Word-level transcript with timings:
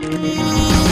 Música 0.00 0.87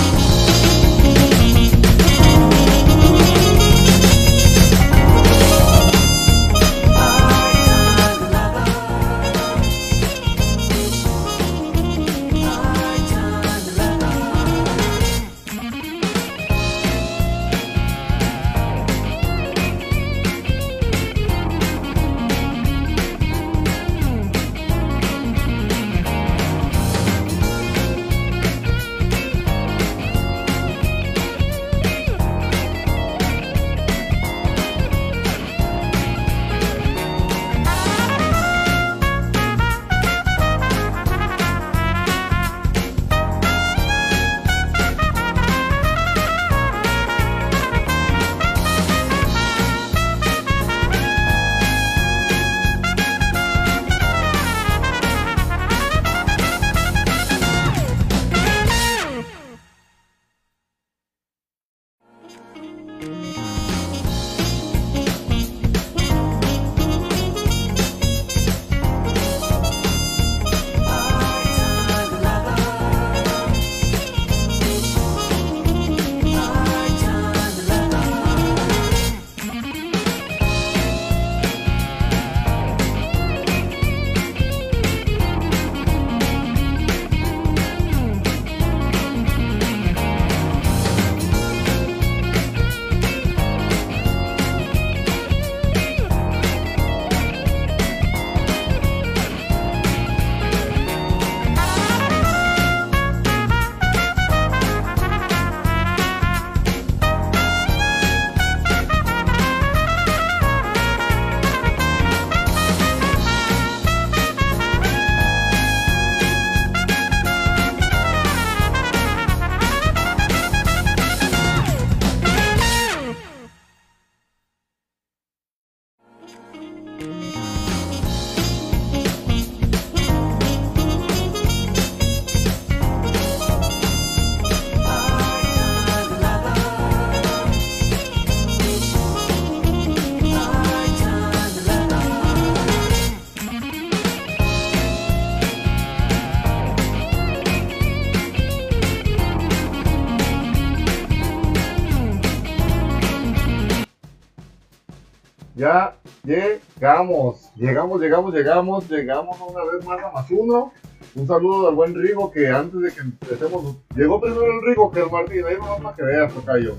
Ya 155.56 155.96
llegamos, 156.22 157.50
llegamos, 157.56 157.98
llegamos, 157.98 158.34
llegamos, 158.34 158.90
llegamos 158.90 159.36
una 159.40 159.64
vez 159.64 159.86
más 159.86 160.04
a 160.04 160.10
más 160.12 160.30
uno. 160.30 160.70
Un 161.14 161.26
saludo 161.26 161.70
al 161.70 161.74
buen 161.74 161.94
Rigo 161.94 162.30
que 162.30 162.48
antes 162.48 162.78
de 162.78 162.92
que 162.92 163.00
empecemos, 163.00 163.78
llegó 163.96 164.20
primero 164.20 164.44
el 164.44 164.66
Rigo 164.66 164.90
que 164.92 165.00
el 165.00 165.10
Martín, 165.10 165.44
ahí 165.48 165.56
nomás 165.56 165.80
para 165.80 165.96
que 165.96 166.02
veas, 166.02 166.34
tocayo. 166.34 166.76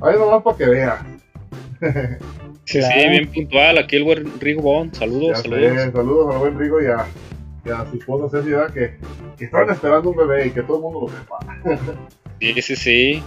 Ahí 0.00 0.16
nomás 0.16 0.42
para 0.44 0.56
que 0.56 0.66
veas. 0.66 1.00
Sí, 2.68 2.80
bien 2.80 3.30
puntual, 3.30 3.78
aquí 3.78 3.94
el 3.94 4.02
buen 4.02 4.40
Rigo 4.40 4.60
Bond, 4.60 4.92
saludos, 4.92 5.38
saludos. 5.40 5.92
saludos 5.94 6.34
al 6.34 6.40
buen 6.40 6.58
Rigo 6.58 6.82
y 6.82 6.86
a, 6.86 7.06
su 7.88 7.96
esposa 7.96 8.42
Ceci, 8.42 8.50
que, 8.74 8.98
que 9.38 9.44
están 9.44 9.70
esperando 9.70 10.10
un 10.10 10.16
bebé 10.16 10.48
y 10.48 10.50
que 10.50 10.62
todo 10.62 10.78
el 10.78 10.82
mundo 10.82 11.00
lo 11.02 11.08
sepa. 11.08 12.00
sí, 12.40 12.62
sí, 12.62 12.74
sí. 12.74 13.22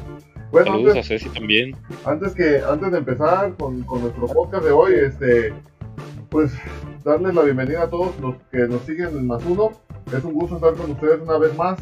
Bueno, 0.51 0.71
Saludos 0.71 0.95
antes, 0.95 1.05
a 1.05 1.07
Ceci 1.07 1.29
también. 1.29 1.75
Antes, 2.05 2.33
que, 2.33 2.61
antes 2.67 2.91
de 2.91 2.97
empezar 2.97 3.53
con, 3.55 3.83
con, 3.83 4.01
nuestro 4.01 4.27
podcast 4.27 4.63
de 4.63 4.71
hoy, 4.71 4.93
este, 4.95 5.53
pues 6.29 6.51
darles 7.03 7.35
la 7.35 7.43
bienvenida 7.43 7.83
a 7.83 7.89
todos 7.89 8.19
los 8.19 8.35
que 8.51 8.59
nos 8.67 8.81
siguen 8.81 9.09
en 9.09 9.27
Más 9.27 9.43
Uno. 9.45 9.71
Es 10.15 10.23
un 10.23 10.33
gusto 10.33 10.55
estar 10.55 10.73
con 10.73 10.91
ustedes 10.91 11.21
una 11.21 11.37
vez 11.37 11.55
más. 11.55 11.79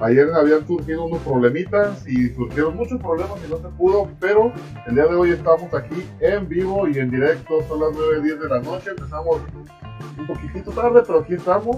Ayer 0.00 0.28
habían 0.34 0.66
surgido 0.66 1.04
unos 1.04 1.22
problemitas 1.22 2.06
y 2.06 2.28
surgieron 2.34 2.76
muchos 2.76 3.00
problemas 3.00 3.38
y 3.46 3.50
no 3.50 3.58
se 3.58 3.68
pudo, 3.76 4.10
pero 4.20 4.52
el 4.86 4.94
día 4.94 5.06
de 5.06 5.14
hoy 5.14 5.30
estamos 5.30 5.72
aquí 5.72 6.02
en 6.20 6.48
vivo 6.48 6.88
y 6.88 6.98
en 6.98 7.10
directo. 7.10 7.62
Son 7.68 7.80
las 7.80 7.90
9.10 7.90 8.38
de 8.38 8.48
la 8.48 8.60
noche. 8.60 8.90
Empezamos 8.90 9.40
un 10.18 10.26
poquitito 10.26 10.70
tarde, 10.72 11.02
pero 11.06 11.20
aquí 11.20 11.34
estamos 11.34 11.76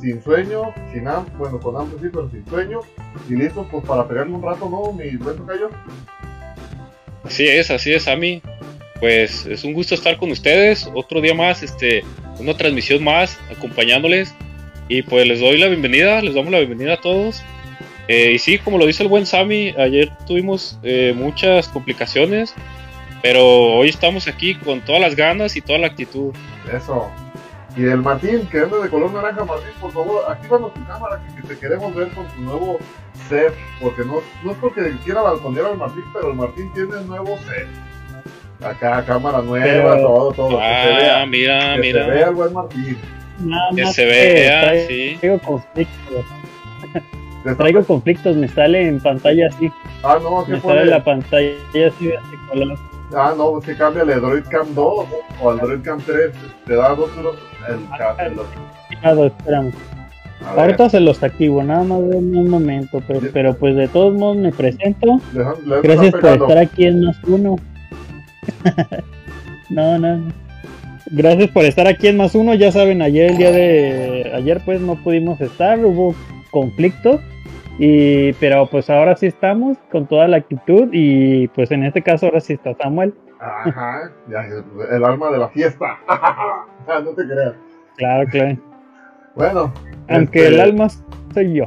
sin 0.00 0.22
sueño, 0.22 0.74
sin 0.92 1.08
hambre, 1.08 1.32
bueno, 1.38 1.58
con 1.58 1.76
hambre 1.76 1.96
sí, 2.02 2.08
pero 2.12 2.30
sin 2.30 2.46
sueño, 2.46 2.80
y 3.28 3.34
listo 3.34 3.66
pues 3.70 3.84
para 3.86 4.06
pegarle 4.06 4.34
un 4.34 4.42
rato, 4.42 4.68
¿no? 4.68 4.92
Mi 4.92 5.16
buen 5.16 5.36
tocayo. 5.36 5.70
Así 7.24 7.46
es, 7.46 7.70
así 7.70 7.92
es, 7.92 8.06
Ami. 8.06 8.42
Pues 9.00 9.46
es 9.46 9.64
un 9.64 9.72
gusto 9.72 9.94
estar 9.94 10.18
con 10.18 10.30
ustedes, 10.30 10.88
otro 10.94 11.20
día 11.20 11.34
más, 11.34 11.62
este, 11.62 12.04
una 12.38 12.54
transmisión 12.54 13.02
más, 13.02 13.38
acompañándoles. 13.50 14.34
Y 14.88 15.02
pues 15.02 15.26
les 15.26 15.40
doy 15.40 15.56
la 15.56 15.68
bienvenida, 15.68 16.20
les 16.20 16.34
damos 16.34 16.52
la 16.52 16.58
bienvenida 16.58 16.94
a 16.94 17.00
todos. 17.00 17.42
Eh, 18.08 18.32
y 18.32 18.38
sí, 18.38 18.58
como 18.58 18.78
lo 18.78 18.86
dice 18.86 19.02
el 19.02 19.08
buen 19.08 19.26
Sammy, 19.26 19.74
ayer 19.78 20.10
tuvimos 20.26 20.78
eh, 20.82 21.14
muchas 21.16 21.68
complicaciones, 21.68 22.54
pero 23.22 23.44
hoy 23.44 23.88
estamos 23.88 24.28
aquí 24.28 24.54
con 24.54 24.80
todas 24.82 25.00
las 25.00 25.16
ganas 25.16 25.56
y 25.56 25.60
toda 25.60 25.78
la 25.78 25.86
actitud. 25.86 26.34
Eso, 26.72 27.10
y 27.76 27.82
del 27.82 28.02
Martín, 28.02 28.46
que 28.50 28.60
anda 28.60 28.78
de 28.78 28.88
color 28.88 29.12
naranja, 29.12 29.44
Martín, 29.44 29.72
por 29.80 29.92
favor, 29.92 30.22
actívanos 30.28 30.72
tu 30.74 30.86
cámara, 30.86 31.20
que, 31.34 31.42
te 31.42 31.58
queremos 31.58 31.92
ver 31.94 32.08
con 32.10 32.26
tu 32.28 32.40
nuevo 32.42 32.78
set. 33.28 33.52
Porque 33.80 34.02
no, 34.02 34.20
no 34.44 34.52
es 34.52 34.58
porque 34.58 34.94
quiera 35.04 35.22
balconear 35.22 35.66
al 35.66 35.76
Martín, 35.76 36.04
pero 36.12 36.30
el 36.30 36.34
Martín 36.34 36.72
tiene 36.72 36.96
un 36.96 37.08
nuevo 37.08 37.36
set. 37.38 37.66
Acá, 38.64 39.04
cámara 39.04 39.42
nueva, 39.42 39.96
todo, 39.96 40.32
todo. 40.32 40.60
Ah, 40.60 40.82
que 40.82 40.88
se 40.88 40.94
vea, 40.94 41.26
mira, 41.26 41.74
que 41.74 41.80
mira. 41.80 42.04
se 42.04 42.10
vea 42.12 42.28
el 42.28 42.34
buen 42.34 42.52
Martín. 42.52 42.98
que 43.74 43.86
se 43.86 44.04
vea, 44.04 44.86
sí. 44.86 45.16
Traigo 45.18 45.38
conflictos. 45.40 46.24
Traigo 47.54 47.84
conflictos, 47.84 48.36
me 48.36 48.48
sale 48.48 48.88
en 48.88 49.00
pantalla 49.00 49.48
así. 49.48 49.70
Ah, 50.02 50.18
no, 50.22 50.44
¿qué 50.46 50.52
Me 50.52 50.60
sale 50.60 50.86
la 50.86 51.04
pantalla 51.04 51.56
así 51.72 52.06
de 52.06 52.14
este 52.14 52.36
color. 52.48 52.78
Ah, 53.14 53.34
no, 53.36 53.52
pues 53.52 53.66
que 53.66 53.76
cambia 53.76 54.02
el 54.02 54.12
Android 54.12 54.44
Cam 54.48 54.74
2 54.74 55.06
o 55.42 55.52
el 55.52 55.60
Android 55.60 55.80
Cam 55.82 56.00
3. 56.00 56.32
Te 56.66 56.74
da 56.74 56.94
dos, 56.94 57.10
el, 57.68 59.26
esperamos. 59.26 59.74
Ahorita 60.56 60.88
se 60.88 61.00
los 61.00 61.22
activo, 61.22 61.62
nada 61.62 61.84
más 61.84 62.00
de 62.00 62.16
un 62.16 62.48
momento, 62.48 63.02
pero, 63.06 63.20
pero 63.32 63.54
pues 63.54 63.76
de 63.76 63.88
todos 63.88 64.14
modos 64.14 64.36
me 64.36 64.52
presento. 64.52 65.20
Gracias 65.82 66.12
por 66.12 66.30
estar 66.30 66.58
aquí 66.58 66.86
en 66.86 67.04
más 67.04 67.16
uno. 67.24 67.56
no, 69.70 69.98
no. 69.98 70.32
Gracias 71.10 71.50
por 71.50 71.64
estar 71.64 71.86
aquí 71.86 72.08
en 72.08 72.16
más 72.16 72.34
uno. 72.34 72.54
Ya 72.54 72.72
saben, 72.72 73.02
ayer 73.02 73.32
el 73.32 73.36
día 73.36 73.52
de 73.52 74.32
ayer 74.34 74.60
pues 74.64 74.80
no 74.80 74.96
pudimos 74.96 75.40
estar, 75.40 75.78
hubo 75.84 76.14
conflicto 76.50 77.20
y 77.78 78.32
pero 78.34 78.66
pues 78.66 78.88
ahora 78.88 79.16
sí 79.16 79.26
estamos 79.26 79.78
con 79.90 80.06
toda 80.06 80.28
la 80.28 80.36
actitud 80.36 80.88
y 80.92 81.48
pues 81.48 81.70
en 81.70 81.84
este 81.84 82.02
caso 82.02 82.26
ahora 82.26 82.40
sí 82.40 82.54
está 82.54 82.74
Samuel. 82.74 83.14
Ajá, 83.40 84.10
ya, 84.28 84.46
el 84.90 85.04
alma 85.04 85.30
de 85.30 85.38
la 85.38 85.48
fiesta. 85.48 85.98
no 87.04 87.10
te 87.10 87.26
creas. 87.26 87.54
Claro, 87.96 88.28
claro. 88.30 88.58
Bueno. 89.34 89.72
Aunque 90.08 90.46
el 90.46 90.54
este, 90.54 90.62
alma 90.62 90.88
soy 91.32 91.54
yo. 91.54 91.66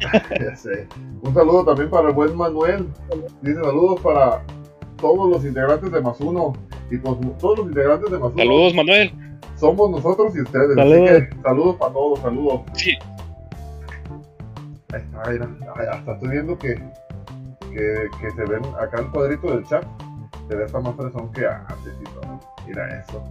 ya 0.40 0.56
sé. 0.56 0.86
Un 1.22 1.34
saludo 1.34 1.64
también 1.64 1.90
para 1.90 2.08
el 2.08 2.14
buen 2.14 2.36
Manuel. 2.36 2.88
Dice 3.42 3.62
saludos 3.62 4.00
para 4.00 4.42
todos 4.96 5.30
los 5.30 5.44
integrantes 5.44 5.90
de 5.90 6.00
Más 6.00 6.20
Uno. 6.20 6.52
Y 6.90 6.98
pues 6.98 7.16
todos 7.38 7.58
los 7.58 7.68
integrantes 7.68 8.10
de 8.10 8.18
Más 8.18 8.32
Uno. 8.32 8.42
Saludos, 8.42 8.74
Manuel. 8.74 9.12
Somos 9.56 9.90
nosotros 9.90 10.34
y 10.36 10.40
ustedes. 10.40 10.74
Saludos. 10.74 11.10
Así 11.10 11.28
que 11.28 11.42
saludos 11.42 11.76
para 11.76 11.92
todos, 11.92 12.18
saludos. 12.20 12.60
Sí. 12.74 12.92
Ahí 14.92 15.02
está, 15.02 15.30
mira. 15.30 15.48
Ay, 15.76 15.86
hasta 15.90 16.12
estoy 16.12 16.28
viendo 16.28 16.58
que, 16.58 16.74
que, 17.72 18.08
que 18.20 18.30
se 18.30 18.44
ven 18.44 18.62
acá 18.80 19.00
el 19.00 19.10
cuadrito 19.10 19.50
del 19.54 19.64
chat. 19.64 19.84
Se 20.48 20.56
ve 20.56 20.64
hasta 20.64 20.80
más 20.80 20.96
fresón 20.96 21.32
que 21.32 21.46
antes 21.46 21.94
y 22.00 22.04
todo. 22.04 22.40
Mira 22.66 23.00
eso. 23.00 23.22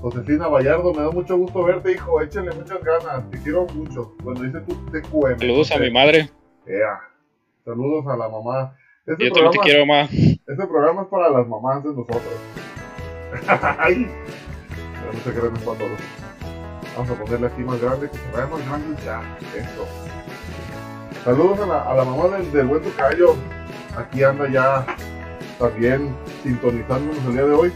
Josefina 0.00 0.46
Vallardo, 0.46 0.94
me 0.94 1.02
da 1.02 1.10
mucho 1.10 1.36
gusto 1.36 1.64
verte, 1.64 1.92
hijo. 1.92 2.20
Échale 2.20 2.54
muchas 2.54 2.82
ganas. 2.82 3.28
Te 3.30 3.38
quiero 3.38 3.66
mucho. 3.74 4.14
Bueno, 4.22 4.42
dice 4.42 4.60
tu 4.60 4.74
TQM. 4.90 5.38
Saludos 5.38 5.72
a 5.72 5.78
mi 5.78 5.90
madre. 5.90 6.30
Ea. 6.66 7.00
Saludos 7.64 8.06
a 8.06 8.16
la 8.16 8.28
mamá. 8.28 8.76
Este 9.06 9.26
Yo 9.26 9.32
también 9.32 9.52
te 9.52 9.58
quiero, 9.60 9.86
mamá. 9.86 10.08
Este 10.10 10.66
programa 10.66 11.02
es 11.02 11.08
para 11.08 11.30
las 11.30 11.46
mamás 11.46 11.82
de 11.82 11.90
nosotros. 11.90 12.22
Ay. 13.78 14.08
Pero 15.00 15.12
no 15.12 15.18
se 15.20 15.32
crean 15.32 15.56
es 15.56 15.62
para 15.62 15.78
todos. 15.78 16.00
Vamos 16.96 17.10
a 17.10 17.24
ponerle 17.24 17.46
aquí 17.46 17.62
más 17.62 17.80
grande, 17.80 18.10
que 18.10 18.18
se 18.18 18.36
vea 18.36 18.46
más 18.46 18.66
grande 18.68 19.02
chat. 19.04 19.42
Eso. 19.56 20.17
Saludos 21.24 21.60
a 21.60 21.66
la, 21.66 21.82
a 21.82 21.94
la 21.94 22.04
mamá 22.04 22.36
del, 22.36 22.50
del 22.52 22.66
buen 22.66 22.82
Tocayo. 22.82 23.36
Aquí 23.96 24.22
anda 24.22 24.48
ya 24.48 24.86
también 25.58 26.14
sintonizándonos 26.42 27.18
el 27.26 27.32
día 27.32 27.44
de 27.44 27.52
hoy. 27.52 27.72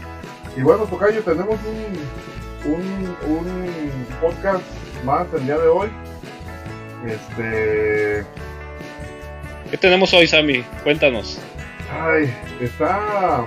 Y 0.55 0.61
bueno, 0.61 0.85
Tocayo, 0.85 1.21
tenemos 1.23 1.59
un, 1.65 2.73
un, 2.73 3.17
un 3.27 4.05
podcast 4.21 4.63
más 5.03 5.27
el 5.33 5.45
día 5.45 5.57
de 5.57 5.67
hoy. 5.67 5.89
Este. 7.05 8.25
¿Qué 9.69 9.77
tenemos 9.77 10.13
hoy, 10.13 10.27
Sammy? 10.27 10.63
Cuéntanos. 10.83 11.39
Ay, 11.91 12.33
está. 12.61 13.45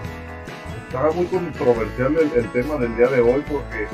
Está 0.86 1.10
muy 1.12 1.26
controversial 1.26 2.16
el, 2.16 2.38
el 2.38 2.52
tema 2.52 2.76
del 2.76 2.96
día 2.96 3.08
de 3.08 3.20
hoy 3.20 3.42
porque. 3.50 3.86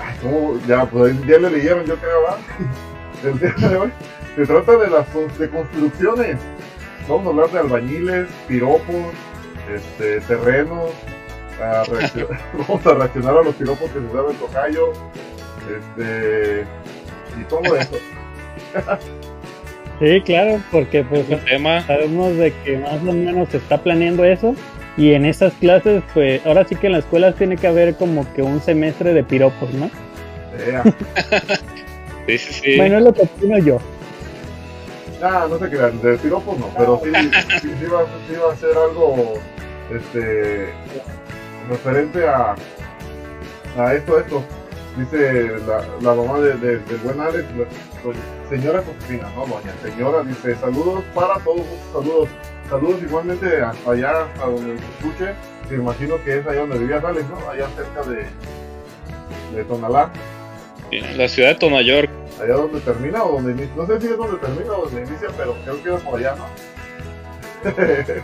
Ay, 0.00 0.16
¿cómo? 0.20 0.60
Ya, 0.66 0.84
pues 0.84 1.16
ya 1.26 1.38
le 1.38 1.50
leyeron, 1.50 1.84
yo 1.86 1.96
creo, 1.96 2.22
¿verdad? 2.22 2.38
El 3.24 3.38
día 3.38 3.68
de 3.68 3.76
hoy 3.76 3.92
se 4.36 4.46
trata 4.46 4.76
de 4.76 4.90
las 4.90 5.38
de 5.38 5.48
construcciones. 5.48 6.38
Vamos 7.08 7.26
a 7.26 7.30
hablar 7.30 7.50
de 7.50 7.58
albañiles, 7.58 8.28
piropos, 8.48 9.12
este, 9.74 10.20
terrenos. 10.22 10.90
a 11.60 11.82
Vamos 12.68 12.86
a 12.86 12.94
reaccionar 12.94 13.36
a 13.36 13.42
los 13.42 13.54
piropos 13.54 13.90
que 13.90 14.00
se 14.00 14.12
sabe 14.12 14.30
el 14.30 14.36
tocayo. 14.36 14.92
Este. 15.68 16.64
Y 17.40 17.44
todo 17.44 17.76
eso. 17.76 17.96
Sí, 20.00 20.20
claro, 20.22 20.60
porque 20.72 21.04
pues 21.04 21.24
tema. 21.44 21.80
sabemos 21.82 22.36
de 22.36 22.52
que 22.64 22.76
más 22.76 23.00
o 23.06 23.12
menos 23.12 23.48
se 23.50 23.58
está 23.58 23.80
planeando 23.80 24.24
eso. 24.24 24.56
Y 24.96 25.12
en 25.12 25.24
esas 25.24 25.52
clases, 25.54 26.02
pues 26.12 26.44
ahora 26.44 26.66
sí 26.66 26.74
que 26.74 26.88
en 26.88 26.94
las 26.94 27.04
escuelas 27.04 27.36
tiene 27.36 27.56
que 27.56 27.68
haber 27.68 27.94
como 27.94 28.26
que 28.34 28.42
un 28.42 28.60
semestre 28.60 29.14
de 29.14 29.22
piropos, 29.22 29.72
¿no? 29.74 29.88
Sí, 32.26 32.38
sí, 32.38 32.52
sí. 32.52 32.76
Bueno, 32.76 32.98
es 32.98 33.04
lo 33.04 33.14
que 33.14 33.22
opino 33.22 33.58
yo. 33.58 33.78
Ah, 35.22 35.46
no 35.48 35.56
se 35.58 35.68
crean, 35.70 36.00
de 36.02 36.16
piropos 36.18 36.58
no, 36.58 36.68
pero 36.76 37.00
sí, 37.04 37.10
sí, 37.60 37.86
va, 37.86 38.04
sí 38.28 38.34
va 38.44 38.52
a 38.52 38.56
ser 38.56 38.76
algo 38.76 39.34
este, 39.94 40.68
referente 41.70 42.26
a, 42.26 42.56
a 43.78 43.94
esto, 43.94 44.18
esto. 44.18 44.42
Dice 44.96 45.52
la, 45.66 45.78
la 46.02 46.14
mamá 46.14 46.38
de, 46.40 46.54
de- 46.56 46.78
buen 47.02 47.18
Alex, 47.20 47.44
señora 48.50 48.82
Josefina, 48.84 49.30
no 49.34 49.46
doña, 49.46 49.72
señora, 49.82 50.22
dice 50.22 50.54
saludos 50.56 51.02
para 51.14 51.38
todos, 51.38 51.62
saludos, 51.92 52.28
saludos 52.68 53.00
igualmente 53.02 53.62
hasta 53.62 53.90
allá, 53.90 54.24
hasta 54.24 54.44
donde 54.44 54.76
se 54.78 54.84
escuche, 54.84 55.32
me 55.70 55.76
imagino 55.76 56.22
que 56.24 56.38
es 56.40 56.46
allá 56.46 56.60
donde 56.60 56.78
vivía 56.78 56.96
Alex, 57.02 57.24
¿no? 57.30 57.48
Allá 57.48 57.68
cerca 57.74 58.02
de, 58.10 58.26
de 59.56 59.64
Tonalá. 59.64 60.10
La 61.16 61.26
ciudad 61.28 61.50
de 61.50 61.54
Tonayork. 61.54 62.10
Allá 62.42 62.54
donde 62.54 62.80
termina 62.80 63.22
o 63.24 63.32
donde 63.32 63.52
inicia. 63.52 63.72
No 63.76 63.86
sé 63.86 64.00
si 64.00 64.06
es 64.08 64.16
donde 64.16 64.38
termina 64.38 64.72
o 64.72 64.84
donde 64.84 65.00
inicia, 65.02 65.28
pero 65.36 65.54
creo 65.64 65.82
que 65.82 65.88
era 65.88 65.98
por 65.98 66.18
allá, 66.18 66.34
¿no? 66.36 66.46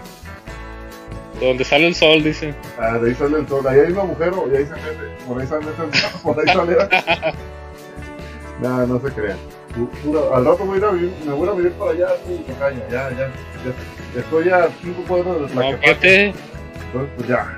Donde 1.41 1.65
sale 1.65 1.87
el 1.87 1.95
sol, 1.95 2.23
dice. 2.25 2.53
ah, 2.81 2.99
de 2.99 3.11
ahí 3.11 3.15
sale 3.15 3.39
el 3.39 3.47
sol. 3.49 3.65
Ahí 3.69 3.79
hay 3.79 3.93
un 3.93 3.99
agujero 3.99 4.49
y 4.53 4.57
ahí 4.57 4.65
se 4.67 4.73
mete. 4.73 5.25
Por 5.27 5.41
ahí 5.41 5.47
sale, 5.47 5.67
por 6.23 6.41
ahí 6.41 6.47
sale. 6.55 6.77
Nah, 8.61 8.85
no 8.87 8.99
se 8.99 9.13
crean. 9.13 9.39
Pura- 10.03 10.37
al 10.37 10.45
rato 10.45 10.65
voy 10.65 10.75
a 10.75 10.79
ir 10.79 10.85
a 10.85 10.91
vivir, 10.91 11.13
me 11.25 11.33
voy 11.33 11.49
a 11.49 11.53
vivir 11.53 11.71
para 11.75 11.93
allá, 11.93 12.09
tú, 12.27 12.39
tocayo, 12.39 12.81
ya, 12.91 13.09
ya, 13.11 13.17
ya. 13.29 14.19
Estoy 14.21 14.49
a 14.49 14.69
cinco 14.83 15.05
cuadros 15.07 15.49
de 15.49 15.55
No, 15.55 15.61
Tlaquepaque, 15.61 15.87
fíjate. 15.87 16.25
entonces 16.87 17.11
pues 17.17 17.29
ya. 17.29 17.57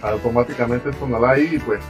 Automáticamente 0.00 0.88
es 0.88 0.96
Tonalá 0.96 1.32
ahí 1.32 1.50
y 1.52 1.58
pues 1.58 1.80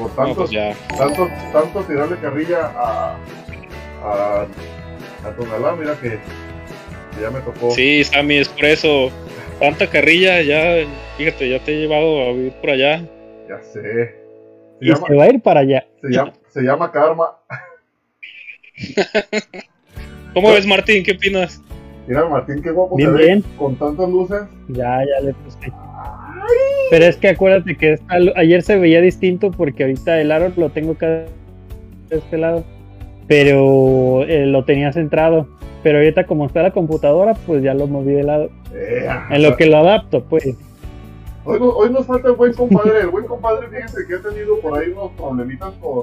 por 0.00 0.10
No, 0.10 0.16
tanto, 0.16 0.34
pues 0.36 0.50
ya. 0.50 0.74
tanto, 0.96 1.28
tanto 1.52 1.82
tirarle 1.84 2.16
carrilla 2.16 2.66
a, 2.74 3.16
a, 4.02 4.46
a 5.24 5.30
Tonalá, 5.36 5.76
mira 5.76 5.94
que, 6.00 6.10
que 7.14 7.20
ya 7.20 7.30
me 7.30 7.40
tocó. 7.40 7.70
Sí, 7.70 8.02
Sammy, 8.04 8.38
es 8.38 8.48
por 8.48 8.64
eso. 8.64 9.10
Tanta 9.58 9.86
carrilla, 9.88 10.40
ya, 10.42 10.86
fíjate, 11.18 11.48
ya 11.50 11.58
te 11.62 11.72
he 11.74 11.80
llevado 11.80 12.22
a 12.22 12.32
vivir 12.32 12.52
por 12.54 12.70
allá. 12.70 13.02
Ya 13.48 13.60
sé. 13.62 13.80
Se 14.78 14.86
Y 14.86 14.88
llama, 14.88 15.06
se 15.06 15.14
va 15.14 15.24
a 15.24 15.28
ir 15.28 15.42
para 15.42 15.60
allá. 15.60 15.86
se 16.00 16.08
llama, 16.08 16.32
se 16.48 16.62
llama 16.62 16.90
karma. 16.90 17.36
¿Cómo 20.34 20.52
ves, 20.52 20.66
Martín? 20.66 21.04
¿Qué 21.04 21.12
opinas? 21.12 21.60
Mira, 22.06 22.24
Martín, 22.26 22.62
qué 22.62 22.70
guapo 22.70 22.96
Bien, 22.96 23.12
ve 23.14 23.24
bien. 23.26 23.44
con 23.58 23.76
tantas 23.76 24.08
luces. 24.08 24.42
Ya, 24.68 24.98
ya 25.04 25.20
le 25.24 25.34
puse. 25.34 25.58
Pero 26.90 27.04
es 27.04 27.16
que 27.16 27.28
acuérdate 27.28 27.76
que 27.76 27.98
ayer 28.36 28.62
se 28.62 28.76
veía 28.78 29.00
distinto 29.00 29.50
porque 29.52 29.84
ahorita 29.84 30.20
el 30.20 30.32
aro 30.32 30.52
lo 30.56 30.70
tengo 30.70 30.92
acá 30.92 31.06
de 31.08 31.26
este 32.10 32.36
lado. 32.38 32.64
Pero 33.28 34.24
eh, 34.26 34.46
lo 34.46 34.64
tenía 34.64 34.92
centrado. 34.92 35.46
Pero 35.82 35.98
ahorita 35.98 36.26
como 36.26 36.46
está 36.46 36.62
la 36.62 36.72
computadora, 36.72 37.34
pues 37.46 37.62
ya 37.62 37.74
lo 37.74 37.86
moví 37.86 38.12
de 38.12 38.24
lado. 38.24 38.50
Eh, 38.74 39.08
En 39.30 39.42
lo 39.42 39.56
que 39.56 39.66
lo 39.66 39.78
adapto, 39.78 40.24
pues. 40.24 40.44
hoy, 41.44 41.58
no- 41.60 41.70
hoy 41.70 41.90
nos 41.90 42.06
falta 42.06 42.28
el 42.28 42.34
buen 42.34 42.52
compadre. 42.54 43.00
El 43.00 43.08
buen 43.08 43.24
compadre, 43.26 43.68
fíjense 43.68 43.98
que 44.08 44.14
ha 44.16 44.20
tenido 44.20 44.58
por 44.60 44.78
ahí 44.78 44.90
unos 44.90 45.12
problemitas 45.12 45.70
con. 45.80 46.02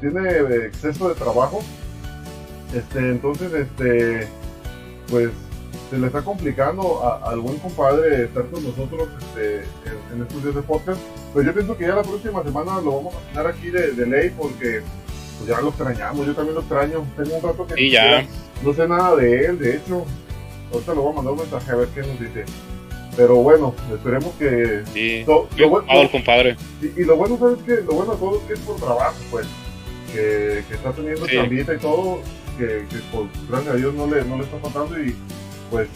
Tiene 0.00 0.28
exceso 0.66 1.08
de 1.08 1.14
trabajo. 1.14 1.60
Este, 2.76 2.98
entonces, 2.98 3.50
este. 3.52 4.28
Pues 5.10 5.30
se 5.90 5.98
le 5.98 6.06
está 6.06 6.22
complicando 6.22 7.02
a- 7.04 7.30
al 7.30 7.40
buen 7.40 7.56
compadre 7.58 8.24
estar 8.24 8.44
con 8.46 8.62
nosotros 8.62 9.08
este, 9.20 9.56
en, 9.86 10.16
en 10.16 10.22
estos 10.22 10.42
días 10.42 10.54
de 10.54 10.62
podcast. 10.62 11.00
Pues 11.32 11.46
yo 11.46 11.54
pienso 11.54 11.76
que 11.76 11.86
ya 11.86 11.94
la 11.94 12.02
próxima 12.02 12.42
semana 12.42 12.80
lo 12.80 12.96
vamos 12.96 13.14
a 13.14 13.32
tener 13.32 13.46
aquí 13.46 13.68
de, 13.70 13.92
de 13.92 14.06
ley 14.06 14.30
porque 14.36 14.82
pues 15.38 15.48
ya 15.48 15.60
lo 15.60 15.68
extrañamos. 15.68 16.26
Yo 16.26 16.34
también 16.34 16.54
lo 16.54 16.60
extraño. 16.60 17.06
Tengo 17.16 17.36
un 17.36 17.42
rato 17.42 17.66
que 17.66 17.80
Y 17.82 17.90
ya. 17.90 18.26
No 18.62 18.74
sé 18.74 18.86
nada 18.88 19.16
de 19.16 19.46
él, 19.46 19.58
de 19.58 19.76
hecho. 19.76 20.04
Ahorita 20.72 20.92
lo 20.94 21.02
voy 21.02 21.12
a 21.12 21.16
mandar 21.16 21.32
un 21.32 21.38
mensaje 21.40 21.70
a 21.70 21.76
ver 21.76 21.88
qué 21.94 22.00
nos 22.00 22.20
dice. 22.20 22.44
Pero 23.16 23.36
bueno, 23.36 23.74
esperemos 23.92 24.32
que. 24.38 24.82
Sí. 24.92 25.24
Lo, 25.26 25.48
Yo 25.56 25.68
lo 25.68 26.10
compadre. 26.10 26.56
y, 26.82 27.00
y 27.00 27.04
lo 27.04 27.16
bueno, 27.16 27.38
¿sabes 27.38 27.58
qué? 27.64 27.76
Lo 27.86 27.94
bueno 27.94 28.12
de 28.12 28.18
todo 28.18 28.36
es 28.36 28.42
que 28.46 28.52
es 28.54 28.60
por 28.60 28.76
trabajo, 28.76 29.16
pues. 29.30 29.46
Que, 30.12 30.64
que 30.68 30.74
está 30.74 30.92
teniendo 30.92 31.26
Sí. 31.26 31.36
chambita 31.36 31.74
y 31.74 31.78
todo. 31.78 32.20
Que, 32.58 32.66
que 32.90 32.96
por 33.12 33.26
gracias 33.48 33.74
a 33.74 33.76
Dios 33.76 33.94
no 33.94 34.06
le, 34.06 34.24
no 34.24 34.36
le 34.38 34.44
está 34.44 34.58
faltando. 34.58 34.98
Y 35.00 35.14
pues, 35.70 35.88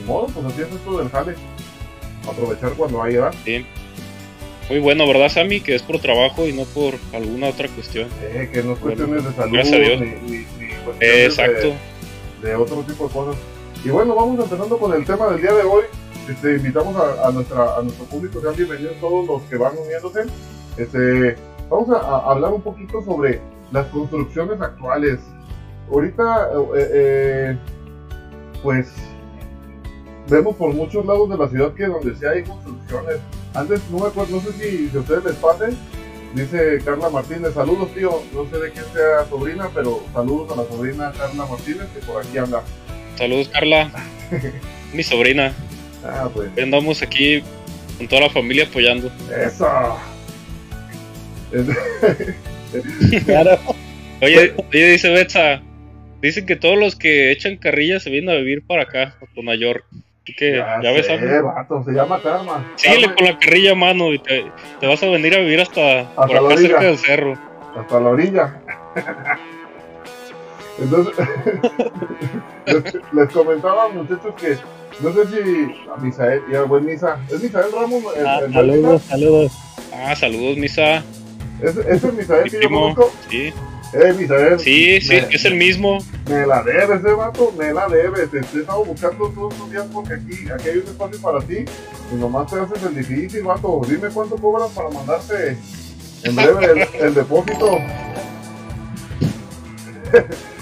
ni 0.00 0.06
modo, 0.06 0.26
pues 0.28 0.46
así 0.46 0.62
es 0.62 0.68
esto 0.72 0.98
del 0.98 1.08
jale. 1.10 1.34
Aprovechar 2.28 2.72
cuando 2.72 3.02
hay 3.02 3.14
edad. 3.16 3.34
Sí. 3.44 3.66
Muy 4.70 4.78
bueno, 4.78 5.06
¿verdad, 5.06 5.28
Sammy? 5.28 5.60
Que 5.60 5.74
es 5.74 5.82
por 5.82 5.98
trabajo 5.98 6.46
y 6.46 6.52
no 6.54 6.64
por 6.64 6.94
alguna 7.12 7.48
otra 7.48 7.68
cuestión. 7.68 8.08
Eh, 8.22 8.48
que 8.52 8.62
no 8.62 8.72
es 8.72 8.78
cuestiones 8.78 9.24
de 9.24 9.32
salud, 9.34 9.52
gracias 9.52 9.74
a 9.74 9.78
Dios. 9.78 10.00
ni, 10.00 10.06
ni, 10.06 10.38
ni 10.38 10.74
cuestiones 10.84 10.96
Eh, 11.00 11.24
exacto. 11.26 11.74
de, 12.42 12.48
de 12.48 12.54
otro 12.56 12.76
tipo 12.82 13.06
de 13.06 13.12
cosas. 13.12 13.36
Y 13.84 13.90
bueno, 13.90 14.14
vamos 14.14 14.42
empezando 14.42 14.78
con 14.78 14.94
el 14.94 15.04
tema 15.04 15.26
del 15.28 15.42
día 15.42 15.52
de 15.52 15.62
hoy. 15.62 15.84
Este, 16.30 16.56
invitamos 16.56 16.96
a, 16.96 17.28
a 17.28 17.30
nuestra, 17.30 17.76
a 17.76 17.82
nuestro 17.82 18.06
público, 18.06 18.40
sean 18.40 18.56
bienvenidos 18.56 18.96
todos 18.98 19.26
los 19.26 19.42
que 19.42 19.56
van 19.56 19.74
uniéndose. 19.76 20.20
Este, 20.78 21.36
vamos 21.68 21.90
a, 21.90 22.00
a 22.00 22.30
hablar 22.32 22.54
un 22.54 22.62
poquito 22.62 23.02
sobre 23.04 23.40
las 23.70 23.86
construcciones 23.88 24.58
actuales. 24.62 25.18
Ahorita, 25.92 26.48
eh, 26.74 26.88
eh, 26.94 27.56
pues, 28.64 28.88
vemos 30.28 30.56
por 30.56 30.72
muchos 30.74 31.04
lados 31.04 31.28
de 31.28 31.36
la 31.36 31.48
ciudad 31.48 31.74
que 31.74 31.84
donde 31.84 32.16
sí 32.16 32.24
hay 32.24 32.42
construcciones. 32.42 33.18
Antes, 33.54 33.80
no 33.90 33.98
me 33.98 34.06
acuerdo, 34.06 34.36
no 34.36 34.42
sé 34.42 34.52
si, 34.54 34.88
si 34.88 34.96
a 34.96 35.00
ustedes 35.00 35.24
les 35.24 35.34
pase, 35.36 35.66
dice 36.34 36.80
Carla 36.84 37.10
Martínez, 37.10 37.52
saludos 37.54 37.94
tío, 37.94 38.22
no 38.32 38.48
sé 38.50 38.58
de 38.58 38.70
quién 38.72 38.86
sea 38.92 39.28
sobrina, 39.28 39.68
pero 39.72 40.02
saludos 40.14 40.50
a 40.50 40.62
la 40.62 40.68
sobrina 40.68 41.12
Carla 41.16 41.46
Martínez 41.46 41.86
que 41.94 42.00
por 42.00 42.20
aquí 42.24 42.38
anda. 42.38 42.62
Saludos, 43.16 43.48
Carla. 43.50 43.90
Mi 44.94 45.02
sobrina. 45.02 45.52
Ah, 46.02 46.28
pues, 46.32 46.48
Andamos 46.60 47.02
aquí 47.02 47.42
con 47.98 48.08
toda 48.08 48.22
la 48.22 48.30
familia 48.30 48.64
apoyando. 48.64 49.12
eso. 49.38 49.68
Claro. 53.24 53.56
Oye, 54.20 54.52
oye 54.56 54.86
dice 54.92 55.08
Betsa, 55.10 55.62
Dicen 56.24 56.46
que 56.46 56.56
todos 56.56 56.78
los 56.78 56.96
que 56.96 57.30
echan 57.32 57.58
carrilla 57.58 58.00
se 58.00 58.08
vienen 58.08 58.34
a 58.34 58.38
vivir 58.38 58.66
para 58.66 58.84
acá, 58.84 59.14
a 59.20 59.26
Nueva 59.36 59.56
York. 59.56 59.84
Así 60.22 60.34
que 60.34 60.56
ya, 60.56 60.90
ves, 60.90 61.04
sé, 61.04 61.42
vato, 61.42 61.84
se 61.84 61.92
llama 61.92 62.18
karma. 62.22 62.72
Síguele 62.76 63.14
con 63.14 63.26
la 63.26 63.38
carrilla, 63.38 63.74
mano, 63.74 64.10
y 64.10 64.18
te, 64.18 64.50
vas 64.80 65.02
a 65.02 65.08
venir 65.10 65.34
a 65.34 65.40
vivir 65.40 65.60
hasta, 65.60 66.10
por 66.14 66.34
acá 66.34 66.56
cerca 66.56 66.80
del 66.80 66.96
cerro. 66.96 67.38
Hasta 67.76 68.00
la 68.00 68.08
orilla. 68.08 68.58
Entonces, 70.80 71.14
les, 73.12 73.28
comentaba, 73.30 73.90
muchachos, 73.90 74.34
que 74.40 74.56
no 75.00 75.12
sé 75.12 75.26
si 75.26 75.90
a 75.94 75.96
Misael, 75.98 76.40
y 76.50 76.54
al 76.54 76.64
buen 76.64 76.86
Misa, 76.86 77.18
¿es 77.30 77.42
Misael 77.42 77.70
Ramos? 77.70 78.02
ah, 78.26 78.40
saludos, 78.50 79.02
saludos. 79.02 79.52
Ah, 79.92 80.16
saludos, 80.16 80.56
Misa. 80.56 81.04
¿Es, 81.60 81.76
¿Es 81.76 82.02
el 82.02 82.14
Misael 82.14 82.50
que 82.50 82.62
yo 82.62 82.70
conozco? 82.70 83.12
Sí. 83.28 83.52
Eh, 83.94 84.12
Misael. 84.12 84.58
Sí, 84.58 85.00
sí, 85.00 85.14
es 85.30 85.44
el 85.44 85.54
mismo. 85.54 85.98
Me 86.28 86.44
la 86.46 86.62
debes, 86.62 87.00
ese 87.00 87.12
vato, 87.12 87.52
me 87.56 87.72
la 87.72 87.86
debes. 87.88 88.30
Te, 88.30 88.38
he 88.38 88.60
estado 88.60 88.84
buscando 88.84 89.28
todos 89.28 89.56
los 89.58 89.70
días 89.70 89.86
porque 89.92 90.14
aquí, 90.14 90.50
aquí 90.52 90.68
hay 90.68 90.78
un 90.78 90.86
espacio 90.88 91.20
para 91.20 91.40
ti. 91.40 91.64
Y 92.12 92.14
nomás 92.16 92.50
te 92.50 92.58
haces 92.58 92.82
el 92.82 92.96
difícil, 92.96 93.42
vato. 93.42 93.82
Dime 93.88 94.08
cuánto 94.08 94.36
cobras 94.36 94.70
para 94.72 94.90
mandarte 94.90 95.56
en 96.24 96.36
breve 96.36 96.64
el, 96.64 97.02
el 97.02 97.14
depósito. 97.14 97.78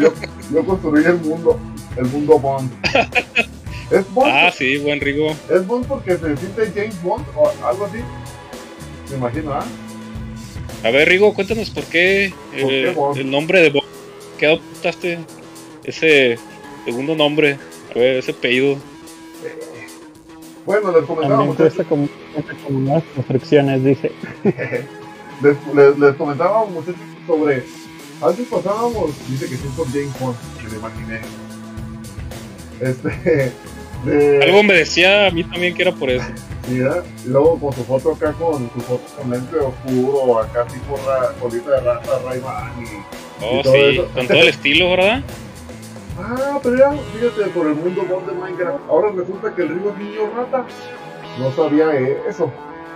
yo, 0.00 0.12
yo 0.52 0.66
construí 0.66 1.04
el 1.04 1.18
mundo, 1.18 1.60
el 1.96 2.06
mundo 2.06 2.38
Bond. 2.38 2.70
¿Es 3.90 4.12
Bond? 4.12 4.32
Ah, 4.32 4.50
sí, 4.50 4.78
buen 4.78 5.00
Rigo. 5.00 5.30
¿Es 5.50 5.66
Bond 5.66 5.86
porque 5.86 6.16
se 6.16 6.36
siente 6.36 6.72
James 6.74 7.02
Bond 7.02 7.24
o 7.36 7.52
algo 7.64 7.84
así? 7.86 7.98
Me 9.10 9.16
imagino, 9.16 9.52
¿ah? 9.52 9.64
A 10.84 10.90
ver, 10.90 11.08
Rigo, 11.08 11.32
cuéntanos 11.34 11.70
por 11.70 11.84
qué, 11.84 12.32
el, 12.52 13.30
nombre 13.30 13.60
de 13.60 13.70
Bond. 13.70 13.86
¿Qué 14.38 14.46
adoptaste? 14.46 15.18
Ese 15.84 16.38
segundo 16.84 17.14
nombre, 17.14 17.58
a 17.94 17.98
ver, 17.98 18.16
ese 18.16 18.32
apellido. 18.32 18.76
Bueno, 20.66 20.92
les 20.92 21.04
comentaba 21.04 21.44
muchachos. 21.44 21.86
Como, 21.88 22.08
como 22.64 22.78
unas 22.78 23.04
construcciones, 23.14 23.84
dice. 23.84 24.12
les, 24.44 25.56
les, 25.74 25.98
les 25.98 26.14
comentaba 26.16 26.64
muchachos 26.66 27.00
sobre 27.26 27.62
antes 28.22 28.46
pasábamos, 28.46 29.10
dice 29.28 29.48
que 29.48 29.56
sí 29.56 29.68
por 29.76 29.88
James 29.88 30.20
Bond, 30.20 30.36
me 30.62 30.70
lo 30.70 30.76
imaginé. 30.76 31.20
Este. 32.80 33.52
De... 34.04 34.42
Algo 34.42 34.62
me 34.62 34.74
decía 34.74 35.26
a 35.26 35.30
mí 35.30 35.44
también 35.44 35.74
que 35.74 35.82
era 35.82 35.92
por 35.92 36.10
eso. 36.10 36.26
Y 36.70 36.78
luego 37.28 37.58
con 37.58 37.72
su 37.72 37.84
foto 37.84 38.12
acá 38.12 38.32
con 38.32 38.70
su 38.72 38.80
foto 38.80 39.02
con 39.16 39.30
lente 39.30 39.56
oscuro, 39.56 40.40
acá 40.40 40.66
tipo 40.66 40.96
ra, 41.06 41.32
colita 41.40 41.70
de 41.70 41.80
rata, 41.80 42.18
Rayman 42.24 42.72
y. 42.82 43.44
Oh, 43.44 43.62
sí, 43.64 44.02
con 44.14 44.26
todo 44.26 44.38
el 44.38 44.48
estilo, 44.48 44.90
¿verdad? 44.90 45.22
Ah, 46.18 46.60
pero 46.62 46.76
ya, 46.76 46.92
fíjate, 46.92 47.50
por 47.50 47.66
el 47.66 47.74
mundo 47.74 48.04
Bond 48.08 48.28
de 48.28 48.34
Minecraft. 48.34 48.88
Ahora 48.88 49.08
resulta 49.16 49.54
que 49.54 49.62
el 49.62 49.68
río 49.70 49.90
es 49.90 49.98
niño 49.98 50.30
rata. 50.36 50.66
No 51.38 51.50
sabía 51.52 51.92
eso. 52.28 52.52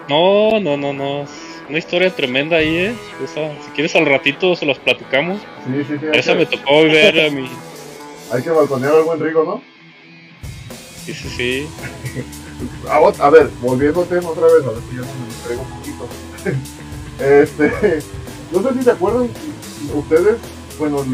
No, 0.09 0.61
no, 0.61 0.77
no, 0.77 0.93
no 0.93 1.27
una 1.69 1.79
historia 1.79 2.11
tremenda 2.11 2.57
ahí, 2.57 2.77
¿eh? 2.77 2.95
si 3.27 3.71
quieres 3.73 3.95
al 3.97 4.07
ratito 4.07 4.55
se 4.55 4.67
los 4.67 4.79
platicamos. 4.79 5.41
Sí, 5.67 5.85
sí, 5.89 5.99
sí. 5.99 6.07
Esa 6.13 6.35
me 6.35 6.47
tocó 6.47 6.83
ver 6.83 7.27
a 7.27 7.31
mí. 7.31 7.49
Hay 8.33 8.43
que 8.43 8.51
balconear 8.51 8.95
al 8.95 9.03
buen 9.03 9.21
Rigo, 9.21 9.45
¿no? 9.45 9.76
Sí, 11.07 11.15
sí, 11.15 11.29
sí. 11.37 11.69
a, 13.21 13.31
ver, 13.31 13.49
volviendo 13.63 14.03
al 14.03 14.09
tema 14.09 14.31
otra 14.31 14.47
vez, 14.47 14.65
a 14.65 14.71
ver 14.71 14.83
si 14.91 14.97
ya 14.97 15.03
me 15.03 15.45
traigo 15.45 15.63
un 15.63 15.71
poquito. 15.79 16.09
este, 17.21 18.03
no 18.53 18.63
sé 18.63 18.79
si 18.79 18.83
se 18.83 18.91
acuerdan 18.91 19.31
ustedes, 19.95 20.37
bueno, 20.81 21.05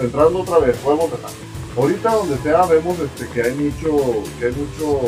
entrando 0.00 0.40
otra 0.40 0.58
vez, 0.60 0.74
podemos 0.78 1.04
empezar. 1.04 1.30
Ahorita 1.76 2.14
donde 2.14 2.38
sea 2.38 2.64
vemos 2.64 2.98
este, 2.98 3.28
que 3.28 3.42
hay 3.42 3.54
mucho, 3.54 4.22
que 4.38 4.46
hay 4.46 4.52
mucho, 4.52 5.00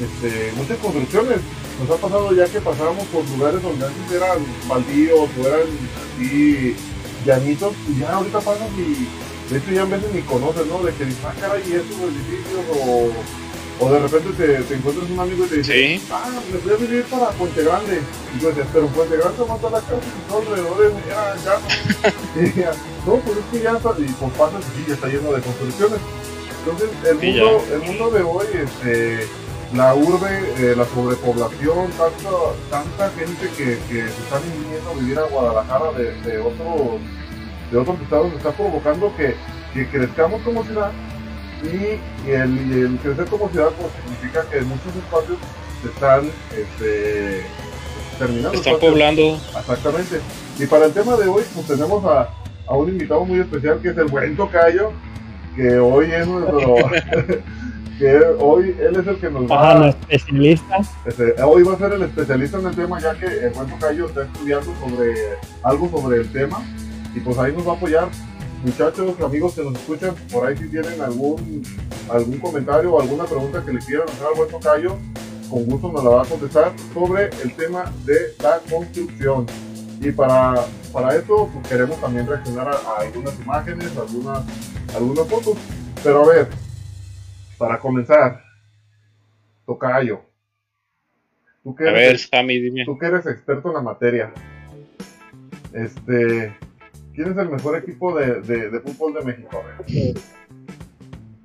este, 0.00 0.52
muchas 0.56 0.78
construcciones 0.78 1.40
nos 1.80 1.90
ha 1.90 2.00
pasado 2.00 2.32
ya 2.32 2.46
que 2.46 2.60
pasábamos 2.60 3.04
por 3.08 3.28
lugares 3.30 3.60
donde 3.60 3.84
antes 3.84 4.12
eran 4.12 4.38
baldíos 4.68 5.28
o 5.38 5.46
eran 5.46 5.66
así 6.16 6.76
llanitos 7.26 7.74
y 7.88 7.98
ya 7.98 8.12
ahorita 8.12 8.38
pasas 8.40 8.68
y 8.78 9.08
de 9.50 9.58
hecho 9.58 9.70
ya 9.70 9.82
en 9.82 9.90
veces 9.90 10.12
ni 10.12 10.22
conoces, 10.22 10.66
¿no? 10.66 10.82
De 10.82 10.92
que 10.92 11.04
dices, 11.04 11.24
ah, 11.24 11.34
caray, 11.40 11.62
¿y 11.66 11.72
estos 11.74 11.98
edificios? 11.98 12.64
O, 12.80 13.10
o 13.80 13.90
de 13.90 13.98
repente 13.98 14.30
te, 14.36 14.62
te, 14.62 14.74
encuentras 14.74 15.10
un 15.10 15.18
amigo 15.18 15.44
y 15.44 15.48
te 15.48 15.56
dice, 15.56 16.00
ah, 16.10 16.30
me 16.52 16.58
voy 16.58 16.72
a 16.72 16.76
vivir 16.76 17.04
para 17.04 17.28
Puente 17.30 17.62
Grande. 17.62 18.00
Y 18.34 18.38
tú 18.38 18.48
dices, 18.48 18.66
pero 18.72 18.86
Puente 18.88 19.16
Grande 19.16 19.44
mata 19.48 19.70
la 19.70 19.80
casa 19.80 19.96
y 19.96 20.28
todo 20.28 20.38
alrededor 20.40 20.92
ya, 21.08 21.36
ya 21.44 21.58
no. 21.58 22.42
y 22.42 22.52
ya, 22.54 22.72
no, 23.06 23.16
pues 23.16 23.38
es 23.38 23.44
que 23.52 23.62
ya 23.62 23.76
está, 23.76 23.94
y 23.98 24.04
pues 24.04 24.32
pasas 24.38 24.64
y 24.78 24.88
ya 24.88 24.94
está 24.94 25.08
lleno 25.08 25.32
de 25.32 25.42
construcciones. 25.42 25.98
Entonces, 26.64 26.88
el, 27.04 27.16
mundo, 27.16 27.64
el 27.72 27.82
mundo 27.82 28.10
de 28.10 28.22
hoy, 28.22 28.46
este 28.54 29.28
la 29.74 29.94
urbe, 29.94 30.54
eh, 30.58 30.74
la 30.76 30.84
sobrepoblación, 30.84 31.90
tanta, 31.98 32.30
tanta 32.70 33.10
gente 33.10 33.48
que, 33.56 33.78
que 33.88 34.02
se 34.02 34.22
está 34.22 34.38
viniendo 34.38 34.90
a 34.90 34.94
vivir 34.94 35.18
a 35.18 35.22
Guadalajara 35.22 35.92
de, 35.92 36.14
de, 36.22 36.38
otros, 36.38 37.00
de 37.74 37.80
otros 37.80 38.00
estados 38.00 38.32
está 38.34 38.52
provocando 38.52 39.12
que, 39.16 39.34
que 39.74 39.88
crezcamos 39.88 40.40
como 40.42 40.62
ciudad 40.62 40.92
y, 41.64 42.30
el, 42.30 42.72
el, 42.72 42.98
crecer 43.02 43.24
como 43.26 43.48
ciudad 43.48 43.70
pues, 43.70 43.90
significa 44.00 44.48
que 44.48 44.60
muchos 44.60 44.94
espacios 44.94 45.38
se 45.82 45.88
están 45.88 46.30
este, 46.56 47.42
terminando. 48.16 48.56
Están 48.56 48.78
poblando. 48.78 49.40
Exactamente. 49.58 50.20
Y 50.58 50.66
para 50.66 50.86
el 50.86 50.92
tema 50.92 51.16
de 51.16 51.26
hoy 51.26 51.42
pues 51.52 51.66
tenemos 51.66 52.04
a, 52.04 52.28
a 52.68 52.76
un 52.76 52.90
invitado 52.90 53.24
muy 53.24 53.40
especial 53.40 53.80
que 53.80 53.88
es 53.88 53.98
el 53.98 54.06
buen 54.06 54.36
Tocayo, 54.36 54.92
que 55.56 55.76
hoy 55.78 56.12
es 56.12 56.26
nuestro... 56.28 56.76
que 57.98 58.20
hoy 58.40 58.76
él 58.80 58.96
es 58.96 59.06
el 59.06 59.16
que 59.18 59.30
nos 59.30 59.50
va 59.50 59.86
a... 59.86 59.88
especialista. 59.88 60.80
Este, 61.06 61.42
hoy 61.42 61.62
va 61.64 61.74
a 61.74 61.78
ser 61.78 61.92
el 61.92 62.02
especialista 62.02 62.58
en 62.58 62.66
el 62.66 62.76
tema, 62.76 63.00
ya 63.00 63.14
que 63.14 63.26
el 63.26 63.50
buen 63.50 63.68
Tocayo 63.68 64.06
está 64.06 64.22
estudiando 64.22 64.72
sobre 64.80 65.14
algo 65.64 65.88
sobre 65.88 66.18
el 66.18 66.30
tema 66.30 66.62
y 67.14 67.20
pues 67.20 67.38
ahí 67.38 67.52
nos 67.52 67.66
va 67.66 67.72
a 67.72 67.76
apoyar. 67.76 68.08
Muchachos, 68.64 69.20
amigos 69.20 69.54
que 69.54 69.62
nos 69.62 69.74
escuchan, 69.74 70.14
por 70.32 70.46
ahí 70.46 70.56
si 70.56 70.68
tienen 70.68 71.00
algún, 71.00 71.62
algún 72.10 72.38
comentario 72.38 72.94
o 72.94 73.00
alguna 73.00 73.24
pregunta 73.24 73.62
que 73.64 73.72
le 73.72 73.78
quieran 73.80 74.08
hacer 74.08 74.26
al 74.26 74.34
buen 74.34 74.50
Tocayo, 74.50 74.96
con 75.50 75.66
gusto 75.66 75.92
nos 75.92 76.02
la 76.02 76.10
va 76.10 76.22
a 76.22 76.24
contestar 76.24 76.72
sobre 76.94 77.24
el 77.42 77.54
tema 77.54 77.92
de 78.04 78.34
la 78.42 78.58
construcción. 78.70 79.46
Y 80.00 80.10
para, 80.12 80.64
para 80.92 81.14
eso 81.14 81.50
pues, 81.52 81.68
queremos 81.68 82.00
también 82.00 82.26
reaccionar 82.26 82.68
a, 82.68 83.00
algunas 83.00 83.38
imágenes, 83.38 83.96
algunas, 83.96 84.44
algunas 84.94 85.28
fotos. 85.28 85.58
Pero 86.02 86.24
a 86.24 86.34
ver, 86.34 86.48
para 87.58 87.78
comenzar, 87.78 88.42
Tocayo. 89.66 90.22
Tú 91.62 91.74
que 91.74 91.84
eres, 91.84 92.28
a 92.32 92.42
ver, 92.42 92.62
dime. 92.62 92.84
Tú 92.84 92.98
que 92.98 93.06
eres 93.06 93.26
experto 93.26 93.68
en 93.68 93.74
la 93.74 93.82
materia. 93.82 94.32
Este, 95.72 96.54
¿quién 97.14 97.30
es 97.30 97.38
el 97.38 97.48
mejor 97.48 97.78
equipo 97.78 98.18
de, 98.18 98.42
de, 98.42 98.80
fútbol 98.80 99.14
de 99.14 99.22
México? 99.22 99.62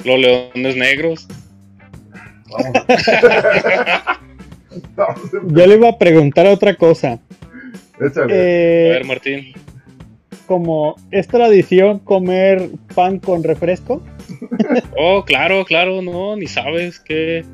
Los 0.03 0.19
Leones 0.19 0.75
Negros. 0.75 1.27
Vamos. 2.49 2.73
Yo 5.47 5.67
le 5.67 5.75
iba 5.75 5.89
a 5.89 5.97
preguntar 5.97 6.47
otra 6.47 6.75
cosa. 6.75 7.19
Échale. 7.99 8.33
Eh, 8.33 8.89
a 8.89 8.93
ver, 8.93 9.05
Martín. 9.05 9.53
Como 10.47 10.95
es 11.11 11.27
tradición 11.27 11.99
comer 11.99 12.69
pan 12.95 13.19
con 13.19 13.43
refresco. 13.43 14.01
oh, 14.97 15.23
claro, 15.25 15.65
claro, 15.65 16.01
no, 16.01 16.35
ni 16.35 16.47
sabes 16.47 16.99
qué 16.99 17.45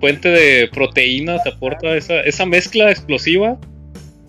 fuente 0.00 0.28
de 0.28 0.68
proteína 0.68 1.42
te 1.42 1.50
aporta 1.50 1.96
esa, 1.96 2.20
esa 2.20 2.46
mezcla 2.46 2.90
explosiva. 2.90 3.58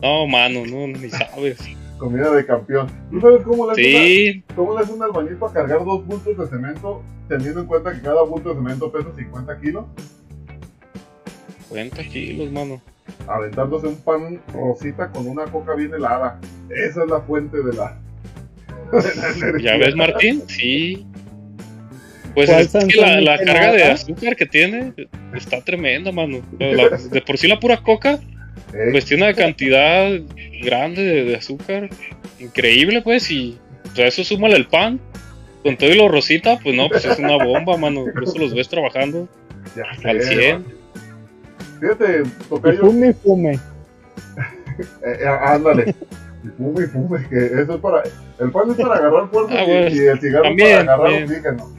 No, 0.02 0.28
mano, 0.28 0.66
no, 0.66 0.88
ni 0.88 1.10
sabes. 1.10 1.60
Comida 2.02 2.32
de 2.32 2.44
campeón. 2.48 2.88
¿Tú 3.12 3.22
sabes 3.22 3.44
cómo 3.44 3.72
le 3.72 3.76
sí. 3.76 4.44
cómo 4.56 4.76
le 4.76 4.84
hace 4.84 4.92
un 4.92 5.04
albañil 5.04 5.38
a 5.40 5.54
cargar 5.54 5.86
dos 5.86 6.04
bultos 6.04 6.36
de 6.36 6.48
cemento, 6.48 7.04
teniendo 7.30 7.60
en 7.60 7.68
cuenta 7.68 7.94
que 7.94 8.02
cada 8.02 8.24
bulto 8.24 8.50
de 8.50 8.56
cemento 8.56 8.92
pesa 8.92 9.10
50 9.16 9.62
kilos? 9.62 9.86
50 11.70 12.04
kilos, 12.06 12.52
mano. 12.52 12.82
Aventándose 13.28 13.86
un 13.86 13.98
pan 13.98 14.42
rosita 14.52 15.12
con 15.12 15.28
una 15.28 15.46
coca 15.46 15.76
bien 15.76 15.94
helada. 15.94 16.40
Esa 16.72 17.04
es 17.04 17.10
la 17.12 17.22
fuente 17.22 17.58
de 17.62 17.72
la. 17.72 17.96
¿Ya 19.62 19.78
ves, 19.78 19.96
Martín? 19.96 20.42
Sí. 20.48 21.06
Pues 22.34 22.50
es 22.50 22.72
que 22.72 23.22
la, 23.22 23.38
carga 23.38 23.74
de 23.74 23.84
azúcar 23.84 24.36
que 24.36 24.48
tiene 24.48 24.92
está 25.36 25.62
tremenda, 25.62 26.12
mano. 26.12 26.42
de 26.58 27.24
por 27.28 27.38
sí 27.38 27.48
la 27.48 27.60
pura 27.60 27.78
coca, 27.78 28.20
pues 28.92 29.06
tiene 29.06 29.24
una 29.24 29.34
cantidad 29.34 30.12
grande 30.62 31.24
de, 31.26 31.36
azúcar. 31.36 31.90
Increíble, 32.40 33.02
pues, 33.02 33.30
y 33.32 33.58
o 33.92 33.96
sea, 33.96 34.08
eso 34.08 34.24
súmale 34.24 34.56
el 34.56 34.68
pan. 34.68 35.00
Con 35.64 35.78
todo 35.78 35.92
y 35.92 35.96
lo 35.96 36.08
rosita, 36.08 36.58
pues 36.58 36.76
no, 36.76 36.90
pues 36.90 37.06
es 37.06 37.20
una 37.20 37.44
bomba, 37.44 37.78
mano. 37.78 38.06
Por 38.12 38.24
eso 38.24 38.40
los 38.40 38.54
ves 38.54 38.68
trabajando 38.68 39.28
al 40.04 40.22
100. 40.22 40.66
Fíjate, 41.80 42.24
Tocayo. 42.50 42.80
Fume, 42.80 43.14
fume. 43.14 43.60
Eh, 45.06 45.18
eh, 45.20 45.28
ándale. 45.28 45.94
Y 46.44 46.48
fume 46.58 46.86
y 46.86 46.88
fume, 46.88 47.28
que 47.30 47.46
eso 47.46 47.76
es 47.76 47.82
para. 47.82 48.02
El 48.40 48.52
pan 48.52 48.72
es 48.72 48.78
para 48.78 48.96
agarrar 48.96 49.30
fuerza 49.30 49.54
ah, 49.60 49.90
y, 49.90 49.98
el 50.00 50.20
cigarro 50.20 50.46
es 50.46 50.62
para 50.62 50.94
agarrar 50.94 51.24
oxígeno. 51.24 51.72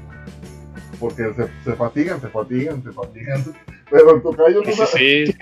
Porque 1.00 1.22
se, 1.34 1.64
se, 1.64 1.76
fatigan, 1.76 2.20
se 2.20 2.28
fatigan, 2.28 2.82
se 2.84 2.92
fatigan. 2.92 3.44
Pero 3.90 4.14
el 4.14 4.22
tocayo 4.22 4.62
no 4.62 4.87
sí, 4.87 5.26
sí, 5.26 5.34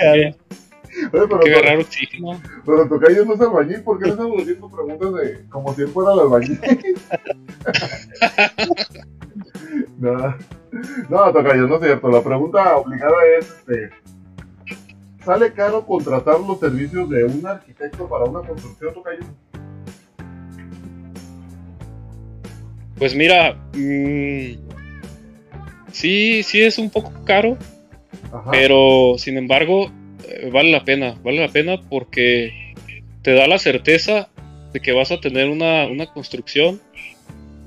pero, 1.13 1.41
que 1.41 1.51
agarrar 1.51 1.79
oxígeno. 1.79 2.41
Pero 2.65 2.83
el 2.83 2.89
tocayo 2.89 3.25
no 3.25 3.35
es 3.35 3.41
albañil, 3.41 3.83
¿por 3.83 3.99
qué 3.99 4.07
le 4.07 4.13
estamos 4.13 4.41
haciendo 4.41 4.69
preguntas 4.69 5.15
de 5.15 5.45
como 5.49 5.75
si 5.75 5.83
él 5.83 5.89
fuera 5.89 6.13
el 6.13 6.21
albañil? 6.21 6.61
no, 9.99 10.37
no, 11.09 11.33
tocayo, 11.33 11.67
no 11.67 11.77
es 11.77 11.83
cierto. 11.83 12.11
La 12.11 12.23
pregunta 12.23 12.77
obligada 12.77 13.17
es: 13.39 13.49
este, 13.49 13.91
¿Sale 15.25 15.53
caro 15.53 15.85
contratar 15.85 16.41
los 16.41 16.59
servicios 16.59 17.09
de 17.11 17.25
un 17.25 17.47
arquitecto 17.47 18.09
para 18.09 18.25
una 18.25 18.41
construcción, 18.41 18.95
Tocayo? 18.95 19.25
Pues 22.97 23.15
mira, 23.15 23.55
mmm, 23.75 24.55
sí, 25.93 26.43
sí 26.43 26.63
es 26.63 26.79
un 26.79 26.91
poco 26.91 27.13
caro, 27.25 27.57
pero 28.51 29.15
sin 29.19 29.37
embargo 29.37 29.91
vale 30.53 30.71
la 30.71 30.85
pena, 30.85 31.15
vale 31.23 31.41
la 31.41 31.49
pena 31.49 31.81
porque 31.89 32.75
te 33.23 33.35
da 33.35 33.47
la 33.47 33.59
certeza 33.59 34.29
de 34.73 34.81
que 34.81 34.93
vas 34.93 35.11
a 35.11 35.21
tener 35.21 35.49
una, 35.49 36.07
construcción 36.13 36.81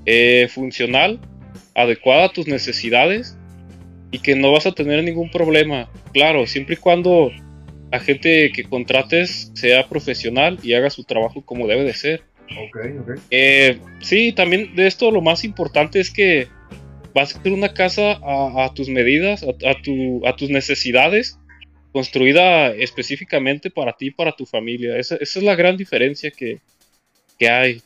eh, 0.05 0.47
funcional, 0.49 1.19
adecuada 1.75 2.25
a 2.25 2.29
tus 2.29 2.47
necesidades 2.47 3.37
y 4.11 4.19
que 4.19 4.35
no 4.35 4.51
vas 4.51 4.65
a 4.65 4.71
tener 4.71 5.03
ningún 5.03 5.29
problema. 5.29 5.89
Claro, 6.13 6.45
siempre 6.47 6.75
y 6.75 6.77
cuando 6.77 7.31
la 7.91 7.99
gente 7.99 8.51
que 8.51 8.63
contrates 8.63 9.51
sea 9.53 9.87
profesional 9.87 10.59
y 10.63 10.73
haga 10.73 10.89
su 10.89 11.03
trabajo 11.03 11.43
como 11.45 11.67
debe 11.67 11.83
de 11.83 11.93
ser. 11.93 12.23
Eh, 13.31 13.79
sí, 13.99 14.33
también 14.33 14.75
de 14.75 14.87
esto 14.87 15.11
lo 15.11 15.21
más 15.21 15.43
importante 15.43 15.99
es 15.99 16.11
que 16.11 16.47
vas 17.13 17.35
a 17.35 17.39
hacer 17.39 17.51
una 17.51 17.73
casa 17.73 18.19
a, 18.23 18.71
tus 18.73 18.89
medidas, 18.89 19.43
a, 19.43 19.81
tu, 19.81 20.25
a 20.25 20.35
tus 20.35 20.49
necesidades, 20.49 21.39
construida 21.93 22.71
específicamente 22.71 23.69
para 23.69 23.93
ti 23.93 24.07
y 24.07 24.11
para 24.11 24.35
tu 24.35 24.45
familia. 24.45 24.97
Esa, 24.97 25.15
esa 25.15 25.39
es 25.39 25.45
la 25.45 25.55
gran 25.55 25.77
diferencia 25.77 26.31
que, 26.31 26.59
que, 27.37 27.47
hay. 27.47 27.81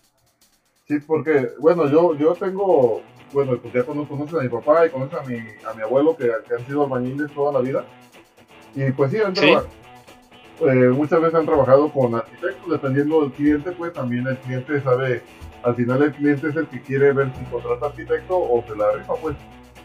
Sí, 0.88 1.00
porque, 1.06 1.50
bueno, 1.60 1.92
yo, 1.92 2.18
yo 2.18 2.34
tengo, 2.34 3.04
bueno, 3.34 3.60
pues 3.62 3.74
ya 3.74 3.84
conozco 3.84 4.16
a 4.16 4.42
mi 4.42 4.50
papá 4.50 4.88
y 4.88 4.90
conozco 4.90 5.18
a 5.18 5.24
mi, 5.26 5.38
a 5.38 5.74
mi 5.74 5.82
abuelo 5.82 6.16
que, 6.16 6.32
han 6.32 6.66
sido 6.66 6.86
albañiles 6.86 7.32
toda 7.34 7.52
la 7.52 7.60
vida. 7.60 7.86
Y 8.74 8.90
pues 8.92 9.12
sí, 9.12 9.18
han, 9.18 9.34
eh, 9.36 10.90
muchas 10.90 11.20
veces 11.20 11.36
han 11.36 11.46
trabajado 11.46 11.92
con 11.92 12.16
arquitectos, 12.16 12.72
dependiendo 12.72 13.22
del 13.22 13.32
cliente, 13.32 13.72
pues 13.74 13.92
también 13.92 14.26
el 14.26 14.38
cliente 14.38 14.82
sabe, 14.82 15.22
al 15.64 15.76
final 15.76 16.04
el 16.04 16.14
cliente 16.14 16.48
es 16.48 16.56
el 16.56 16.68
que 16.68 16.82
quiere 16.82 17.12
ver 17.12 17.30
si 17.38 17.44
contrata 17.46 17.88
arquitecto 17.88 18.38
o 18.38 18.64
se 18.66 18.76
la 18.76 18.94
rifa, 18.94 19.16
pues. 19.16 19.36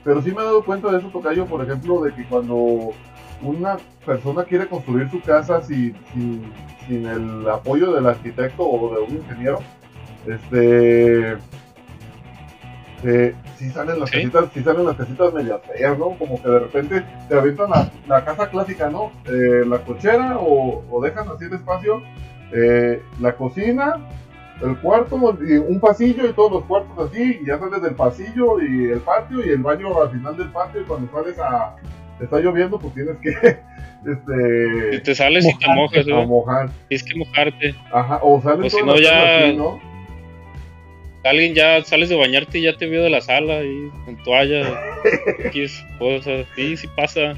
Pero 0.04 0.22
sí 0.22 0.30
me 0.30 0.42
he 0.42 0.44
dado 0.44 0.64
cuenta 0.64 0.90
de 0.90 0.98
eso, 0.98 1.08
Tocayo, 1.08 1.46
por 1.46 1.62
ejemplo, 1.62 2.02
de 2.02 2.14
que 2.14 2.24
cuando 2.26 2.92
una 3.42 3.76
persona 4.04 4.44
quiere 4.44 4.66
construir 4.66 5.10
su 5.10 5.20
casa 5.20 5.62
sin, 5.62 5.94
sin 6.86 7.06
el 7.06 7.48
apoyo 7.48 7.92
del 7.92 8.06
arquitecto 8.06 8.62
o 8.62 8.94
de 8.94 9.00
un 9.00 9.16
ingeniero, 9.16 9.60
este 10.26 11.36
eh, 13.04 13.34
si 13.56 13.68
salen 13.70 13.98
las 13.98 14.10
casitas, 14.10 14.44
si 14.54 14.62
salen 14.62 14.86
las 14.86 14.96
casitas 14.96 15.32
medias 15.34 15.60
feas, 15.62 15.98
¿no? 15.98 16.10
Como 16.10 16.40
que 16.40 16.48
de 16.48 16.58
repente 16.60 17.04
te 17.28 17.36
avientan 17.36 17.70
la, 18.06 18.24
casa 18.24 18.48
clásica, 18.48 18.90
¿no? 18.90 19.10
Eh, 19.26 19.64
la 19.66 19.78
cochera 19.78 20.38
o, 20.38 21.00
dejan 21.02 21.28
así 21.28 21.46
el 21.46 21.54
espacio, 21.54 22.00
eh, 22.52 23.02
la 23.20 23.34
cocina, 23.34 23.96
el 24.62 24.78
cuarto, 24.78 25.36
y 25.44 25.54
un 25.54 25.80
pasillo 25.80 26.28
y 26.28 26.32
todos 26.32 26.52
los 26.52 26.64
cuartos 26.64 27.10
así, 27.10 27.40
y 27.42 27.46
ya 27.46 27.58
sales 27.58 27.82
del 27.82 27.96
pasillo 27.96 28.60
y 28.60 28.90
el 28.92 29.00
patio 29.00 29.44
y 29.44 29.48
el 29.48 29.62
baño 29.62 30.00
al 30.00 30.10
final 30.10 30.36
del 30.36 30.50
patio 30.50 30.82
y 30.82 30.84
cuando 30.84 31.10
sales 31.10 31.38
a... 31.40 31.76
Está 32.22 32.38
lloviendo, 32.38 32.78
pues 32.78 32.94
tienes 32.94 33.16
que 33.18 33.30
este 34.10 35.00
te 35.00 35.14
sales 35.14 35.46
y 35.46 35.58
te 35.58 35.66
mojas, 35.68 36.06
¿no? 36.06 36.26
Mojar. 36.26 36.70
Tienes 36.88 37.04
que 37.04 37.18
mojarte. 37.18 37.74
Ajá, 37.92 38.20
o 38.22 38.40
sales 38.40 38.74
o 38.74 38.78
si 38.78 38.84
no 38.84 38.98
ya 38.98 39.52
¿no? 39.52 39.80
alguien 41.24 41.54
ya 41.54 41.82
sales 41.84 42.08
de 42.08 42.16
bañarte 42.16 42.58
y 42.58 42.62
ya 42.62 42.76
te 42.76 42.86
vio 42.86 43.02
de 43.02 43.10
la 43.10 43.20
sala 43.20 43.62
y 43.62 43.90
con 44.04 44.16
toalla, 44.24 44.62
X 45.46 45.84
cosas, 45.98 46.46
sí, 46.56 46.76
sí 46.76 46.88
pasa. 46.96 47.34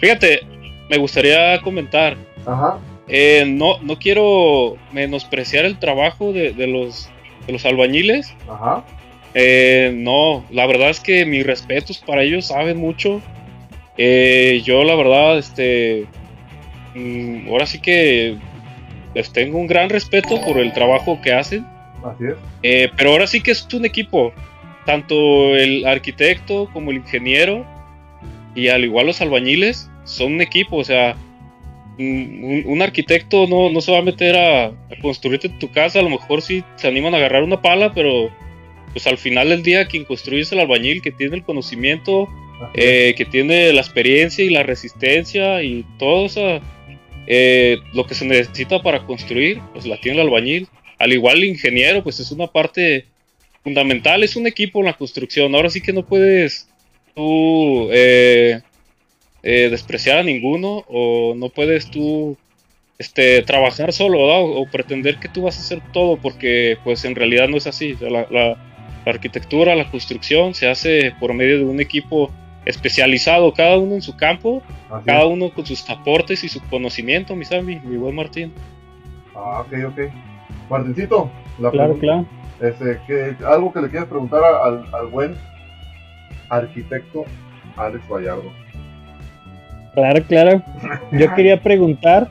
Fíjate, 0.00 0.40
me 0.88 0.98
gustaría 0.98 1.60
comentar. 1.62 2.16
Ajá. 2.46 2.78
Eh, 3.08 3.44
no, 3.46 3.80
no 3.82 3.98
quiero 3.98 4.76
menospreciar 4.92 5.64
el 5.64 5.78
trabajo 5.78 6.32
de, 6.32 6.52
los, 6.66 7.10
de 7.46 7.52
los 7.52 7.64
albañiles. 7.64 8.34
Ajá. 8.48 8.84
Eh, 9.34 9.92
no, 9.94 10.44
la 10.50 10.66
verdad 10.66 10.90
es 10.90 11.00
que 11.00 11.24
mis 11.24 11.44
respetos 11.44 11.98
para 11.98 12.22
ellos 12.22 12.46
saben 12.46 12.78
mucho. 12.78 13.20
Eh, 14.02 14.62
yo 14.64 14.82
la 14.82 14.94
verdad, 14.94 15.36
este, 15.36 16.06
mm, 16.94 17.48
ahora 17.50 17.66
sí 17.66 17.80
que 17.80 18.38
les 19.14 19.30
tengo 19.30 19.58
un 19.58 19.66
gran 19.66 19.90
respeto 19.90 20.40
por 20.40 20.56
el 20.56 20.72
trabajo 20.72 21.20
que 21.22 21.34
hacen. 21.34 21.66
Así 22.02 22.24
es. 22.24 22.34
Eh, 22.62 22.88
pero 22.96 23.10
ahora 23.10 23.26
sí 23.26 23.42
que 23.42 23.50
es 23.50 23.68
un 23.74 23.84
equipo, 23.84 24.32
tanto 24.86 25.54
el 25.54 25.84
arquitecto 25.84 26.70
como 26.72 26.92
el 26.92 26.96
ingeniero 26.96 27.66
y 28.54 28.68
al 28.68 28.84
igual 28.84 29.06
los 29.06 29.20
albañiles 29.20 29.90
son 30.04 30.32
un 30.32 30.40
equipo, 30.40 30.76
o 30.76 30.84
sea, 30.84 31.14
un, 31.98 32.80
arquitecto 32.80 33.46
no, 33.46 33.68
no, 33.68 33.82
se 33.82 33.92
va 33.92 33.98
a 33.98 34.02
meter 34.02 34.34
a, 34.34 34.72
construirte 35.02 35.50
tu 35.50 35.70
casa, 35.70 35.98
a 36.00 36.02
lo 36.02 36.08
mejor 36.08 36.40
sí 36.40 36.64
se 36.76 36.88
animan 36.88 37.12
a 37.12 37.18
agarrar 37.18 37.42
una 37.42 37.60
pala, 37.60 37.92
pero 37.92 38.30
pues 38.92 39.06
al 39.06 39.18
final 39.18 39.50
del 39.50 39.62
día 39.62 39.84
quien 39.84 40.04
construye 40.04 40.40
es 40.40 40.52
el 40.52 40.60
albañil 40.60 41.02
que 41.02 41.12
tiene 41.12 41.36
el 41.36 41.44
conocimiento, 41.44 42.30
eh, 42.74 43.14
que 43.16 43.24
tiene 43.24 43.72
la 43.72 43.80
experiencia 43.80 44.44
y 44.44 44.50
la 44.50 44.62
resistencia 44.62 45.62
y 45.62 45.84
todo 45.98 46.26
eso, 46.26 46.60
eh, 47.26 47.78
lo 47.94 48.06
que 48.06 48.14
se 48.14 48.24
necesita 48.24 48.82
para 48.82 49.06
construir, 49.06 49.60
pues 49.72 49.86
la 49.86 50.00
tiene 50.00 50.20
el 50.20 50.26
albañil 50.26 50.68
al 50.98 51.14
igual 51.14 51.38
el 51.38 51.44
ingeniero, 51.44 52.02
pues 52.02 52.20
es 52.20 52.30
una 52.30 52.46
parte 52.46 53.06
fundamental, 53.64 54.22
es 54.22 54.36
un 54.36 54.46
equipo 54.46 54.80
en 54.80 54.86
la 54.86 54.92
construcción. 54.92 55.54
Ahora 55.54 55.70
sí 55.70 55.80
que 55.80 55.94
no 55.94 56.04
puedes 56.04 56.68
tú 57.14 57.88
eh, 57.90 58.60
despreciar 59.42 60.18
a 60.18 60.22
ninguno 60.22 60.84
o 60.88 61.34
no 61.34 61.48
puedes 61.48 61.90
tú 61.90 62.36
este, 62.98 63.40
trabajar 63.42 63.94
solo 63.94 64.20
o, 64.20 64.66
pretender 64.66 65.16
que 65.16 65.30
tú 65.30 65.42
vas 65.42 65.56
a 65.56 65.60
hacer 65.60 65.80
todo 65.90 66.18
porque 66.18 66.76
pues 66.84 67.06
en 67.06 67.14
realidad 67.14 67.48
no 67.48 67.56
es 67.56 67.66
así. 67.66 67.96
la, 67.98 68.58
arquitectura, 69.06 69.74
la 69.74 69.90
construcción 69.90 70.52
se 70.52 70.68
hace 70.68 71.14
por 71.18 71.32
medio 71.32 71.56
de 71.56 71.64
un 71.64 71.80
equipo 71.80 72.30
especializado, 72.64 73.52
cada 73.52 73.78
uno 73.78 73.94
en 73.94 74.02
su 74.02 74.16
campo, 74.16 74.62
cada 75.04 75.26
uno 75.26 75.50
con 75.50 75.64
sus 75.66 75.88
aportes 75.88 76.44
y 76.44 76.48
su 76.48 76.60
conocimiento, 76.68 77.34
mi 77.36 77.44
Sammy, 77.44 77.80
mi 77.80 77.96
buen 77.96 78.14
Martín. 78.14 78.52
Ah, 79.34 79.60
ok, 79.60 79.72
ok. 79.88 80.00
Martincito, 80.68 81.30
la 81.58 81.70
claro, 81.70 81.98
claro. 81.98 82.26
Este, 82.60 83.00
que, 83.06 83.36
algo 83.44 83.72
que 83.72 83.80
le 83.80 83.88
quieras 83.88 84.08
preguntar 84.08 84.42
al, 84.44 84.84
al 84.92 85.06
buen 85.06 85.34
arquitecto 86.50 87.24
Alex 87.76 88.06
Vallardo. 88.08 88.52
Claro, 89.94 90.22
claro. 90.24 90.62
Yo 91.12 91.34
quería 91.34 91.60
preguntar, 91.60 92.28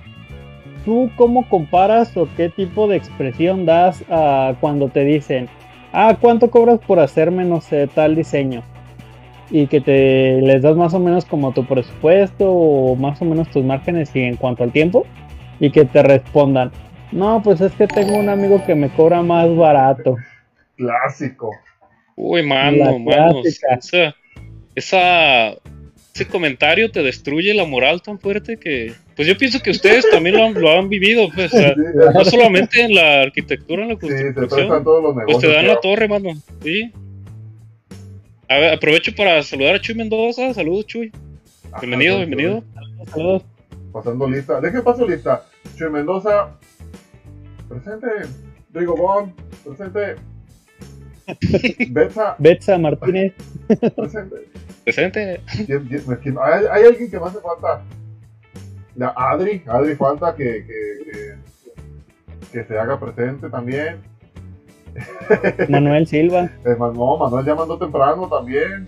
¿tú 0.85 1.09
cómo 1.15 1.47
comparas 1.49 2.15
o 2.15 2.27
qué 2.37 2.49
tipo 2.49 2.87
de 2.87 2.97
expresión 2.97 3.65
das 3.65 4.03
a 4.09 4.53
cuando 4.59 4.89
te 4.89 5.03
dicen, 5.03 5.49
ah, 5.91 6.15
¿cuánto 6.19 6.49
cobras 6.51 6.79
por 6.79 6.99
hacerme, 6.99 7.45
no 7.45 7.61
sé, 7.61 7.87
tal 7.87 8.15
diseño? 8.15 8.63
Y 9.51 9.67
que 9.67 9.81
te 9.81 10.41
les 10.41 10.61
das 10.61 10.75
más 10.75 10.93
o 10.93 10.99
menos 10.99 11.25
como 11.25 11.53
tu 11.53 11.65
presupuesto 11.65 12.51
o 12.51 12.95
más 12.95 13.21
o 13.21 13.25
menos 13.25 13.49
tus 13.49 13.63
márgenes 13.63 14.15
y 14.15 14.21
en 14.21 14.35
cuanto 14.35 14.63
al 14.63 14.71
tiempo 14.71 15.05
y 15.59 15.71
que 15.71 15.85
te 15.85 16.03
respondan, 16.03 16.71
no, 17.11 17.41
pues 17.43 17.61
es 17.61 17.71
que 17.73 17.87
tengo 17.87 18.17
un 18.17 18.29
amigo 18.29 18.63
que 18.65 18.75
me 18.75 18.89
cobra 18.89 19.21
más 19.21 19.53
barato. 19.55 20.15
Clásico. 20.77 21.51
Uy, 22.15 22.43
mano, 22.43 22.99
mano. 22.99 23.41
Esa, 23.43 24.15
esa, 24.75 25.49
ese 26.13 26.27
comentario 26.27 26.91
te 26.91 27.01
destruye 27.01 27.53
la 27.53 27.65
moral 27.65 28.01
tan 28.01 28.19
fuerte 28.19 28.57
que. 28.57 28.93
Pues 29.15 29.27
yo 29.27 29.37
pienso 29.37 29.59
que 29.61 29.71
ustedes 29.71 30.09
también 30.09 30.37
lo 30.37 30.45
han, 30.45 30.53
lo 30.53 30.71
han 30.71 30.87
vivido, 30.87 31.27
pues. 31.33 31.51
no 32.13 32.23
solamente 32.23 32.83
en 32.83 32.93
la 32.93 33.21
arquitectura, 33.21 33.83
en 33.83 33.89
la 33.89 33.95
construcción. 33.97 34.33
pues 35.25 35.39
te 35.39 35.47
dan 35.47 35.67
la 35.67 35.79
torre, 35.81 36.07
mano. 36.07 36.33
Sí. 36.61 36.91
A 38.49 38.57
ver, 38.57 38.73
aprovecho 38.73 39.13
para 39.15 39.43
saludar 39.43 39.75
a 39.75 39.79
Chuy 39.79 39.93
Mendoza. 39.93 40.55
Saludos, 40.55 40.87
Chuy. 40.87 41.11
Bienvenido, 41.79 42.17
bienvenido. 42.17 42.63
Saludos. 43.05 43.45
Pasando 43.93 44.27
lista. 44.27 44.59
Deje 44.59 44.81
paso 44.81 45.07
lista. 45.07 45.45
Chuy 45.75 45.91
Mendoza, 45.91 46.57
Presente. 47.69 48.07
Rigo 48.73 48.95
Bon. 48.97 49.31
Presente. 49.63 50.15
Betsa. 51.91 52.35
Betsa 52.39 52.79
Martínez. 52.79 53.33
Presente. 53.95 54.49
Presente. 54.83 55.41
¿Hay, 56.41 56.65
hay, 56.71 56.83
alguien 56.85 57.11
que 57.11 57.19
me 57.19 57.25
hace 57.27 57.39
falta. 57.41 57.83
La 58.95 59.13
Adri. 59.15 59.61
Adri 59.67 59.95
falta 59.95 60.33
que, 60.35 60.65
que, 60.65 61.35
que 62.51 62.63
se 62.63 62.79
haga 62.79 62.99
presente 62.99 63.47
también. 63.47 64.08
Manuel 65.69 66.07
Silva. 66.07 66.49
no, 66.65 67.17
Manuel 67.17 67.45
ya 67.45 67.55
mandó 67.55 67.77
temprano 67.77 68.27
también. 68.27 68.85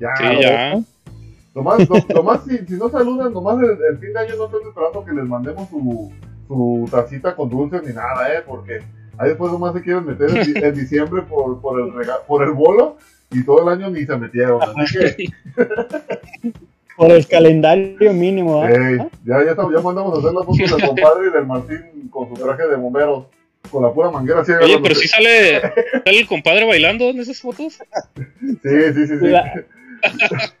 Ya. 0.00 0.16
Sí, 0.16 0.24
ya. 0.40 0.80
Nomás, 1.54 1.88
nomás 2.08 2.44
si, 2.44 2.58
si, 2.66 2.74
no 2.74 2.88
saludan, 2.90 3.32
nomás 3.32 3.58
el, 3.62 3.98
fin 3.98 4.12
de 4.12 4.18
año 4.18 4.34
no 4.36 4.46
estoy 4.46 4.62
esperando 4.68 5.04
que 5.04 5.12
les 5.12 5.24
mandemos 5.24 5.68
su, 5.68 6.12
su 6.48 6.88
tacita 6.90 7.36
con 7.36 7.48
dulces 7.48 7.82
ni 7.86 7.92
nada, 7.92 8.34
¿eh? 8.34 8.42
Porque 8.44 8.80
ahí 9.18 9.28
después 9.28 9.52
nomás 9.52 9.72
se 9.72 9.82
quieren 9.82 10.04
meter 10.04 10.30
en, 10.30 10.74
diciembre 10.74 11.22
por, 11.22 11.60
por, 11.60 11.80
el 11.80 11.92
por 12.26 12.42
el 12.42 12.50
bolo 12.50 12.96
y 13.30 13.44
todo 13.44 13.62
el 13.62 13.68
año 13.68 13.90
ni 13.90 14.04
se 14.04 14.16
metieron. 14.16 14.60
Así 14.62 14.98
que... 14.98 15.28
Por 16.96 17.10
el 17.10 17.26
calendario 17.26 18.12
mínimo. 18.12 18.64
¿eh? 18.64 18.98
ya, 19.24 19.44
ya, 19.44 19.56
ya 19.56 19.80
mandamos 19.82 20.14
a 20.14 20.18
hacer 20.18 20.32
las 20.32 20.44
fotos 20.46 20.78
del 20.78 20.88
compadre 20.88 21.28
y 21.28 21.32
del 21.32 21.44
Martín 21.46 22.08
con 22.08 22.28
su 22.28 22.34
traje 22.34 22.68
de 22.68 22.76
bomberos. 22.76 23.26
Con 23.70 23.82
la 23.82 23.92
pura 23.92 24.10
manguera 24.10 24.44
ciega. 24.44 24.60
Oye, 24.64 24.78
pero 24.82 24.94
si 24.94 25.08
sale, 25.08 25.60
sale 26.04 26.20
el 26.20 26.26
compadre 26.26 26.64
bailando 26.64 27.10
en 27.10 27.20
esas 27.20 27.40
fotos. 27.40 27.78
Sí, 28.62 28.92
sí, 28.94 29.06
sí. 29.06 29.18
sí. 29.18 29.32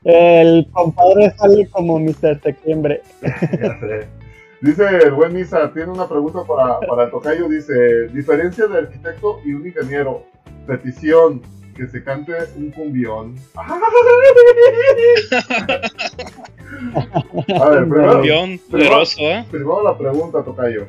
el 0.04 0.66
compadre 0.72 1.34
sale 1.36 1.68
como 1.70 1.98
Mr. 1.98 2.40
Septiembre. 2.42 3.02
ya 3.22 3.78
sé. 3.80 4.06
Dice 4.60 4.84
el 5.04 5.12
buen 5.12 5.34
Misa, 5.34 5.70
tiene 5.74 5.92
una 5.92 6.08
pregunta 6.08 6.42
para, 6.44 6.80
para 6.80 7.04
el 7.04 7.10
tocayo. 7.10 7.48
Dice: 7.48 8.08
Diferencia 8.08 8.66
de 8.66 8.78
arquitecto 8.78 9.40
y 9.44 9.52
un 9.52 9.66
ingeniero. 9.66 10.24
Petición 10.66 11.42
que 11.76 11.86
se 11.88 12.02
cante 12.02 12.32
un 12.56 12.70
cumbión. 12.70 13.34
A 17.60 17.68
ver, 17.68 17.88
primero, 17.88 18.12
cumbión 18.14 18.58
poderoso, 18.70 19.20
¿eh? 19.20 19.44
Primero 19.50 19.82
la 19.82 19.96
pregunta, 19.96 20.42
Tocayo. 20.42 20.86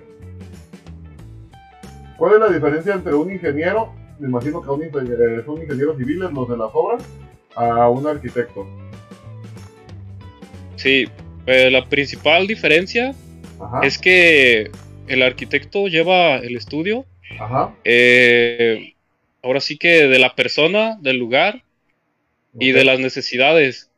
¿Cuál 2.18 2.34
es 2.34 2.40
la 2.40 2.50
diferencia 2.50 2.94
entre 2.94 3.14
un 3.14 3.32
ingeniero, 3.32 3.94
me 4.20 4.28
imagino 4.28 4.62
que 4.62 4.70
un, 4.70 4.84
eh, 4.84 5.42
son 5.46 5.62
ingenieros 5.62 5.98
civiles 5.98 6.32
los 6.32 6.50
de 6.50 6.58
las 6.58 6.70
obras, 6.74 7.04
a 7.56 7.90
un 7.90 8.08
arquitecto? 8.08 8.68
Sí, 10.76 11.06
eh, 11.46 11.70
la 11.72 11.88
principal 11.88 12.48
diferencia 12.48 13.14
es 13.82 13.98
que 13.98 14.72
el 15.08 15.22
arquitecto 15.22 15.88
lleva 15.88 16.38
el 16.38 16.56
estudio 16.56 17.06
Ajá. 17.40 17.76
Eh, 17.84 18.94
ahora 19.42 19.60
sí 19.60 19.78
que 19.78 20.08
de 20.08 20.20
la 20.20 20.36
persona, 20.36 20.98
del 21.02 21.18
lugar 21.18 21.64
y 22.58 22.72
de 22.72 22.86
las 22.86 23.00
necesidades. 23.00 23.90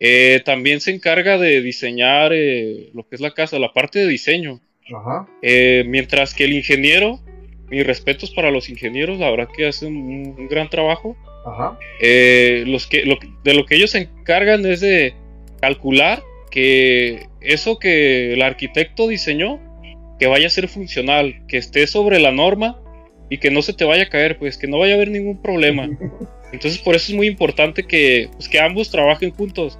Eh, 0.00 0.42
también 0.44 0.80
se 0.80 0.90
encarga 0.90 1.38
de 1.38 1.62
diseñar 1.62 2.32
eh, 2.34 2.90
lo 2.92 3.08
que 3.08 3.14
es 3.14 3.20
la 3.20 3.32
casa, 3.32 3.58
la 3.58 3.72
parte 3.72 4.00
de 4.00 4.08
diseño. 4.08 4.60
Eh, 5.42 5.84
mientras 5.86 6.34
que 6.34 6.44
el 6.44 6.52
ingeniero, 6.52 7.20
mis 7.68 7.86
respetos 7.86 8.30
para 8.30 8.50
los 8.50 8.68
ingenieros, 8.68 9.18
la 9.18 9.30
verdad 9.30 9.48
que 9.54 9.66
hacen 9.66 9.96
un, 9.96 10.48
gran 10.48 10.68
trabajo. 10.68 11.16
los 12.66 12.86
que, 12.86 13.04
de 13.44 13.54
lo 13.54 13.66
que 13.66 13.76
ellos 13.76 13.90
se 13.90 13.98
encargan 13.98 14.64
es 14.66 14.80
de 14.80 15.14
calcular 15.60 16.22
que 16.50 17.26
eso 17.40 17.78
que 17.78 18.34
el 18.34 18.42
arquitecto 18.42 19.08
diseñó, 19.08 19.60
que 20.18 20.26
vaya 20.26 20.46
a 20.46 20.50
ser 20.50 20.68
funcional, 20.68 21.42
que 21.48 21.56
esté 21.56 21.86
sobre 21.86 22.20
la 22.20 22.30
norma 22.30 22.80
y 23.28 23.38
que 23.38 23.50
no 23.50 23.62
se 23.62 23.72
te 23.72 23.84
vaya 23.84 24.04
a 24.04 24.08
caer, 24.08 24.38
pues 24.38 24.56
que 24.56 24.66
no 24.66 24.78
vaya 24.78 24.92
a 24.92 24.96
haber 24.96 25.10
ningún 25.10 25.42
problema. 25.42 25.88
Entonces 26.52 26.78
por 26.78 26.94
eso 26.94 27.10
es 27.10 27.16
muy 27.16 27.26
importante 27.26 27.82
que, 27.84 28.28
pues, 28.32 28.48
que 28.48 28.60
ambos 28.60 28.90
trabajen 28.90 29.32
juntos. 29.32 29.78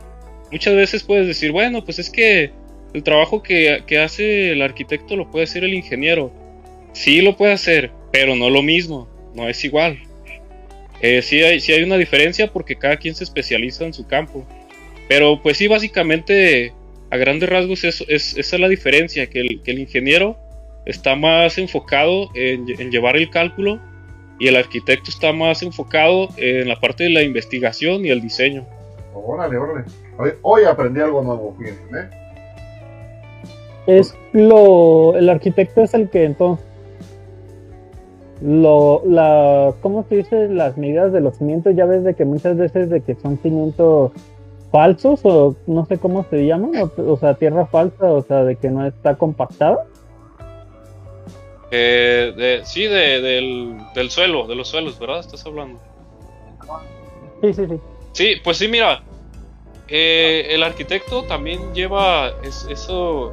Muchas 0.51 0.75
veces 0.75 1.05
puedes 1.05 1.27
decir, 1.27 1.53
bueno, 1.53 1.85
pues 1.85 1.99
es 1.99 2.11
que 2.11 2.51
el 2.95 3.03
trabajo 3.03 3.43
que, 3.43 3.83
hace 4.03 4.53
el 4.53 4.63
arquitecto 4.63 5.17
lo 5.17 5.31
puede 5.31 5.45
hacer 5.45 5.65
el 5.65 5.75
ingeniero. 5.75 6.33
Sí 6.93 7.21
lo 7.21 7.37
puede 7.37 7.53
hacer, 7.53 7.91
pero 8.13 8.37
no 8.37 8.49
lo 8.49 8.63
mismo, 8.63 9.09
no 9.35 9.49
es 9.49 9.65
igual. 9.65 9.99
Eh, 11.01 11.21
sí, 11.21 11.43
hay, 11.43 11.61
sí 11.61 11.73
hay 11.73 11.83
una 11.83 11.97
diferencia 11.97 12.53
porque 12.53 12.77
cada 12.77 12.97
quien 12.97 13.17
se 13.17 13.25
especializa 13.25 13.85
en 13.85 13.93
su 13.93 14.07
campo. 14.07 14.47
Pero 15.09 15.43
pues 15.43 15.59
sí, 15.59 15.67
básicamente, 15.67 16.73
a 17.11 17.17
grandes 17.17 17.49
rasgos, 17.49 17.83
eso, 17.83 18.05
es, 18.09 18.37
esa 18.39 18.57
es 18.57 18.61
la 18.61 18.69
diferencia, 18.69 19.29
que 19.29 19.41
el, 19.41 19.61
que 19.63 19.73
el 19.73 19.81
ingeniero 19.81 20.39
está 20.87 21.17
más 21.17 21.59
enfocado 21.59 22.31
en, 22.35 22.67
llevar 22.91 23.17
el 23.17 23.29
cálculo 23.29 23.81
y 24.39 24.47
el 24.47 24.57
arquitecto 24.57 25.11
está 25.11 25.33
más 25.33 25.63
enfocado 25.63 26.29
en 26.37 26.69
la 26.69 26.79
parte 26.79 27.05
de 27.05 27.11
la 27.11 27.23
investigación 27.23 28.07
y 28.07 28.11
el 28.11 28.21
diseño. 28.21 28.65
Órale, 29.15 29.57
órale. 29.57 29.85
Hoy, 30.43 30.63
aprendí 30.65 31.01
algo 31.01 31.23
nuevo, 31.23 31.57
fíjense, 31.59 31.83
¿eh? 31.83 32.24
Es 33.87 34.17
lo. 34.33 35.17
El 35.17 35.29
arquitecto 35.29 35.83
es 35.83 35.95
el 35.95 36.09
que 36.11 36.25
entonces. 36.25 36.65
Lo, 38.43 39.03
la, 39.07 39.73
¿Cómo 39.81 40.05
se 40.09 40.17
dice? 40.17 40.49
Las 40.49 40.77
medidas 40.77 41.13
de 41.13 41.21
los 41.21 41.37
cimientos, 41.37 41.75
ya 41.75 41.87
ves 41.87 42.05
de 42.05 42.15
que 42.15 42.25
muchas 42.25 42.57
veces 42.57 42.91
de 42.91 43.01
que 43.01 43.15
son 43.15 43.39
cimientos 43.39 44.13
falsos 44.75 45.21
o 45.23 45.55
no 45.69 45.87
sé 45.87 45.99
cómo 45.99 46.27
se 46.29 46.45
llaman, 46.45 46.73
o 46.97 47.17
sea, 47.17 47.35
tierra 47.35 47.65
falsa, 47.67 48.11
o 48.11 48.23
sea, 48.23 48.43
de 48.43 48.57
que 48.57 48.71
no 48.71 48.85
está 48.85 49.17
compactada. 49.17 49.87
Eh, 51.71 52.33
de, 52.37 52.61
sí, 52.65 52.83
de, 52.87 53.21
del, 53.95 54.11
suelo, 54.11 54.49
de 54.49 54.57
los 54.57 54.69
suelos, 54.69 54.99
¿verdad? 54.99 55.21
Estás 55.21 55.47
hablando. 55.47 55.79
Sí, 57.41 57.55
sí, 57.55 57.67
sí. 57.69 57.81
Sí, 58.13 58.35
pues 58.43 58.57
sí, 58.57 58.67
mira, 58.67 59.03
eh, 59.89 60.49
el 60.51 60.63
arquitecto 60.63 61.23
también 61.23 61.73
lleva 61.73 62.33
eso, 62.43 63.33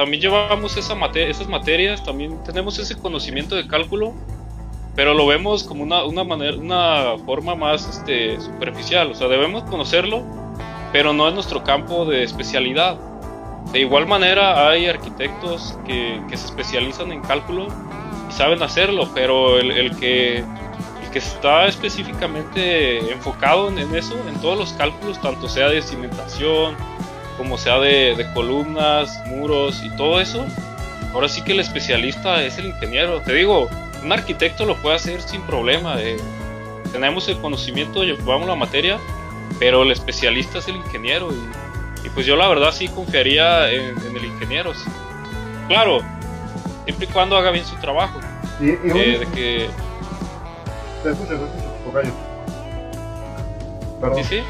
también 0.00 0.22
llevamos 0.22 0.78
esa 0.78 0.94
esas 1.14 1.46
materias, 1.46 2.02
también 2.02 2.42
tenemos 2.42 2.78
ese 2.78 2.96
conocimiento 2.96 3.54
de 3.54 3.66
cálculo, 3.66 4.14
pero 4.96 5.12
lo 5.12 5.26
vemos 5.26 5.62
como 5.62 5.82
una, 5.82 6.04
una 6.04 6.24
manera, 6.24 6.56
una 6.56 7.18
forma 7.26 7.54
más 7.54 7.86
este, 7.86 8.40
superficial, 8.40 9.10
o 9.10 9.14
sea, 9.14 9.28
debemos 9.28 9.64
conocerlo, 9.64 10.24
pero 10.90 11.12
no 11.12 11.28
es 11.28 11.34
nuestro 11.34 11.62
campo 11.64 12.06
de 12.06 12.22
especialidad. 12.22 12.98
De 13.72 13.80
igual 13.80 14.06
manera 14.06 14.70
hay 14.70 14.86
arquitectos 14.86 15.78
que, 15.84 16.18
se 16.30 16.46
especializan 16.46 17.12
en 17.12 17.20
cálculo 17.20 17.66
y 18.30 18.32
saben 18.32 18.62
hacerlo, 18.62 19.06
pero 19.14 19.58
el, 19.58 19.94
que, 19.96 20.38
el 20.38 21.10
que 21.12 21.18
está 21.18 21.66
específicamente 21.66 23.12
enfocado 23.12 23.68
en, 23.68 23.94
eso, 23.94 24.14
en 24.26 24.40
todos 24.40 24.58
los 24.58 24.72
cálculos, 24.72 25.20
tanto 25.20 25.46
sea 25.46 25.68
de 25.68 25.82
cimentación, 25.82 26.74
como 27.36 27.58
sea 27.58 27.78
de, 27.78 28.26
columnas, 28.34 29.22
muros 29.26 29.82
y 29.84 29.90
todo 29.96 30.20
eso, 30.20 30.46
ahora 31.14 31.28
sí 31.28 31.42
que 31.42 31.52
el 31.52 31.60
especialista 31.60 32.42
es 32.42 32.58
el 32.58 32.66
ingeniero. 32.66 33.20
Te 33.20 33.32
digo, 33.32 33.68
un 34.02 34.12
arquitecto 34.12 34.66
lo 34.66 34.76
puede 34.76 34.96
hacer 34.96 35.20
sin 35.22 35.42
problema. 35.42 36.00
Eh, 36.00 36.16
tenemos 36.92 37.28
el 37.28 37.38
conocimiento, 37.38 38.02
llevamos 38.02 38.48
la 38.48 38.56
materia, 38.56 38.98
pero 39.58 39.82
el 39.82 39.90
especialista 39.90 40.58
es 40.58 40.68
el 40.68 40.76
ingeniero 40.76 41.30
y 41.32 41.70
y 42.04 42.08
pues 42.10 42.26
yo 42.26 42.36
la 42.36 42.48
verdad 42.48 42.72
sí 42.72 42.88
confiaría 42.88 43.70
en, 43.70 43.96
el 44.16 44.24
ingeniero. 44.24 44.72
Claro, 45.68 46.00
siempre 46.84 47.06
y 47.06 47.12
cuando 47.12 47.36
haga 47.36 47.50
bien 47.50 47.64
su 47.64 47.76
trabajo. 47.76 48.18
Y, 48.60 48.70
eh, 48.70 49.18
de 49.18 49.26
que... 49.34 49.70
Te 51.02 51.10
escucho, 51.10 51.28
te 51.28 51.44
escucho, 51.44 52.10
Perdón. 54.00 54.24
¿Sí, 54.24 54.24
sí? 54.24 54.42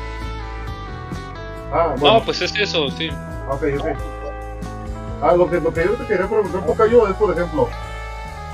Ah, 1.72 1.94
bueno. 1.98 2.18
No, 2.18 2.24
pues 2.24 2.40
es 2.42 2.54
eso, 2.56 2.88
sí. 2.90 3.08
Ok, 3.48 3.62
ok. 3.78 3.86
Ah, 5.22 5.34
lo 5.36 5.50
que, 5.50 5.60
lo 5.60 5.72
que 5.72 5.84
yo 5.84 5.94
te 5.94 6.06
quería 6.06 6.26
preguntar, 6.26 6.64
Tocayo, 6.66 7.06
es, 7.08 7.14
por 7.14 7.32
ejemplo, 7.32 7.68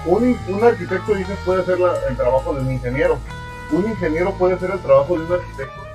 un, 0.04 0.38
un 0.48 0.64
arquitecto 0.64 1.14
dices 1.14 1.38
puede 1.44 1.62
hacer 1.62 1.78
el 2.08 2.16
trabajo 2.16 2.54
de 2.54 2.60
un 2.60 2.72
ingeniero. 2.72 3.18
¿Un 3.70 3.88
ingeniero 3.88 4.32
puede 4.34 4.54
hacer 4.54 4.70
el 4.70 4.80
trabajo 4.80 5.18
de 5.18 5.24
un 5.24 5.32
arquitecto? 5.32 5.86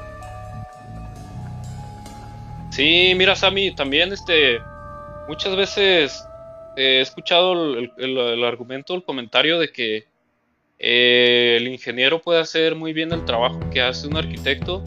Sí, 2.70 3.14
mira, 3.16 3.36
Sammy, 3.36 3.76
también 3.76 4.14
este, 4.14 4.60
muchas 5.28 5.56
veces 5.56 6.26
he 6.78 7.02
escuchado 7.02 7.54
el, 7.54 8.44
argumento, 8.46 8.96
el 8.96 9.04
comentario 9.04 9.60
de 9.60 9.72
que 9.72 10.08
eh, 10.80 11.58
el 11.60 11.68
ingeniero 11.68 12.22
puede 12.22 12.40
hacer 12.40 12.76
muy 12.76 12.94
bien 12.94 13.12
el 13.12 13.26
trabajo 13.26 13.60
que 13.72 13.82
hace 13.82 14.08
un 14.08 14.16
arquitecto 14.16 14.84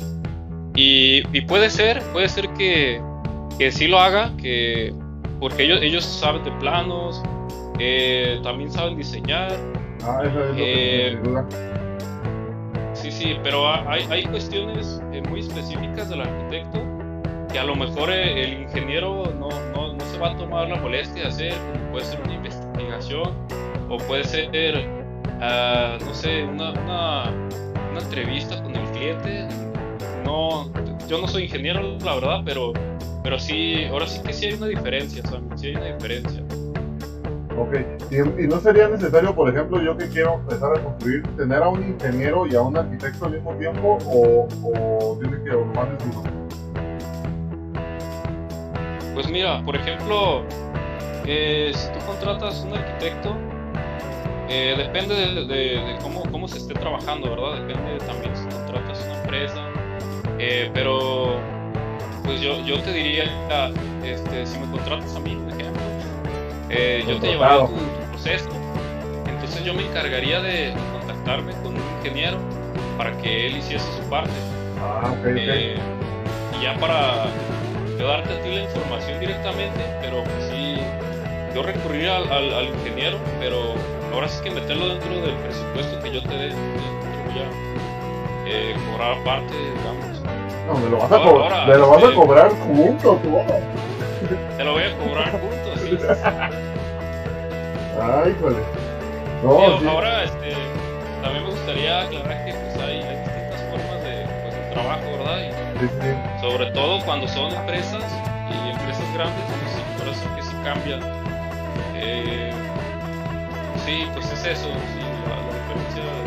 y, 0.75 1.41
puede 1.43 1.71
ser, 1.71 2.03
puede 2.13 2.29
ser 2.29 2.49
que, 2.51 3.01
que, 3.59 3.71
sí 3.71 3.87
lo 3.87 3.99
haga, 3.99 4.33
que 4.37 4.93
porque 5.41 5.65
ellos, 5.65 5.81
ellos 5.83 6.05
saben 6.05 6.45
de 6.45 6.51
planos, 6.53 7.23
también 8.43 8.71
saben 8.71 8.97
diseñar. 8.97 9.53
Ah, 10.03 10.23
eso 10.25 10.45
es 10.45 10.57
eh, 10.57 11.19
Sí, 12.95 13.11
sí, 13.11 13.37
pero 13.43 13.69
hay, 13.69 14.07
hay 14.11 14.25
cuestiones 14.25 15.03
eh, 15.13 15.23
muy 15.29 15.41
específicas 15.41 16.09
del 16.09 16.23
arquitecto 16.23 16.81
que 17.55 17.59
a 17.61 17.65
lo 17.65 17.77
mejor 17.77 18.11
eh, 18.11 18.43
el 18.43 18.63
ingeniero 18.63 19.33
no, 19.39 19.49
no, 19.73 19.93
no, 19.93 20.05
se 20.07 20.19
va 20.19 20.31
a 20.31 20.37
tomar 20.37 20.69
la 20.69 20.77
molestia 20.77 21.23
de 21.23 21.29
hacer, 21.29 21.55
puede 21.93 22.05
ser 22.05 22.21
una 22.23 22.35
investigación 22.35 23.33
o 23.89 23.99
puede 23.99 24.25
ser, 24.25 24.75
uh, 24.77 26.05
no 26.05 26.15
sé, 26.15 26.43
una, 26.43 26.73
una, 26.73 27.31
una, 27.93 28.01
entrevista 28.01 28.61
con 28.61 28.75
el 28.75 28.91
cliente. 28.91 29.47
No, 30.25 30.71
yo 31.07 31.21
no 31.21 31.29
soy 31.29 31.45
ingeniero, 31.45 31.99
la 32.05 32.15
verdad, 32.15 32.43
pero, 32.45 32.73
pero 33.23 33.39
sí, 33.39 33.85
ahora 33.91 34.07
sí 34.07 34.21
que 34.23 34.33
sí 34.33 34.47
hay 34.47 34.55
una 34.55 34.67
diferencia, 34.67 35.23
sí 35.57 35.69
hay 35.69 35.77
una 35.77 35.95
diferencia. 35.95 36.43
Ok, 37.57 37.77
¿Y, 38.11 38.47
no 38.49 38.59
sería 38.61 38.89
necesario, 38.89 39.35
por 39.35 39.49
ejemplo, 39.49 39.81
yo 39.81 39.97
que 39.97 40.09
quiero 40.09 40.35
empezar 40.35 40.77
a 40.77 40.83
construir, 40.83 41.23
tener 41.37 41.63
a 41.63 41.69
un 41.69 41.87
ingeniero 41.87 42.47
y 42.47 42.57
a 42.57 42.63
un 42.63 42.77
arquitecto 42.77 43.27
al 43.27 43.33
mismo 43.33 43.55
tiempo 43.55 43.99
o, 44.07 44.49
o 44.65 45.19
tiene 45.21 45.37
que 45.45 45.57
más 45.57 45.89
de 45.89 46.05
uno? 46.05 46.45
Pues 49.15 49.29
mira, 49.29 49.63
por 49.65 49.77
ejemplo, 49.77 50.43
eh, 51.27 51.71
si 51.73 51.89
tú 51.93 52.05
contratas 52.05 52.65
un 52.65 52.77
arquitecto, 52.77 53.37
eh, 54.49 54.75
depende 54.77 55.15
de, 55.15 55.97
cómo, 56.03 56.23
cómo, 56.33 56.49
se 56.49 56.59
esté 56.59 56.75
trabajando, 56.75 57.31
¿verdad? 57.31 57.67
Depende 57.67 57.99
también 58.05 58.37
si 58.37 58.43
contratas 58.55 59.05
una 59.05 59.21
empresa. 59.21 59.74
Eh, 60.39 60.71
pero, 60.75 61.39
pues 62.25 62.41
yo, 62.41 62.61
yo 62.61 62.81
te 62.81 62.93
diría, 62.93 63.25
este, 64.05 64.47
si 64.47 64.59
me 64.59 64.71
contratas 64.71 65.15
a 65.15 65.21
mí, 65.21 65.37
por 65.37 65.61
ejemplo, 65.61 65.83
eh, 66.71 67.05
yo 67.07 67.19
te 67.19 67.29
llevaría 67.29 67.67
tu, 67.67 67.75
proceso. 68.11 68.49
Entonces 69.27 69.65
yo 69.65 69.75
me 69.75 69.87
encargaría 69.87 70.41
de 70.41 70.75
contactarme 70.93 71.53
con 71.63 71.77
un 71.77 71.83
ingeniero 71.99 72.39
para 72.97 73.17
que 73.19 73.47
él 73.47 73.57
hiciese 73.59 73.85
su 73.93 74.09
parte. 74.09 74.33
Ah, 74.81 75.15
okay, 75.21 75.77
y 76.59 76.63
ya 76.63 76.77
para 76.79 77.27
yo 77.99 78.09
darte 78.09 78.35
a 78.35 78.43
ti 78.43 78.51
la 78.51 78.63
información 78.63 79.21
directamente, 79.21 79.81
pero 80.01 80.25
pues 80.25 80.51
sí, 80.51 80.77
yo 81.55 81.63
recurriría 81.63 82.17
al, 82.17 82.53
al 82.53 82.69
ingeniero, 82.69 83.19
pero 83.39 83.75
ahora 84.13 84.29
sí 84.29 84.43
que 84.43 84.51
meterlo 84.51 84.89
dentro 84.89 85.21
del 85.21 85.35
presupuesto 85.37 86.01
que 86.01 86.13
yo 86.13 86.23
te 86.23 86.35
dé, 86.35 86.49
te 86.49 87.33
voy 87.33 87.41
a 87.41 87.75
eh, 88.47 88.75
cobrar 88.91 89.19
aparte, 89.19 89.55
digamos. 89.55 90.24
No, 90.67 90.75
me 90.79 90.89
lo 90.89 90.99
vas 90.99 91.13
a, 91.13 91.23
cobrar, 91.23 91.69
me 91.69 91.77
lo 91.77 91.91
vas 91.91 92.05
a 92.05 92.15
cobrar 92.15 92.51
junto, 92.51 93.17
tú. 93.17 93.39
Te 94.57 94.65
lo 94.65 94.73
voy 94.73 94.83
a 94.83 94.97
cobrar 94.97 95.31
junto, 95.33 95.77
sí. 95.77 95.99
Ay, 98.01 98.35
joder. 98.41 98.63
No, 99.43 99.91
Ahora, 99.91 100.25
este, 100.25 100.55
también 101.23 101.45
me 101.45 101.51
gustaría 101.51 102.01
aclarar 102.01 102.45
que 102.47 102.55
pues, 102.55 102.77
hay, 102.77 103.03
hay 103.03 103.17
distintas 103.17 103.61
formas 103.71 104.03
de, 104.05 104.27
pues, 104.43 104.55
de 104.55 104.71
trabajo, 104.73 105.03
¿verdad? 105.19 105.39
Y, 105.43 105.81
sí, 105.81 105.89
sí. 106.01 106.41
Sobre 106.41 106.71
todo 106.73 107.05
cuando 107.05 107.29
son 107.29 107.53
empresas 107.53 108.03
y 108.51 108.71
empresas 108.71 109.05
grandes, 109.15 109.45
pues 109.61 109.99
por 109.99 110.09
eso 110.09 110.35
que 110.35 110.43
sí 110.43 110.57
cambian. 110.65 111.01
Eh, 111.97 112.51
sí, 113.85 114.09
pues 114.15 114.33
es 114.33 114.47
eso, 114.47 114.69
sí, 114.69 115.01
la, 115.29 115.37
diferencia 115.53 116.05
de 116.05 116.25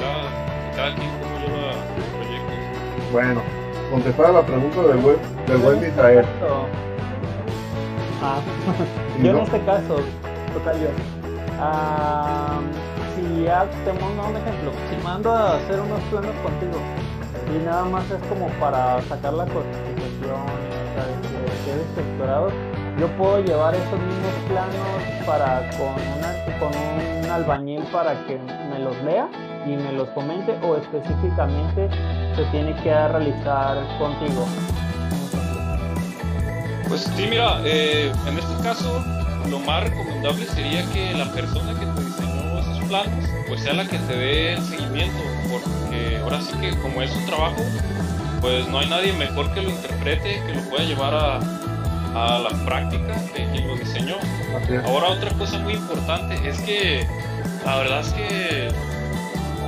cada, 0.00 0.74
cada 0.74 0.94
quien 0.96 1.10
cómo 1.20 1.38
lleva 1.38 1.72
los 1.96 2.06
proyectos. 2.16 3.12
Bueno, 3.12 3.42
contestar 3.90 4.26
a 4.26 4.32
la 4.32 4.42
pregunta 4.42 4.82
del 4.82 4.98
buen, 4.98 5.16
del 5.46 5.58
buen 5.58 5.78
Israel. 5.78 6.24
Ah, 8.22 8.40
yo 9.22 9.30
en 9.30 9.36
este 9.38 9.60
caso, 9.60 9.96
total 10.54 10.80
yo. 10.80 10.88
Ah, 11.60 12.60
si 13.14 13.44
ya 13.44 13.66
tenemos 13.84 14.28
un 14.28 14.36
ejemplo, 14.36 14.72
si 14.90 15.04
mando 15.04 15.32
a 15.32 15.56
hacer 15.56 15.80
unos 15.80 16.00
planos 16.10 16.34
contigo 16.42 16.78
y 17.54 17.64
nada 17.64 17.84
más 17.84 18.04
es 18.10 18.20
como 18.28 18.48
para 18.60 19.00
sacar 19.02 19.32
la 19.32 19.46
sea, 19.46 19.54
que 21.22 21.70
quede 21.70 21.82
estructurado, 21.82 22.50
yo 22.98 23.06
puedo 23.16 23.40
llevar 23.40 23.74
esos 23.74 23.98
mismos 24.00 24.32
planos 24.48 25.26
para 25.26 25.70
con, 25.78 25.94
una, 26.18 26.58
con 26.58 26.72
un 27.24 27.30
albañil 27.30 27.82
para 27.92 28.14
que 28.26 28.38
me 28.38 28.78
los 28.80 28.96
lea 29.02 29.28
y 29.66 29.76
me 29.76 29.92
los 29.92 30.08
comente 30.10 30.56
o 30.62 30.76
específicamente 30.76 31.88
se 32.36 32.44
tiene 32.52 32.74
que 32.82 32.90
realizar 33.08 33.76
contigo. 33.98 34.46
Pues 36.88 37.02
sí, 37.16 37.26
mira, 37.28 37.60
eh, 37.64 38.12
en 38.26 38.38
este 38.38 38.62
caso 38.62 39.04
lo 39.50 39.58
más 39.60 39.84
recomendable 39.84 40.44
sería 40.46 40.84
que 40.92 41.14
la 41.14 41.26
persona 41.32 41.78
que 41.78 41.86
te 41.86 42.04
diseñó 42.04 42.58
esos 42.58 42.88
planos 42.88 43.28
pues 43.48 43.60
sea 43.60 43.74
la 43.74 43.86
que 43.86 43.98
te 43.98 44.16
dé 44.16 44.54
el 44.54 44.62
seguimiento, 44.62 45.18
porque 45.50 46.18
ahora 46.22 46.40
sí 46.40 46.56
que 46.60 46.76
como 46.78 47.02
es 47.02 47.14
un 47.14 47.26
trabajo, 47.26 47.62
pues 48.40 48.68
no 48.68 48.78
hay 48.78 48.88
nadie 48.88 49.12
mejor 49.12 49.52
que 49.52 49.62
lo 49.62 49.70
interprete, 49.70 50.42
que 50.46 50.54
lo 50.54 50.60
pueda 50.62 50.84
llevar 50.84 51.14
a, 51.14 51.40
a 52.14 52.38
la 52.38 52.48
práctica 52.64 53.14
de 53.34 53.46
quien 53.52 53.68
lo 53.68 53.76
diseñó. 53.76 54.16
Ahora 54.86 55.08
otra 55.08 55.30
cosa 55.32 55.58
muy 55.58 55.74
importante 55.74 56.34
es 56.48 56.60
que 56.60 57.06
la 57.64 57.76
verdad 57.76 58.00
es 58.00 58.12
que 58.14 58.68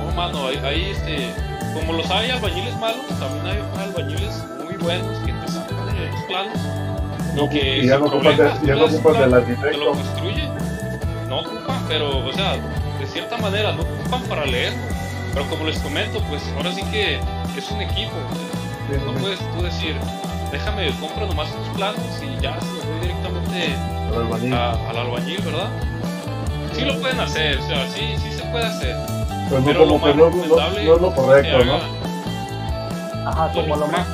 no 0.09 0.15
mano, 0.15 0.47
hay, 0.47 0.91
este 0.91 1.33
como 1.73 1.93
los 1.93 2.09
hay 2.09 2.31
albañiles 2.31 2.75
malos, 2.77 3.05
también 3.19 3.45
hay 3.45 3.83
albañiles 3.83 4.43
muy 4.63 4.75
buenos 4.77 5.17
que 5.19 5.31
te 5.31 5.47
sacan 5.47 5.85
los 5.85 6.23
planos 6.25 6.79
no, 7.35 7.45
y 7.45 7.49
que 7.49 7.85
ya 7.85 7.97
no 7.97 8.05
ocupan 8.05 8.37
de, 8.37 8.51
ya 8.63 8.75
no 8.75 8.85
ocupan 8.85 9.13
del 9.19 9.33
arquitecto. 9.33 9.77
lo 9.77 9.91
construye. 9.91 10.49
No 11.27 11.39
ocupan, 11.39 11.85
pero 11.87 12.25
o 12.25 12.33
sea, 12.33 12.53
de 12.53 13.07
cierta 13.07 13.37
manera 13.37 13.73
no 13.73 13.83
ocupan 13.83 14.21
para 14.23 14.45
leer. 14.45 14.73
Pero 15.33 15.45
como 15.47 15.65
les 15.65 15.77
comento, 15.79 16.19
pues 16.23 16.41
ahora 16.57 16.71
sí 16.73 16.83
que 16.91 17.19
es 17.55 17.71
un 17.71 17.81
equipo. 17.81 18.15
no 19.05 19.13
puedes 19.13 19.39
tú 19.39 19.61
decir, 19.61 19.95
déjame, 20.51 20.91
compro 20.99 21.27
nomás 21.27 21.53
tus 21.53 21.67
planos 21.69 22.01
y 22.21 22.41
ya 22.41 22.59
se 22.59 22.73
los 22.73 22.85
doy 22.87 22.99
directamente 23.01 23.75
al 24.07 24.23
albañil. 24.23 24.53
al 24.53 24.97
albañil, 24.97 25.41
¿verdad? 25.41 25.69
Sí 26.73 26.85
lo 26.85 26.99
pueden 26.99 27.19
hacer, 27.19 27.59
o 27.59 27.67
sea, 27.67 27.87
sí, 27.89 28.15
sí 28.17 28.31
se 28.31 28.43
puede 28.45 28.65
hacer. 28.65 29.18
Pero, 29.49 29.63
pero 29.63 29.85
lo 29.85 29.97
más 29.97 30.15
no, 30.15 30.25
recomendable 30.25 30.85
no, 30.85 30.95
es 30.95 31.01
lo 31.01 31.15
correcto, 31.15 31.65
¿no? 31.65 31.79
Ajá, 33.25 33.51
como 33.51 33.75
lo 33.75 33.87
más. 33.87 34.07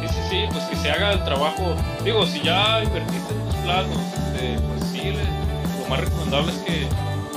Sí, 0.00 0.08
sí, 0.08 0.20
sí, 0.28 0.44
pues 0.50 0.64
que 0.64 0.76
se 0.76 0.90
haga 0.90 1.12
el 1.12 1.24
trabajo. 1.24 1.76
Digo, 2.04 2.26
si 2.26 2.42
ya 2.42 2.82
invertiste 2.82 3.34
en 3.34 3.44
tus 3.46 3.54
planos, 3.56 3.96
eh, 4.40 4.58
pues 4.68 4.90
sí, 4.90 5.12
lo 5.12 5.88
más 5.88 6.00
recomendable 6.00 6.52
es 6.52 6.58
que, 6.58 6.88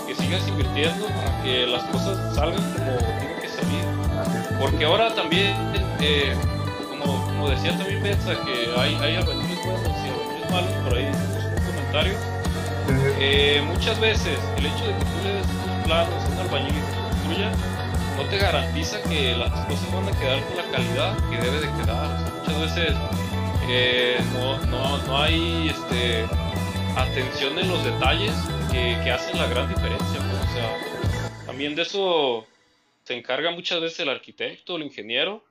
que 0.08 0.16
sigas 0.16 0.48
invirtiendo 0.48 1.06
para 1.08 1.44
que 1.44 1.68
las 1.68 1.84
cosas 1.86 2.36
salgan 2.36 2.64
como 2.74 2.98
tienen 2.98 3.40
que 3.40 3.50
salir. 3.50 4.60
Porque 4.60 4.86
ahora 4.86 5.14
también, 5.14 5.54
eh, 6.02 6.34
como, 6.90 7.24
como, 7.26 7.50
decía 7.50 7.78
también 7.78 8.02
Betsa, 8.02 8.34
que 8.46 8.74
hay, 8.80 8.96
hay 8.96 9.16
albañiles 9.18 9.64
buenos 9.64 9.90
y 9.90 10.10
albañiles 10.10 10.52
malos, 10.52 10.72
por 10.84 10.98
ahí 10.98 11.06
en 11.06 11.16
un 11.16 11.66
comentario. 11.66 12.35
Eh, 13.20 13.62
muchas 13.66 14.00
veces 14.00 14.40
el 14.58 14.66
hecho 14.66 14.86
de 14.86 14.94
que 14.94 15.06
tú 15.06 15.24
le 15.24 15.34
des 15.34 15.48
tus 15.48 15.86
planos 15.86 16.24
a 16.24 16.28
un 16.28 16.40
albañil 16.40 16.74
te 16.74 16.96
construya 17.02 17.52
no 18.18 18.24
te 18.30 18.38
garantiza 18.38 19.02
que 19.04 19.36
las 19.36 19.52
cosas 19.68 19.94
van 19.94 20.08
a 20.08 20.20
quedar 20.20 20.44
con 20.44 20.58
la 20.58 20.64
calidad 20.72 21.30
que 21.30 21.38
debe 21.38 21.60
de 21.60 21.68
quedar. 21.68 22.32
muchas 22.40 22.62
veces 22.62 22.96
eh, 23.68 24.18
no, 24.34 24.58
no, 24.68 24.98
no, 25.06 25.18
hay 25.18 25.70
este, 25.70 26.26
atención 26.98 27.58
en 27.58 27.68
los 27.68 27.84
detalles 27.84 28.34
que, 28.72 28.98
que 29.04 29.12
hacen 29.12 29.38
la 29.38 29.48
gran 29.48 29.68
diferencia. 29.68 30.20
También 31.46 31.76
de 31.76 31.82
eso 31.82 32.46
se 33.04 33.18
encarga 33.18 33.52
muchas 33.52 33.82
veces 33.82 34.00
el 34.02 34.10
arquitecto, 34.10 34.76
el 34.76 34.84
ingeniero, 34.84 35.44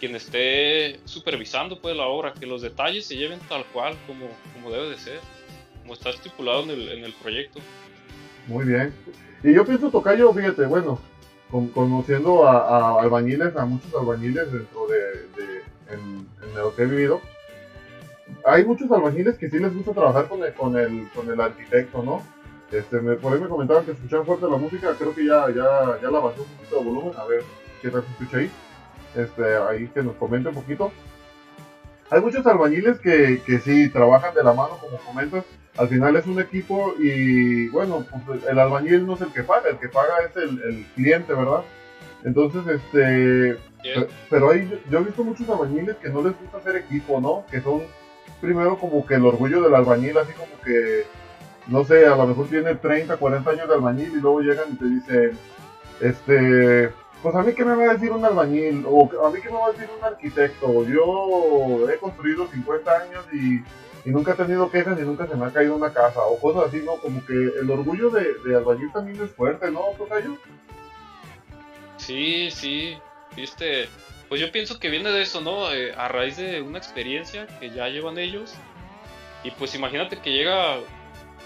quien 0.00 0.14
esté 0.16 1.00
supervisando 1.04 1.80
pues 1.80 1.96
la 1.96 2.06
obra, 2.06 2.32
que 2.32 2.46
los 2.46 2.62
detalles 2.62 3.06
se 3.06 3.16
lleven 3.16 3.40
tal 3.48 3.64
cual 3.66 3.96
como, 4.06 4.28
como 4.54 4.70
debe 4.70 4.90
de 4.90 4.98
ser, 4.98 5.20
como 5.88 5.94
está 5.94 6.10
estipulado 6.10 6.64
en 6.64 6.70
el, 6.70 6.88
en 6.90 7.04
el 7.04 7.14
proyecto. 7.14 7.60
Muy 8.46 8.66
bien. 8.66 8.92
Y 9.42 9.54
yo 9.54 9.64
pienso, 9.64 9.90
Tocayo, 9.90 10.34
fíjate, 10.34 10.66
bueno, 10.66 11.00
conociendo 11.72 12.46
a, 12.46 13.00
albañiles, 13.00 13.56
a 13.56 13.64
muchos 13.64 13.94
albañiles 13.94 14.52
dentro 14.52 14.86
de, 14.86 15.62
en, 15.94 16.28
lo 16.54 16.76
que 16.76 16.82
he 16.82 16.86
vivido, 16.86 17.22
hay 18.44 18.66
muchos 18.66 18.90
albañiles 18.92 19.38
que 19.38 19.48
sí 19.48 19.58
les 19.58 19.74
gusta 19.74 19.92
trabajar 19.92 20.28
con 20.28 20.44
el, 20.44 20.52
con 20.52 20.76
el, 20.76 21.08
con 21.14 21.30
el 21.30 21.40
arquitecto, 21.40 22.02
¿no? 22.02 22.22
Este, 22.70 22.98
por 22.98 23.32
ahí 23.32 23.40
me 23.40 23.48
comentaban 23.48 23.86
que 23.86 23.92
escuchaban 23.92 24.26
fuerte 24.26 24.44
la 24.44 24.58
música, 24.58 24.94
creo 24.98 25.14
que 25.14 25.24
ya, 25.24 25.48
ya, 25.48 25.98
ya 26.02 26.10
la 26.10 26.18
bajé 26.18 26.42
un 26.42 26.48
poquito 26.48 26.78
de 26.80 26.84
volumen, 26.84 27.12
a 27.16 27.24
ver 27.24 27.44
qué 27.80 27.88
tal 27.88 28.02
se 28.02 28.10
escucha 28.10 28.36
ahí. 28.36 28.50
Este, 29.16 29.56
ahí 29.56 29.88
que 29.88 30.02
nos 30.02 30.16
comente 30.16 30.50
un 30.50 30.54
poquito. 30.54 30.92
Hay 32.10 32.20
muchos 32.20 32.46
albañiles 32.46 32.98
que, 32.98 33.40
que 33.46 33.58
sí 33.60 33.88
trabajan 33.88 34.34
de 34.34 34.44
la 34.44 34.52
mano, 34.52 34.76
como 34.82 34.98
comentas. 34.98 35.46
Al 35.78 35.88
final 35.88 36.16
es 36.16 36.26
un 36.26 36.40
equipo 36.40 36.94
y 36.98 37.68
bueno, 37.68 38.04
pues 38.26 38.40
el 38.48 38.58
albañil 38.58 39.06
no 39.06 39.14
es 39.14 39.20
el 39.20 39.32
que 39.32 39.42
paga, 39.42 39.70
el 39.70 39.78
que 39.78 39.88
paga 39.88 40.14
es 40.28 40.36
el, 40.36 40.60
el 40.62 40.86
cliente, 40.94 41.32
¿verdad? 41.32 41.62
Entonces, 42.24 42.62
este, 42.66 43.56
pero 44.28 44.50
hay, 44.50 44.68
yo 44.90 44.98
he 44.98 45.04
visto 45.04 45.22
muchos 45.22 45.48
albañiles 45.48 45.96
que 45.96 46.08
no 46.08 46.22
les 46.22 46.38
gusta 46.38 46.58
hacer 46.58 46.76
equipo, 46.76 47.20
¿no? 47.20 47.44
Que 47.50 47.60
son 47.60 47.82
primero 48.40 48.76
como 48.76 49.06
que 49.06 49.14
el 49.14 49.24
orgullo 49.24 49.62
del 49.62 49.74
albañil, 49.74 50.18
así 50.18 50.32
como 50.32 50.60
que 50.64 51.04
no 51.68 51.84
sé, 51.84 52.06
a 52.06 52.16
lo 52.16 52.26
mejor 52.26 52.48
tiene 52.48 52.74
30, 52.74 53.16
40 53.16 53.50
años 53.50 53.68
de 53.68 53.74
albañil 53.74 54.10
y 54.10 54.20
luego 54.20 54.40
llegan 54.40 54.72
y 54.72 54.76
te 54.76 54.84
dicen, 54.86 55.38
este, 56.00 56.90
pues 57.22 57.34
a 57.34 57.42
mí 57.42 57.52
qué 57.52 57.64
me 57.64 57.76
va 57.76 57.90
a 57.90 57.94
decir 57.94 58.10
un 58.10 58.24
albañil, 58.24 58.84
o 58.88 59.08
a 59.24 59.30
mí 59.30 59.40
qué 59.40 59.50
me 59.50 59.58
va 59.58 59.66
a 59.66 59.72
decir 59.72 59.88
un 59.96 60.04
arquitecto, 60.04 60.84
yo 60.84 61.90
he 61.90 61.98
construido 61.98 62.48
50 62.48 62.90
años 62.90 63.24
y, 63.32 63.62
nunca 64.04 64.32
he 64.32 64.34
tenido 64.34 64.70
quejas 64.70 64.98
y 64.98 65.02
nunca 65.02 65.26
se 65.26 65.34
me 65.34 65.46
ha 65.46 65.52
caído 65.52 65.76
una 65.76 65.92
casa, 65.92 66.20
o 66.20 66.38
cosas 66.38 66.68
así, 66.68 66.82
¿no? 66.84 66.96
Como 66.96 67.24
que 67.24 67.32
el 67.32 67.70
orgullo 67.70 68.10
de, 68.10 68.56
albañil 68.56 68.92
también 68.92 69.22
es 69.22 69.30
fuerte, 69.30 69.70
¿no, 69.70 69.80
Tocayo? 69.96 70.36
Sí, 71.96 72.50
sí, 72.50 72.98
viste, 73.36 73.88
pues 74.28 74.40
yo 74.40 74.50
pienso 74.52 74.78
que 74.78 74.88
viene 74.88 75.10
de 75.10 75.22
eso, 75.22 75.40
¿no? 75.40 75.72
Eh, 75.72 75.92
a 75.96 76.08
raíz 76.08 76.36
de 76.36 76.62
una 76.62 76.78
experiencia 76.78 77.46
que 77.58 77.70
ya 77.70 77.88
llevan 77.88 78.18
ellos 78.18 78.54
y 79.44 79.50
pues 79.52 79.74
imagínate 79.74 80.18
que 80.18 80.32
llega 80.32 80.78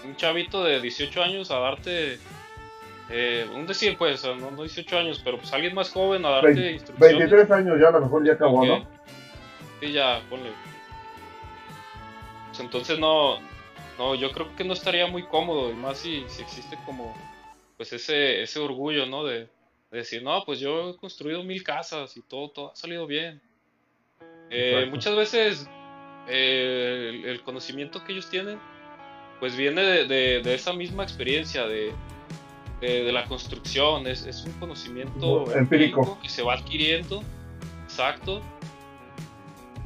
un 0.05 0.15
chavito 0.15 0.63
de 0.63 0.81
18 0.81 1.23
años 1.23 1.51
a 1.51 1.59
darte 1.59 2.19
eh, 3.09 3.45
un 3.53 3.67
decir, 3.67 3.97
pues, 3.97 4.23
no, 4.23 4.51
no, 4.51 4.63
18 4.63 4.97
años, 4.97 5.21
pero 5.23 5.37
pues 5.37 5.51
alguien 5.53 5.75
más 5.75 5.91
joven 5.91 6.25
a 6.25 6.29
darte 6.29 6.71
instrucciones. 6.71 7.17
23 7.19 7.51
años 7.51 7.79
ya, 7.79 7.89
a 7.89 7.91
lo 7.91 8.01
mejor 8.01 8.25
ya 8.25 8.33
acabó, 8.33 8.65
¿no? 8.65 8.85
Sí, 9.79 9.91
ya, 9.91 10.21
ponle. 10.29 10.49
Pues 12.53 12.61
entonces 12.61 12.99
no, 12.99 13.39
no, 13.97 14.13
yo 14.13 14.31
creo 14.31 14.55
que 14.55 14.63
no 14.63 14.73
estaría 14.73 15.07
muy 15.07 15.23
cómodo, 15.23 15.71
y 15.71 15.73
más 15.73 15.97
si, 15.97 16.23
si 16.27 16.43
existe 16.43 16.77
como, 16.85 17.11
pues 17.77 17.91
ese, 17.93 18.43
ese 18.43 18.59
orgullo, 18.59 19.07
¿no? 19.07 19.23
De, 19.23 19.49
decir, 19.89 20.21
no, 20.21 20.45
pues 20.45 20.59
yo 20.59 20.91
he 20.91 20.97
construido 20.97 21.43
mil 21.43 21.63
casas 21.63 22.15
y 22.15 22.21
todo, 22.21 22.51
todo 22.51 22.71
ha 22.71 22.75
salido 22.75 23.07
bien. 23.07 23.41
Eh, 24.51 24.85
muchas 24.87 25.15
veces 25.15 25.67
eh, 26.27 27.23
el, 27.25 27.41
conocimiento 27.41 28.03
que 28.03 28.11
ellos 28.11 28.29
tienen, 28.29 28.59
pues 29.39 29.57
viene 29.57 29.81
de, 29.81 30.41
de 30.43 30.53
esa 30.53 30.73
misma 30.73 31.01
experiencia, 31.01 31.65
de, 31.65 31.91
de, 32.81 33.11
la 33.11 33.25
construcción, 33.25 34.05
es, 34.05 34.27
es, 34.27 34.43
un 34.43 34.53
conocimiento 34.59 35.51
empírico. 35.55 36.19
que 36.21 36.29
se 36.29 36.43
va 36.43 36.53
adquiriendo, 36.53 37.23
exacto. 37.83 38.43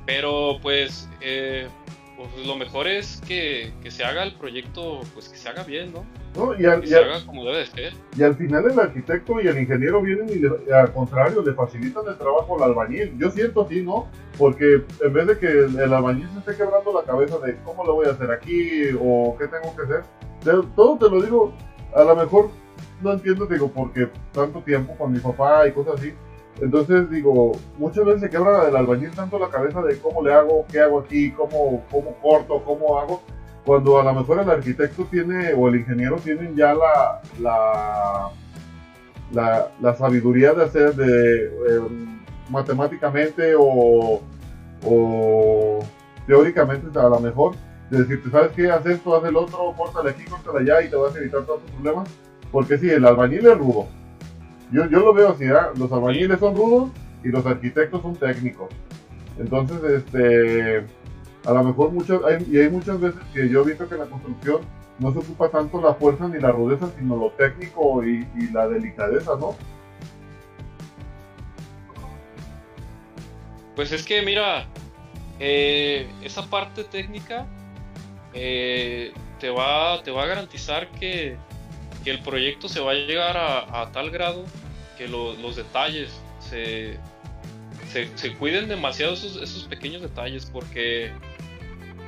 Pero 0.06 0.60
pues, 0.62 1.10
eh, 1.22 1.70
pues 2.18 2.48
lo 2.48 2.56
mejor 2.56 2.88
es 2.88 3.22
que, 3.28 3.72
que, 3.82 3.92
se 3.92 4.04
haga 4.04 4.24
el 4.24 4.34
proyecto, 4.34 5.02
pues 5.14 5.30
que 5.30 5.38
se 5.38 5.48
haga 5.48 5.64
bien, 5.64 5.94
¿no? 5.94 6.04
y 6.60 6.66
al, 6.66 6.82
que 6.82 6.88
se 6.88 6.98
haga 6.98 7.24
como 7.26 7.46
debe 7.46 7.66
ser. 7.68 7.94
Y 8.18 8.24
al 8.24 8.36
final 8.36 8.70
el 8.72 8.80
arquitecto 8.80 9.40
y 9.40 9.48
el 9.48 9.60
ingeniero 9.60 10.02
vienen 10.02 10.28
y 10.30 10.72
al 10.72 10.92
contrario, 10.94 11.44
le 11.44 11.54
facilitan 11.54 12.04
el 12.08 12.18
trabajo 12.18 12.58
al 12.58 12.72
albañil. 12.72 13.16
Yo 13.20 13.30
siento 13.30 13.62
así, 13.62 13.84
¿no? 13.84 14.08
Porque 14.38 14.82
en 15.02 15.14
vez 15.14 15.28
de 15.28 15.38
que 15.38 15.48
el, 15.48 15.80
el 15.80 15.94
albañil 15.94 16.28
se 16.34 16.40
esté 16.40 16.56
quebrando 16.64 16.92
la 16.92 17.04
cabeza 17.04 17.38
de 17.38 17.56
cómo 17.64 17.86
lo 17.86 17.94
voy 17.94 18.08
a 18.08 18.12
hacer 18.12 18.32
aquí 18.32 18.90
o 19.00 19.36
qué 19.38 19.48
tengo 19.48 19.76
que 19.76 19.84
hacer, 19.84 20.04
todo 20.76 20.98
te 20.98 21.10
lo 21.10 21.22
digo, 21.22 21.54
a 21.96 22.04
lo 22.04 22.16
mejor 22.16 22.50
no 23.02 23.14
entiendo, 23.14 23.46
digo, 23.46 23.72
porque 23.72 24.10
tanto 24.32 24.62
tiempo 24.62 24.96
con 24.98 25.12
mi 25.12 25.20
papá 25.20 25.68
y 25.68 25.72
cosas 25.72 26.00
así. 26.00 26.14
Entonces, 26.60 27.10
digo, 27.12 27.52
muchas 27.78 28.04
veces 28.06 28.22
se 28.22 28.30
quebra 28.30 28.68
el 28.68 28.76
albañil 28.76 29.12
tanto 29.12 29.38
la 29.38 29.50
cabeza 29.50 29.82
de 29.82 30.00
cómo 30.00 30.24
le 30.24 30.34
hago, 30.34 30.66
qué 30.72 30.80
hago 30.80 31.00
aquí, 31.00 31.32
cómo, 31.32 31.84
cómo 31.92 32.16
corto, 32.22 32.64
cómo 32.64 33.00
hago, 33.00 33.22
cuando 33.66 34.00
a 34.00 34.04
lo 34.04 34.14
mejor 34.14 34.40
el 34.40 34.50
arquitecto 34.50 35.06
tiene 35.06 35.54
o 35.54 35.68
el 35.68 35.76
ingeniero 35.76 36.16
tienen 36.18 36.56
ya 36.56 36.74
la, 36.74 37.22
la, 39.32 39.70
la, 39.80 39.96
sabiduría 39.96 40.54
de 40.54 40.64
hacer 40.64 40.96
de 40.96 41.76
em, 41.76 42.20
matemáticamente 42.50 43.54
o, 43.56 44.22
o 44.84 45.80
teóricamente 46.26 46.98
a 46.98 47.10
lo 47.10 47.20
mejor, 47.20 47.56
de 47.92 48.00
decirte, 48.00 48.32
¿sabes 48.32 48.52
qué? 48.54 48.72
Haz 48.72 48.86
esto, 48.86 49.16
haz 49.16 49.24
el 49.26 49.36
otro, 49.36 49.74
córtale 49.78 50.10
aquí, 50.10 50.24
córtale 50.26 50.60
allá 50.60 50.86
y 50.86 50.90
te 50.90 50.96
vas 50.96 51.16
a 51.16 51.20
evitar 51.20 51.44
todos 51.44 51.62
tus 51.62 51.72
problemas 51.72 52.10
porque 52.52 52.78
sí, 52.78 52.90
el 52.90 53.06
albañil 53.06 53.46
es 53.46 53.58
rudo. 53.58 53.88
Yo, 54.72 54.86
yo 54.90 55.00
lo 55.00 55.14
veo 55.14 55.30
así, 55.30 55.46
¿eh? 55.46 55.54
los 55.78 55.92
albañiles 55.92 56.40
son 56.40 56.56
rudos 56.56 56.92
y 57.24 57.30
los 57.30 57.46
arquitectos 57.46 58.02
son 58.02 58.16
técnicos. 58.16 58.70
Entonces, 59.40 59.78
este, 59.84 60.86
a 61.46 61.54
lo 61.54 61.64
mejor 61.64 61.92
muchas, 61.92 62.22
hay, 62.24 62.46
y 62.52 62.60
hay 62.60 62.70
muchas 62.70 63.00
veces 63.00 63.22
que 63.34 63.48
yo 63.50 63.62
he 63.62 63.66
visto 63.66 63.88
que 63.88 63.96
en 63.96 64.02
la 64.02 64.08
construcción 64.08 64.62
no 65.00 65.14
se 65.14 65.20
ocupa 65.20 65.50
tanto 65.50 65.82
la 65.82 65.94
fuerza 65.94 66.28
ni 66.28 66.40
la 66.40 66.52
rudeza, 66.52 66.90
sino 66.98 67.16
lo 67.16 67.32
técnico 67.32 68.04
y, 68.04 68.26
la 68.52 68.68
delicadeza, 68.68 69.32
¿no? 69.40 69.56
Pues 73.76 73.92
es 73.92 74.04
que, 74.04 74.24
mira, 74.24 74.66
eh, 75.40 76.10
esa 76.24 76.50
parte 76.50 76.84
técnica 76.84 77.46
eh, 78.34 79.14
te, 79.40 79.52
va, 79.52 80.02
te 80.04 80.10
va 80.10 80.24
a 80.24 80.26
garantizar 80.26 80.90
que, 80.92 81.38
el 82.10 82.20
proyecto 82.20 82.70
se 82.70 82.80
va 82.80 82.92
a 82.92 82.96
llegar 82.96 83.38
a, 83.38 83.92
tal 83.92 84.10
grado 84.10 84.46
que 84.98 85.08
los 85.08 85.56
detalles 85.56 86.12
se, 86.40 86.98
se, 88.16 88.34
cuiden 88.34 88.68
demasiado 88.68 89.14
esos, 89.14 89.66
pequeños 89.66 90.02
detalles 90.02 90.46
porque 90.46 91.12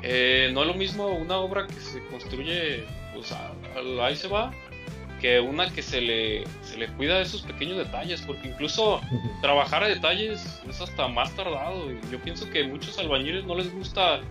eh, 0.01 0.49
no 0.53 0.61
es 0.61 0.67
lo 0.67 0.73
mismo 0.73 1.07
una 1.07 1.37
obra 1.37 1.67
que 1.67 1.79
se 1.79 2.03
construye, 2.07 2.83
pues 3.13 3.33
ahí 4.01 4.15
se 4.15 4.27
va, 4.27 4.51
que 5.19 5.39
una 5.39 5.71
que 5.71 5.81
se 5.81 6.01
le, 6.01 6.43
se 6.61 6.77
le 6.77 6.87
cuida 6.93 7.21
esos 7.21 7.41
pequeños 7.41 7.77
detalles, 7.77 8.21
porque 8.21 8.47
incluso 8.47 9.01
trabajar 9.41 9.83
a 9.83 9.87
detalles 9.87 10.61
es 10.67 10.81
hasta 10.81 11.07
más 11.07 11.31
tardado. 11.35 11.91
Y 11.91 11.99
yo 12.11 12.19
pienso 12.19 12.49
que 12.49 12.63
muchos 12.63 12.97
albañiles 12.97 13.45
no 13.45 13.55
les 13.55 13.71
gusta 13.73 14.21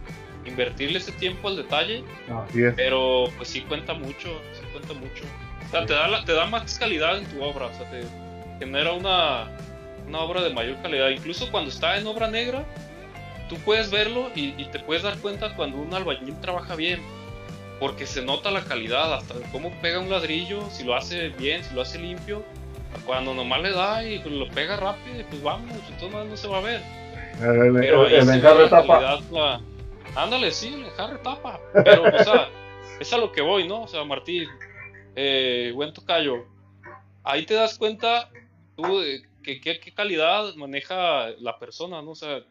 invertirle 0.44 0.98
ese 0.98 1.12
tiempo 1.12 1.48
al 1.48 1.56
detalle, 1.56 2.02
pero 2.76 3.26
pues 3.36 3.50
sí 3.50 3.60
cuenta 3.62 3.94
mucho, 3.94 4.40
sí 4.54 4.62
cuenta 4.72 4.94
mucho. 4.94 5.24
O 5.68 5.70
sea, 5.70 5.86
te 5.86 5.92
da, 5.92 6.24
te 6.24 6.32
da 6.32 6.46
más 6.46 6.78
calidad 6.78 7.18
en 7.18 7.26
tu 7.26 7.42
obra, 7.42 7.66
o 7.66 7.74
sea, 7.74 7.88
te 7.90 8.02
genera 8.58 8.92
una, 8.92 9.48
una 10.06 10.20
obra 10.20 10.42
de 10.42 10.50
mayor 10.50 10.80
calidad. 10.82 11.10
Incluso 11.10 11.50
cuando 11.50 11.70
está 11.70 11.98
en 11.98 12.06
obra 12.06 12.28
negra, 12.28 12.64
tú 13.48 13.56
puedes 13.58 13.90
verlo 13.90 14.30
y, 14.34 14.64
te 14.66 14.78
puedes 14.78 15.02
dar 15.02 15.18
cuenta 15.18 15.54
cuando 15.54 15.78
un 15.78 15.92
albañil 15.92 16.40
trabaja 16.40 16.74
bien, 16.74 17.00
porque 17.80 18.06
se 18.06 18.22
nota 18.22 18.50
la 18.50 18.64
calidad, 18.64 19.12
hasta 19.14 19.34
cómo 19.52 19.70
pega 19.80 20.00
un 20.00 20.10
ladrillo, 20.10 20.68
si 20.70 20.84
lo 20.84 20.94
hace 20.94 21.28
bien, 21.30 21.62
si 21.62 21.74
lo 21.74 21.82
hace 21.82 21.98
limpio. 21.98 22.42
Cuando 23.04 23.34
nomás 23.34 23.60
le 23.60 23.70
da 23.70 24.02
y 24.02 24.18
lo 24.18 24.48
pega 24.48 24.76
rápido, 24.76 25.22
pues 25.28 25.42
vamos, 25.42 25.70
entonces 25.90 26.30
no 26.30 26.36
se 26.36 26.48
va 26.48 26.58
a 26.58 26.62
ver. 26.62 26.80
Pero 27.38 28.06
el, 28.06 28.28
enjarre 28.28 28.68
tapa. 28.68 29.20
Ándale, 30.16 30.50
sí, 30.50 30.72
el 30.74 30.86
enjarre 30.86 31.18
tapa. 31.18 31.60
Pero, 31.84 32.04
o 32.04 32.24
sea, 32.24 32.48
es 32.98 33.12
a 33.12 33.18
lo 33.18 33.30
que 33.30 33.42
voy, 33.42 33.68
¿no? 33.68 33.82
O 33.82 33.88
sea, 33.88 34.04
Martín, 34.04 34.48
eh, 35.20 35.72
buen 35.74 35.92
tocayo, 35.92 36.46
ahí 37.24 37.44
te 37.44 37.54
das 37.54 37.76
cuenta 37.76 38.30
tú 38.76 39.00
que 39.42 39.60
qué 39.60 39.92
calidad 39.92 40.54
maneja 40.54 41.30
la 41.40 41.58
persona, 41.58 42.00
¿no? 42.02 42.12
O 42.12 42.14
sea, 42.14 42.44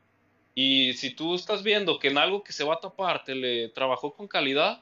y 0.53 0.91
si 0.93 1.15
tú 1.15 1.33
estás 1.33 1.63
viendo 1.63 1.97
que 1.97 2.09
en 2.09 2.17
algo 2.17 2.43
que 2.43 2.51
se 2.51 2.65
va 2.65 2.73
a 2.73 2.79
tapar 2.81 3.23
te 3.23 3.35
le 3.35 3.69
trabajó 3.69 4.13
con 4.13 4.27
calidad, 4.27 4.81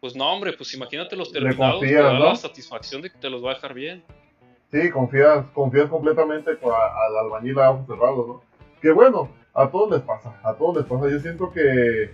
pues 0.00 0.16
no, 0.16 0.32
hombre, 0.32 0.54
pues 0.54 0.72
imagínate 0.72 1.16
los 1.16 1.30
terminados, 1.30 1.80
te 1.80 1.92
da 1.92 2.14
la 2.14 2.34
satisfacción 2.34 3.02
de 3.02 3.10
que 3.10 3.18
te 3.18 3.28
los 3.28 3.44
va 3.44 3.50
a 3.50 3.54
dejar 3.54 3.74
bien. 3.74 4.02
Sí, 4.72 4.90
confías, 4.90 5.44
confías 5.52 5.90
completamente 5.90 6.52
al 6.52 7.16
albañil 7.26 7.58
a 7.58 7.72
ojos 7.72 7.86
cerrados, 7.88 8.26
¿no? 8.26 8.42
Que 8.80 8.90
bueno, 8.90 9.28
a 9.52 9.70
todos 9.70 9.90
les 9.90 10.00
pasa, 10.00 10.40
a 10.42 10.54
todos 10.54 10.78
les 10.78 10.86
pasa. 10.86 11.10
Yo 11.10 11.18
siento 11.18 11.52
que, 11.52 12.10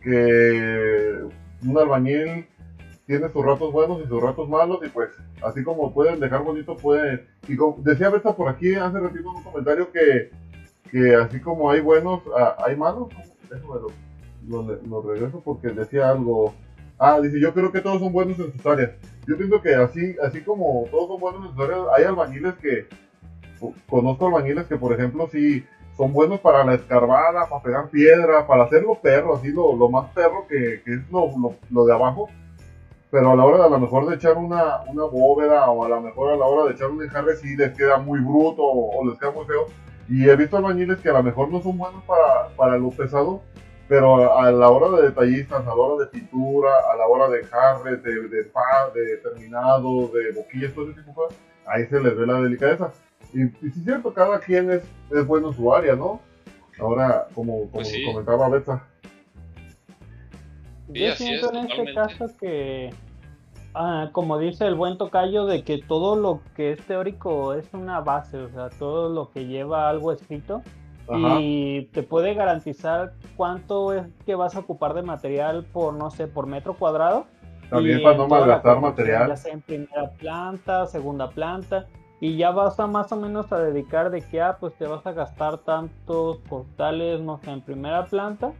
que 0.00 1.18
un 1.66 1.76
albañil 1.76 2.46
tiene 3.08 3.30
sus 3.30 3.42
ratos 3.42 3.72
buenos 3.72 4.02
y 4.04 4.06
sus 4.06 4.22
ratos 4.22 4.46
malos 4.50 4.80
y 4.84 4.88
pues 4.90 5.08
así 5.42 5.64
como 5.64 5.94
pueden 5.94 6.20
dejar 6.20 6.44
bonito 6.44 6.76
pueden 6.76 7.26
y 7.48 7.56
decía 7.78 8.10
Berta 8.10 8.36
por 8.36 8.50
aquí 8.50 8.74
hace 8.74 9.00
ratito 9.00 9.30
un 9.30 9.42
comentario 9.42 9.90
que, 9.90 10.30
que 10.90 11.14
así 11.14 11.40
como 11.40 11.70
hay 11.70 11.80
buenos 11.80 12.20
ah, 12.38 12.56
hay 12.66 12.76
malos 12.76 13.08
déjame 13.50 13.80
lo, 14.46 14.78
lo, 14.86 15.02
regreso 15.02 15.40
porque 15.42 15.68
decía 15.68 16.10
algo. 16.10 16.52
Ah 16.98 17.18
dice 17.18 17.40
yo 17.40 17.54
creo 17.54 17.72
que 17.72 17.80
todos 17.80 18.00
son 18.00 18.12
buenos 18.12 18.38
en 18.38 18.52
sus 18.52 18.66
áreas. 18.66 18.90
Yo 19.26 19.38
pienso 19.38 19.62
que 19.62 19.74
así 19.74 20.14
así 20.22 20.42
como 20.42 20.84
todos 20.90 21.08
son 21.08 21.20
buenos 21.20 21.46
en 21.46 21.56
sus 21.56 21.64
áreas 21.64 21.80
hay 21.96 22.04
albañiles 22.04 22.54
que 22.56 22.88
conozco 23.88 24.26
albañiles 24.26 24.66
que 24.66 24.76
por 24.76 24.92
ejemplo 24.92 25.30
sí 25.32 25.64
son 25.96 26.12
buenos 26.12 26.40
para 26.40 26.62
la 26.62 26.74
escarbada, 26.74 27.48
para 27.48 27.62
pegar 27.62 27.88
piedra, 27.88 28.46
para 28.46 28.64
hacerlo 28.64 29.00
perro, 29.00 29.34
así 29.34 29.48
lo, 29.48 29.74
lo 29.74 29.88
más 29.88 30.12
perro 30.12 30.46
que, 30.46 30.82
que 30.84 30.94
es 30.94 31.10
lo, 31.10 31.26
lo, 31.38 31.56
lo 31.70 31.86
de 31.86 31.92
abajo 31.94 32.28
pero 33.10 33.32
a 33.32 33.36
la 33.36 33.44
hora 33.44 33.58
de 33.58 33.64
a 33.64 33.68
lo 33.68 33.78
mejor 33.78 34.06
de 34.06 34.16
echar 34.16 34.36
una, 34.36 34.82
una 34.86 35.04
bóveda 35.04 35.70
o 35.70 35.84
a 35.84 35.88
lo 35.88 36.00
mejor 36.00 36.32
a 36.32 36.36
la 36.36 36.44
hora 36.44 36.68
de 36.68 36.74
echar 36.74 36.90
un 36.90 37.02
enjarre 37.02 37.36
sí 37.36 37.56
les 37.56 37.74
queda 37.76 37.98
muy 37.98 38.20
bruto 38.20 38.62
o, 38.62 39.06
les 39.08 39.18
queda 39.18 39.30
muy 39.30 39.46
feo. 39.46 39.66
Y 40.08 40.28
he 40.28 40.36
visto 40.36 40.56
albañiles 40.56 40.98
que 40.98 41.10
a 41.10 41.14
lo 41.14 41.22
mejor 41.22 41.50
no 41.50 41.62
son 41.62 41.78
buenos 41.78 42.02
para, 42.04 42.48
para 42.56 42.78
lo 42.78 42.90
pesado, 42.90 43.42
pero 43.88 44.38
a, 44.38 44.50
la 44.52 44.68
hora 44.68 45.00
de 45.00 45.08
detallistas, 45.08 45.60
a 45.60 45.68
la 45.68 45.74
hora 45.74 46.04
de 46.04 46.10
pintura, 46.10 46.70
a 46.92 46.96
la 46.96 47.06
hora 47.06 47.28
de 47.28 47.40
enjarre, 47.40 47.96
de, 47.96 48.28
de 48.28 48.42
de 48.44 49.16
terminado, 49.22 50.08
de 50.08 50.32
boquillas, 50.32 50.72
todo 50.74 50.90
ese 50.90 51.00
tipo 51.00 51.08
de 51.08 51.14
cosas, 51.14 51.38
ahí 51.66 51.86
se 51.86 52.00
les 52.00 52.16
ve 52.16 52.26
la 52.26 52.40
delicadeza. 52.40 52.92
Y, 53.32 53.44
y 53.44 53.70
sí 53.70 53.78
es 53.78 53.84
cierto, 53.84 54.12
cada 54.12 54.38
quien 54.40 54.70
es, 54.70 54.82
es 55.10 55.26
bueno 55.26 55.48
en 55.48 55.54
su 55.54 55.74
área, 55.74 55.94
¿no? 55.94 56.20
Ahora, 56.80 57.26
como, 57.34 57.58
como 57.58 57.70
pues 57.70 57.92
comentaba 58.06 58.48
Betsa, 58.48 58.86
yo 60.88 61.12
siento 61.12 61.52
en 61.52 61.70
este 61.70 61.94
caso 61.94 62.26
que, 62.40 62.92
ah, 63.74 64.10
como 64.12 64.38
dice 64.38 64.66
el 64.66 64.74
buen 64.74 64.98
tocayo, 64.98 65.46
de 65.46 65.62
que 65.62 65.78
todo 65.78 66.16
lo 66.16 66.40
que 66.54 66.72
es 66.72 66.86
teórico 66.86 67.54
es 67.54 67.72
una 67.72 68.00
base, 68.00 68.38
o 68.38 68.48
sea, 68.48 68.68
todo 68.70 69.08
lo 69.08 69.30
que 69.30 69.46
lleva 69.46 69.88
algo 69.88 70.12
escrito 70.12 70.62
y 71.40 71.86
te 71.86 72.02
puede 72.02 72.34
garantizar 72.34 73.14
cuánto 73.36 73.94
es 73.94 74.06
que 74.26 74.34
vas 74.34 74.56
a 74.56 74.60
ocupar 74.60 74.92
de 74.92 75.02
material 75.02 75.64
por, 75.64 75.94
no 75.94 76.10
sé, 76.10 76.26
por 76.26 76.46
metro 76.46 76.74
cuadrado. 76.74 77.26
También 77.70 78.02
para 78.02 78.16
no 78.16 78.28
malgastar 78.28 78.80
material. 78.80 79.28
Ya 79.28 79.36
sea 79.36 79.52
en 79.52 79.62
primera 79.62 80.10
planta, 80.18 80.86
segunda 80.86 81.30
planta, 81.30 81.86
y 82.20 82.36
ya 82.36 82.50
vas 82.50 82.78
a 82.80 82.86
más 82.86 83.12
o 83.12 83.16
menos 83.16 83.52
a 83.52 83.58
dedicar 83.58 84.10
de 84.10 84.22
que, 84.22 84.40
ah, 84.40 84.56
pues 84.58 84.74
te 84.74 84.86
vas 84.86 85.06
a 85.06 85.12
gastar 85.12 85.58
tantos 85.58 86.38
portales, 86.48 87.20
no 87.20 87.38
sé, 87.38 87.50
en 87.50 87.60
primera 87.62 88.04
planta 88.04 88.52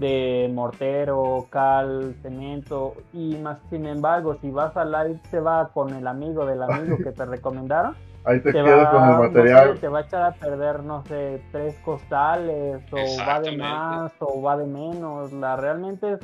de 0.00 0.50
mortero, 0.52 1.46
cal, 1.50 2.16
cemento 2.22 2.94
y 3.12 3.36
más 3.36 3.58
sin 3.68 3.86
embargo 3.86 4.38
si 4.40 4.50
vas 4.50 4.74
al 4.76 4.90
live 4.90 5.20
se 5.30 5.40
va 5.40 5.68
con 5.74 5.94
el 5.94 6.06
amigo 6.06 6.46
del 6.46 6.62
amigo 6.62 6.96
que 6.96 7.12
te 7.12 7.24
recomendaron. 7.26 7.94
Ahí 8.24 8.40
te, 8.40 8.52
quedas 8.52 8.88
con 8.90 9.02
el 9.02 9.18
material. 9.18 9.78
te 9.78 9.88
va 9.88 10.00
a 10.00 10.02
echar 10.02 10.22
a 10.22 10.32
perder 10.32 10.82
no 10.82 11.04
sé 11.06 11.42
tres 11.52 11.78
costales 11.84 12.82
o 12.90 12.96
va 13.26 13.40
de 13.40 13.56
más 13.56 14.12
o 14.18 14.42
va 14.42 14.58
de 14.58 14.66
menos. 14.66 15.32
La 15.32 15.56
realmente 15.56 16.14
es 16.14 16.18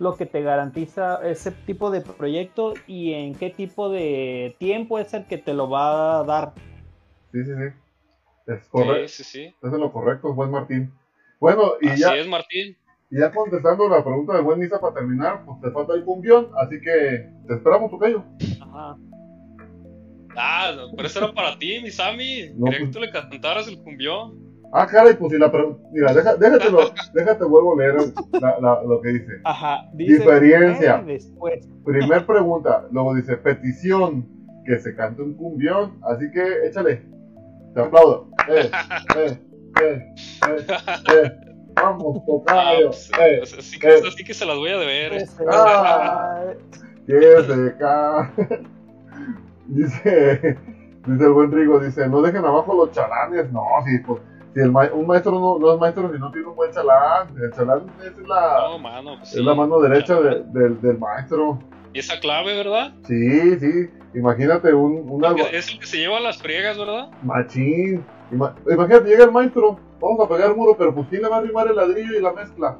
lo 0.00 0.16
que 0.16 0.26
te 0.26 0.42
garantiza 0.42 1.20
ese 1.24 1.52
tipo 1.52 1.90
de 1.90 2.00
proyecto 2.00 2.74
y 2.88 3.12
en 3.12 3.34
qué 3.34 3.50
tipo 3.50 3.90
de 3.90 4.56
tiempo 4.58 4.98
es 4.98 5.14
el 5.14 5.26
que 5.26 5.38
te 5.38 5.54
lo 5.54 5.70
va 5.70 6.18
a 6.18 6.24
dar. 6.24 6.52
Sí 7.32 7.44
sí 7.44 7.52
sí. 7.52 8.52
Es 8.52 8.68
correcto 8.68 9.08
sí, 9.08 9.22
sí, 9.22 9.24
sí. 9.24 9.54
eso 9.62 9.74
es 9.74 9.80
lo 9.80 9.92
correcto 9.92 10.34
buen 10.34 10.50
Martín. 10.50 10.92
Bueno 11.38 11.74
y 11.80 11.88
Así 11.90 12.00
ya 12.00 12.16
es 12.16 12.26
Martín 12.26 12.76
y 13.10 13.20
ya 13.20 13.30
contestando 13.30 13.88
la 13.88 14.02
pregunta 14.02 14.34
de 14.34 14.42
buen 14.42 14.58
Misa 14.58 14.80
para 14.80 14.94
terminar, 14.94 15.44
pues 15.44 15.60
te 15.60 15.70
falta 15.70 15.94
el 15.94 16.04
cumbión, 16.04 16.48
así 16.56 16.80
que 16.80 17.30
te 17.46 17.54
esperamos, 17.54 17.90
Tocayo. 17.90 18.24
Ajá. 18.60 18.96
Ah, 20.36 20.70
pero 20.94 21.08
eso 21.08 21.18
era 21.20 21.32
para 21.32 21.58
ti, 21.58 21.80
mi 21.82 21.90
Sammy. 21.90 22.50
No, 22.56 22.66
Quería 22.66 22.78
que 22.78 22.84
pues 22.84 22.96
tú 22.96 23.00
le 23.00 23.10
cantaras 23.10 23.68
el 23.68 23.80
cumbión. 23.82 24.46
Ah, 24.72 24.86
caray, 24.86 25.14
pues 25.14 25.32
si 25.32 25.38
la 25.38 25.50
pregunta. 25.50 25.80
Mira, 25.92 26.12
déjate, 26.12 26.44
déjate, 27.14 27.44
vuelvo 27.44 27.74
a 27.74 27.82
leer 27.82 27.94
lo 27.94 29.00
que 29.00 29.08
dice. 29.10 29.32
Ajá, 29.44 29.88
dice. 29.94 30.18
Diferencia. 30.18 31.02
Después. 31.06 31.66
Primer 31.84 32.26
pregunta, 32.26 32.86
luego 32.90 33.14
dice 33.14 33.36
petición, 33.36 34.28
que 34.66 34.78
se 34.78 34.94
cante 34.94 35.22
un 35.22 35.34
cumbión, 35.34 35.98
así 36.02 36.30
que 36.32 36.66
échale. 36.66 37.02
Te 37.74 37.80
aplaudo. 37.80 38.28
Eh, 38.48 38.70
eh, 39.16 39.38
eh, 39.80 40.14
eh, 40.48 40.66
eh. 41.14 41.45
Vamos, 41.76 42.24
tocayo. 42.26 42.90
Eh, 42.90 43.40
así, 43.42 43.78
que, 43.78 43.88
así, 43.88 44.24
que, 44.24 44.34
se 44.34 44.44
las 44.44 44.56
voy 44.56 44.70
a 44.70 44.78
deber. 44.78 45.24
Ah, 45.50 46.44
que 47.06 47.20
se 47.20 47.76
ca... 47.78 48.32
dice, 49.66 50.58
dice 51.06 51.24
el 51.24 51.32
buen 51.32 51.52
Rigo, 51.52 51.78
dice, 51.78 52.08
no 52.08 52.22
dejen 52.22 52.44
abajo 52.44 52.74
los 52.74 52.92
chalanes. 52.92 53.52
No, 53.52 53.62
si, 53.84 53.98
pues, 53.98 54.20
si 54.54 54.60
el 54.60 54.70
un 54.70 55.06
maestro 55.06 55.32
no, 55.32 55.58
no, 55.58 55.74
es 55.74 55.80
maestro 55.80 56.12
si 56.12 56.18
no 56.18 56.30
tiene 56.32 56.48
un 56.48 56.56
buen 56.56 56.72
chalán. 56.72 57.28
El 57.36 57.52
chalán 57.52 57.86
es 58.02 58.26
la, 58.26 58.68
no, 58.70 58.78
mano, 58.78 59.22
es 59.22 59.36
la 59.36 59.54
mano 59.54 59.80
derecha 59.80 60.20
de, 60.20 60.42
del, 60.44 60.80
del 60.80 60.98
maestro. 60.98 61.58
Y 61.92 61.98
esa 61.98 62.18
clave, 62.20 62.54
¿verdad? 62.56 62.92
Sí, 63.06 63.58
sí. 63.58 63.90
Imagínate 64.14 64.72
un, 64.72 65.08
un 65.08 65.24
Es 65.52 65.68
el 65.68 65.78
que 65.78 65.86
se 65.86 65.98
lleva 65.98 66.20
las 66.20 66.38
friegas, 66.38 66.78
¿verdad? 66.78 67.10
Machín. 67.22 68.04
Imagínate, 68.30 69.08
llega 69.08 69.24
el 69.24 69.32
maestro 69.32 69.78
Vamos 70.00 70.20
a 70.20 70.28
pegar 70.28 70.50
el 70.50 70.56
muro, 70.56 70.76
pero 70.76 70.94
pues 70.94 71.08
¿quién 71.08 71.22
le 71.22 71.28
va 71.28 71.36
a 71.36 71.38
arrimar 71.38 71.68
el 71.68 71.76
ladrillo 71.76 72.18
y 72.18 72.20
la 72.20 72.32
mezcla? 72.32 72.76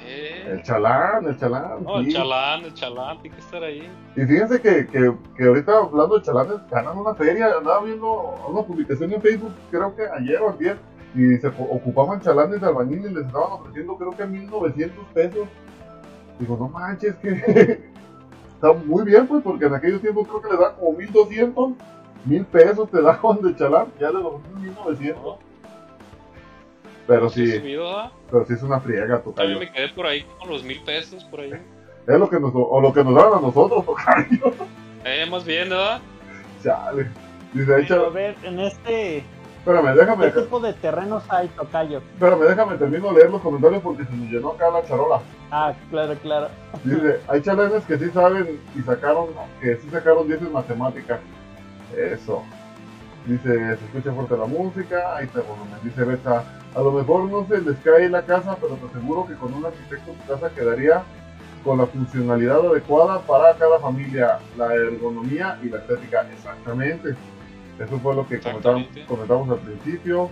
Eh. 0.00 0.48
El 0.52 0.62
chalán, 0.62 1.26
el 1.26 1.38
chalán. 1.38 1.84
No, 1.84 1.98
el 1.98 2.12
chalán, 2.12 2.64
el 2.64 2.74
chalán, 2.74 3.20
tiene 3.20 3.36
que 3.36 3.42
estar 3.42 3.62
ahí. 3.62 3.90
Y 4.16 4.20
fíjense 4.22 4.60
que, 4.60 4.86
que, 4.86 5.14
que 5.36 5.44
ahorita 5.44 5.78
hablando 5.78 6.18
de 6.18 6.22
chalanes, 6.22 6.56
ganan 6.70 6.98
una 6.98 7.14
feria. 7.14 7.54
Andaba 7.56 7.82
viendo 7.84 8.34
una 8.48 8.62
publicación 8.62 9.12
en 9.12 9.20
Facebook, 9.20 9.52
creo 9.70 9.94
que 9.94 10.02
ayer 10.02 10.40
o 10.40 10.50
ayer, 10.50 10.78
y 11.14 11.36
se 11.36 11.48
ocupaban 11.48 12.20
chalanes 12.20 12.60
de 12.60 12.66
albañil 12.66 13.06
y 13.06 13.14
les 13.14 13.26
estaban 13.26 13.52
ofreciendo, 13.52 13.96
creo 13.96 14.10
que 14.10 14.24
1900 14.24 15.06
pesos. 15.12 15.48
Digo, 16.38 16.56
no 16.56 16.68
manches, 16.68 17.14
que 17.16 17.30
está 18.54 18.72
muy 18.72 19.04
bien, 19.04 19.26
pues, 19.26 19.42
porque 19.42 19.66
en 19.66 19.74
aquellos 19.74 20.00
tiempos 20.00 20.26
creo 20.28 20.40
que 20.40 20.48
le 20.48 20.56
dan 20.56 20.74
como 20.76 20.98
1200, 20.98 21.72
mil 22.24 22.44
pesos 22.44 22.90
te 22.90 23.02
daban 23.02 23.40
de 23.42 23.54
chalán, 23.56 23.86
ya 24.00 24.10
le 24.10 24.22
dan 24.22 24.62
1900. 24.62 25.38
Pero 27.06 27.28
sí. 27.28 27.60
pero 28.30 28.46
sí 28.46 28.54
es 28.54 28.62
una 28.62 28.80
friega, 28.80 29.20
tocayo. 29.20 29.34
También 29.34 29.58
me 29.58 29.72
quedé 29.72 29.88
por 29.90 30.06
ahí 30.06 30.24
con 30.38 30.48
los 30.48 30.64
mil 30.64 30.82
pesos, 30.84 31.22
por 31.24 31.40
ahí. 31.40 31.52
Es 32.06 32.18
lo 32.18 32.28
que 32.28 32.40
nos, 32.40 32.52
o 32.54 32.80
lo 32.80 32.92
que 32.92 33.04
nos 33.04 33.14
dan 33.14 33.34
a 33.34 33.40
nosotros, 33.40 33.84
tocayo. 33.86 34.54
Eh, 35.04 35.26
más 35.30 35.44
bien, 35.44 35.68
¿verdad? 35.68 36.00
Chale. 36.62 37.08
Dice, 37.52 37.74
ahí, 37.74 37.86
a 37.90 38.08
ver, 38.08 38.36
en 38.42 38.60
este... 38.60 39.18
Espérame, 39.58 39.94
déjame... 39.94 40.32
¿Qué 40.32 40.40
tipo 40.42 40.60
de 40.60 40.72
terrenos 40.74 41.22
hay, 41.28 41.48
tocayo? 41.48 41.98
Espérame, 42.14 42.40
déjame, 42.40 42.76
termino 42.76 43.08
de 43.08 43.14
leer 43.14 43.30
los 43.30 43.40
comentarios 43.40 43.82
porque 43.82 44.04
se 44.04 44.12
nos 44.12 44.30
llenó 44.30 44.50
acá 44.50 44.70
la 44.70 44.84
charola. 44.84 45.20
Ah, 45.50 45.72
claro, 45.90 46.14
claro. 46.22 46.48
Dice, 46.82 47.20
hay 47.28 47.40
chalenes 47.42 47.84
que 47.84 47.98
sí 47.98 48.10
saben 48.10 48.60
y 48.76 48.82
sacaron, 48.82 49.28
que 49.60 49.76
sí 49.76 49.88
sacaron 49.90 50.26
10 50.26 50.42
en 50.42 50.52
matemáticas. 50.52 51.20
Eso. 51.96 52.42
Dice, 53.26 53.76
se 53.76 53.84
escucha 53.86 54.12
fuerte 54.12 54.36
la 54.36 54.46
música, 54.46 55.16
ahí 55.16 55.24
está 55.24 55.40
volumen. 55.40 55.78
Dice 55.82 56.04
Beta, 56.04 56.44
a 56.74 56.80
lo 56.80 56.92
mejor 56.92 57.24
no 57.30 57.46
se 57.46 57.60
les 57.60 57.76
cae 57.78 58.08
la 58.08 58.22
casa, 58.22 58.56
pero 58.60 58.74
te 58.74 58.86
aseguro 58.86 59.26
que 59.26 59.34
con 59.34 59.54
un 59.54 59.64
arquitecto 59.64 60.12
tu 60.12 60.32
casa 60.32 60.50
quedaría 60.54 61.02
con 61.64 61.78
la 61.78 61.86
funcionalidad 61.86 62.58
adecuada 62.58 63.20
para 63.22 63.54
cada 63.54 63.78
familia, 63.78 64.38
la 64.58 64.74
ergonomía 64.74 65.58
y 65.62 65.70
la 65.70 65.78
estética. 65.78 66.26
Exactamente. 66.30 67.14
Eso 67.78 67.98
fue 67.98 68.14
lo 68.14 68.28
que 68.28 68.38
comentamos, 68.40 68.86
comentamos 69.08 69.50
al 69.50 69.58
principio. 69.58 70.30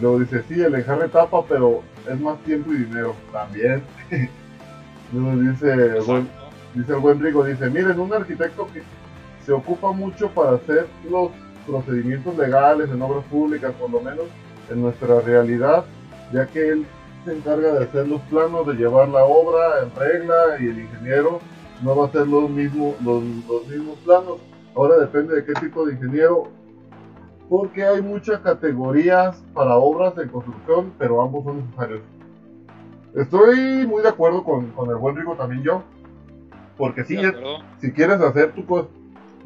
Luego 0.00 0.20
dice, 0.20 0.42
sí, 0.46 0.60
el 0.60 0.74
enjarre 0.74 1.08
tapa, 1.08 1.42
pero 1.48 1.82
es 2.06 2.20
más 2.20 2.38
tiempo 2.40 2.72
y 2.72 2.84
dinero. 2.84 3.14
También. 3.32 3.82
Luego 5.12 5.36
dice, 5.38 6.28
dice 6.74 6.92
el 6.92 6.98
buen 6.98 7.20
Rigo, 7.20 7.42
dice, 7.44 7.70
miren, 7.70 7.98
un 7.98 8.12
arquitecto 8.12 8.66
que 8.72 8.82
se 9.48 9.54
ocupa 9.54 9.92
mucho 9.92 10.28
para 10.28 10.56
hacer 10.56 10.86
los 11.10 11.30
procedimientos 11.66 12.36
legales 12.36 12.90
en 12.90 13.00
obras 13.00 13.24
públicas, 13.30 13.72
por 13.80 13.90
lo 13.90 13.98
menos 13.98 14.26
en 14.68 14.82
nuestra 14.82 15.22
realidad, 15.22 15.86
ya 16.34 16.46
que 16.46 16.68
él 16.68 16.86
se 17.24 17.34
encarga 17.34 17.72
de 17.72 17.84
hacer 17.86 18.06
los 18.08 18.20
planos, 18.22 18.66
de 18.66 18.74
llevar 18.74 19.08
la 19.08 19.24
obra 19.24 19.82
en 19.82 19.98
regla 19.98 20.36
y 20.60 20.66
el 20.66 20.80
ingeniero 20.80 21.40
no 21.82 21.96
va 21.96 22.04
a 22.04 22.08
hacer 22.08 22.28
los 22.28 22.50
mismos, 22.50 23.00
los, 23.00 23.22
mismos 23.22 23.96
planos. 24.04 24.36
Ahora 24.76 24.98
depende 24.98 25.36
de 25.36 25.46
qué 25.46 25.54
tipo 25.54 25.86
de 25.86 25.94
ingeniero, 25.94 26.48
porque 27.48 27.84
hay 27.84 28.02
muchas 28.02 28.40
categorías 28.40 29.42
para 29.54 29.76
obras 29.76 30.14
de 30.14 30.28
construcción, 30.28 30.92
pero 30.98 31.22
ambos 31.22 31.44
son 31.44 31.64
necesarios. 31.64 32.02
Estoy 33.14 33.86
muy 33.86 34.02
de 34.02 34.10
acuerdo 34.10 34.44
con, 34.44 34.72
con 34.72 34.90
el 34.90 34.96
buen 34.96 35.16
Rico 35.16 35.36
también 35.36 35.62
yo, 35.62 35.82
porque 36.76 37.02
si, 37.04 37.16
si 37.78 37.92
quieres 37.92 38.20
hacer 38.20 38.52
tu, 38.52 38.66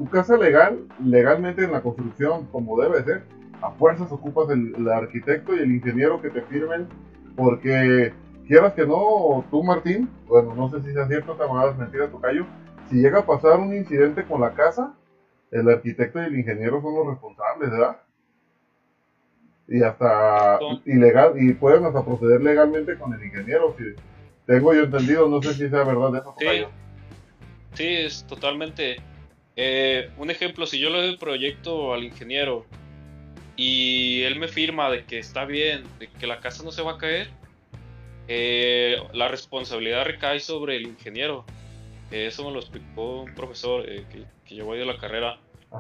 tu 0.02 0.10
casa 0.10 0.36
legal, 0.36 0.80
legalmente 1.04 1.62
en 1.62 1.72
la 1.72 1.80
construcción 1.80 2.46
como 2.46 2.80
debe 2.80 3.04
ser, 3.04 3.22
a 3.60 3.70
fuerzas 3.70 4.10
ocupas 4.10 4.50
el, 4.50 4.88
arquitecto 4.88 5.54
y 5.54 5.60
el 5.60 5.72
ingeniero 5.72 6.20
que 6.20 6.30
te 6.30 6.42
firmen, 6.42 6.88
porque 7.36 8.12
quieras 8.48 8.72
que 8.74 8.84
no, 8.84 9.44
tú 9.50 9.62
Martín, 9.62 10.10
bueno, 10.26 10.54
no 10.56 10.68
sé 10.70 10.82
si 10.82 10.92
sea 10.92 11.06
cierto, 11.06 11.34
te 11.34 11.44
a 11.44 11.72
mentira, 11.72 12.08
Tocayo, 12.08 12.46
si 12.90 12.96
llega 12.96 13.20
a 13.20 13.26
pasar 13.26 13.60
un 13.60 13.74
incidente 13.74 14.24
con 14.24 14.40
la 14.40 14.50
casa, 14.54 14.92
el 15.52 15.68
arquitecto 15.68 16.20
y 16.20 16.26
el 16.26 16.38
ingeniero 16.38 16.82
son 16.82 16.96
los 16.96 17.06
responsables, 17.06 17.70
¿verdad? 17.70 17.96
Y 19.68 19.82
hasta 19.84 20.58
ilegal, 20.84 21.34
y 21.40 21.52
pueden 21.54 21.84
hasta 21.84 22.04
proceder 22.04 22.42
legalmente 22.42 22.98
con 22.98 23.14
el 23.14 23.24
ingeniero, 23.24 23.76
si 23.78 23.84
tengo 24.46 24.74
yo 24.74 24.82
entendido, 24.82 25.28
no 25.28 25.40
sé 25.40 25.54
si 25.54 25.68
sea 25.68 25.84
verdad 25.84 26.16
eso, 26.16 26.34
Tocayo. 26.36 26.68
Sí, 27.74 27.86
es 27.86 28.26
totalmente. 28.26 28.96
Eh, 29.56 30.10
un 30.16 30.30
ejemplo, 30.30 30.66
si 30.66 30.78
yo 30.78 30.90
le 30.90 30.98
doy 30.98 31.08
el 31.10 31.18
proyecto 31.18 31.92
al 31.92 32.04
ingeniero 32.04 32.64
y 33.56 34.22
él 34.22 34.38
me 34.38 34.48
firma 34.48 34.90
de 34.90 35.04
que 35.04 35.18
está 35.18 35.44
bien, 35.44 35.84
de 35.98 36.08
que 36.08 36.26
la 36.26 36.40
casa 36.40 36.62
no 36.62 36.72
se 36.72 36.82
va 36.82 36.92
a 36.92 36.98
caer, 36.98 37.28
eh, 38.28 38.96
la 39.12 39.28
responsabilidad 39.28 40.04
recae 40.04 40.40
sobre 40.40 40.76
el 40.76 40.86
ingeniero. 40.86 41.44
eso 42.10 42.44
me 42.44 42.52
lo 42.52 42.60
explicó 42.60 43.22
un 43.22 43.34
profesor 43.34 43.88
eh, 43.88 44.04
que, 44.10 44.24
que 44.46 44.54
llevó 44.54 44.74
de 44.74 44.86
la 44.86 44.98
carrera. 44.98 45.38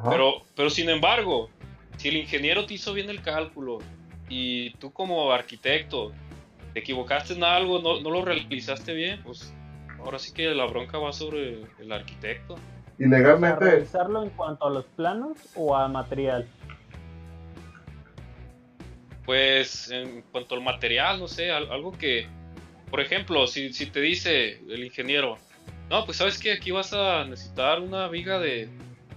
Pero, 0.08 0.42
pero 0.56 0.70
sin 0.70 0.88
embargo, 0.88 1.50
si 1.98 2.08
el 2.08 2.16
ingeniero 2.16 2.64
te 2.64 2.74
hizo 2.74 2.94
bien 2.94 3.10
el 3.10 3.20
cálculo 3.20 3.78
y 4.28 4.70
tú 4.74 4.90
como 4.90 5.30
arquitecto 5.32 6.12
te 6.72 6.80
equivocaste 6.80 7.34
en 7.34 7.44
algo, 7.44 7.80
no, 7.80 8.00
no 8.00 8.10
lo 8.10 8.24
realizaste 8.24 8.94
bien, 8.94 9.22
pues 9.22 9.52
ahora 9.98 10.18
sí 10.18 10.32
que 10.32 10.54
la 10.54 10.64
bronca 10.64 10.98
va 10.98 11.12
sobre 11.12 11.64
el 11.78 11.92
arquitecto. 11.92 12.56
Y 12.98 13.06
legalmente... 13.06 13.64
¿Realizarlo 13.64 14.22
en 14.22 14.30
cuanto 14.30 14.66
a 14.66 14.70
los 14.70 14.84
planos 14.84 15.38
o 15.54 15.76
a 15.76 15.88
material? 15.88 16.46
Pues 19.24 19.90
en 19.90 20.22
cuanto 20.32 20.54
al 20.54 20.62
material, 20.62 21.20
no 21.20 21.28
sé, 21.28 21.50
algo 21.50 21.92
que, 21.92 22.26
por 22.90 23.00
ejemplo, 23.00 23.46
si, 23.46 23.70
te 23.70 24.00
dice 24.00 24.60
el 24.68 24.84
ingeniero, 24.84 25.38
no, 25.90 26.04
pues 26.04 26.18
sabes 26.18 26.38
que 26.38 26.52
aquí 26.52 26.70
vas 26.70 26.92
a 26.92 27.24
necesitar 27.24 27.80
una 27.80 28.08
viga 28.08 28.38
de 28.38 28.68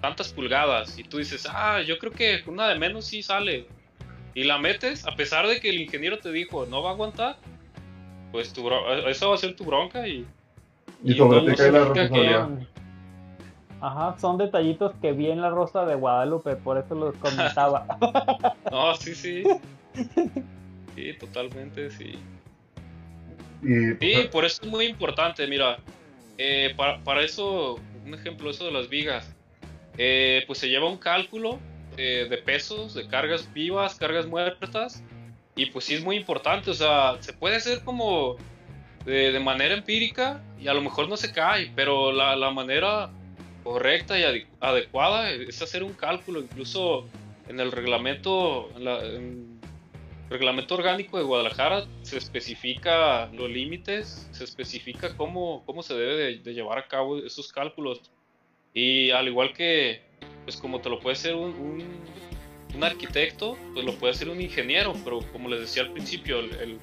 tantas 0.02 0.32
pulgadas 0.32 1.00
y 1.00 1.04
tú 1.04 1.18
dices, 1.18 1.48
ah, 1.50 1.82
yo 1.82 1.98
creo 1.98 2.12
que 2.12 2.44
una 2.46 2.68
de 2.68 2.78
menos 2.78 3.06
sí 3.06 3.24
sale 3.24 3.68
y 4.36 4.44
la 4.44 4.60
metes, 4.60 5.08
a 5.08 5.16
pesar 5.16 5.48
de 5.48 5.60
que 5.60 5.70
el 5.70 5.82
ingeniero 5.82 6.20
te 6.20 6.32
dijo, 6.32 6.66
no 6.66 6.84
va 6.84 6.92
a 6.92 6.94
aguantar, 6.94 7.38
pues 8.32 8.54
tu 8.54 8.70
eso 9.08 9.30
va 9.30 9.36
a 9.36 9.38
ser 9.38 9.56
tu 9.56 9.64
bronca 9.64 10.08
y... 10.08 10.26
Y, 11.04 11.16
sobre 11.16 11.52
ti 11.52 11.58
cae 11.58 11.72
la 11.72 11.80
responsabilidad. 11.86 12.50
Ajá, 13.86 14.18
son 14.20 14.40
detallitos 14.40 14.94
que 15.00 15.12
vi 15.12 15.30
en 15.30 15.42
la 15.42 15.52
Rosa 15.52 15.86
de 15.86 15.94
Guadalupe, 15.94 16.56
por 16.56 16.80
eso 16.80 16.96
los 16.96 17.16
comentaba. 17.18 17.86
no, 18.72 18.96
sí, 18.96 19.14
sí. 19.14 19.44
Sí, 20.96 21.12
totalmente, 21.20 21.92
sí. 21.92 22.18
Y, 23.62 23.96
sí, 24.00 24.30
por 24.32 24.46
eso 24.46 24.62
es 24.64 24.70
muy 24.70 24.86
importante, 24.86 25.46
mira, 25.46 25.78
eh, 26.38 26.74
para, 26.78 27.04
para, 27.04 27.22
eso, 27.22 27.76
un 28.06 28.14
ejemplo, 28.14 28.50
eso 28.50 28.64
de 28.64 28.72
las 28.72 28.88
vigas, 28.88 29.36
eh, 29.98 30.46
pues 30.48 30.60
se 30.60 30.70
lleva 30.70 30.88
un 30.88 30.98
cálculo 30.98 31.60
eh, 31.98 32.28
de 32.30 32.38
pesos, 32.38 32.94
de 32.94 33.10
cargas 33.10 33.52
vivas, 33.54 33.96
cargas 33.96 34.26
muertas, 34.26 35.04
y 35.58 35.66
pues 35.66 35.84
sí 35.84 35.96
es 35.96 36.04
muy 36.04 36.16
importante, 36.16 36.72
o 36.72 36.76
sea, 36.76 37.18
se 37.20 37.34
puede 37.34 37.58
hacer 37.58 37.84
como 37.84 38.38
de, 39.06 39.38
manera 39.42 39.74
empírica 39.74 40.42
y 40.58 40.70
a 40.70 40.74
lo 40.74 40.82
mejor 40.82 41.10
no 41.10 41.18
se 41.18 41.34
cae, 41.34 41.74
pero 41.76 42.14
la, 42.14 42.38
la 42.38 42.52
manera 42.52 43.12
correcta 43.66 44.20
y 44.20 44.46
adecuada 44.60 45.32
es 45.32 45.60
hacer 45.60 45.84
un 45.84 45.94
cálculo, 45.94 46.40
incluso 46.40 47.08
en 47.50 47.60
el 47.60 47.72
reglamento, 47.72 48.70
en 48.78 49.60
reglamento 50.30 50.76
orgánico 50.76 51.18
de 51.18 51.24
Guadalajara 51.24 51.88
se 52.04 52.20
especifica 52.20 53.26
los 53.34 53.50
límites, 53.50 54.30
se 54.32 54.44
especifica 54.44 55.18
cómo, 55.18 55.64
cómo 55.66 55.82
se 55.82 55.96
debe 55.96 56.38
de, 56.38 56.54
llevar 56.54 56.78
a 56.78 56.88
cabo 56.88 57.18
esos 57.18 57.52
cálculos. 57.52 58.04
Y 58.72 59.10
al 59.10 59.28
igual 59.28 59.52
que, 59.54 60.04
pues 60.44 60.58
como 60.58 60.80
te 60.80 60.90
lo 60.90 61.00
puede 61.00 61.14
hacer 61.14 61.34
un, 61.34 61.84
un, 62.76 62.84
arquitecto, 62.84 63.58
pues 63.74 63.84
lo 63.84 63.96
puede 63.96 64.14
hacer 64.14 64.30
un 64.30 64.42
ingeniero, 64.42 64.94
pero 65.04 65.22
como 65.32 65.50
les 65.50 65.62
decía 65.62 65.82
al 65.84 65.92
principio, 65.92 66.40
el, 66.40 66.54
el, 66.56 66.80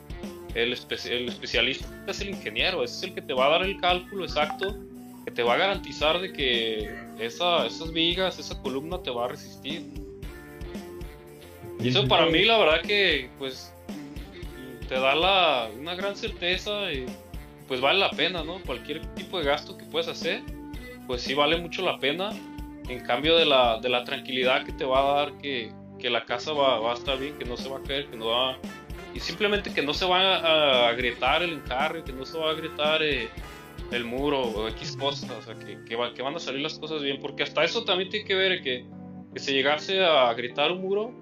el, 0.57 0.72
especialista 0.72 1.87
es 2.09 2.20
el 2.20 2.30
ingeniero, 2.30 2.83
es 2.83 3.05
el 3.05 3.14
que 3.14 3.22
te 3.22 3.35
va 3.35 3.47
a 3.47 3.51
dar 3.51 3.62
el 3.62 3.80
cálculo 3.80 4.24
exacto 4.24 4.76
que 5.25 5.31
te 5.31 5.43
va 5.43 5.55
a 5.55 5.57
garantizar 5.57 6.20
de 6.20 6.33
que 6.33 6.95
esa, 7.18 7.66
esas 7.66 7.93
vigas, 7.93 8.39
esa 8.39 8.61
columna 8.61 9.03
te 9.03 9.11
va 9.11 9.27
a 9.27 9.29
resistir. 9.29 9.85
Y 11.81 11.89
eso 11.89 12.07
para 12.07 12.27
mí 12.27 12.45
la 12.45 12.59
verdad 12.59 12.83
que 12.83 13.29
pues 13.39 13.75
te 14.89 14.95
da 14.95 15.14
la, 15.14 15.70
una 15.79 15.95
gran 15.95 16.16
certeza 16.16 16.93
y 16.93 17.07
pues 17.66 17.81
vale 17.81 17.99
la 17.99 18.11
pena, 18.11 18.45
¿no? 18.45 18.61
Cualquier 18.66 19.01
tipo 19.14 19.39
de 19.39 19.45
gasto 19.45 19.77
que 19.77 19.85
puedes 19.85 20.09
hacer, 20.09 20.43
pues 21.07 21.23
sí 21.23 21.35
vale 21.35 21.57
mucho 21.57 21.83
la 21.83 21.99
pena. 21.99 22.31
En 22.89 23.01
cambio 23.01 23.37
de 23.37 23.47
la, 23.47 23.79
de 23.81 23.89
la 23.89 24.05
tranquilidad 24.05 24.64
que 24.64 24.73
te 24.73 24.85
va 24.85 25.01
a 25.01 25.14
dar 25.14 25.39
que, 25.39 25.73
que 25.99 26.11
la 26.11 26.25
casa 26.25 26.53
va, 26.53 26.79
va, 26.81 26.91
a 26.91 26.95
estar 26.95 27.18
bien, 27.18 27.39
que 27.39 27.45
no 27.45 27.57
se 27.57 27.68
va 27.68 27.79
a 27.79 27.83
caer, 27.83 28.07
que 28.09 28.16
no 28.16 28.27
va... 28.27 28.59
Y 29.14 29.20
simplemente 29.20 29.73
que 29.73 29.83
no 29.83 29.95
se 29.95 30.05
va 30.05 30.37
a, 30.37 30.89
agrietar 30.89 31.43
el 31.43 31.53
encarre, 31.53 32.03
que 32.03 32.12
no 32.12 32.27
se 32.27 32.39
va 32.39 32.49
a 32.49 32.51
agrietar... 32.53 33.03
Eh, 33.03 33.29
el 33.93 34.05
muro 34.05 34.43
o 34.43 34.68
X 34.68 34.97
cosas, 34.97 35.30
o 35.30 35.43
sea, 35.43 35.55
que, 35.55 35.78
que, 35.84 35.97
van 35.97 36.34
a 36.34 36.38
salir 36.38 36.61
las 36.62 36.78
cosas 36.78 37.03
bien, 37.03 37.18
porque 37.20 37.43
hasta 37.43 37.62
eso 37.62 37.84
también 37.84 38.09
tiene 38.11 38.26
que 38.26 38.34
ver 38.34 38.62
que, 38.62 38.86
que 39.32 39.38
se 39.38 39.53
llegase 39.53 40.05
a 40.05 40.32
gritar 40.34 40.72
un 40.72 40.82
muro, 40.82 41.12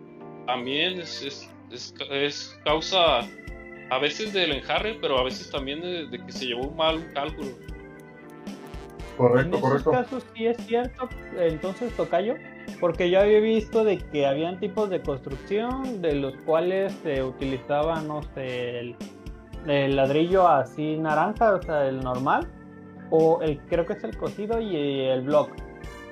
también 0.47 1.01
es, 1.01 1.23
es, 1.71 1.95
es, 2.11 2.59
causa 2.65 3.21
a 3.91 3.99
veces 3.99 4.33
del 4.33 4.53
enjarre, 4.53 4.99
pero 5.01 5.19
a 5.19 5.25
veces 5.25 5.51
también 5.51 5.81
de, 5.81 6.25
que 6.25 6.33
se 6.33 6.47
llevó 6.47 6.69
un 6.69 6.77
mal 6.77 6.97
un 6.97 7.13
cálculo. 7.13 7.51
Correcto, 9.17 9.57
en 9.57 9.63
correcto. 9.63 9.91
En 9.91 10.03
casos 10.03 10.27
sí 10.35 10.47
es 10.47 10.57
cierto, 10.67 11.09
entonces 11.37 11.95
Tocayo, 11.97 12.37
porque 12.79 13.11
yo 13.11 13.21
había 13.21 13.41
visto 13.41 13.85
de 13.85 13.99
que 13.99 14.27
habían 14.27 14.59
tipos 14.61 14.89
de 14.91 15.03
construcción 15.03 16.01
de 16.01 16.15
los 16.15 16.35
cuales 16.45 16.93
se 17.03 17.23
utilizaba, 17.23 18.01
no 18.01 18.23
sé, 18.35 18.79
el, 18.79 18.97
el 19.67 19.97
ladrillo 19.97 20.49
así 20.49 20.97
naranja, 20.97 21.55
o 21.55 21.63
sea, 21.63 21.87
el 21.87 22.01
normal, 22.01 22.49
o 23.11 23.43
el 23.43 23.59
creo 23.61 23.87
que 23.87 23.95
es 23.95 24.05
el 24.05 24.17
cocido 24.17 24.61
y 24.61 24.77
el 24.77 25.23
block. 25.23 25.51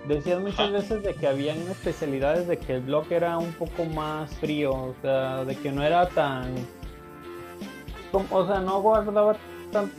Decían 0.07 0.43
muchas 0.43 0.73
veces 0.73 1.03
de 1.03 1.15
que 1.15 1.27
habían 1.27 1.59
especialidades 1.69 2.49
de 2.49 2.57
que 2.57 2.75
el 2.75 2.81
block 2.83 3.11
era 3.11 3.37
un 3.37 3.53
poco 3.53 3.85
más 3.85 4.35
frío, 4.37 4.73
o 4.73 4.95
sea, 5.03 5.45
de 5.45 5.55
que 5.57 5.71
no 5.71 5.83
era 5.83 6.09
tan 6.09 6.55
o 8.31 8.47
sea, 8.47 8.61
no 8.61 8.81
guardaba 8.81 9.37
tanto 9.71 9.93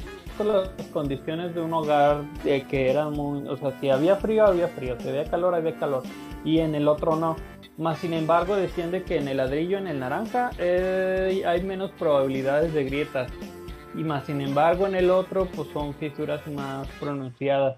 las 0.43 0.69
condiciones 0.93 1.53
de 1.53 1.61
un 1.61 1.73
hogar 1.73 2.23
de 2.43 2.63
que 2.63 2.89
eran 2.89 3.11
muy, 3.11 3.47
o 3.47 3.57
sea, 3.57 3.77
si 3.79 3.89
había 3.89 4.15
frío 4.15 4.45
había 4.45 4.67
frío, 4.69 4.95
si 4.99 5.09
había 5.09 5.25
calor 5.25 5.53
había 5.53 5.77
calor 5.77 6.03
y 6.45 6.59
en 6.59 6.75
el 6.75 6.87
otro 6.87 7.15
no. 7.15 7.35
Más 7.77 7.99
sin 7.99 8.13
embargo 8.13 8.55
decían 8.55 8.91
de 8.91 9.03
que 9.03 9.17
en 9.17 9.27
el 9.27 9.37
ladrillo, 9.37 9.77
en 9.77 9.87
el 9.87 9.99
naranja, 9.99 10.51
eh, 10.57 11.43
hay 11.45 11.63
menos 11.63 11.91
probabilidades 11.91 12.73
de 12.73 12.83
grietas 12.83 13.31
y 13.95 14.03
más 14.03 14.25
sin 14.25 14.41
embargo 14.41 14.87
en 14.87 14.95
el 14.95 15.09
otro 15.09 15.45
pues 15.47 15.67
son 15.69 15.93
fisuras 15.95 16.45
más 16.47 16.87
pronunciadas. 16.99 17.77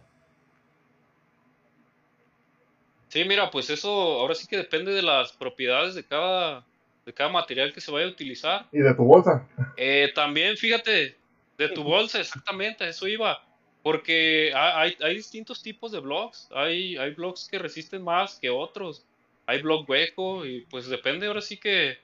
Sí, 3.11 3.25
mira, 3.25 3.51
pues 3.51 3.69
eso 3.69 3.89
ahora 3.89 4.35
sí 4.35 4.47
que 4.47 4.55
depende 4.55 4.93
de 4.93 5.01
las 5.01 5.33
propiedades 5.33 5.95
de 5.95 6.05
cada, 6.05 6.65
de 7.05 7.13
cada 7.13 7.29
material 7.29 7.73
que 7.73 7.81
se 7.81 7.91
vaya 7.91 8.05
a 8.05 8.09
utilizar. 8.09 8.67
Y 8.71 8.79
de 8.79 8.93
tu 8.93 9.03
bolsa. 9.03 9.45
Eh, 9.75 10.13
también, 10.15 10.55
fíjate, 10.55 11.17
de 11.57 11.69
tu 11.69 11.83
bolsa, 11.83 12.21
exactamente, 12.21 12.87
eso 12.87 13.09
iba. 13.09 13.43
Porque 13.83 14.53
hay, 14.55 14.95
hay 15.01 15.15
distintos 15.15 15.61
tipos 15.61 15.91
de 15.91 15.99
blogs. 15.99 16.47
Hay, 16.53 16.95
hay 16.95 17.13
blogs 17.13 17.49
que 17.49 17.59
resisten 17.59 18.01
más 18.01 18.39
que 18.39 18.49
otros. 18.49 19.05
Hay 19.45 19.61
blog 19.61 19.89
hueco 19.89 20.45
y 20.45 20.61
pues 20.69 20.87
depende 20.87 21.27
ahora 21.27 21.41
sí 21.41 21.57
que 21.57 21.97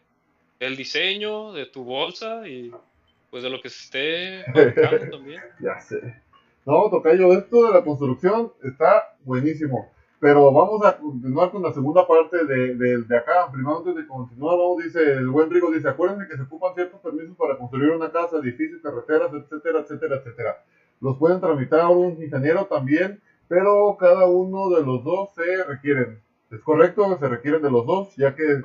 el 0.60 0.76
diseño 0.76 1.54
de 1.54 1.68
tu 1.68 1.86
bolsa 1.86 2.46
y 2.48 2.72
pues 3.30 3.44
de 3.44 3.50
lo 3.50 3.62
que 3.62 3.70
se 3.70 3.84
esté 3.84 4.52
fabricando 4.54 5.18
también. 5.18 5.42
ya 5.60 5.80
sé. 5.80 6.22
No, 6.66 6.90
Tocayo, 6.90 7.32
esto 7.34 7.68
de 7.68 7.74
la 7.74 7.84
construcción 7.84 8.52
está 8.64 9.16
buenísimo. 9.24 9.90
Pero 10.20 10.52
vamos 10.52 10.84
a 10.84 10.98
continuar 10.98 11.52
con 11.52 11.62
la 11.62 11.72
segunda 11.72 12.08
parte 12.08 12.44
de, 12.44 12.76
de, 12.76 13.18
acá. 13.18 13.52
Primero, 13.52 13.78
antes 13.78 13.96
de 13.96 14.08
continuar, 14.08 14.58
vamos, 14.58 14.84
dice 14.84 15.00
el 15.14 15.30
buen 15.30 15.50
Rigo, 15.52 15.72
dice, 15.72 15.88
acuérdense 15.88 16.28
que 16.28 16.36
se 16.36 16.42
ocupan 16.42 16.74
ciertos 16.74 17.00
permisos 17.02 17.38
para 17.38 17.58
construir 17.58 17.92
una 17.92 18.12
casa, 18.12 18.38
edificios, 18.38 18.82
carreteras, 18.82 19.32
etcétera, 19.32 19.82
etcétera, 19.82 20.16
etcétera. 20.16 20.64
Los 21.02 21.18
pueden 21.18 21.40
tramitar 21.40 21.86
un 21.88 22.22
ingeniero 22.22 22.66
también, 22.66 23.22
pero 23.48 23.96
cada 24.00 24.26
uno 24.28 24.70
de 24.70 24.84
los 24.84 25.04
dos 25.04 25.30
se 25.36 25.64
requieren. 25.66 26.20
¿Es 26.50 26.62
correcto? 26.62 27.18
Se 27.20 27.28
requieren 27.28 27.62
de 27.62 27.70
los 27.70 27.86
dos, 27.86 28.16
ya 28.16 28.34
que 28.34 28.62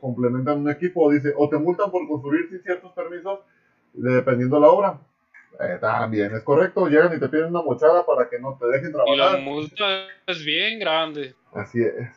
complementan 0.00 0.58
un 0.58 0.70
equipo. 0.70 1.10
Dice, 1.12 1.34
o 1.36 1.48
te 1.48 1.58
multan 1.58 1.90
por 1.90 2.08
construir 2.08 2.48
sin 2.48 2.62
ciertos 2.62 2.92
permisos, 2.92 3.40
dependiendo 3.98 4.56
de 4.56 4.62
la 4.62 4.68
obra. 4.68 5.00
Eh, 5.60 5.78
también 5.80 6.32
es 6.34 6.42
correcto, 6.42 6.86
llegan 6.86 7.16
y 7.16 7.18
te 7.18 7.28
piden 7.28 7.46
una 7.46 7.62
mochada 7.62 8.06
para 8.06 8.28
que 8.28 8.38
no 8.38 8.56
te 8.60 8.66
dejen 8.66 8.92
trabajar. 8.92 9.14
Y 9.14 9.18
la 9.18 9.36
multa 9.38 10.06
es 10.26 10.44
bien 10.44 10.78
grande. 10.78 11.34
Así 11.52 11.82
es. 11.82 12.08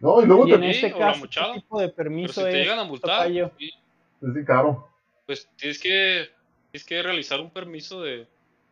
No, 0.00 0.20
y 0.20 0.26
luego 0.26 0.48
en 0.48 0.64
este 0.64 0.92
caso, 0.92 1.26
¿qué 1.28 1.60
tipo 1.60 1.80
de 1.80 1.88
permiso 1.90 2.42
te 2.42 2.52
llegan 2.52 2.78
a 2.78 2.84
multar, 2.84 3.30
es 3.30 4.34
bien 4.34 4.44
caro. 4.44 4.88
Pues 5.26 5.48
tienes 5.56 5.80
que, 5.80 6.26
tienes 6.70 6.86
que 6.86 7.02
realizar 7.02 7.40
un 7.40 7.50
permiso 7.50 8.02
de, 8.02 8.26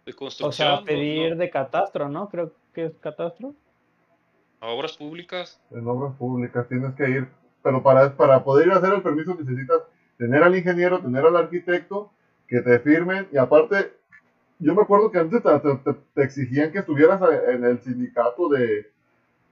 de 0.05 0.13
construcción. 0.15 0.73
O 0.73 0.77
sea, 0.77 0.85
pedir 0.85 1.37
de 1.37 1.51
catastro, 1.51 2.09
¿no? 2.09 2.29
Creo 2.29 2.53
que 2.75 2.87
es 2.87 2.93
catastro. 3.01 3.55
A 4.61 4.69
obras 4.69 4.97
públicas. 4.97 5.61
En 5.71 5.87
obras 5.87 6.15
públicas 6.17 6.67
tienes 6.69 6.95
que 6.95 7.09
ir, 7.09 7.29
pero 7.63 7.83
para, 7.83 8.17
para 8.17 8.43
poder 8.43 8.67
ir 8.67 8.73
a 8.73 8.77
hacer 8.77 8.93
el 8.93 9.03
permiso 9.03 9.35
necesitas 9.35 9.83
tener 10.19 10.43
al 10.43 10.57
ingeniero, 10.57 11.01
tener 11.01 11.25
al 11.25 11.37
arquitecto 11.37 12.11
que 12.47 12.61
te 12.61 12.81
firmen. 12.81 13.29
Y 13.33 13.39
aparte, 13.39 13.93
yo 14.59 14.75
me 14.75 14.83
acuerdo 14.83 15.11
que 15.11 15.19
antes 15.19 15.43
te, 15.43 16.23
exigían 16.23 16.73
que 16.73 16.81
estuvieras 16.81 17.23
en 17.49 17.65
el 17.65 17.81
sindicato 17.81 18.49
de, 18.49 18.91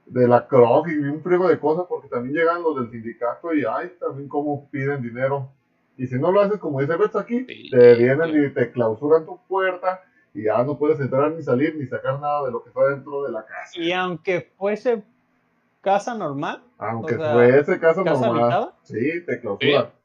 de 0.05 0.27
la 0.27 0.47
CROG 0.47 0.89
y 0.89 0.97
un 0.97 1.21
friego 1.21 1.47
de 1.47 1.59
cosas, 1.59 1.85
porque 1.87 2.09
también 2.09 2.35
llegan 2.35 2.61
los 2.61 2.75
del 2.75 2.91
sindicato 2.91 3.53
y 3.53 3.63
ay, 3.67 3.93
también 3.99 4.27
cómo 4.27 4.69
piden 4.69 5.01
dinero. 5.01 5.49
Y 5.97 6.05
si 6.07 6.19
no 6.19 6.31
lo 6.31 6.41
haces 6.41 6.59
como 6.59 6.79
dice 6.79 6.95
Betts 6.95 7.15
aquí, 7.15 7.45
te 7.45 7.95
vienen 7.95 8.45
y 8.45 8.53
te 8.53 8.71
clausuran 8.71 9.25
tu 9.25 9.39
puerta 9.47 10.01
y 10.33 10.43
ya 10.43 10.63
no 10.63 10.77
puedes 10.77 10.99
entrar 10.99 11.31
ni 11.31 11.41
salir 11.41 11.75
ni 11.75 11.87
sacar 11.87 12.19
nada 12.19 12.45
de 12.45 12.51
lo 12.51 12.61
que 12.61 12.69
está 12.69 12.87
dentro 12.89 13.23
de 13.23 13.31
la 13.31 13.43
casa. 13.45 13.71
Y 13.79 13.91
aunque 13.91 14.51
fuese 14.57 15.03
casa 15.81 16.13
normal, 16.13 16.61
aunque 16.77 17.15
fuese 17.15 17.79
casa, 17.79 18.03
normal, 18.03 18.73
sí, 18.83 19.25
te 19.25 19.39
clausuran. 19.39 19.96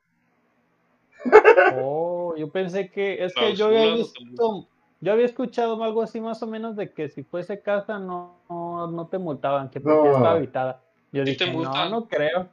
Oh, 1.76 2.34
yo 2.36 2.50
pensé 2.50 2.90
que 2.90 3.24
es 3.24 3.34
que 3.34 3.54
yo 3.54 3.66
había 3.66 3.94
visto, 3.94 4.66
yo 5.00 5.12
había 5.12 5.26
escuchado 5.26 5.82
algo 5.82 6.02
así 6.02 6.20
más 6.20 6.42
o 6.42 6.46
menos 6.46 6.76
de 6.76 6.92
que 6.92 7.08
si 7.08 7.22
fuese 7.22 7.60
casa 7.60 7.98
no, 7.98 8.38
no, 8.48 9.08
te 9.10 9.18
multaban, 9.18 9.70
que 9.70 9.80
porque 9.80 10.08
estaba 10.08 10.32
habitada. 10.32 10.80
Yo 11.12 11.24
dije, 11.24 11.52
no, 11.52 11.88
no 11.88 12.08
creo. 12.08 12.48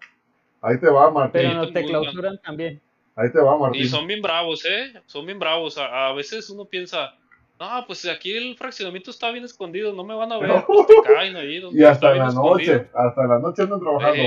Ahí 0.62 0.80
te 0.80 0.90
va, 0.90 1.10
Martín. 1.10 1.42
Pero 1.42 1.54
no 1.54 1.72
te, 1.72 1.86
clausuran 1.86 2.40
también. 2.42 2.82
Ahí 3.16 3.32
te 3.32 3.40
va, 3.40 3.58
Martín. 3.58 3.82
Y 3.82 3.86
son 3.86 4.08
bien 4.08 4.22
bravos, 4.22 4.66
¿eh? 4.66 4.94
Son 5.06 5.26
bien 5.26 5.40
bravos. 5.40 5.78
A, 5.78 6.12
veces 6.14 6.50
uno 6.50 6.66
piensa, 6.66 7.16
no, 7.60 7.84
pues 7.88 8.06
aquí 8.08 8.34
el 8.34 8.58
fraccionamiento 8.58 9.12
está 9.12 9.32
bien 9.32 9.46
escondido, 9.46 9.94
no 9.94 10.04
me 10.04 10.16
van 10.16 10.32
a 10.32 10.38
ver. 10.38 10.66
Pues 10.66 10.88
te 10.88 11.14
caen 11.14 11.36
ahí 11.36 11.62
y 11.72 11.84
hasta 11.84 12.14
la 12.14 12.32
noche, 12.32 12.90
hasta 12.94 13.28
la 13.28 13.40
noche 13.40 13.62
andan 13.64 13.80
trabajando. 13.80 14.24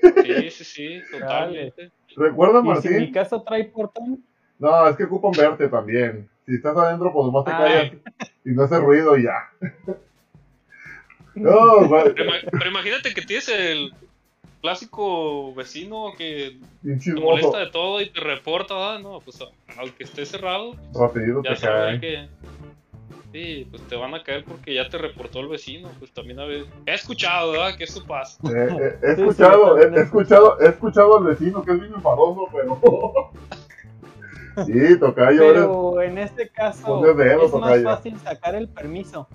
Sí, 0.00 0.50
sí, 0.50 0.64
sí, 0.64 1.02
totalmente. 1.10 1.90
¿Recuerdas, 2.16 2.64
Martín? 2.64 2.92
¿Y 2.92 2.94
si 2.94 3.00
mi 3.00 3.12
casa 3.12 3.42
trae 3.44 3.64
portón? 3.64 4.24
No, 4.58 4.88
es 4.88 4.96
que 4.96 5.04
ocupan 5.04 5.32
verte 5.32 5.68
también. 5.68 6.28
Si 6.46 6.54
estás 6.54 6.76
adentro, 6.76 7.12
pues 7.12 7.32
más 7.32 7.44
te 7.44 7.50
callas 7.50 7.92
y 8.44 8.50
no 8.50 8.62
hace 8.64 8.78
ruido 8.78 9.16
y 9.16 9.24
ya. 9.24 9.50
no, 11.34 11.88
vale. 11.88 12.12
pero, 12.12 12.68
imagínate 12.68 13.14
que 13.14 13.22
tienes 13.22 13.48
el, 13.48 13.92
clásico 14.60 15.54
vecino 15.54 16.12
que 16.16 16.58
te 16.82 17.14
molesta 17.14 17.58
de 17.58 17.70
todo 17.70 18.00
y 18.00 18.10
te 18.10 18.20
reporta, 18.20 18.98
no, 18.98 19.20
pues 19.20 19.38
aunque 19.76 20.04
esté 20.04 20.26
cerrado, 20.26 20.76
ya 21.42 21.56
sabes 21.56 22.00
que 22.00 22.28
sí, 23.32 23.66
pues 23.70 23.82
te 23.82 23.96
van 23.96 24.14
a 24.14 24.22
caer 24.22 24.44
porque 24.44 24.74
ya 24.74 24.88
te 24.88 24.98
reportó 24.98 25.40
el 25.40 25.48
vecino, 25.48 25.88
pues 25.98 26.12
también 26.12 26.40
a 26.40 26.44
veces 26.44 26.68
he 26.86 26.94
escuchado, 26.94 27.52
¿verdad? 27.52 27.76
Que 27.76 27.84
eso 27.84 28.04
pasa. 28.06 28.38
Eh, 28.48 28.68
eh, 28.80 28.98
he 29.02 29.12
escuchado, 29.12 29.78
he, 29.78 30.00
escuchado, 30.00 30.60
he 30.60 30.68
escuchado 30.68 31.18
al 31.18 31.24
vecino 31.24 31.62
que 31.62 31.72
es 31.72 31.80
bien 31.80 31.94
enfadoso, 31.94 32.48
pero 32.52 32.80
Sí, 34.66 34.98
tocayo. 34.98 35.40
Pero 35.40 36.02
en 36.02 36.18
este 36.18 36.48
caso 36.48 37.08
es 37.10 37.52
más 37.54 37.82
fácil 37.82 38.18
sacar 38.18 38.54
el 38.54 38.68
permiso. 38.68 39.28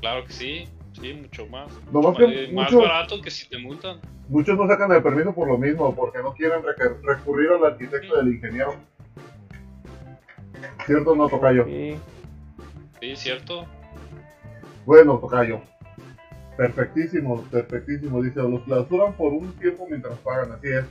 Claro 0.00 0.24
que 0.24 0.32
sí, 0.32 0.68
sí, 1.00 1.12
mucho 1.14 1.46
más. 1.46 1.70
más, 1.92 2.74
barato 2.74 3.20
que 3.20 3.30
si 3.30 3.48
te 3.48 3.58
multan. 3.58 4.00
Muchos 4.28 4.56
no 4.56 4.66
sacan 4.66 4.92
el 4.92 5.02
permiso 5.02 5.34
por 5.34 5.48
lo 5.48 5.58
mismo, 5.58 5.94
porque 5.94 6.18
no 6.18 6.34
quieren 6.34 6.60
recurrir 7.02 7.50
al 7.50 7.64
arquitecto 7.64 8.16
del 8.16 8.34
ingeniero. 8.34 8.74
¿Cierto 10.88 11.10
o 11.10 11.14
no, 11.14 11.28
Tocayo? 11.28 11.66
Sí. 11.66 11.98
Sí, 12.98 13.14
cierto. 13.14 13.66
Bueno, 14.86 15.18
Tocayo. 15.18 15.60
Perfectísimo, 16.56 17.42
perfectísimo. 17.50 18.22
Dice, 18.22 18.40
los 18.40 18.62
clausuran 18.62 19.12
por 19.12 19.34
un 19.34 19.52
tiempo 19.58 19.86
mientras 19.86 20.16
pagan, 20.20 20.52
así 20.52 20.68
es 20.68 20.86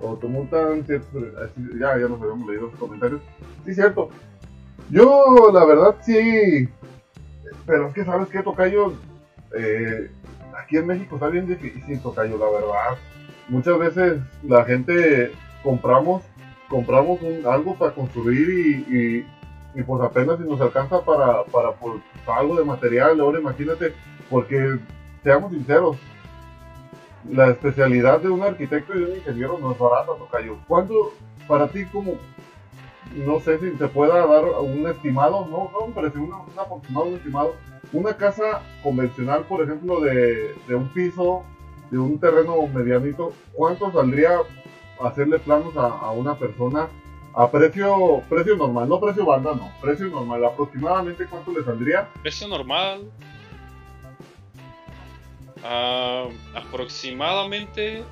o 0.00 0.16
te 0.16 0.26
multan, 0.26 0.84
ya, 0.86 1.98
ya 1.98 2.08
nos 2.08 2.22
habíamos 2.22 2.48
leído 2.48 2.68
los 2.68 2.78
comentarios. 2.78 3.20
Sí, 3.66 3.74
cierto. 3.74 4.08
Yo, 4.88 5.50
la 5.52 5.66
verdad, 5.66 5.96
sí. 6.00 6.66
Pero 7.66 7.88
es 7.88 7.94
que, 7.94 8.04
¿sabes 8.04 8.28
qué, 8.28 8.42
Tocayo? 8.42 8.94
Eh, 9.54 10.10
aquí 10.56 10.78
en 10.78 10.86
México 10.86 11.16
está 11.16 11.28
bien 11.28 11.46
difícil, 11.46 12.00
Tocayo, 12.00 12.38
la 12.38 12.46
verdad. 12.46 12.98
Muchas 13.50 13.78
veces 13.78 14.20
la 14.42 14.64
gente 14.64 15.32
compramos 15.62 16.22
compramos 16.68 17.20
un, 17.22 17.46
algo 17.46 17.76
para 17.76 17.94
construir 17.94 18.48
y, 18.48 18.96
y, 18.96 19.26
pues 19.82 20.02
apenas 20.02 20.38
si 20.38 20.44
nos 20.44 20.60
alcanza 20.60 21.04
para, 21.04 21.44
para 21.44 21.72
pues, 21.72 22.00
algo 22.26 22.56
de 22.56 22.64
material. 22.64 23.20
Ahora 23.20 23.40
imagínate, 23.40 23.94
porque 24.30 24.78
seamos 25.22 25.52
sinceros, 25.52 25.96
la 27.30 27.48
especialidad 27.48 28.20
de 28.20 28.28
un 28.28 28.42
arquitecto 28.42 28.94
y 28.94 29.00
de 29.00 29.10
un 29.10 29.16
ingeniero 29.16 29.58
no 29.58 29.72
es 29.72 29.78
barata, 29.78 30.12
Tocayo. 30.18 30.58
¿Cuánto 30.68 31.12
para 31.48 31.68
ti 31.68 31.84
como, 31.86 32.14
no 33.14 33.40
sé 33.40 33.58
si 33.58 33.70
te 33.70 33.88
pueda 33.88 34.26
dar 34.26 34.44
un 34.60 34.86
estimado, 34.86 35.46
no, 35.46 35.70
no 35.72 35.88
me 35.88 35.94
parece 35.94 36.18
un 36.18 36.32
aproximado, 36.32 37.06
un 37.06 37.14
estimado, 37.14 37.54
una 37.92 38.16
casa 38.16 38.62
convencional, 38.82 39.44
por 39.44 39.62
ejemplo, 39.62 40.00
de, 40.00 40.54
de 40.68 40.74
un 40.74 40.88
piso, 40.88 41.42
de 41.90 41.98
un 41.98 42.18
terreno 42.18 42.56
medianito, 42.66 43.32
¿cuánto 43.52 43.90
saldría 43.92 44.38
hacerle 45.02 45.38
planos 45.38 45.76
a, 45.76 45.86
a 45.86 46.10
una 46.12 46.34
persona 46.34 46.88
a 47.36 47.50
precio 47.50 48.22
precio 48.28 48.56
normal, 48.56 48.88
no 48.88 49.00
precio 49.00 49.24
banda, 49.24 49.54
no, 49.54 49.72
precio 49.80 50.06
normal, 50.06 50.44
aproximadamente 50.44 51.26
cuánto 51.26 51.52
le 51.52 51.64
saldría? 51.64 52.08
Precio 52.22 52.48
normal, 52.48 53.10
Uh, 55.64 56.28
aproximadamente 56.54 58.04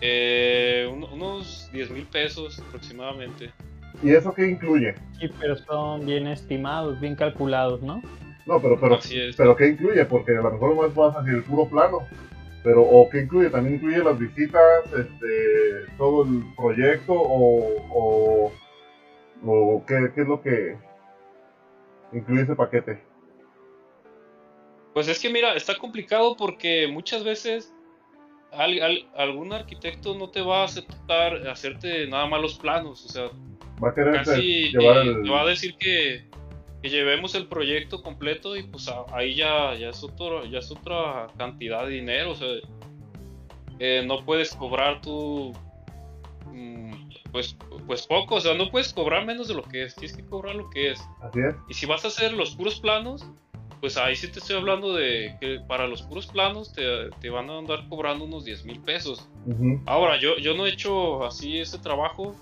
eh, 0.00 0.90
unos 1.12 1.70
10 1.72 1.90
mil 1.92 2.06
pesos 2.06 2.58
aproximadamente. 2.58 3.52
¿Y 4.02 4.10
eso 4.10 4.34
qué 4.34 4.48
incluye? 4.48 4.96
Sí, 5.20 5.30
pero 5.38 5.56
son 5.56 6.04
bien 6.04 6.26
estimados, 6.26 6.98
bien 7.00 7.14
calculados, 7.14 7.82
¿no? 7.82 8.02
No, 8.46 8.60
pero 8.60 8.80
pero, 8.80 8.98
pero 9.36 9.54
¿qué 9.54 9.68
incluye? 9.68 10.04
Porque 10.06 10.36
a 10.36 10.40
lo 10.40 10.50
mejor 10.50 10.74
no 10.74 10.86
es 10.86 10.96
más 10.96 11.14
así 11.14 11.30
el 11.30 11.44
puro 11.44 11.68
plano. 11.68 11.98
Pero, 12.62 12.82
¿o 12.82 13.08
qué 13.08 13.20
incluye? 13.20 13.50
¿También 13.50 13.76
incluye 13.76 13.98
las 13.98 14.18
visitas, 14.18 14.84
este, 14.86 15.92
todo 15.96 16.24
el 16.24 16.42
proyecto 16.56 17.12
o, 17.14 18.52
o, 19.44 19.84
qué, 19.86 20.10
qué 20.14 20.22
es 20.22 20.28
lo 20.28 20.40
que 20.42 20.76
incluye 22.12 22.42
ese 22.42 22.54
paquete? 22.54 23.00
Pues 24.92 25.06
es 25.08 25.20
que 25.20 25.30
mira, 25.30 25.54
está 25.54 25.76
complicado 25.78 26.36
porque 26.36 26.88
muchas 26.88 27.22
veces 27.22 27.72
algún 28.50 29.52
arquitecto 29.52 30.14
no 30.16 30.30
te 30.30 30.40
va 30.40 30.62
a 30.62 30.64
aceptar 30.64 31.46
hacerte 31.48 32.06
nada 32.08 32.26
más 32.26 32.40
los 32.40 32.58
planos, 32.58 33.04
o 33.04 33.08
sea, 33.08 33.30
va 33.82 33.90
a 33.90 33.94
casi 33.94 34.72
te, 34.72 35.30
va 35.30 35.42
a 35.42 35.46
decir 35.46 35.76
que, 35.76 36.24
llevemos 36.82 37.34
el 37.34 37.46
proyecto 37.46 38.02
completo 38.02 38.56
y 38.56 38.62
pues 38.62 38.90
ahí 39.12 39.34
ya, 39.34 39.74
ya, 39.74 39.90
es 39.90 40.02
otro, 40.02 40.44
ya 40.44 40.58
es 40.58 40.70
otra 40.70 41.26
cantidad 41.36 41.86
de 41.86 41.92
dinero, 41.92 42.32
o 42.32 42.34
sea, 42.34 42.48
eh, 43.78 44.04
no 44.06 44.24
puedes 44.24 44.54
cobrar 44.54 45.00
tú 45.00 45.52
mm, 46.46 46.92
pues, 47.32 47.56
pues 47.86 48.06
poco, 48.06 48.36
o 48.36 48.40
sea, 48.40 48.54
no 48.54 48.70
puedes 48.70 48.92
cobrar 48.92 49.26
menos 49.26 49.48
de 49.48 49.54
lo 49.54 49.62
que 49.62 49.84
es, 49.84 49.94
tienes 49.94 50.16
que 50.16 50.24
cobrar 50.24 50.54
lo 50.54 50.70
que 50.70 50.92
es. 50.92 51.00
Así 51.20 51.40
es. 51.40 51.54
Y 51.68 51.74
si 51.74 51.86
vas 51.86 52.04
a 52.04 52.08
hacer 52.08 52.32
los 52.32 52.54
puros 52.54 52.80
planos, 52.80 53.26
pues 53.80 53.96
ahí 53.96 54.16
sí 54.16 54.28
te 54.28 54.40
estoy 54.40 54.56
hablando 54.56 54.94
de 54.94 55.36
que 55.40 55.60
para 55.66 55.86
los 55.86 56.02
puros 56.02 56.26
planos 56.26 56.72
te, 56.72 57.30
van 57.30 57.50
a 57.50 57.58
andar 57.58 57.88
cobrando 57.88 58.24
unos 58.24 58.44
10 58.44 58.64
mil 58.64 58.80
pesos. 58.80 59.28
Ahora, 59.86 60.18
yo, 60.20 60.36
yo 60.38 60.54
no 60.54 60.66
he 60.66 60.70
hecho 60.70 61.24
así 61.24 61.58
ese 61.58 61.78
trabajo, 61.78 62.34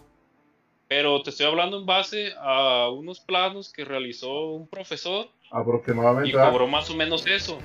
pero 0.88 1.22
te 1.22 1.30
estoy 1.30 1.46
hablando 1.46 1.78
en 1.78 1.86
base 1.86 2.32
a 2.38 2.88
unos 2.90 3.20
planos 3.20 3.72
que 3.72 3.84
realizó 3.84 4.52
un 4.52 4.68
profesor. 4.68 5.28
Aproximadamente. 5.50 6.30
Y 6.30 6.32
cobró 6.32 6.66
más 6.68 6.90
o 6.90 6.96
menos 6.96 7.26
eso. 7.26 7.58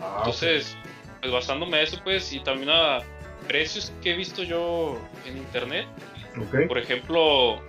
Ah, 0.00 0.16
Entonces, 0.18 0.76
pues 1.20 1.32
basándome 1.32 1.78
a 1.78 1.82
eso, 1.82 1.98
pues, 2.04 2.32
y 2.32 2.40
también 2.40 2.70
a 2.70 3.00
precios 3.48 3.92
que 4.02 4.12
he 4.12 4.16
visto 4.16 4.42
yo 4.42 4.98
en 5.26 5.38
internet. 5.38 5.86
Por 6.68 6.76
ejemplo, 6.76 7.60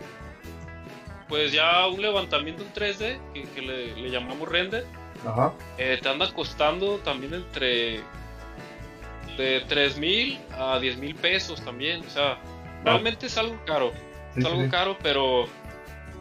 pues 1.29 1.53
ya 1.53 1.87
un 1.87 2.01
levantamiento 2.01 2.63
en 2.63 2.73
3D, 2.73 3.19
que, 3.53 3.61
le, 3.61 4.09
llamamos 4.09 4.49
render, 4.49 4.85
eh, 5.77 5.99
te 6.01 6.09
anda 6.09 6.31
costando 6.33 6.97
también 6.97 7.33
entre 7.33 8.01
de 9.37 9.63
3 9.67 9.97
mil 9.99 10.37
a 10.57 10.79
10 10.79 10.97
mil 10.97 11.15
pesos 11.15 11.61
también. 11.63 12.01
O 12.05 12.09
sea, 12.09 12.37
realmente 12.83 13.27
es 13.27 13.37
algo 13.37 13.57
caro. 13.65 13.93
Es 14.37 14.45
algo 14.45 14.69
caro, 14.69 14.97
pero 15.01 15.45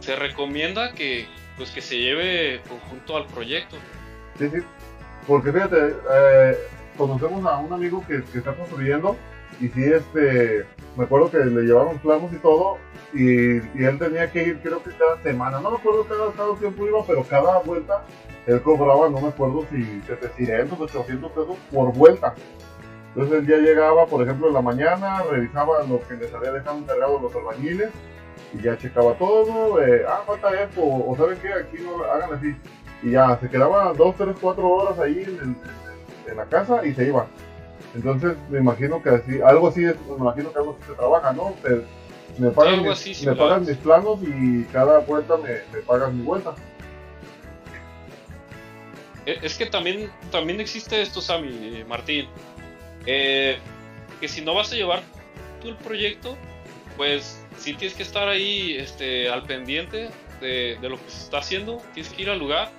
se 0.01 0.17
recomienda 0.17 0.93
que 0.93 1.27
pues 1.57 1.71
que 1.71 1.81
se 1.81 1.99
lleve 1.99 2.61
conjunto 2.69 3.17
al 3.17 3.27
proyecto. 3.27 3.77
Sí, 4.39 4.49
sí. 4.51 4.59
Porque 5.27 5.53
fíjate, 5.53 5.95
eh, 6.13 6.57
conocemos 6.97 7.45
a 7.47 7.59
un 7.59 7.73
amigo 7.73 8.05
que, 8.07 8.23
que 8.25 8.39
está 8.39 8.55
construyendo 8.55 9.17
y 9.61 9.69
sí, 9.69 9.85
este, 9.85 10.67
me 10.97 11.05
acuerdo 11.05 11.31
que 11.31 11.39
le 11.39 11.63
llevaron 11.63 11.99
planos 11.99 12.33
y 12.33 12.37
todo, 12.37 12.79
y, 13.15 13.57
él 13.83 13.99
tenía 13.99 14.31
que 14.31 14.43
ir, 14.43 14.61
creo 14.61 14.83
que 14.83 14.91
cada 14.91 15.23
semana, 15.23 15.61
no 15.61 15.71
me 15.71 15.77
acuerdo 15.79 16.05
cada, 16.05 16.33
cada 16.33 16.55
tiempo 16.57 16.87
iba, 16.87 17.05
pero 17.07 17.25
cada 17.25 17.61
vuelta 17.61 18.05
él 18.47 18.61
cobraba, 18.63 19.09
no 19.09 19.21
me 19.21 19.29
acuerdo 19.29 19.65
si 19.71 20.03
700, 20.07 20.81
800 20.81 21.33
pesos 21.33 21.57
por 21.73 21.93
vuelta. 21.93 22.35
Entonces 23.17 23.47
ya 23.49 23.57
llegaba, 23.57 24.05
por 24.07 24.23
ejemplo, 24.23 24.49
en 24.49 24.55
la 24.55 24.61
mañana, 24.61 25.23
revisaba 25.23 25.83
lo 25.85 26.07
que 26.07 26.15
les 26.15 26.35
había 26.35 26.53
dejado 26.53 26.77
encargado 26.77 27.19
los 27.19 27.35
albañiles, 27.35 27.89
y 28.53 28.63
ya 28.63 28.77
checaba 28.77 29.15
todo, 29.15 29.83
eh, 29.83 30.05
ah, 30.07 30.23
falta 30.27 30.51
esto, 30.63 30.83
o, 30.83 31.17
¿saben 31.17 31.39
qué? 31.41 31.51
Aquí 31.51 31.79
no 31.83 32.05
hagan 32.05 32.35
así. 32.35 32.55
Y 33.03 33.13
ya, 33.13 33.39
se 33.41 33.49
quedaba 33.49 33.95
2, 33.95 34.17
3, 34.17 34.37
4 34.39 34.69
horas 34.69 34.99
ahí 34.99 35.25
en, 35.27 35.57
en 36.31 36.37
la 36.37 36.45
casa 36.45 36.85
y 36.85 36.93
se 36.93 37.07
iba. 37.07 37.27
Entonces 37.95 38.37
me 38.51 38.59
imagino 38.59 39.03
que 39.03 39.09
así, 39.09 39.41
algo 39.41 39.69
así 39.69 39.85
es, 39.85 39.97
me 40.07 40.17
imagino 40.17 40.53
que 40.53 40.59
algo 40.59 40.77
así 40.79 40.91
se 40.91 40.97
trabaja, 40.97 41.33
¿no? 41.33 41.55
me 42.39 42.51
pagan, 42.51 42.83
mis, 42.83 43.25
me 43.25 43.35
pagan 43.35 43.65
mis 43.65 43.77
planos 43.79 44.19
y 44.23 44.65
cada 44.65 44.99
vuelta 44.99 45.39
me, 45.39 45.53
me 45.73 45.83
pagan 45.87 46.19
mi 46.19 46.23
vuelta. 46.23 46.55
E, 49.25 49.39
es 49.43 49.57
que 49.57 49.65
también, 49.65 50.11
también 50.31 50.61
existe 50.61 51.01
esto, 51.01 51.23
Sammy, 51.23 51.83
Martín. 51.89 52.29
Eh, 53.07 53.59
que 54.21 54.29
si 54.29 54.43
no 54.43 54.55
vas 54.55 54.73
a 54.73 54.77
llevar 54.77 55.03
tú 55.61 55.69
el 55.69 55.77
proyecto, 55.77 56.37
pues 56.97 57.45
sí 57.57 57.75
tienes 57.75 57.97
que 57.97 58.03
estar 58.03 58.29
ahí 58.29 58.77
este, 58.77 59.29
al 59.29 59.43
pendiente 59.45 60.11
de, 60.41 60.79
lo 60.83 60.97
que 60.97 61.11
se 61.11 61.25
está 61.25 61.39
haciendo, 61.39 61.83
tienes 61.95 62.13
que 62.13 62.23
ir 62.23 62.31
al 62.31 62.39
lugar, 62.39 62.71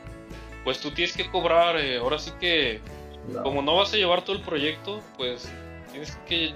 pues 0.63 0.79
tú 0.79 0.91
tienes 0.91 1.15
que 1.15 1.29
cobrar, 1.29 1.77
eh, 1.77 1.97
ahora 1.97 2.19
sí 2.19 2.31
que 2.39 2.81
como 3.43 3.61
no 3.61 3.75
vas 3.75 3.93
a 3.93 3.97
llevar 3.97 4.23
todo 4.23 4.35
el 4.35 4.41
proyecto, 4.41 5.01
pues 5.17 5.51
tienes 5.91 6.17
que 6.27 6.53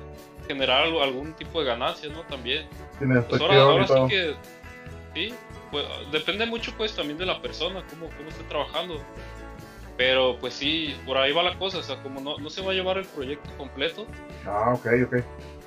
generar 0.47 0.83
algún 0.83 1.33
tipo 1.33 1.59
de 1.59 1.67
ganancia, 1.67 2.09
¿no? 2.09 2.21
También. 2.21 2.67
Pues 2.97 3.41
ahora, 3.41 3.87
sí 3.87 3.93
que, 4.09 4.35
sí, 5.13 5.33
pues, 5.69 5.85
depende 6.11 6.45
mucho 6.45 6.73
pues 6.77 6.95
también 6.95 7.17
de 7.17 7.25
la 7.25 7.41
persona, 7.41 7.83
cómo, 7.89 8.07
cómo 8.17 8.29
esté 8.29 8.43
trabajando. 8.45 9.01
Pero 10.01 10.35
pues 10.39 10.55
sí, 10.55 10.95
por 11.05 11.15
ahí 11.15 11.31
va 11.31 11.43
la 11.43 11.55
cosa, 11.59 11.77
o 11.77 11.83
sea, 11.83 12.01
como 12.01 12.19
no, 12.19 12.35
no 12.39 12.49
se 12.49 12.63
va 12.63 12.71
a 12.71 12.73
llevar 12.73 12.97
el 12.97 13.05
proyecto 13.05 13.51
completo. 13.55 14.07
Ah, 14.47 14.73
ok, 14.73 14.87
ok. 15.05 15.13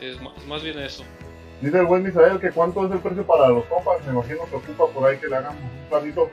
Es 0.01 0.19
más, 0.49 0.61
bien 0.61 0.77
eso. 0.81 1.05
Dice 1.61 1.79
el 1.79 1.87
buen 1.87 2.03
Misael 2.03 2.41
que 2.41 2.51
cuánto 2.51 2.85
es 2.85 2.91
el 2.91 2.99
precio 2.99 3.25
para 3.25 3.51
los 3.51 3.65
compas, 3.67 4.05
me 4.05 4.13
imagino 4.13 4.41
que 4.51 4.57
ocupa 4.57 4.89
por 4.89 5.09
ahí 5.09 5.19
que 5.19 5.29
le 5.29 5.37
hagamos 5.37 5.63
un 5.63 5.89
planito. 5.89 6.29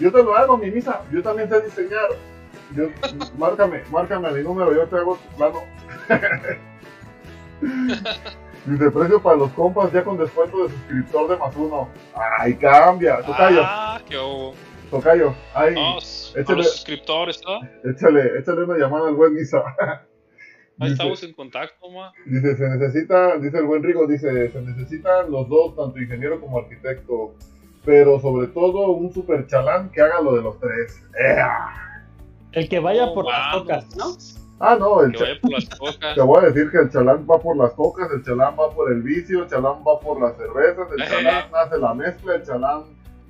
Yo 0.00 0.10
te 0.10 0.22
lo 0.22 0.34
hago, 0.34 0.56
mi 0.56 0.70
misa, 0.70 1.02
yo 1.12 1.22
también 1.22 1.50
sé 1.50 1.60
diseñar 1.60 2.08
yo, 2.74 2.86
márcame, 3.36 3.82
márcame 3.90 4.32
mi 4.32 4.42
número, 4.42 4.74
yo 4.74 4.86
te 4.86 4.96
hago 4.96 5.18
tu 5.18 5.36
plano. 5.36 5.62
Dice 8.64 8.90
precio 8.90 9.22
para 9.22 9.36
los 9.36 9.52
compas 9.52 9.92
ya 9.92 10.02
con 10.02 10.16
descuento 10.16 10.64
de 10.64 10.70
suscriptor 10.70 11.28
de 11.28 11.36
más 11.36 11.54
uno. 11.54 11.90
Ay, 12.14 12.54
cambia. 12.54 13.20
Tocayo. 13.20 13.60
Ah, 13.62 14.00
qué 14.08 14.16
hubo. 14.16 14.54
Tocayo. 14.92 15.34
Ay, 15.54 15.74
No, 15.74 15.98
s- 15.98 16.38
a 16.38 16.52
los 16.52 16.70
suscriptores, 16.70 17.40
¿no? 17.46 17.60
échale, 17.90 18.38
échale 18.38 18.64
una 18.64 18.76
llamada 18.76 19.08
al 19.08 19.14
buen 19.14 19.32
Misa. 19.34 19.58
Ahí 20.78 20.90
Dice- 20.90 20.92
estamos 20.92 21.22
en 21.22 21.32
contacto, 21.32 21.90
ma. 21.90 22.12
Dice, 22.26 22.56
se 22.56 22.68
necesita, 22.68 23.38
dice 23.38 23.58
el 23.58 23.64
buen 23.64 23.82
Rigo, 23.82 24.06
dice, 24.06 24.50
se 24.50 24.60
necesitan 24.62 25.30
los 25.30 25.48
dos, 25.48 25.74
tanto 25.76 25.98
ingeniero 25.98 26.40
como 26.40 26.58
arquitecto, 26.58 27.34
pero 27.84 28.20
sobre 28.20 28.48
todo 28.48 28.90
un 28.90 29.12
super 29.12 29.46
chalán 29.46 29.90
que 29.90 30.02
haga 30.02 30.20
lo 30.20 30.34
de 30.34 30.42
los 30.42 30.60
tres. 30.60 31.02
¡Ea! 31.18 32.04
El 32.52 32.68
que 32.68 32.78
vaya 32.78 33.06
No, 33.06 33.14
por 33.14 33.24
las 33.26 33.54
cocas, 33.54 33.96
¿no? 33.96 34.16
Ah, 34.60 34.76
no, 34.78 35.02
el 35.02 35.12
Que 35.12 35.22
vaya 35.22 35.40
por 35.40 35.52
las 35.52 35.68
cocas. 35.70 35.96
te 36.14 36.20
voy 36.20 36.38
a 36.44 36.48
decir 36.50 36.70
que 36.70 36.78
el 36.78 36.90
chalán 36.90 37.26
va 37.30 37.38
por 37.40 37.56
las 37.56 37.72
cocas, 37.72 38.08
el 38.14 38.22
chalán 38.22 38.54
va 38.60 38.70
por 38.70 38.92
el 38.92 39.02
vicio, 39.02 39.42
el 39.44 39.48
chalán 39.48 39.82
va 39.88 39.98
por 40.00 40.20
las 40.20 40.36
cervezas, 40.36 40.86
el 40.94 41.02
Ejé. 41.02 41.14
chalán 41.24 41.44
hace 41.54 41.78
la 41.78 41.94
mezcla, 41.94 42.34
el 42.34 42.42
chalán 42.44 42.82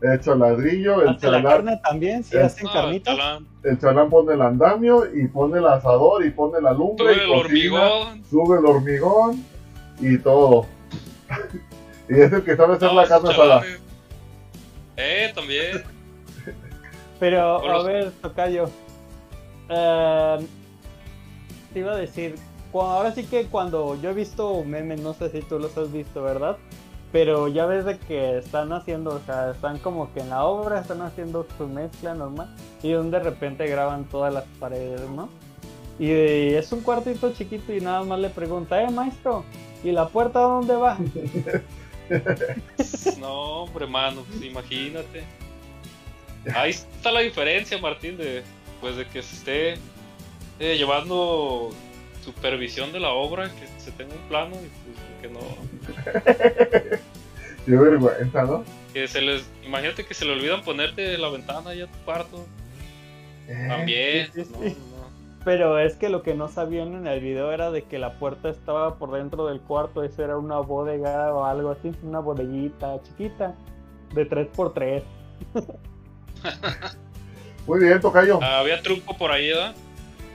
echa 0.02 0.34
ladrillo, 0.34 1.02
el 1.02 1.08
Hasta 1.10 1.30
la 1.30 1.38
chalán, 1.38 1.52
carne 1.52 1.80
también, 1.84 2.24
si 2.24 2.36
el- 2.36 2.42
hacen 2.42 2.66
carnitas. 2.68 3.18
el 3.62 3.78
chalán 3.78 4.10
pone 4.10 4.34
el 4.34 4.42
andamio 4.42 5.04
y 5.14 5.28
pone 5.28 5.58
el 5.58 5.66
asador 5.66 6.24
y 6.26 6.30
pone 6.30 6.60
la 6.60 6.72
lumbre 6.72 7.14
Sube 7.14 7.16
y 7.16 7.20
el 7.20 7.42
cocina, 7.42 7.80
hormigón. 7.90 8.24
sube 8.28 8.58
el 8.58 8.64
hormigón 8.66 9.44
y 10.00 10.18
todo. 10.18 10.66
y 12.08 12.20
es 12.20 12.32
el 12.32 12.42
que 12.42 12.56
sabe 12.56 12.74
hacer 12.74 12.88
No, 12.92 13.00
la 13.00 13.08
carne 13.08 13.30
asada. 13.30 13.62
Eh, 14.96 15.30
también. 15.34 15.82
Pero, 17.20 17.60
Por 17.60 17.70
a 17.70 17.74
los- 17.74 17.86
ver, 17.86 18.10
Tocayo. 18.20 18.68
eh, 19.68 20.38
te 21.72 21.78
iba 21.78 21.92
a 21.92 21.96
decir, 21.96 22.34
ahora 22.74 23.12
sí 23.12 23.24
que 23.24 23.46
cuando 23.46 23.98
yo 24.02 24.10
he 24.10 24.14
visto 24.14 24.62
memes, 24.64 25.00
no 25.00 25.14
sé 25.14 25.30
si 25.30 25.40
tú 25.42 25.58
los 25.58 25.76
has 25.78 25.92
visto, 25.92 26.22
¿verdad? 26.22 26.56
Pero 27.12 27.48
ya 27.48 27.66
ves 27.66 27.84
de 27.84 27.98
que 27.98 28.38
están 28.38 28.72
haciendo, 28.72 29.10
o 29.10 29.20
sea, 29.20 29.50
están 29.50 29.78
como 29.78 30.12
que 30.14 30.20
en 30.20 30.30
la 30.30 30.44
obra, 30.44 30.80
están 30.80 31.02
haciendo 31.02 31.46
su 31.58 31.68
mezcla 31.68 32.14
normal 32.14 32.48
y 32.82 32.92
de 32.92 33.18
repente 33.20 33.66
graban 33.66 34.06
todas 34.06 34.32
las 34.32 34.44
paredes, 34.58 35.02
¿no? 35.10 35.28
Y 35.98 36.10
es 36.10 36.72
un 36.72 36.80
cuartito 36.80 37.32
chiquito 37.34 37.72
y 37.72 37.80
nada 37.80 38.02
más 38.02 38.18
le 38.18 38.30
pregunta, 38.30 38.82
eh, 38.82 38.90
maestro, 38.90 39.44
¿y 39.84 39.92
la 39.92 40.08
puerta 40.08 40.40
dónde 40.40 40.74
va? 40.74 40.96
No, 43.18 43.62
hombre, 43.62 43.86
mano, 43.86 44.22
pues 44.28 44.42
imagínate. 44.42 45.24
Ahí 46.54 46.70
está 46.70 47.10
la 47.10 47.20
diferencia, 47.20 47.78
Martín, 47.78 48.18
de 48.18 48.42
pues 48.80 48.96
de 48.96 49.06
que 49.06 49.22
se 49.22 49.36
esté 49.36 49.74
eh, 50.58 50.76
llevando 50.76 51.70
supervisión 52.22 52.92
de 52.92 53.00
la 53.00 53.10
obra, 53.10 53.50
que 53.50 53.66
se 53.80 53.90
tenga 53.92 54.14
un 54.14 54.28
plano 54.28 54.56
y 54.56 54.68
pues 54.68 54.98
que 55.20 55.28
no. 55.28 55.40
Qué 57.66 57.76
vergüenza, 57.76 58.42
¿no? 58.42 58.64
Que 58.92 59.06
se 59.06 59.20
les, 59.20 59.48
imagínate 59.64 60.04
que 60.04 60.14
se 60.14 60.24
le 60.24 60.32
olvidan 60.32 60.62
ponerte 60.62 61.16
la 61.18 61.28
ventana 61.28 61.70
ahí 61.70 61.80
a 61.80 61.86
tu 61.86 61.98
cuarto. 62.04 62.44
Eh, 63.48 63.66
También. 63.68 64.32
sí, 64.32 64.44
sí, 64.44 64.50
no, 64.52 64.62
sí. 64.62 64.76
no. 64.96 65.02
Pero 65.44 65.78
es 65.78 65.96
que 65.96 66.08
lo 66.08 66.22
que 66.22 66.34
no 66.34 66.48
sabían 66.48 66.94
en 66.94 67.06
el 67.06 67.20
video 67.20 67.52
era 67.52 67.70
de 67.70 67.82
que 67.82 67.98
la 67.98 68.18
puerta 68.18 68.48
estaba 68.48 68.96
por 68.96 69.12
dentro 69.12 69.46
del 69.46 69.60
cuarto, 69.60 70.04
eso 70.04 70.22
era 70.22 70.38
una 70.38 70.58
bodega 70.58 71.34
o 71.34 71.44
algo 71.44 71.70
así, 71.70 71.92
una 72.02 72.20
bodeguita 72.20 73.00
chiquita 73.02 73.54
de 74.14 74.28
3x3. 74.28 75.02
Muy 77.66 77.80
bien, 77.80 78.00
Tocayo. 78.00 78.42
Había 78.42 78.82
truco 78.82 79.16
por 79.16 79.30
ahí, 79.30 79.48
¿verdad? 79.48 79.74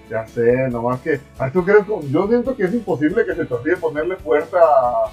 Ya 0.10 0.26
sé, 0.26 0.70
nomás 0.70 1.02
que. 1.02 1.20
ay, 1.38 1.52
¿tú 1.52 1.64
crees 1.64 1.86
Yo 2.10 2.28
siento 2.28 2.56
que 2.56 2.64
es 2.64 2.74
imposible 2.74 3.26
que 3.26 3.36
se 3.36 3.46
te 3.46 3.54
olvide 3.54 3.78
ponerle 3.78 4.16
puerta 4.16 4.58
a, 4.58 5.12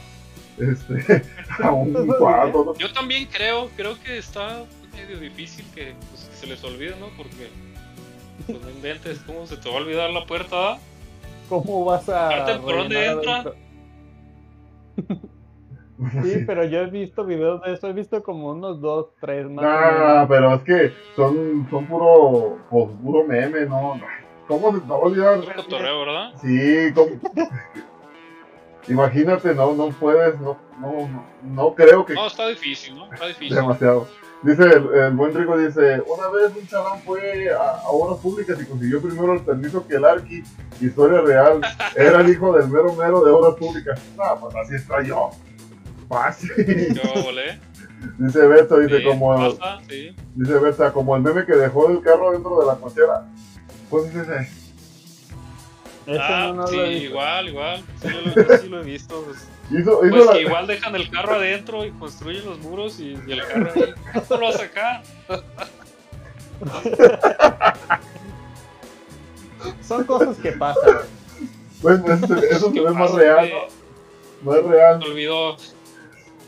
este, 0.58 1.22
a 1.62 1.72
un 1.72 2.06
cuarto. 2.18 2.64
¿no? 2.64 2.74
Yo 2.76 2.92
también 2.92 3.26
creo, 3.26 3.68
creo 3.76 3.98
que 4.00 4.18
está 4.18 4.64
medio 4.94 5.18
difícil 5.18 5.64
que, 5.74 5.94
pues, 6.10 6.24
que 6.24 6.36
se 6.36 6.46
les 6.46 6.62
olvide, 6.62 6.94
¿no? 7.00 7.08
Porque 7.16 7.50
pues 8.46 8.60
no 8.60 8.70
inventes, 8.70 9.20
¿cómo 9.26 9.46
se 9.46 9.56
te 9.56 9.68
va 9.68 9.76
a 9.76 9.78
olvidar 9.78 10.10
la 10.10 10.24
puerta? 10.26 10.78
¿Cómo 11.48 11.84
vas 11.84 12.08
a... 12.08 12.58
¿por 12.60 12.76
dónde 12.76 13.06
entra? 13.06 13.44
Sí, 16.22 16.44
pero 16.46 16.64
yo 16.64 16.80
he 16.80 16.86
visto 16.86 17.24
videos 17.24 17.62
de 17.62 17.72
eso, 17.72 17.88
he 17.88 17.92
visto 17.92 18.22
como 18.22 18.50
unos 18.50 18.80
dos, 18.80 19.14
tres 19.20 19.48
más. 19.48 19.64
Nah, 19.64 20.26
pero 20.26 20.54
es 20.54 20.62
que 20.62 20.92
son, 21.14 21.66
son 21.70 21.86
puro, 21.86 22.58
pues, 22.68 22.88
puro 23.02 23.24
meme, 23.24 23.64
¿no? 23.66 24.00
¿Cómo 24.48 24.72
se 24.74 24.80
te 24.80 24.88
va 24.88 24.94
a 24.96 24.98
olvidar? 24.98 25.38
Es 25.38 25.50
cotorreo, 25.54 26.00
¿verdad? 26.00 26.32
Sí, 26.40 26.92
¿cómo? 26.94 27.10
Imagínate, 28.88 29.54
no, 29.54 29.74
no 29.74 29.88
puedes, 29.88 30.38
no, 30.40 30.58
no, 30.78 31.24
no, 31.42 31.74
creo 31.74 32.04
que 32.04 32.12
No, 32.12 32.26
está 32.26 32.48
difícil, 32.48 32.94
¿no? 32.96 33.10
Está 33.12 33.28
difícil. 33.28 33.54
demasiado. 33.54 34.06
Dice 34.42 34.62
el, 34.62 34.94
el 34.94 35.12
buen 35.14 35.32
Rico, 35.34 35.56
dice, 35.56 36.02
una 36.06 36.28
vez 36.28 36.54
un 36.54 36.66
chalán 36.66 37.00
fue 37.00 37.50
a, 37.50 37.78
a 37.78 37.88
obras 37.88 38.20
públicas 38.20 38.60
y 38.60 38.66
consiguió 38.66 39.00
primero 39.00 39.32
el 39.32 39.40
permiso 39.40 39.86
que 39.86 39.94
el 39.94 40.04
Arqui, 40.04 40.42
historia 40.82 41.22
real, 41.22 41.62
era 41.96 42.20
el 42.20 42.28
hijo 42.28 42.52
del 42.52 42.68
mero 42.68 42.92
mero 42.92 43.24
de 43.24 43.30
obras 43.30 43.54
públicas. 43.54 43.98
No, 44.18 44.38
pues 44.40 44.54
así 44.56 44.74
estoy 44.74 45.06
yo. 45.06 45.30
Fácil. 46.10 46.50
Yo 46.94 47.22
volé. 47.22 47.58
Dice 48.18 48.46
Beto, 48.46 48.78
dice 48.80 48.98
Sí, 48.98 49.04
como, 49.04 49.56
pasa, 49.56 49.80
sí. 49.88 50.14
dice 50.34 50.58
Berta, 50.58 50.92
como 50.92 51.16
el 51.16 51.22
meme 51.22 51.46
que 51.46 51.54
dejó 51.56 51.88
el 51.88 52.02
carro 52.02 52.32
dentro 52.32 52.60
de 52.60 52.66
la 52.66 52.74
cochera. 52.74 53.26
Pues 53.90 54.06
es 54.14 54.28
ese. 54.28 54.48
Ah, 56.20 56.52
no, 56.54 56.66
sí, 56.66 56.76
igual, 56.76 57.48
igual. 57.48 57.82
Sí 58.02 58.08
lo, 58.08 58.58
sí 58.58 58.68
lo 58.68 58.80
he 58.80 58.84
visto. 58.84 59.22
pues. 59.22 59.48
Hizo, 59.70 60.04
hizo 60.04 60.14
Pues 60.14 60.26
la- 60.26 60.32
que 60.32 60.40
igual 60.42 60.66
dejan 60.66 60.94
el 60.96 61.10
carro 61.10 61.34
adentro 61.36 61.84
y 61.86 61.90
construyen 61.92 62.44
los 62.44 62.58
muros 62.58 63.00
y, 63.00 63.16
y 63.26 63.32
el 63.32 63.46
carro 63.46 63.70
ahí. 63.74 63.94
¿Cómo 64.28 64.40
lo 64.40 64.46
vas 64.48 64.56
a 64.56 64.58
sacar? 64.58 65.02
Son 69.86 70.04
cosas 70.04 70.36
que 70.38 70.52
pasan. 70.52 70.98
Bueno, 71.80 72.12
eso, 72.12 72.26
se- 72.26 72.46
eso 72.48 72.66
se 72.68 72.72
¿Qué 72.74 72.80
ve 72.80 72.90
más 72.90 73.10
real? 73.12 73.50
¿no? 74.42 74.52
No 74.52 74.58
es 74.58 74.64
real. 74.66 75.02
Se 75.02 75.10
olvidó. 75.10 75.56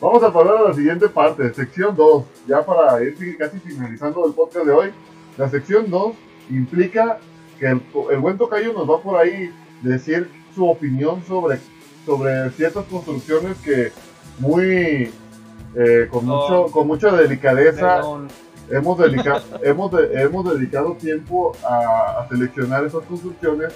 Vamos 0.01 0.23
a 0.23 0.31
pasar 0.33 0.57
a 0.57 0.63
la 0.69 0.75
siguiente 0.75 1.09
parte, 1.09 1.53
sección 1.55 1.97
2. 1.97 2.25
Ya 2.47 2.65
para 2.65 3.03
ir 3.03 3.39
casi 3.39 3.59
finalizando 3.61 4.27
el 4.27 4.35
podcast 4.35 4.67
de 4.67 4.73
hoy. 4.73 4.91
La 5.39 5.49
sección 5.49 5.91
2 5.91 6.13
implica 6.51 7.19
que 7.59 7.67
el, 7.67 7.81
el 8.11 8.19
buen 8.19 8.37
tocayo 8.39 8.73
nos 8.73 8.89
va 8.89 9.01
por 9.01 9.19
ahí 9.19 9.51
decir 9.83 10.31
su 10.55 10.67
opinión 10.69 11.23
sobre, 11.27 11.59
sobre 12.05 12.51
ciertas 12.51 12.85
construcciones 12.87 13.57
que 13.59 13.93
muy 14.39 15.11
eh, 15.75 16.09
con, 16.11 16.25
mucho, 16.25 16.67
con 16.71 16.87
mucha 16.87 17.11
delicadeza 17.13 17.97
Perdón. 17.97 18.29
hemos, 18.71 18.99
dedica- 18.99 19.43
hemos, 19.63 19.91
de- 19.93 20.23
hemos 20.23 20.55
dedicado 20.55 20.95
tiempo 20.95 21.53
a, 21.69 22.21
a 22.23 22.29
seleccionar 22.29 22.85
esas 22.85 23.03
construcciones 23.05 23.73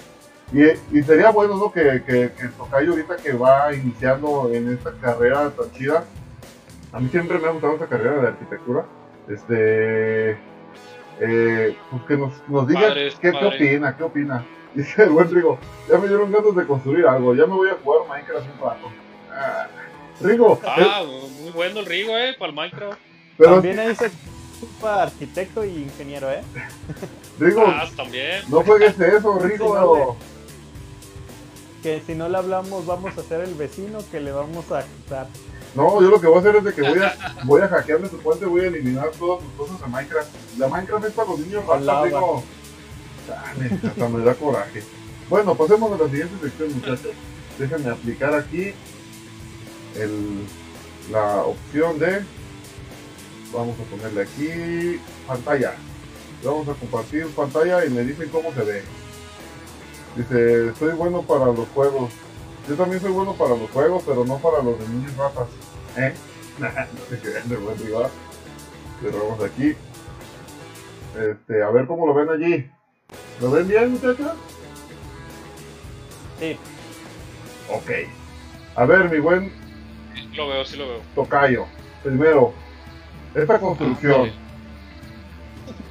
y, 0.52 0.64
y 0.98 1.02
sería 1.02 1.30
bueno 1.30 1.56
¿no? 1.56 1.70
que, 1.70 2.02
que, 2.06 2.32
que 2.36 2.42
el 2.42 2.52
Tocayo 2.52 2.90
ahorita 2.92 3.16
que 3.16 3.32
va 3.34 3.72
iniciando 3.74 4.50
en 4.52 4.72
esta 4.72 4.92
carrera 5.00 5.50
tan 5.50 5.70
chida, 5.72 6.04
a 6.92 6.98
mí 7.00 7.08
siempre 7.08 7.38
me 7.38 7.46
ha 7.46 7.50
gustado 7.50 7.74
esta 7.74 7.86
carrera 7.86 8.20
de 8.20 8.28
arquitectura, 8.28 8.84
este, 9.28 10.36
eh, 11.20 11.76
pues 11.90 12.02
que 12.04 12.16
nos, 12.16 12.32
nos 12.48 12.66
diga 12.66 12.94
qué, 12.94 13.12
qué 13.20 13.30
opina, 13.46 13.96
qué 13.96 14.02
opina. 14.02 14.44
Dice 14.74 15.02
el 15.02 15.10
buen 15.10 15.28
Rigo, 15.30 15.58
ya 15.88 15.98
me 15.98 16.06
dieron 16.06 16.30
ganas 16.30 16.54
de 16.54 16.64
construir 16.66 17.04
algo, 17.06 17.34
ya 17.34 17.44
me 17.46 17.54
voy 17.54 17.68
a 17.70 17.74
jugar 17.82 18.02
Minecraft 18.08 18.46
un 18.54 18.60
rato. 18.60 18.92
Ah, 19.32 19.66
Rigo, 20.20 20.60
eh, 20.62 20.66
Ah, 20.66 21.02
muy 21.40 21.50
bueno 21.50 21.80
el 21.80 21.86
Rigo, 21.86 22.16
eh, 22.16 22.34
para 22.38 22.50
el 22.50 22.56
Minecraft. 22.56 22.98
pero 23.36 23.54
También 23.54 23.78
ahí 23.80 23.94
se 23.96 24.10
ocupa 24.62 25.02
arquitecto 25.02 25.64
y 25.64 25.70
ingeniero, 25.82 26.30
¿eh? 26.30 26.42
Rigo, 27.40 27.64
Ah, 27.66 27.84
también. 27.96 28.42
no 28.48 28.62
juegues 28.62 28.98
eso, 29.00 29.38
Rigo. 29.42 30.16
Que 31.82 32.00
si 32.06 32.14
no 32.14 32.28
le 32.28 32.36
hablamos, 32.36 32.86
vamos 32.86 33.16
a 33.18 33.22
ser 33.22 33.40
el 33.40 33.54
vecino 33.54 33.98
que 34.12 34.20
le 34.20 34.30
vamos 34.32 34.70
a 34.70 34.84
quitar. 34.84 35.26
No, 35.74 36.00
yo 36.02 36.10
lo 36.10 36.20
que 36.20 36.26
voy 36.26 36.36
a 36.36 36.40
hacer 36.40 36.56
es 36.56 36.64
de 36.64 36.74
que 36.74 36.82
voy 36.82 36.98
a, 36.98 37.14
voy 37.44 37.62
a 37.62 37.68
hackearle 37.68 38.08
su 38.08 38.20
cuenta 38.20 38.44
y 38.44 38.48
voy 38.48 38.62
a 38.62 38.68
eliminar 38.68 39.10
todas 39.18 39.42
sus 39.44 39.52
cosas 39.52 39.80
de 39.80 39.86
Minecraft. 39.86 40.28
La 40.58 40.68
Minecraft 40.68 41.04
es 41.06 41.12
para 41.12 41.30
los 41.30 41.38
niños 41.38 41.64
lava. 41.82 42.06
digo. 42.06 42.42
Dale, 43.28 43.80
hasta 43.86 44.08
me 44.08 44.24
da 44.24 44.34
coraje. 44.34 44.82
Bueno, 45.28 45.54
pasemos 45.54 45.92
a 45.92 46.02
la 46.02 46.10
siguiente 46.10 46.34
sección, 46.42 46.72
muchachos. 46.72 47.12
Déjenme 47.58 47.90
aplicar 47.90 48.34
aquí 48.34 48.72
el, 49.96 50.44
la 51.10 51.42
opción 51.42 51.98
de. 51.98 52.24
Vamos 53.52 53.76
a 53.78 53.82
ponerle 53.84 54.22
aquí 54.22 55.00
pantalla. 55.26 55.74
Vamos 56.44 56.68
a 56.68 56.74
compartir 56.74 57.26
pantalla 57.28 57.84
y 57.84 57.90
me 57.90 58.02
dicen 58.02 58.28
cómo 58.30 58.52
se 58.52 58.62
ve. 58.62 58.82
Dice, 60.16 60.74
soy 60.78 60.94
bueno 60.94 61.22
para 61.22 61.46
los 61.46 61.68
juegos. 61.68 62.10
Yo 62.70 62.76
también 62.76 63.02
soy 63.02 63.10
bueno 63.10 63.34
para 63.34 63.56
los 63.56 63.68
juegos, 63.72 64.04
pero 64.06 64.24
no 64.24 64.38
para 64.38 64.62
los 64.62 64.78
de 64.78 64.86
niños 64.86 65.16
ratas. 65.16 65.48
¿Eh? 65.96 66.14
no 66.60 66.68
se 67.08 67.18
crean 67.18 67.48
de 67.48 67.56
buen 67.56 67.76
rival. 67.78 68.08
Cerramos 69.00 69.42
aquí. 69.42 69.74
Este, 71.18 71.62
a 71.64 71.70
ver 71.70 71.88
cómo 71.88 72.06
lo 72.06 72.14
ven 72.14 72.28
allí. 72.28 72.70
¿Lo 73.40 73.50
ven 73.50 73.66
bien, 73.66 73.90
muchachos? 73.90 74.34
Sí. 76.38 76.56
Ok. 77.70 77.90
A 78.76 78.84
ver, 78.84 79.10
mi 79.10 79.18
buen. 79.18 79.52
Sí, 80.14 80.28
lo 80.36 80.46
veo, 80.46 80.64
sí 80.64 80.76
lo 80.76 80.86
veo. 80.86 81.00
Tocayo. 81.16 81.66
Primero, 82.04 82.54
esta 83.34 83.58
construcción. 83.58 84.30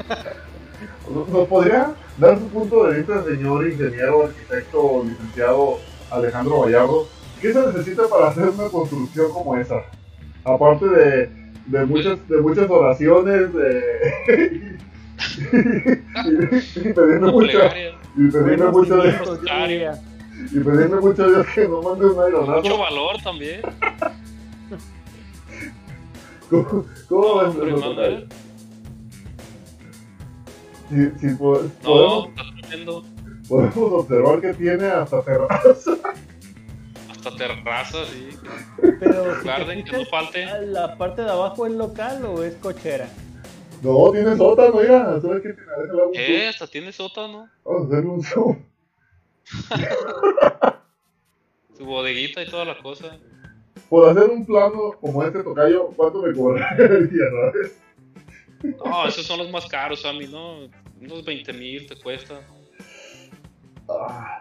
¿Nos 1.30 1.48
podría 1.50 1.94
dar 2.18 2.40
su 2.40 2.48
punto 2.48 2.86
de 2.86 3.00
vista, 3.00 3.22
señor 3.26 3.68
ingeniero, 3.68 4.28
arquitecto, 4.28 5.04
licenciado 5.04 5.89
Alejandro 6.12 6.62
Vallardo? 6.62 7.08
¿Qué 7.42 7.54
se 7.54 7.66
necesita 7.68 8.08
para 8.08 8.28
hacer 8.28 8.50
una 8.50 8.68
construcción 8.70 9.32
como 9.32 9.56
esa? 9.58 9.84
Aparte 10.44 10.86
de, 10.86 11.30
de, 11.68 11.86
muchas, 11.86 12.28
de 12.28 12.42
muchas 12.42 12.70
oraciones, 12.70 13.54
de... 13.54 14.78
y, 16.76 16.94
pedirme 16.94 17.32
mucho, 17.32 17.60
y 18.16 18.28
pedirme 18.30 18.72
mucho 18.72 18.98
de, 18.98 19.10
y 20.52 20.60
pedirme 20.60 21.00
mucho 21.02 21.28
Dios 21.30 21.46
que 21.54 21.68
no 21.68 21.82
mande 21.82 22.06
un 22.06 22.20
aeronazo. 22.20 22.62
Mucho 22.62 22.78
valor 22.78 23.22
también. 23.22 23.62
¿Cómo, 26.50 26.86
cómo 27.08 27.44
no, 27.44 27.52
si, 30.90 31.12
si 31.20 31.36
podemos, 31.36 31.72
no, 31.84 33.04
podemos 33.50 33.92
observar 33.92 34.40
que 34.40 34.54
tiene 34.54 34.86
hasta 34.86 35.22
terraza. 35.24 35.98
Hasta 37.10 37.36
terraza, 37.36 38.06
sí. 38.06 38.30
Pero 39.00 39.42
si 39.42 39.84
que 39.84 39.92
no 39.92 40.06
falte. 40.06 40.46
¿La 40.68 40.96
parte 40.98 41.24
de 41.24 41.32
abajo 41.32 41.66
es 41.66 41.74
local 41.74 42.24
o 42.26 42.44
es 42.44 42.54
cochera? 42.56 43.10
No, 43.82 44.12
tiene 44.12 44.38
sótano, 44.38 44.76
mira. 44.76 45.20
¿Sabes 45.20 45.42
qué 45.42 45.54
tiene? 45.54 45.72
¿Qué? 46.14 46.48
Hasta 46.48 46.68
tiene 46.68 46.94
sótano. 46.94 47.50
Vamos 47.66 47.84
a 47.84 47.88
hacer 47.88 48.06
un 48.06 48.24
zoom. 48.24 48.64
Su 51.78 51.86
bodeguita 51.86 52.44
y 52.44 52.50
toda 52.50 52.66
la 52.66 52.78
cosa. 52.78 53.18
Por 53.90 54.10
hacer 54.10 54.30
un 54.30 54.46
plano 54.46 54.92
como 55.02 55.24
este 55.24 55.44
tocayo, 55.44 55.88
¿cuánto 55.96 56.22
me 56.22 56.34
cobraría, 56.34 56.78
sabes? 57.32 57.80
No, 58.86 59.08
esos 59.08 59.26
son 59.26 59.40
los 59.40 59.50
más 59.50 59.66
caros, 59.66 60.02
Sammy, 60.02 60.28
¿no? 60.28 60.70
Unos 61.02 61.24
20 61.24 61.54
mil 61.54 61.88
te 61.88 61.96
cuesta. 61.96 62.42
Ah, 63.90 64.40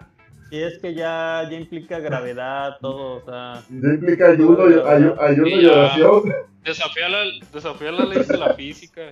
Y 0.51 0.61
es 0.63 0.79
que 0.79 0.95
ya, 0.95 1.47
ya 1.51 1.57
implica 1.59 1.99
gravedad, 1.99 2.77
todo, 2.81 3.17
o 3.17 3.21
sea. 3.25 3.63
ya 3.71 3.89
implica 3.95 4.29
ayuno, 4.31 4.65
ayuno 4.65 5.47
Sí, 5.47 5.55
y 5.61 5.67
oración. 5.67 6.23
Desafía, 6.65 7.09
la, 7.09 7.19
desafía 7.53 7.93
las 7.93 8.09
leyes 8.09 8.29
de 8.29 8.39
la 8.39 8.55
física. 8.55 9.03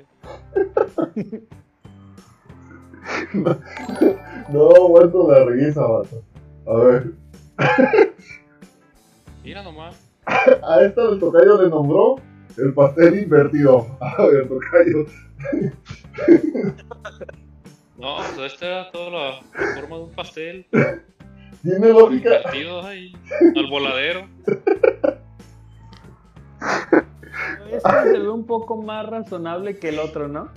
No, 4.49 4.89
muerto 4.89 5.31
la 5.31 5.45
risa, 5.45 5.81
vato. 5.81 6.23
A 6.67 6.75
ver, 6.85 7.13
Mira 9.45 9.63
nomás. 9.63 9.97
a 10.27 10.83
esta 10.83 11.09
el 11.09 11.21
tocayo 11.21 11.63
le 11.63 11.69
nombró 11.71 12.17
el 12.57 12.75
pastel 12.75 13.21
invertido. 13.21 13.87
A 14.01 14.27
ver, 14.27 14.49
tocayo. 14.49 15.07
No, 17.99 18.17
pues 18.35 18.53
esta 18.53 18.67
era 18.67 18.91
toda 18.91 19.11
la 19.11 19.41
forma 19.75 19.97
de 19.97 20.03
un 20.03 20.11
pastel. 20.11 20.67
Tiene 21.63 21.89
lógica. 21.89 22.43
Ahí. 22.85 23.13
Al 23.57 23.67
voladero. 23.69 24.29
Este 27.71 28.13
se 28.13 28.19
ve 28.19 28.29
un 28.29 28.47
poco 28.47 28.81
más 28.81 29.07
razonable 29.07 29.79
que 29.79 29.89
el 29.89 29.99
otro, 29.99 30.29
¿no? 30.29 30.51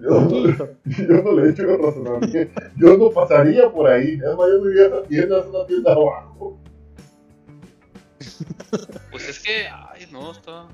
Yo 0.00 0.20
no, 0.20 0.66
yo 0.84 1.22
no 1.22 1.32
le 1.32 1.46
he 1.46 1.50
hecho 1.50 1.64
razonamiento. 1.76 2.60
Yo 2.76 2.96
no 2.96 3.10
pasaría 3.10 3.70
por 3.70 3.88
ahí. 3.88 4.14
Es 4.14 4.36
más, 4.36 4.48
yo 4.48 4.62
me 4.62 4.70
iría 4.70 4.84
a 4.84 4.86
esa 4.86 5.02
tienda, 5.04 5.40
es 5.40 5.46
una 5.46 5.66
tienda 5.66 5.92
abajo. 5.92 6.58
Pues 9.10 9.28
es 9.28 9.38
que, 9.40 9.68
ay, 9.68 10.06
no, 10.10 10.32
está, 10.32 10.66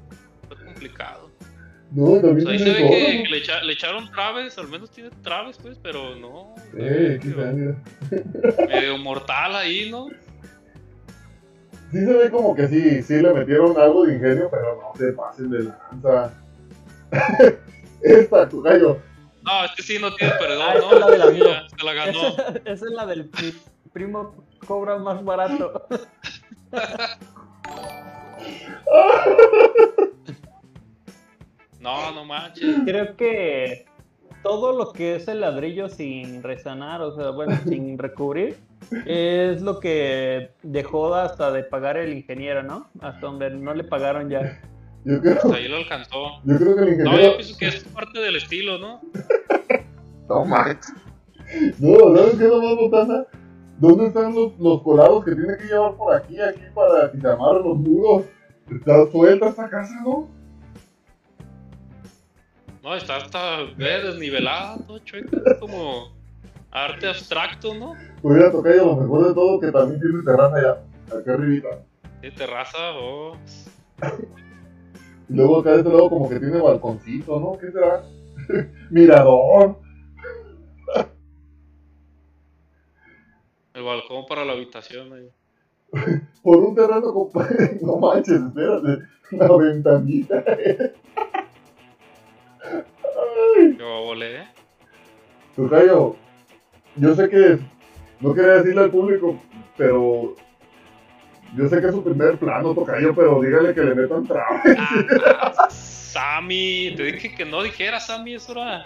está 0.43 0.64
complicado. 0.64 1.30
No, 1.93 2.05
O 2.05 2.20
también 2.20 2.43
sea, 2.43 2.51
ahí 2.53 2.59
se 2.61 2.64
ve 2.70 2.76
que, 2.76 2.82
todo. 2.82 2.91
que 3.24 3.28
le, 3.30 3.38
echa- 3.43 3.62
le 3.62 3.72
echaron 3.72 4.11
traves, 4.12 4.57
al 4.59 4.68
menos 4.68 4.91
tiene 4.91 5.11
traves, 5.22 5.59
pues, 5.61 5.76
pero 5.82 6.14
no. 6.14 6.55
Eh, 6.76 7.18
medio, 7.18 7.20
quizá, 7.20 7.53
mira. 7.53 7.74
medio 8.68 8.99
mortal 8.99 9.57
ahí, 9.57 9.91
¿no? 9.91 10.09
Sí 11.91 11.99
se 12.05 12.12
ve 12.12 12.30
como 12.30 12.55
que 12.55 12.68
sí, 12.68 13.03
sí 13.03 13.14
le 13.20 13.32
metieron 13.34 13.76
algo 13.76 14.07
de 14.07 14.14
ingenio, 14.14 14.49
pero 14.51 14.80
no 14.80 14.97
se 14.97 15.12
pasen 15.12 15.51
de 15.51 15.64
lanza. 15.64 16.32
Esta, 18.03 18.49
tocayo. 18.49 18.99
No, 19.43 19.64
es 19.64 19.72
que 19.72 19.82
sí, 19.82 19.99
no 19.99 20.14
tiene 20.14 20.32
perdón, 20.34 20.62
Ah, 20.68 20.74
¿no? 20.78 20.93
es 21.12 21.18
la 21.18 21.24
amigo. 21.24 21.47
Ya, 21.47 21.66
se 21.76 21.84
la 21.84 21.93
ganó. 21.95 22.28
Esa, 22.28 22.49
esa 22.66 22.84
es 22.86 22.93
la 22.93 23.07
del 23.07 23.28
pri- 23.30 23.59
primo 23.93 24.45
cobra 24.64 24.97
más 24.99 25.24
barato. 25.24 25.88
No, 31.80 32.12
no 32.12 32.24
manches. 32.24 32.76
Creo 32.84 33.16
que 33.16 33.86
todo 34.42 34.76
lo 34.76 34.92
que 34.92 35.16
es 35.16 35.28
el 35.28 35.40
ladrillo 35.40 35.88
sin 35.88 36.42
resanar, 36.42 37.00
o 37.02 37.14
sea, 37.14 37.30
bueno, 37.30 37.56
sin 37.68 37.98
recubrir, 37.98 38.56
es 39.06 39.62
lo 39.62 39.80
que 39.80 40.50
dejó 40.62 41.14
hasta 41.14 41.50
de 41.52 41.62
pagar 41.64 41.96
el 41.96 42.12
ingeniero, 42.12 42.62
¿no? 42.62 42.88
Hasta 43.00 43.20
donde 43.26 43.50
no 43.50 43.74
le 43.74 43.84
pagaron 43.84 44.28
ya. 44.28 44.60
Yo 45.04 45.20
creo, 45.20 45.34
Hasta 45.36 45.56
ahí 45.56 45.68
lo 45.68 45.76
alcanzó. 45.78 46.42
yo 46.44 46.56
creo 46.58 46.76
que 46.76 46.82
el 46.82 46.88
No, 46.88 46.92
ingeniero. 47.04 47.30
yo 47.32 47.36
pienso 47.36 47.58
que 47.58 47.68
es 47.68 47.84
parte 47.84 48.18
del 48.20 48.36
estilo, 48.36 48.78
¿no? 48.78 49.00
No 50.28 50.44
manches. 50.44 50.92
No, 51.80 51.98
¿sabes 52.16 52.36
qué 52.38 52.44
es 52.44 52.50
lo 52.50 52.62
más 52.62 52.76
botana? 52.76 53.24
¿Dónde 53.78 54.06
están 54.06 54.32
los, 54.34 54.56
los 54.60 54.82
colados 54.82 55.24
que 55.24 55.34
tiene 55.34 55.56
que 55.56 55.64
llevar 55.64 55.94
por 55.96 56.14
aquí, 56.14 56.40
aquí 56.40 56.60
para 56.72 57.10
que 57.10 57.18
los 57.18 57.76
muros? 57.78 58.24
Está 58.70 59.10
suelta 59.10 59.48
esta 59.48 59.68
casa, 59.68 59.92
¿no? 60.04 60.28
No, 62.82 62.94
está 62.94 63.16
hasta 63.16 63.64
ve, 63.76 64.02
desnivelada, 64.02 64.78
todo 64.86 64.98
chueca. 65.00 65.36
Es 65.46 65.58
como 65.58 66.12
arte 66.70 67.08
abstracto, 67.08 67.74
¿no? 67.74 67.94
Hubiera 68.22 68.50
tocado 68.50 68.86
lo 68.86 68.96
mejor 68.96 69.28
de 69.28 69.34
todo 69.34 69.60
que 69.60 69.70
también 69.70 70.00
tiene 70.00 70.22
terraza 70.24 70.56
allá, 70.56 70.82
acá 71.18 71.34
arribita. 71.34 71.68
De 72.22 72.30
terraza, 72.30 72.78
oh. 72.94 73.36
Y 75.28 75.34
luego 75.34 75.60
acá 75.60 75.72
de 75.72 75.78
este 75.78 75.90
lado 75.90 76.08
como 76.08 76.28
que 76.28 76.38
tiene 76.38 76.58
balconcito, 76.58 77.38
¿no? 77.38 77.58
¿Qué 77.58 77.70
será? 77.70 78.02
Mirador. 78.90 79.78
El 83.74 83.82
balcón 83.82 84.26
para 84.26 84.44
la 84.44 84.52
habitación 84.52 85.12
ahí. 85.12 85.30
Por 86.42 86.58
un 86.58 86.74
terreno, 86.74 87.12
compadre. 87.12 87.78
No 87.82 87.96
manches, 87.96 88.40
espérate. 88.40 89.04
La 89.32 89.56
ventanita. 89.56 90.44
Yo 93.78 94.04
volé. 94.04 94.44
Tocayo, 95.56 96.16
yo 96.96 97.14
sé 97.14 97.28
que 97.28 97.58
no 98.20 98.34
quería 98.34 98.52
decirle 98.54 98.82
al 98.82 98.90
público, 98.90 99.40
pero 99.76 100.34
yo 101.56 101.68
sé 101.68 101.80
que 101.80 101.86
es 101.88 101.92
su 101.92 102.04
primer 102.04 102.38
plano, 102.38 102.74
Tocayo, 102.74 103.14
pero 103.14 103.40
dígale 103.40 103.74
que 103.74 103.82
le 103.82 103.94
metan 103.94 104.26
trabajo. 104.26 104.60
Ah, 104.78 105.68
Sammy, 105.70 106.94
te 106.96 107.04
dije 107.04 107.34
que 107.34 107.44
no 107.44 107.62
dijera 107.62 108.00
Sammy, 108.00 108.34
eso 108.34 108.52
era, 108.52 108.84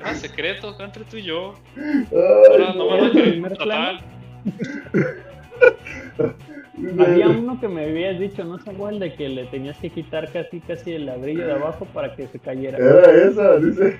era 0.00 0.14
secreto 0.14 0.74
entre 0.78 1.04
tú 1.04 1.16
y 1.16 1.22
yo. 1.22 1.54
Ahora 2.12 2.70
Ay, 2.70 2.78
no 2.78 2.86
van 2.86 3.04
a 3.04 3.48
contratar. 3.48 4.00
Había 6.98 7.28
uno 7.28 7.60
que 7.60 7.68
me 7.68 7.84
habías 7.84 8.18
dicho, 8.18 8.44
¿no 8.44 8.58
se 8.58 8.70
acuerdan 8.70 8.98
de 9.00 9.14
que 9.14 9.28
le 9.28 9.44
tenías 9.46 9.78
que 9.78 9.90
quitar 9.90 10.30
casi 10.32 10.60
casi 10.60 10.92
el 10.92 11.06
ladrillo 11.06 11.46
de 11.46 11.52
abajo 11.52 11.86
para 11.94 12.14
que 12.16 12.26
se 12.26 12.38
cayera? 12.38 12.78
Era 12.78 13.10
esa, 13.12 13.56
dice. 13.58 13.98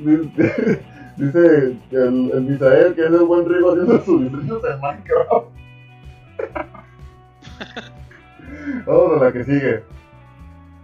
Dice, 0.00 0.80
dice 1.16 1.76
el, 1.92 2.30
el 2.34 2.40
Misael 2.42 2.94
que 2.94 3.02
es 3.02 3.06
el 3.10 3.24
buen 3.24 3.48
Rigo 3.48 3.70
haciendo 3.72 4.00
sus 4.00 4.22
diseños 4.24 4.62
en 4.64 4.80
Minecraft. 4.80 5.46
Vamos 8.86 9.20
a 9.20 9.24
la 9.24 9.32
que 9.32 9.44
sigue. 9.44 9.82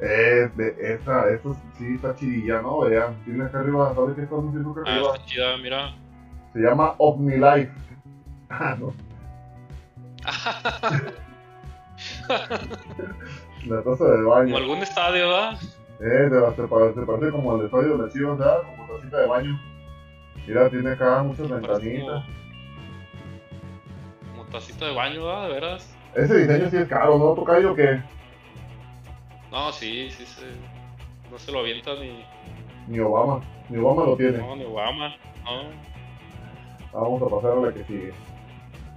Es 0.00 0.56
de 0.56 0.74
esta, 0.94 1.28
esto 1.30 1.54
sí 1.78 1.94
está 1.94 2.14
chidilla, 2.16 2.60
¿no? 2.62 2.80
Vean, 2.80 3.14
tiene 3.24 3.44
acá 3.44 3.60
arriba, 3.60 3.94
¿sabes 3.94 4.16
qué 4.16 4.22
estamos 4.22 4.46
haciendo 4.48 4.70
acá 4.72 4.80
Ah, 4.86 4.94
arriba? 4.94 5.12
está 5.14 5.26
chida, 5.26 5.56
mira. 5.58 5.94
Se 6.52 6.58
llama 6.60 6.94
OmniLife. 6.98 7.70
Ah, 8.54 8.76
no. 8.78 8.92
La 13.66 13.82
taza 13.82 14.04
de 14.04 14.16
Como 14.16 14.30
baño. 14.30 14.56
algún 14.56 14.78
estadio, 14.78 15.28
¿verdad? 15.28 15.58
Eh, 16.00 16.28
se 16.56 16.62
parece, 17.06 17.30
como 17.30 17.56
el 17.56 17.66
estadio 17.66 17.96
de 17.98 18.12
Chivas, 18.12 18.38
¿verdad? 18.38 18.58
Como 18.76 18.96
tacita 18.96 19.18
de 19.20 19.26
baño. 19.26 19.60
Mira, 20.46 20.68
tiene 20.68 20.90
acá 20.90 21.22
muchas 21.22 21.48
ventanitas. 21.48 22.24
Como, 24.30 24.36
como 24.36 24.44
tacita 24.50 24.86
de 24.86 24.94
baño, 24.94 25.24
¿verdad? 25.24 25.46
De 25.46 25.54
veras. 25.54 25.96
Ese 26.14 26.38
diseño 26.38 26.70
sí 26.70 26.76
es 26.76 26.88
caro, 26.88 27.18
¿no, 27.18 27.34
Tocayo? 27.34 27.74
Que 27.76 28.00
No, 29.50 29.70
sí, 29.72 30.10
sí, 30.10 30.26
se, 30.26 30.46
no 31.30 31.38
se 31.38 31.52
lo 31.52 31.60
avienta 31.60 31.94
ni, 31.94 32.24
ni 32.88 32.98
Obama, 32.98 33.40
ni 33.68 33.78
Obama 33.78 34.04
lo 34.04 34.16
tiene. 34.16 34.38
no, 34.38 34.56
ni 34.56 34.64
Obama. 34.64 35.14
No. 35.44 35.70
Vamos 36.92 37.22
a 37.22 37.28
pasar 37.36 37.52
a 37.58 37.60
la 37.66 37.72
que 37.72 37.84
sigue. 37.84 38.12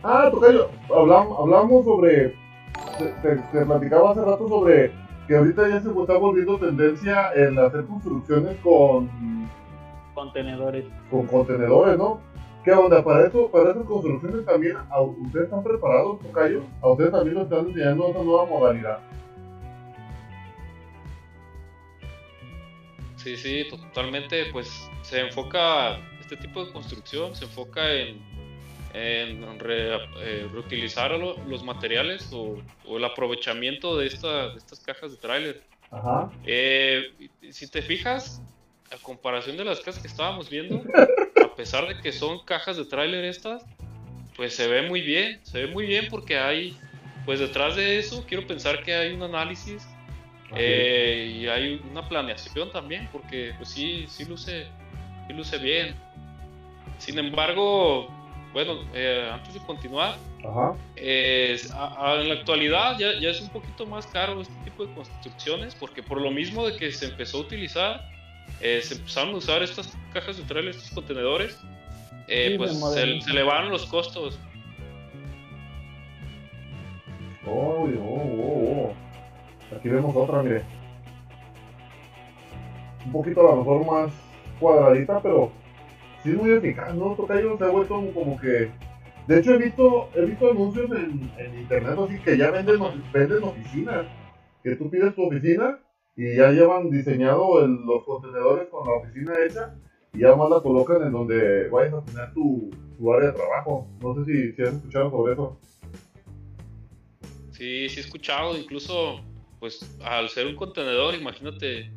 Ah, 0.08 0.30
Tocayo, 0.30 0.70
hablamos, 0.96 1.40
hablamos 1.40 1.84
sobre. 1.84 2.36
Te, 3.00 3.36
te, 3.52 3.66
platicaba 3.66 4.12
hace 4.12 4.22
rato 4.22 4.48
sobre 4.48 4.92
que 5.28 5.36
ahorita 5.36 5.68
ya 5.68 5.82
se 5.82 5.90
está 5.90 6.18
volviendo 6.18 6.60
tendencia 6.60 7.34
en 7.34 7.58
hacer 7.58 7.86
construcciones 7.86 8.56
con. 8.62 9.10
Contenedores. 10.14 10.86
Con 11.10 11.26
contenedores, 11.26 11.98
¿no? 11.98 12.20
¿Qué 12.64 12.72
onda? 12.72 13.04
Para 13.04 13.26
eso, 13.26 13.50
para 13.50 13.72
esas 13.72 13.84
construcciones 13.86 14.46
también, 14.46 14.78
¿ustedes 15.24 15.46
están 15.46 15.64
preparados, 15.64 16.20
Tocayo? 16.20 16.62
¿A 16.84 16.90
ustedes 16.90 17.12
también 17.12 17.38
nos 17.38 17.46
están 17.46 17.66
enseñando 17.66 18.10
esa 18.10 18.24
nueva 18.24 18.46
modalidad? 18.46 19.00
Sí, 23.16 23.36
sí, 23.38 23.66
totalmente, 23.72 24.52
pues 24.52 24.88
se 25.02 25.22
enfoca, 25.22 25.98
este 26.20 26.38
tipo 26.38 26.64
de 26.64 26.72
construcción 26.72 27.34
se 27.34 27.46
enfoca 27.46 27.92
en, 27.92 28.35
en 28.96 29.44
eh, 29.44 30.48
reutilizar 30.54 31.12
los 31.12 31.64
materiales 31.64 32.30
o, 32.32 32.62
el 32.88 33.04
aprovechamiento 33.04 33.98
de, 33.98 34.08
estas 34.08 34.80
cajas 34.86 35.12
de 35.12 35.18
tráiler. 35.18 35.64
Eh, 36.46 37.30
si 37.52 37.70
te 37.70 37.82
fijas, 37.82 38.42
a 38.92 38.98
comparación 38.98 39.58
de 39.58 39.66
las 39.66 39.82
casas 39.82 40.02
que 40.02 40.08
estábamos 40.08 40.50
viendo, 40.50 40.82
a 41.44 41.56
pesar 41.56 41.88
de 41.88 42.02
que 42.02 42.14
son 42.14 42.46
cajas 42.46 42.78
de 42.78 42.86
tráiler 42.86 43.26
estas, 43.26 43.66
pues 44.38 44.56
se 44.56 44.68
ve 44.68 44.88
muy 44.88 45.02
bien, 45.02 45.40
se 45.44 45.66
ve 45.66 45.68
muy 45.68 45.86
bien 45.86 46.08
porque 46.10 46.38
hay, 46.38 46.78
pues 47.26 47.42
detrás 47.42 47.76
de 47.76 48.00
eso 48.00 48.24
quiero 48.26 48.48
pensar 48.48 48.82
que 48.82 48.94
hay 48.96 49.14
un 49.14 49.24
análisis 49.24 49.86
eh, 50.56 51.40
y 51.42 51.48
hay 51.48 51.82
una 51.92 52.08
planeación 52.08 52.72
también, 52.72 53.10
porque 53.12 53.54
pues 53.58 53.70
sí, 53.70 54.06
sí 54.08 54.24
luce, 54.24 54.68
sí 55.28 55.34
luce 55.34 55.58
bien. 55.58 55.96
Sin 56.98 57.20
embargo, 57.20 58.08
bueno, 58.56 58.80
eh, 58.94 59.30
antes 59.34 59.54
de 59.54 59.60
continuar, 59.60 60.16
en 60.96 61.60
la 62.30 62.36
actualidad 62.36 62.98
ya, 62.98 63.20
ya, 63.20 63.32
es 63.32 63.42
un 63.42 63.50
poquito 63.50 63.86
más 63.86 64.08
caro 64.08 64.40
este 64.40 64.54
tipo 64.64 64.86
de 64.86 64.94
construcciones, 64.94 65.76
porque 65.76 66.02
por 66.02 66.22
lo 66.22 66.32
mismo 66.32 66.66
de 66.66 66.78
que 66.78 66.90
se 66.94 67.08
empezó 67.08 67.40
a 67.40 67.42
utilizar, 67.42 68.10
eh, 68.62 68.80
se 68.82 68.96
empezaron 68.96 69.34
a 69.34 69.38
usar 69.40 69.62
estas 69.62 69.98
cajas 70.14 70.38
de 70.38 70.44
trailer, 70.44 70.74
estos 70.74 70.90
contenedores, 70.92 71.60
pues 72.56 72.80
se, 72.94 73.04
elevaron 73.30 73.72
los 73.72 73.86
costos. 73.88 74.40
Oh, 77.46 77.52
oh, 77.52 78.00
oh, 78.00 78.94
oh. 79.70 79.76
Aquí 79.76 79.90
vemos 79.90 80.16
otra, 80.16 80.42
mire. 80.42 80.64
Un 83.06 83.12
poquito 83.12 83.42
a 83.42 83.52
lo 83.52 83.58
mejor 83.58 83.86
más 83.86 84.14
cuadradita, 84.62 85.22
pero 85.22 85.52
sí 86.26 86.32
es 86.32 86.38
muy 86.38 86.52
eficaz, 86.52 86.94
¿no? 86.96 87.16
Tocayo 87.16 87.58
se 87.58 87.64
ha 87.64 87.70
vuelto 87.70 88.04
como 88.14 88.38
que... 88.40 88.72
De 89.28 89.40
hecho 89.40 89.54
he 89.54 89.58
visto, 89.58 90.10
he 90.16 90.26
visto 90.26 90.52
anuncios 90.52 90.92
en, 90.92 91.60
internet 91.60 91.98
así 91.98 92.20
que 92.20 92.38
ya 92.38 92.52
venden, 92.52 92.80
venden 93.14 93.44
oficinas. 93.44 94.06
Que 94.64 94.76
tú 94.76 94.90
pides 94.90 95.16
tu 95.16 95.28
oficina 95.28 95.80
y 96.16 96.36
ya 96.36 96.52
llevan 96.52 96.90
diseñado 96.90 97.66
los 97.68 98.04
contenedores 98.04 98.68
con 98.70 98.88
la 98.88 98.96
oficina 98.96 99.34
hecha 99.46 99.76
y 100.14 100.20
ya 100.20 100.36
más 100.36 100.50
la 100.50 100.62
colocan 100.62 101.04
en 101.04 101.12
donde 101.12 101.70
vayas 101.70 101.94
a 101.94 102.06
tener 102.06 102.34
tu, 102.34 102.72
tu 102.98 103.14
área 103.14 103.32
de 103.32 103.38
trabajo. 103.38 103.88
No 104.02 104.16
sé 104.16 104.26
si, 104.26 104.54
si 104.54 104.62
has 104.64 104.74
escuchado 104.74 105.12
sobre 105.12 105.34
eso. 105.34 105.60
Sí, 107.52 107.90
sí 107.90 107.98
he 107.98 108.02
escuchado, 108.02 108.58
incluso 108.58 109.22
pues 109.60 109.98
al 110.04 110.30
ser 110.30 110.48
un 110.48 110.56
contenedor, 110.56 111.16
imagínate 111.16 111.92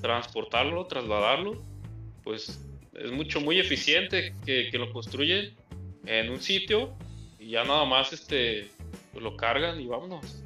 transportarlo, 0.00 0.86
trasladarlo, 0.86 1.62
pues 2.22 2.60
es 3.02 3.12
mucho, 3.12 3.40
muy 3.40 3.58
eficiente 3.58 4.34
que, 4.44 4.70
lo 4.78 4.92
construyen 4.92 5.54
en 6.06 6.30
un 6.30 6.40
sitio 6.40 6.90
y 7.38 7.50
ya 7.50 7.64
nada 7.64 7.84
más 7.84 8.12
este, 8.12 8.68
pues 9.12 9.22
lo 9.22 9.36
cargan 9.36 9.80
y 9.80 9.86
vámonos. 9.86 10.42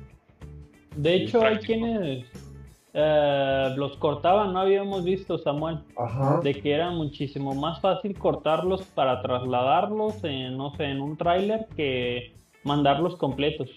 De 0.96 1.14
hecho, 1.14 1.42
hay 1.42 1.58
quienes 1.58 2.26
eh, 2.92 3.74
los 3.76 3.96
cortaban, 3.98 4.52
no 4.52 4.60
habíamos 4.60 5.04
visto, 5.04 5.38
Samuel, 5.38 5.78
de 6.42 6.60
que 6.60 6.72
era 6.72 6.90
muchísimo 6.90 7.54
más 7.54 7.80
fácil 7.80 8.18
cortarlos 8.18 8.82
para 8.82 9.22
trasladarlos, 9.22 10.22
en, 10.24 10.56
no 10.56 10.74
sé, 10.76 10.84
en 10.84 11.00
un 11.00 11.16
tráiler 11.16 11.66
que 11.76 12.34
mandarlos 12.64 13.16
completos. 13.16 13.68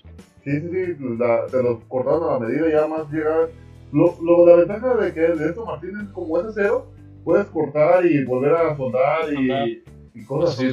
Sí, 0.44 0.60
sí, 0.60 0.70
sí, 0.70 1.18
te 1.52 1.64
los 1.64 1.84
cortaron 1.88 2.24
a 2.24 2.34
la 2.34 2.40
medida 2.40 2.70
ya 2.70 2.88
más 2.88 3.10
llegar. 3.12 3.50
Lo, 3.92 4.16
lo, 4.22 4.46
la 4.48 4.56
ventaja 4.56 4.96
de 4.96 5.14
que 5.14 5.22
de 5.22 5.50
esto, 5.50 5.66
Martín, 5.66 5.92
es 6.02 6.10
como 6.10 6.40
es 6.40 6.46
acero, 6.46 6.92
puedes 7.24 7.48
cortar 7.48 8.06
y 8.06 8.24
volver 8.26 8.54
a 8.54 8.76
soldar 8.76 9.34
y, 9.34 9.84
y 10.14 10.26
cosas 10.26 10.58
así. 10.58 10.70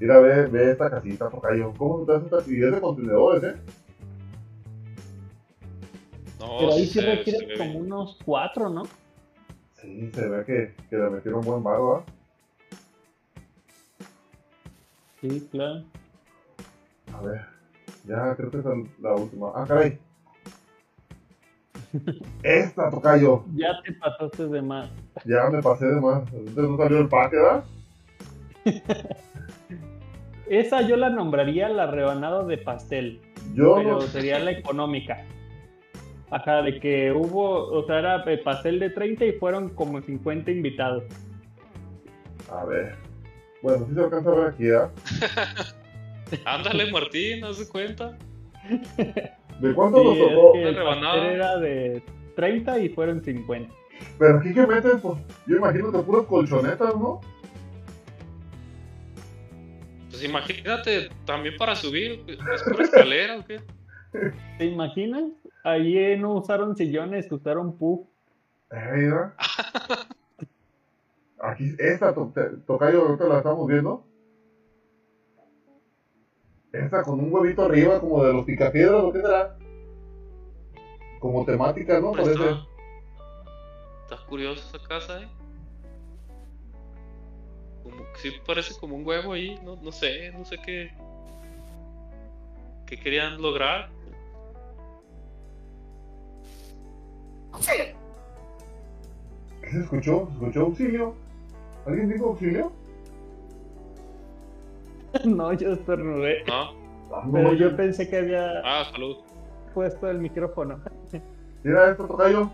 Mira, 0.00 0.18
ve, 0.18 0.46
ve 0.48 0.72
esta 0.72 0.90
casita, 0.90 1.30
tocayo. 1.30 1.72
¿Cómo 1.78 2.00
se 2.00 2.06
te 2.06 2.12
hace 2.12 2.24
esta 2.26 2.38
actividad 2.38 2.72
de 2.72 2.80
contenedores, 2.80 3.44
eh? 3.44 3.56
No, 6.40 6.56
Pero 6.58 6.72
ahí 6.72 6.86
sí 6.86 7.00
requiere 7.00 7.56
como 7.56 7.78
unos 7.78 8.18
cuatro, 8.24 8.68
¿no? 8.68 8.82
Sí, 9.80 10.10
se 10.12 10.28
ve 10.28 10.44
que, 10.44 10.74
que 10.90 10.96
le 10.96 11.10
metieron 11.10 11.40
buen 11.42 11.62
barro, 11.62 11.96
¿ah? 11.96 12.04
Sí, 15.20 15.48
claro. 15.50 15.84
A 17.12 17.22
ver. 17.22 17.40
Ya, 18.06 18.34
creo 18.36 18.50
que 18.50 18.58
es 18.58 18.64
la 19.00 19.14
última. 19.14 19.52
Ah, 19.54 19.64
caray. 19.66 19.98
Esta, 22.42 22.90
tocayo. 22.90 23.44
Ya 23.54 23.80
te 23.84 23.92
pasaste 23.92 24.48
de 24.48 24.62
más. 24.62 24.90
Ya 25.24 25.48
me 25.50 25.62
pasé 25.62 25.86
de 25.86 26.00
más. 26.00 26.22
Entonces 26.32 26.70
no 26.70 26.76
salió 26.76 26.98
el 27.00 27.08
paque, 27.08 27.36
¿verdad? 27.36 27.64
Esa 30.46 30.82
yo 30.82 30.96
la 30.96 31.10
nombraría 31.10 31.68
la 31.68 31.86
rebanada 31.86 32.44
de 32.44 32.58
pastel. 32.58 33.20
Yo 33.54 33.76
pero 33.76 34.00
sería 34.02 34.38
la 34.38 34.50
económica. 34.50 35.24
Ajá, 36.30 36.62
de 36.62 36.80
que 36.80 37.12
hubo, 37.12 37.68
o 37.68 37.86
sea, 37.86 37.98
era 38.00 38.24
pastel 38.42 38.80
de 38.80 38.90
30 38.90 39.24
y 39.24 39.32
fueron 39.32 39.70
como 39.70 40.00
50 40.00 40.50
invitados. 40.50 41.04
A 42.50 42.64
ver. 42.64 42.96
Bueno, 43.62 43.86
si 43.86 43.94
se 43.94 44.00
alcanza 44.00 44.30
a 44.30 44.34
ver 44.34 44.46
aquí, 44.48 44.70
¿ah? 44.70 44.90
Ándale, 46.44 46.90
Martín, 46.90 47.44
haz 47.44 47.58
de 47.58 47.68
cuenta. 47.68 48.18
¿De 49.60 49.74
cuánto 49.74 50.02
nos 50.02 50.18
tocó? 50.18 50.54
Era 50.56 51.58
de 51.58 52.02
30 52.36 52.78
y 52.80 52.88
fueron 52.90 53.22
50. 53.22 53.72
Pero 54.18 54.38
aquí 54.38 54.52
que 54.52 54.66
meten, 54.66 55.00
pues 55.00 55.18
yo 55.46 55.56
imagino 55.56 55.92
que 55.92 55.98
puras 55.98 56.26
colchonetas, 56.26 56.94
¿no? 56.96 57.20
Pues 60.10 60.24
imagínate, 60.24 61.08
también 61.24 61.56
para 61.56 61.74
subir, 61.74 62.24
¿es 62.26 62.62
pura 62.62 62.84
escalera 62.84 63.38
o 63.38 63.44
qué? 63.44 63.60
¿Te 64.58 64.64
imaginas? 64.64 65.24
Allí 65.64 66.16
no 66.16 66.34
usaron 66.34 66.76
sillones, 66.76 67.30
usaron 67.32 67.76
puff. 67.76 68.06
Eh, 68.70 69.10
Aquí, 71.40 71.74
esta 71.78 72.14
to 72.14 72.32
tocayo, 72.66 73.02
ahorita 73.02 73.24
la 73.26 73.38
estamos 73.38 73.66
viendo. 73.66 74.04
Esa 76.74 77.04
con 77.04 77.20
un 77.20 77.32
huevito 77.32 77.62
arriba, 77.62 78.00
como 78.00 78.24
de 78.24 78.32
los 78.32 78.44
picapiedras, 78.44 79.04
¿o 79.04 79.12
qué 79.12 79.20
será? 79.20 79.56
Como 81.20 81.44
temática, 81.44 82.00
¿no? 82.00 82.10
Parece. 82.10 82.32
Está 84.02 84.26
curiosa 84.28 84.76
esa 84.76 84.88
casa, 84.88 85.22
¿eh? 85.22 85.28
Como 87.84 87.98
que 87.98 88.18
sí 88.18 88.32
parece 88.44 88.74
como 88.80 88.96
un 88.96 89.06
huevo 89.06 89.34
ahí, 89.34 89.56
no, 89.62 89.76
no 89.76 89.92
sé, 89.92 90.32
no 90.32 90.44
sé 90.44 90.56
qué. 90.66 90.90
¿Qué 92.86 92.98
querían 92.98 93.40
lograr? 93.40 93.90
¿Qué 99.62 99.70
se 99.70 99.78
escuchó? 99.78 100.26
¿Se 100.26 100.32
escuchó 100.32 100.60
auxilio? 100.62 101.14
¿Alguien 101.86 102.08
dijo 102.08 102.26
auxilio? 102.30 102.72
no, 105.24 105.52
yo 105.52 105.72
estornudé. 105.72 106.44
No. 106.46 106.84
Pero 107.32 107.54
yo 107.54 107.76
pensé 107.76 108.08
que 108.08 108.18
había 108.18 108.60
ah, 108.64 108.84
salud. 108.90 109.16
puesto 109.72 110.10
el 110.10 110.18
micrófono. 110.18 110.80
Mira 111.62 111.90
esto, 111.90 112.06
tocayo. 112.06 112.50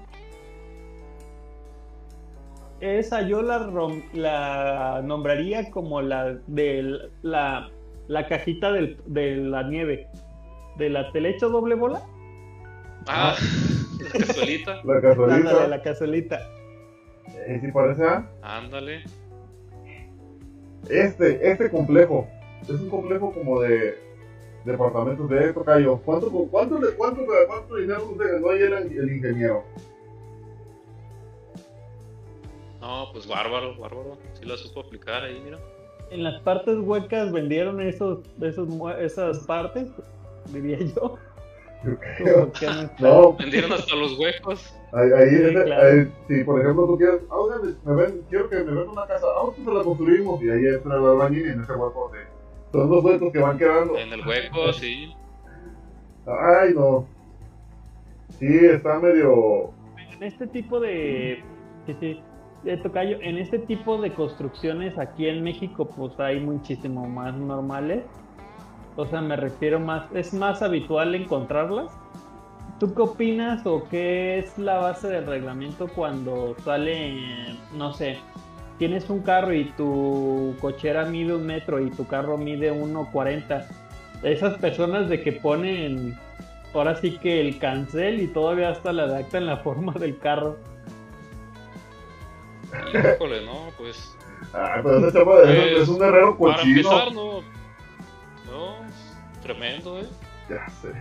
Esa 2.80 3.22
yo 3.22 3.42
la, 3.42 3.70
la 4.14 5.02
nombraría 5.04 5.70
como 5.70 6.00
la 6.00 6.38
de 6.46 7.10
la, 7.22 7.70
la 8.08 8.26
cajita 8.26 8.72
del, 8.72 8.98
de 9.06 9.36
la 9.36 9.62
nieve. 9.64 10.08
¿De 10.76 10.88
la 10.88 11.10
telecho 11.12 11.48
doble 11.48 11.74
bola? 11.74 12.02
Ah, 13.06 13.36
la 14.00 14.26
cazuelita. 14.26 14.80
La 14.84 15.00
cazuelita. 15.00 15.68
la 15.68 15.82
cazuelita. 15.82 16.40
¿Y 17.48 17.60
si 17.60 17.72
parece? 17.72 18.04
Ah? 18.04 18.26
Ándale. 18.42 19.04
Este, 20.88 21.50
este 21.50 21.70
complejo 21.70 22.26
es 22.62 22.70
un 22.70 22.90
complejo 22.90 23.32
como 23.32 23.60
de 23.60 23.98
departamentos 24.64 25.28
de 25.28 25.52
Tocayo. 25.52 25.98
¿Cuánto, 26.04 26.30
cuánto, 26.50 26.78
cuánto, 26.96 27.22
cuánto 27.46 27.76
dinero 27.76 28.14
se 28.18 28.32
ganó 28.32 28.50
ayer 28.50 28.72
el, 28.72 28.98
el 28.98 29.12
ingeniero? 29.16 29.64
No, 32.80 33.08
pues 33.12 33.26
bárbaro, 33.26 33.76
bárbaro. 33.78 34.16
Sí 34.34 34.44
la 34.44 34.56
supo 34.56 34.80
aplicar 34.80 35.22
ahí, 35.22 35.40
mira. 35.44 35.58
en 36.10 36.24
las 36.24 36.40
partes 36.42 36.78
huecas 36.78 37.30
vendieron 37.32 37.80
esos, 37.80 38.20
esos, 38.40 38.68
esas 38.98 39.38
partes, 39.40 39.88
diría 40.48 40.78
yo. 40.78 41.18
no, 42.98 43.32
vendieron 43.34 43.72
hasta 43.72 43.96
los 43.96 44.18
huecos. 44.18 44.74
Ahí, 44.92 45.10
ahí, 45.12 46.12
si 46.28 46.44
por 46.44 46.60
ejemplo 46.60 46.86
tú 46.86 46.98
quieres, 46.98 47.20
ah, 47.30 47.36
me 47.84 47.94
ven, 47.94 48.22
quiero 48.28 48.48
que 48.48 48.56
me 48.56 48.64
vendan 48.64 48.88
una 48.88 49.06
casa, 49.06 49.26
ah, 49.36 49.50
pues 49.54 49.76
la 49.76 49.84
construimos 49.84 50.42
y 50.42 50.50
ahí 50.50 50.66
entra 50.66 50.96
el 50.96 51.04
albañil 51.04 51.46
y 51.46 51.50
en 51.50 51.62
ese 51.62 51.72
hueco 51.72 52.10
de, 52.12 52.39
son 52.72 52.90
los 52.90 53.04
huecos 53.04 53.32
que 53.32 53.38
van 53.38 53.58
quedando. 53.58 53.96
En 53.96 54.12
el 54.12 54.26
hueco, 54.26 54.72
sí. 54.72 55.12
Ay, 56.26 56.74
no. 56.74 57.06
Sí, 58.38 58.46
está 58.46 58.98
medio. 58.98 59.70
En 59.96 60.22
este 60.22 60.46
tipo 60.46 60.80
de. 60.80 61.42
de 61.86 62.76
tocayo, 62.78 63.18
en 63.20 63.38
este 63.38 63.58
tipo 63.58 64.00
de 64.00 64.12
construcciones 64.12 64.98
aquí 64.98 65.26
en 65.26 65.42
México, 65.42 65.88
pues 65.88 66.18
hay 66.20 66.40
muchísimo 66.40 67.06
más 67.08 67.34
normales. 67.34 68.04
O 68.96 69.06
sea, 69.06 69.20
me 69.20 69.36
refiero 69.36 69.80
más. 69.80 70.10
Es 70.14 70.32
más 70.32 70.62
habitual 70.62 71.14
encontrarlas. 71.14 71.90
¿Tú 72.78 72.94
qué 72.94 73.02
opinas 73.02 73.66
o 73.66 73.86
qué 73.90 74.38
es 74.38 74.56
la 74.58 74.78
base 74.78 75.08
del 75.08 75.26
reglamento 75.26 75.86
cuando 75.88 76.56
sale, 76.64 77.56
no 77.76 77.92
sé, 77.92 78.16
tienes 78.80 79.10
un 79.10 79.20
carro 79.20 79.52
y 79.52 79.64
tu 79.76 80.56
cochera 80.58 81.04
mide 81.04 81.34
un 81.34 81.44
metro 81.44 81.80
y 81.80 81.90
tu 81.90 82.06
carro 82.06 82.38
mide 82.38 82.72
1,40? 82.72 83.66
Esas 84.22 84.56
personas 84.56 85.10
de 85.10 85.20
que 85.20 85.32
ponen 85.32 86.18
ahora 86.72 86.96
sí 86.96 87.18
que 87.18 87.42
el 87.42 87.58
cancel 87.58 88.22
y 88.22 88.26
todavía 88.28 88.70
hasta 88.70 88.94
la 88.94 89.20
en 89.20 89.46
la 89.46 89.56
forma 89.64 89.92
del 89.92 90.18
carro. 90.18 90.56
Híjole, 92.94 93.44
no, 93.44 93.68
pues. 93.76 94.16
Ah, 94.54 94.80
pero 94.82 95.06
ese 95.06 95.18
chapa 95.18 95.42
de 95.42 95.82
es, 95.82 95.88
un 95.88 96.02
herrero 96.02 96.38
cochino. 96.38 96.88
Para 96.88 97.04
empezar, 97.04 97.12
no. 97.12 97.40
No, 98.50 98.76
tremendo, 99.42 100.00
eh. 100.00 100.08
Ya 100.48 100.66
sé. 100.70 100.94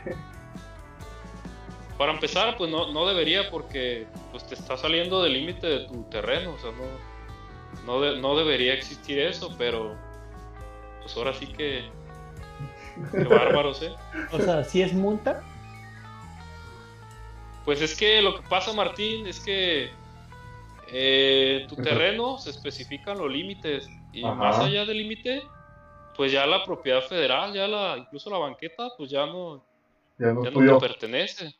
Para 1.97 2.11
empezar, 2.11 2.57
pues 2.57 2.69
no, 2.69 2.91
no 2.91 3.07
debería 3.07 3.49
porque 3.49 4.05
pues 4.31 4.45
te 4.45 4.55
está 4.55 4.75
saliendo 4.75 5.23
del 5.23 5.31
límite 5.31 5.65
de 5.65 5.87
tu 5.87 6.03
terreno, 6.03 6.51
o 6.51 6.59
sea, 6.59 6.71
no, 6.71 7.08
no, 7.85 8.15
no 8.15 8.37
debería 8.37 8.73
existir 8.73 9.19
eso, 9.19 9.55
pero 9.57 9.95
pues 11.01 11.15
ahora 11.17 11.33
sí 11.33 11.47
que 11.47 11.89
Qué 13.11 13.23
bárbaros, 13.23 13.81
¿eh? 13.81 13.93
O 14.31 14.39
sea, 14.39 14.63
¿sí 14.63 14.81
es 14.81 14.93
multa? 14.93 15.41
Pues 17.65 17.81
es 17.81 17.95
que 17.97 18.21
lo 18.21 18.35
que 18.35 18.47
pasa, 18.49 18.73
Martín, 18.73 19.27
es 19.27 19.39
que 19.39 19.89
eh, 20.91 21.65
tu 21.69 21.75
terreno 21.75 22.37
se 22.37 22.49
especifican 22.49 23.17
los 23.17 23.31
límites 23.31 23.89
y 24.11 24.23
más 24.23 24.59
allá 24.59 24.85
del 24.85 24.97
límite, 24.97 25.43
pues 26.15 26.31
ya 26.31 26.45
la 26.45 26.63
propiedad 26.65 27.01
federal, 27.01 27.53
ya 27.53 27.67
la, 27.67 27.97
incluso 27.97 28.29
la 28.29 28.39
banqueta, 28.39 28.89
pues 28.97 29.09
ya 29.09 29.25
no, 29.25 29.63
ya 30.17 30.33
no, 30.33 30.41
te 30.41 30.79
pertenece, 30.79 31.55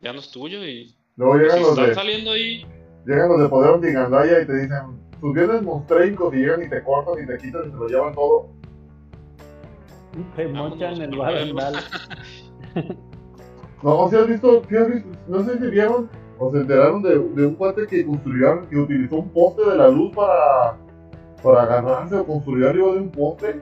ya 0.00 0.12
no 0.12 0.20
es 0.20 0.30
tuyo 0.30 0.64
y 0.64 0.94
Luego 1.16 1.36
llegan 1.36 1.58
si 1.58 1.62
los 1.62 1.70
están 1.72 1.88
de, 1.88 1.94
saliendo 1.94 2.30
ahí. 2.32 2.66
Llegan 3.04 3.28
los 3.28 3.40
de 3.40 3.48
poder 3.48 3.80
de 3.80 3.92
Gandaya 3.92 4.40
y 4.40 4.46
te 4.46 4.62
dicen, 4.62 5.09
tus 5.20 5.34
bienes 5.34 5.62
monstreicos 5.62 6.34
y 6.34 6.38
llegan 6.38 6.62
y 6.62 6.68
te 6.68 6.82
cortan 6.82 7.22
y 7.22 7.26
te 7.26 7.38
quitan 7.38 7.68
y 7.68 7.70
te 7.70 7.76
lo 7.76 7.88
llevan 7.88 8.14
todo. 8.14 8.48
Te 10.36 10.48
mochan 10.48 11.00
el 11.00 11.16
barandal. 11.16 11.74
No, 13.82 14.10
si 14.10 14.16
has 14.16 14.28
visto, 14.28 14.62
si 14.68 14.76
has 14.76 14.88
visto, 14.88 15.08
no 15.26 15.42
sé 15.42 15.58
si 15.58 15.66
vieron 15.68 16.10
o 16.38 16.52
se 16.52 16.58
enteraron 16.58 17.02
de, 17.02 17.18
de 17.18 17.46
un 17.46 17.54
cuate 17.54 17.86
que 17.86 18.04
construyeron, 18.04 18.66
que 18.66 18.76
utilizó 18.76 19.16
un 19.16 19.30
poste 19.30 19.70
de 19.70 19.76
la 19.76 19.88
luz 19.88 20.14
para, 20.14 20.76
para 21.42 21.62
agarrarse 21.62 22.16
o 22.16 22.26
construir 22.26 22.66
arriba 22.66 22.92
de 22.92 22.98
un 23.00 23.10
poste. 23.10 23.60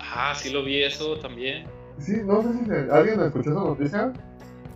Ah, 0.00 0.32
sí 0.34 0.50
lo 0.50 0.64
vi 0.64 0.82
eso 0.82 1.16
también. 1.18 1.64
Sí, 1.98 2.20
no 2.24 2.42
sé 2.42 2.48
si 2.54 2.70
alguien 2.90 3.20
escuchó 3.20 3.50
esa 3.50 3.60
noticia. 3.60 4.12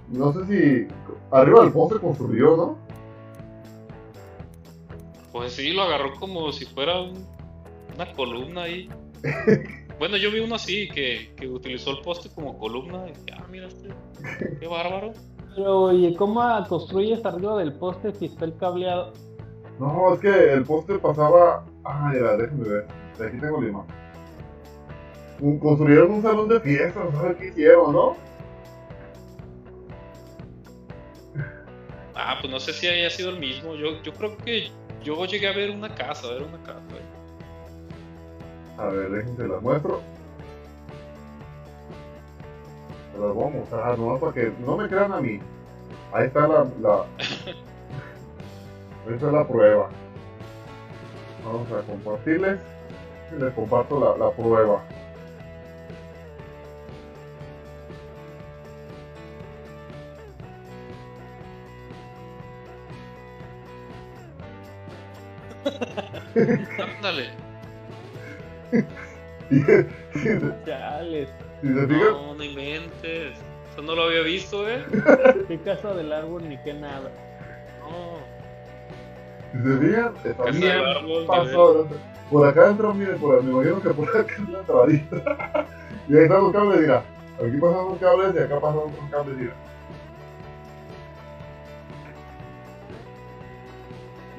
No 0.08 0.32
sé 0.32 0.46
si 0.46 0.88
arriba 1.32 1.62
del 1.62 1.72
poste 1.72 1.98
construyó, 1.98 2.56
¿no? 2.56 2.78
Pues 5.36 5.52
sí, 5.52 5.74
lo 5.74 5.82
agarró 5.82 6.14
como 6.14 6.50
si 6.50 6.64
fuera 6.64 7.02
una 7.02 8.12
columna 8.14 8.62
ahí. 8.62 8.88
Bueno, 9.98 10.18
yo 10.18 10.30
vi 10.30 10.40
uno 10.40 10.56
así, 10.56 10.90
que, 10.90 11.32
que 11.36 11.48
utilizó 11.48 11.92
el 11.92 12.02
poste 12.02 12.28
como 12.28 12.58
columna. 12.58 13.06
Y, 13.08 13.30
ah, 13.32 13.46
mira 13.50 13.66
este, 13.66 13.88
qué 14.60 14.66
bárbaro. 14.66 15.14
Pero, 15.54 15.84
oye, 15.84 16.14
¿cómo 16.16 16.42
construyes 16.68 17.24
arriba 17.24 17.58
del 17.58 17.72
poste 17.72 18.12
si 18.12 18.26
está 18.26 18.44
el 18.44 18.54
cableado? 18.58 19.14
No, 19.80 20.12
es 20.12 20.20
que 20.20 20.52
el 20.52 20.64
poste 20.64 20.98
pasaba. 20.98 21.64
Ah, 21.84 22.10
mira, 22.12 22.36
déjenme 22.36 22.68
ver. 22.68 22.86
Aquí 23.26 23.38
tengo 23.40 23.58
la 23.62 23.68
imagen. 23.70 25.58
Construyeron 25.60 26.10
un 26.10 26.22
salón 26.22 26.48
de 26.50 26.60
fiestas, 26.60 27.14
¿sabes 27.14 27.36
qué 27.38 27.46
hicieron, 27.46 27.94
no? 27.94 28.16
Ah, 32.14 32.36
pues 32.38 32.52
no 32.52 32.60
sé 32.60 32.74
si 32.74 32.86
haya 32.86 33.08
sido 33.08 33.30
el 33.30 33.38
mismo. 33.38 33.74
Yo, 33.76 34.02
yo 34.02 34.12
creo 34.12 34.36
que 34.36 34.70
yo 35.06 35.24
llegué 35.24 35.46
a 35.46 35.52
ver 35.52 35.70
una 35.70 35.94
casa, 35.94 36.26
a 36.26 36.32
ver 36.32 36.42
una 36.42 36.58
casa. 36.64 36.80
A 38.76 38.86
ver, 38.86 39.08
déjense 39.10 39.46
la 39.46 39.60
muestro. 39.60 40.02
Se 43.12 43.20
las 43.20 43.32
voy 43.32 43.46
a 43.46 43.50
mostrar, 43.56 43.98
no 43.98 44.18
para 44.18 44.32
que 44.32 44.52
no 44.58 44.76
me 44.76 44.88
crean 44.88 45.12
a 45.12 45.20
mí. 45.20 45.38
Ahí 46.12 46.26
está 46.26 46.48
la. 46.48 46.66
la... 46.80 47.06
Esa 49.14 49.26
es 49.26 49.32
la 49.32 49.46
prueba. 49.46 49.88
Vamos 51.44 51.70
a 51.70 51.86
compartirles. 51.86 52.58
Y 53.30 53.40
les 53.40 53.54
comparto 53.54 54.00
la, 54.00 54.16
la 54.24 54.32
prueba. 54.32 54.82
Ándale. 66.96 67.30
Chales. 70.66 71.28
no, 71.62 72.34
no 72.34 72.44
inventes. 72.44 73.36
Eso 73.72 73.82
no 73.82 73.94
lo 73.94 74.04
había 74.04 74.22
visto, 74.22 74.68
¿eh? 74.68 74.84
Qué 75.48 75.60
casa 75.60 75.92
del 75.94 76.12
árbol 76.12 76.48
ni 76.48 76.56
qué 76.58 76.72
nada. 76.72 77.10
No. 77.80 78.16
Si 79.52 79.58
se 79.58 79.78
fijan, 79.78 80.14
está 80.24 80.44
Por 82.30 82.46
acá 82.46 82.62
adentro, 82.62 82.94
miren, 82.94 83.18
por, 83.18 83.42
me 83.42 83.50
imagino 83.50 83.82
que 83.82 83.90
por 83.90 84.08
acá 84.08 84.32
es 84.32 84.48
la 84.48 84.60
entradita. 84.60 85.16
y 86.08 86.16
ahí 86.16 86.22
están 86.22 86.42
los 86.42 86.52
cables, 86.52 86.80
mira. 86.80 87.02
Aquí 87.38 87.58
pasan 87.60 87.84
los 87.90 87.98
cables 87.98 88.34
y 88.34 88.38
acá 88.38 88.60
pasan 88.60 88.78
otros 88.78 89.10
cables, 89.10 89.36
mira. 89.36 89.52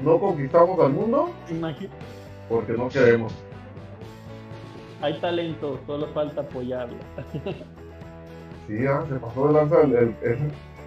No 0.01 0.19
conquistamos 0.19 0.79
al 0.79 0.93
mundo. 0.93 1.31
Imagínate. 1.49 1.95
Porque 2.49 2.73
no 2.73 2.89
queremos 2.89 3.33
hay 5.01 5.19
talento, 5.19 5.79
solo 5.85 6.07
falta 6.07 6.41
apoyarlo. 6.41 6.97
sí, 8.67 8.85
ah, 8.87 9.03
se 9.07 9.15
pasó 9.15 9.47
de 9.47 9.53
lanza 9.53 9.81
el, 9.81 10.15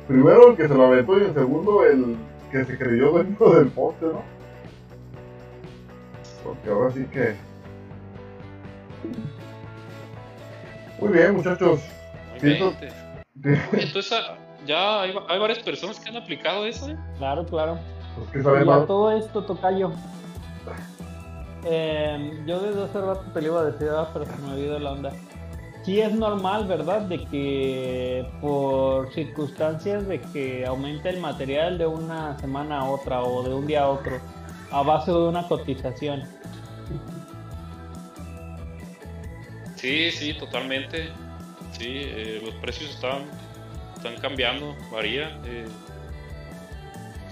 primero 0.08 0.50
el 0.50 0.56
que 0.56 0.68
se 0.68 0.74
lo 0.74 0.86
aventó 0.86 1.18
y 1.18 1.24
el 1.24 1.34
segundo 1.34 1.84
el 1.84 2.16
que 2.50 2.64
se 2.64 2.76
creyó 2.76 3.18
dentro 3.18 3.50
del 3.50 3.68
poste, 3.68 4.06
¿no? 4.06 4.22
Porque 6.42 6.70
ahora 6.70 6.90
sí 6.90 7.04
que... 7.12 7.36
Muy 11.00 11.12
bien, 11.12 11.36
muchachos. 11.36 11.80
Muy 12.42 12.50
bien. 12.50 12.76
Entonces, 13.72 14.12
ah, 14.12 14.36
ya 14.66 15.02
hay, 15.02 15.14
hay, 15.28 15.38
varias 15.38 15.60
personas 15.60 16.00
que 16.00 16.10
han 16.10 16.16
aplicado 16.16 16.66
eso, 16.66 16.90
¿eh? 16.90 16.96
Claro, 17.18 17.46
claro. 17.46 17.78
Pues, 18.16 18.30
¿qué 18.32 18.38
y 18.40 18.86
todo 18.86 19.10
esto, 19.12 19.44
Tocayo, 19.44 19.92
eh, 21.64 22.42
yo 22.46 22.60
desde 22.60 22.84
hace 22.84 23.00
rato 23.00 23.22
te 23.32 23.40
lo 23.42 23.46
iba 23.46 23.60
a 23.60 23.64
decir, 23.64 23.88
ah, 23.90 24.08
pero 24.12 24.24
se 24.26 24.36
me 24.38 24.52
olvidó 24.52 24.78
la 24.78 24.92
onda. 24.92 25.12
Sí 25.84 26.00
es 26.00 26.12
normal, 26.12 26.66
¿verdad? 26.66 27.02
De 27.02 27.24
que 27.26 28.26
por 28.40 29.12
circunstancias 29.12 30.06
de 30.06 30.20
que 30.20 30.66
aumente 30.66 31.08
el 31.08 31.20
material 31.20 31.78
de 31.78 31.86
una 31.86 32.38
semana 32.38 32.80
a 32.80 32.90
otra 32.90 33.22
o 33.22 33.42
de 33.42 33.54
un 33.54 33.66
día 33.66 33.84
a 33.84 33.88
otro 33.88 34.20
a 34.70 34.82
base 34.82 35.10
de 35.10 35.18
una 35.18 35.46
cotización. 35.48 36.22
Sí, 39.76 40.10
sí, 40.10 40.34
totalmente. 40.34 41.08
Sí, 41.72 41.86
eh, 41.88 42.42
los 42.44 42.54
precios 42.56 42.90
están, 42.90 43.22
están 43.96 44.16
cambiando, 44.20 44.76
varía. 44.92 45.38
Eh, 45.44 45.66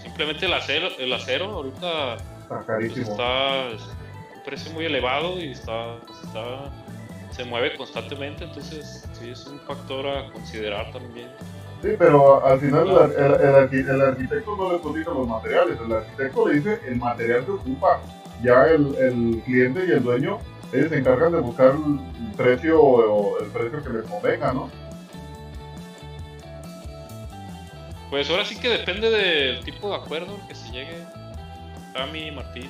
simplemente 0.08 0.46
el 0.46 0.54
acero, 0.54 0.88
el 0.98 1.12
acero 1.12 1.46
ahorita 1.46 2.14
está 2.14 2.60
carísimo. 2.66 3.06
Pues, 3.06 3.10
está, 3.10 4.44
precio 4.44 4.72
muy 4.72 4.86
elevado 4.86 5.38
y 5.38 5.52
está, 5.52 5.96
está 6.24 6.70
se 7.30 7.44
mueve 7.44 7.76
constantemente, 7.76 8.44
entonces 8.44 9.06
sí 9.12 9.30
es 9.30 9.46
un 9.46 9.60
factor 9.60 10.06
a 10.08 10.32
considerar 10.32 10.90
también. 10.90 11.28
Sí, 11.82 11.90
pero 11.96 12.44
al 12.44 12.58
final 12.58 12.88
el, 13.16 13.88
el, 13.88 14.00
arquitecto 14.00 14.56
no 14.56 14.72
le 14.72 14.80
cotiza 14.80 15.10
los 15.10 15.28
materiales, 15.28 15.78
el 15.84 15.92
arquitecto 15.92 16.48
le 16.48 16.54
dice 16.54 16.80
el 16.88 16.96
material 16.96 17.44
que 17.44 17.52
ocupa. 17.52 18.00
Ya 18.42 18.64
el, 18.66 19.42
cliente 19.44 19.84
y 19.86 19.90
el 19.92 20.02
dueño 20.02 20.38
ellos 20.72 20.88
se 20.88 20.98
encargan 20.98 21.32
de 21.32 21.40
buscar 21.40 21.74
el 21.76 22.32
precio 22.36 22.80
o 22.80 23.38
el 23.40 23.48
precio 23.50 23.82
que 23.82 23.90
les 23.90 24.06
convenga, 24.06 24.52
¿no? 24.52 24.68
Pues 28.10 28.30
ahora 28.30 28.44
sí 28.44 28.58
que 28.58 28.68
depende 28.68 29.10
del 29.10 29.64
tipo 29.64 29.90
de 29.90 29.96
acuerdo 29.96 30.38
que 30.48 30.54
se 30.54 30.70
llegue. 30.70 31.04
Rami 31.94 32.28
y 32.28 32.30
Martín. 32.30 32.68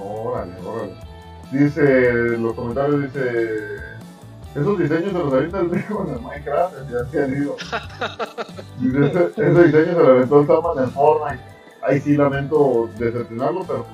Órale, 0.00 0.54
órale. 0.64 0.94
Dice, 1.50 2.38
los 2.38 2.54
comentarios 2.54 3.02
dice, 3.02 3.20
esos 4.54 4.78
diseños 4.78 5.12
se 5.12 5.18
los 5.18 5.34
avienta 5.34 5.60
el 5.60 5.70
rico 5.70 6.06
en 6.06 6.14
el 6.14 6.20
Minecraft, 6.20 6.74
ya 6.90 7.04
se 7.10 7.22
han 7.22 7.42
ido. 7.42 7.56
Dice, 8.78 9.06
ese, 9.06 9.24
ese 9.36 9.64
diseño 9.64 9.92
se 9.92 10.02
lo 10.02 10.12
aventó 10.12 10.40
el 10.40 10.46
Saman 10.46 10.84
en 10.84 10.90
Fortnite. 10.92 11.44
Ahí 11.82 12.00
sí 12.00 12.16
lamento 12.16 12.88
decepcionarlo, 12.98 13.64
pero 13.64 13.86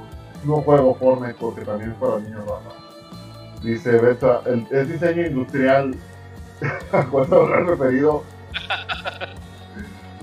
no 0.45 0.57
juego 0.63 0.95
Fortnite 0.95 1.37
porque 1.41 1.63
también 1.63 1.91
es 1.91 1.97
para 1.97 2.19
niños 2.21 2.45
raza. 2.47 2.77
Dice 3.63 3.91
Beta, 3.99 4.43
el, 4.47 4.67
el 4.71 4.93
diseño 4.93 5.27
industrial 5.27 5.97
a 6.93 7.03
cuál 7.07 7.27
se 7.27 7.35
habrá 7.35 7.61
referido. 7.61 8.23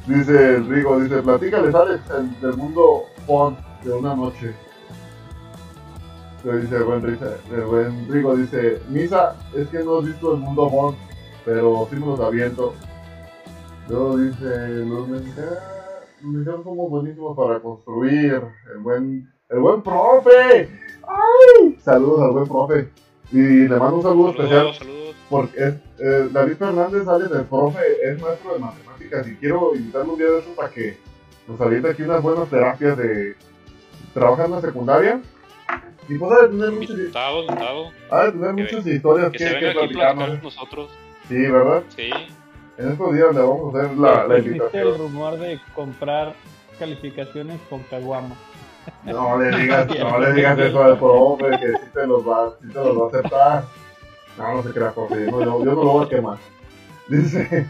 Dice 0.08 0.58
Rigo, 0.60 1.00
dice, 1.00 1.22
platícale, 1.22 1.76
Alex, 1.76 2.02
el, 2.12 2.40
del 2.40 2.58
mundo 2.58 3.04
font 3.26 3.58
de 3.84 3.92
una 3.94 4.16
noche. 4.16 4.54
Pero 6.44 6.58
dice 6.58 6.76
el 6.76 6.84
buen, 6.84 7.02
Riza- 7.02 7.38
el 7.52 7.62
buen 7.66 8.08
Rigo, 8.12 8.36
dice, 8.36 8.82
Misa, 8.90 9.36
es 9.56 9.68
que 9.70 9.80
no 9.84 9.98
has 10.00 10.06
visto 10.06 10.34
el 10.36 10.40
mundo 10.42 10.70
font, 10.70 10.98
pero 11.44 11.88
sí 11.90 11.96
me 11.96 12.06
los 12.06 12.20
aviento. 12.20 12.74
Luego 13.90 14.18
dice, 14.18 14.68
los 14.86 15.08
mexicanos, 15.08 15.58
mexicanos 16.22 16.64
somos 16.64 16.90
buenísimos 16.90 17.36
para 17.36 17.60
construir. 17.60 18.42
El 18.74 18.78
buen, 18.80 19.32
el 19.50 19.60
buen 19.60 19.82
profe. 19.82 20.70
¡Ay! 21.08 21.78
Saludos 21.84 22.22
al 22.22 22.32
buen 22.32 22.48
profe. 22.48 22.90
Y 23.32 23.68
le 23.68 23.76
mando 23.80 23.96
un 23.98 24.04
saludo 24.04 24.30
especial 24.30 24.74
saludos. 24.76 25.16
porque 25.32 25.58
es, 25.68 25.74
eh, 25.98 26.30
David 26.32 26.58
Fernández 26.58 27.06
sale 27.06 27.28
del 27.28 27.46
profe, 27.46 27.80
es 28.04 28.22
maestro 28.22 28.54
de 28.54 28.60
matemáticas 28.60 28.85
y 29.28 29.36
quiero 29.36 29.76
invitarlo 29.76 30.14
un 30.14 30.18
día 30.20 30.28
de 30.30 30.40
eso 30.40 30.50
para 30.56 30.70
que 30.70 30.98
nos 31.48 31.60
aviente 31.62 31.90
aquí 31.90 32.02
unas 32.04 32.22
buenas 32.22 32.50
terapias 32.50 32.98
de 32.98 33.36
trabaja 34.14 34.46
en 34.46 34.52
la 34.52 34.62
secundaria 34.62 35.22
y 36.08 36.18
pues 36.18 36.32
ha 36.32 36.42
de 36.44 36.48
tener 36.50 36.72
muchas, 36.72 36.90
Invitado, 36.98 37.42
invitado. 37.44 37.92
ha 38.12 38.24
de 38.26 38.32
tener 38.32 38.56
Que- 38.56 38.62
muchas 38.64 38.88
historias 38.88 39.32
Que 39.32 39.38
que, 39.40 39.48
se 39.50 39.60
que 39.60 39.72
platicarnos. 39.72 40.44
nosotros. 40.44 40.92
Sí, 41.28 41.36
¿verdad? 41.48 41.84
Sí. 41.96 42.10
En 42.78 42.92
estos 42.92 43.14
días 43.14 43.34
le 43.34 43.40
vamos 43.42 43.74
a 43.74 43.80
hacer 43.80 43.98
la, 43.98 44.28
la 44.28 44.38
Existe 44.38 44.38
el 44.38 44.46
invitación. 44.62 44.98
rumor 44.98 45.38
de 45.40 45.60
comprar 45.74 46.34
calificaciones 46.78 47.60
con 47.70 47.82
Caguama. 47.84 48.36
No 49.04 49.40
le 49.40 49.58
digas, 49.62 49.88
no 49.88 50.20
le 50.20 50.34
digas 50.34 50.60
eso 50.60 50.84
al 50.84 51.00
profe, 51.00 51.50
que 51.60 51.68
sí 51.70 51.86
te 51.94 52.06
los 52.06 52.28
va, 52.28 52.52
sí 52.62 52.68
te 52.68 52.74
los 52.76 52.98
va 53.00 53.06
a 53.06 53.08
aceptar. 53.08 53.64
No, 54.38 54.54
no 54.56 54.64
se 54.64 54.70
crea, 54.72 54.92
profe, 54.92 55.16
no, 55.32 55.40
yo, 55.44 55.60
yo 55.64 55.66
no 55.66 55.84
lo 55.84 55.92
voy 55.94 56.06
a 56.06 56.10
quemar. 56.10 56.38
Dice, 57.08 57.66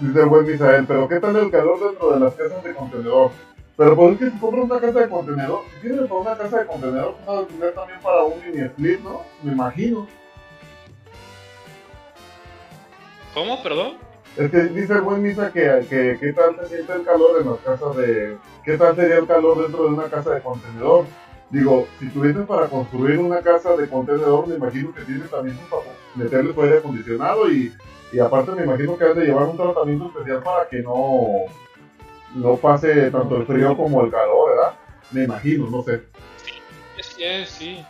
dice 0.00 0.20
el 0.20 0.26
buen 0.26 0.46
Misael, 0.46 0.86
pero 0.86 1.08
¿qué 1.08 1.20
tal 1.20 1.36
el 1.36 1.50
calor 1.50 1.80
dentro 1.80 2.12
de 2.12 2.20
las 2.20 2.34
casas 2.34 2.62
de 2.62 2.74
contenedor? 2.74 3.30
Pero 3.76 3.94
pues 3.94 4.12
es 4.12 4.18
que 4.18 4.30
si 4.30 4.38
compras 4.38 4.64
una 4.64 4.80
casa 4.80 5.00
de 5.00 5.08
contenedor, 5.08 5.60
si 5.74 5.80
tienes 5.80 6.08
para 6.08 6.20
una 6.20 6.36
casa 6.36 6.58
de 6.60 6.66
contenedor, 6.66 7.14
pues 7.14 7.26
vas 7.26 7.44
a 7.44 7.46
tener 7.46 7.74
también 7.74 8.00
para 8.00 8.22
un 8.22 8.40
mini 8.40 8.62
split, 8.64 9.00
¿no? 9.00 9.22
Me 9.42 9.52
imagino. 9.52 10.06
¿Cómo? 13.34 13.62
Perdón. 13.62 13.98
Es 14.36 14.50
que 14.50 14.60
dice 14.64 14.92
el 14.94 15.00
buen 15.02 15.22
Misa 15.22 15.52
que, 15.52 15.86
que 15.88 16.16
qué 16.18 16.32
tal 16.32 16.56
se 16.60 16.76
siente 16.76 16.92
el 16.92 17.04
calor 17.04 17.40
en 17.40 17.50
las 17.50 17.58
casas 17.60 17.96
de... 17.96 18.36
¿Qué 18.64 18.76
tal 18.76 18.96
sería 18.96 19.16
el 19.16 19.26
calor 19.26 19.62
dentro 19.62 19.84
de 19.84 19.90
una 19.90 20.04
casa 20.04 20.34
de 20.34 20.40
contenedor? 20.40 21.04
Digo, 21.50 21.86
si 22.00 22.08
tuvieses 22.08 22.44
para 22.46 22.66
construir 22.66 23.18
una 23.18 23.40
casa 23.40 23.76
de 23.76 23.88
contenedor, 23.88 24.48
me 24.48 24.56
imagino 24.56 24.92
que 24.92 25.02
tienes 25.02 25.30
también 25.30 25.56
para 25.70 25.82
meterle 26.14 26.52
su 26.52 26.62
aire 26.62 26.78
acondicionado 26.78 27.50
y, 27.50 27.72
y 28.12 28.18
aparte 28.18 28.52
me 28.52 28.64
imagino 28.64 28.96
que 28.96 29.04
has 29.04 29.16
de 29.16 29.24
llevar 29.26 29.44
un 29.44 29.56
tratamiento 29.56 30.06
especial 30.06 30.42
para 30.42 30.68
que 30.68 30.78
no, 30.78 31.44
no 32.34 32.56
pase 32.56 33.10
tanto 33.10 33.36
el 33.36 33.46
frío 33.46 33.76
como 33.76 34.04
el 34.04 34.10
calor, 34.10 34.50
¿verdad? 34.50 34.74
Me 35.10 35.24
imagino, 35.24 35.68
no 35.70 35.82
sé. 35.82 36.02
Sí, 37.00 37.22
es, 37.22 37.48
sí. 37.50 37.84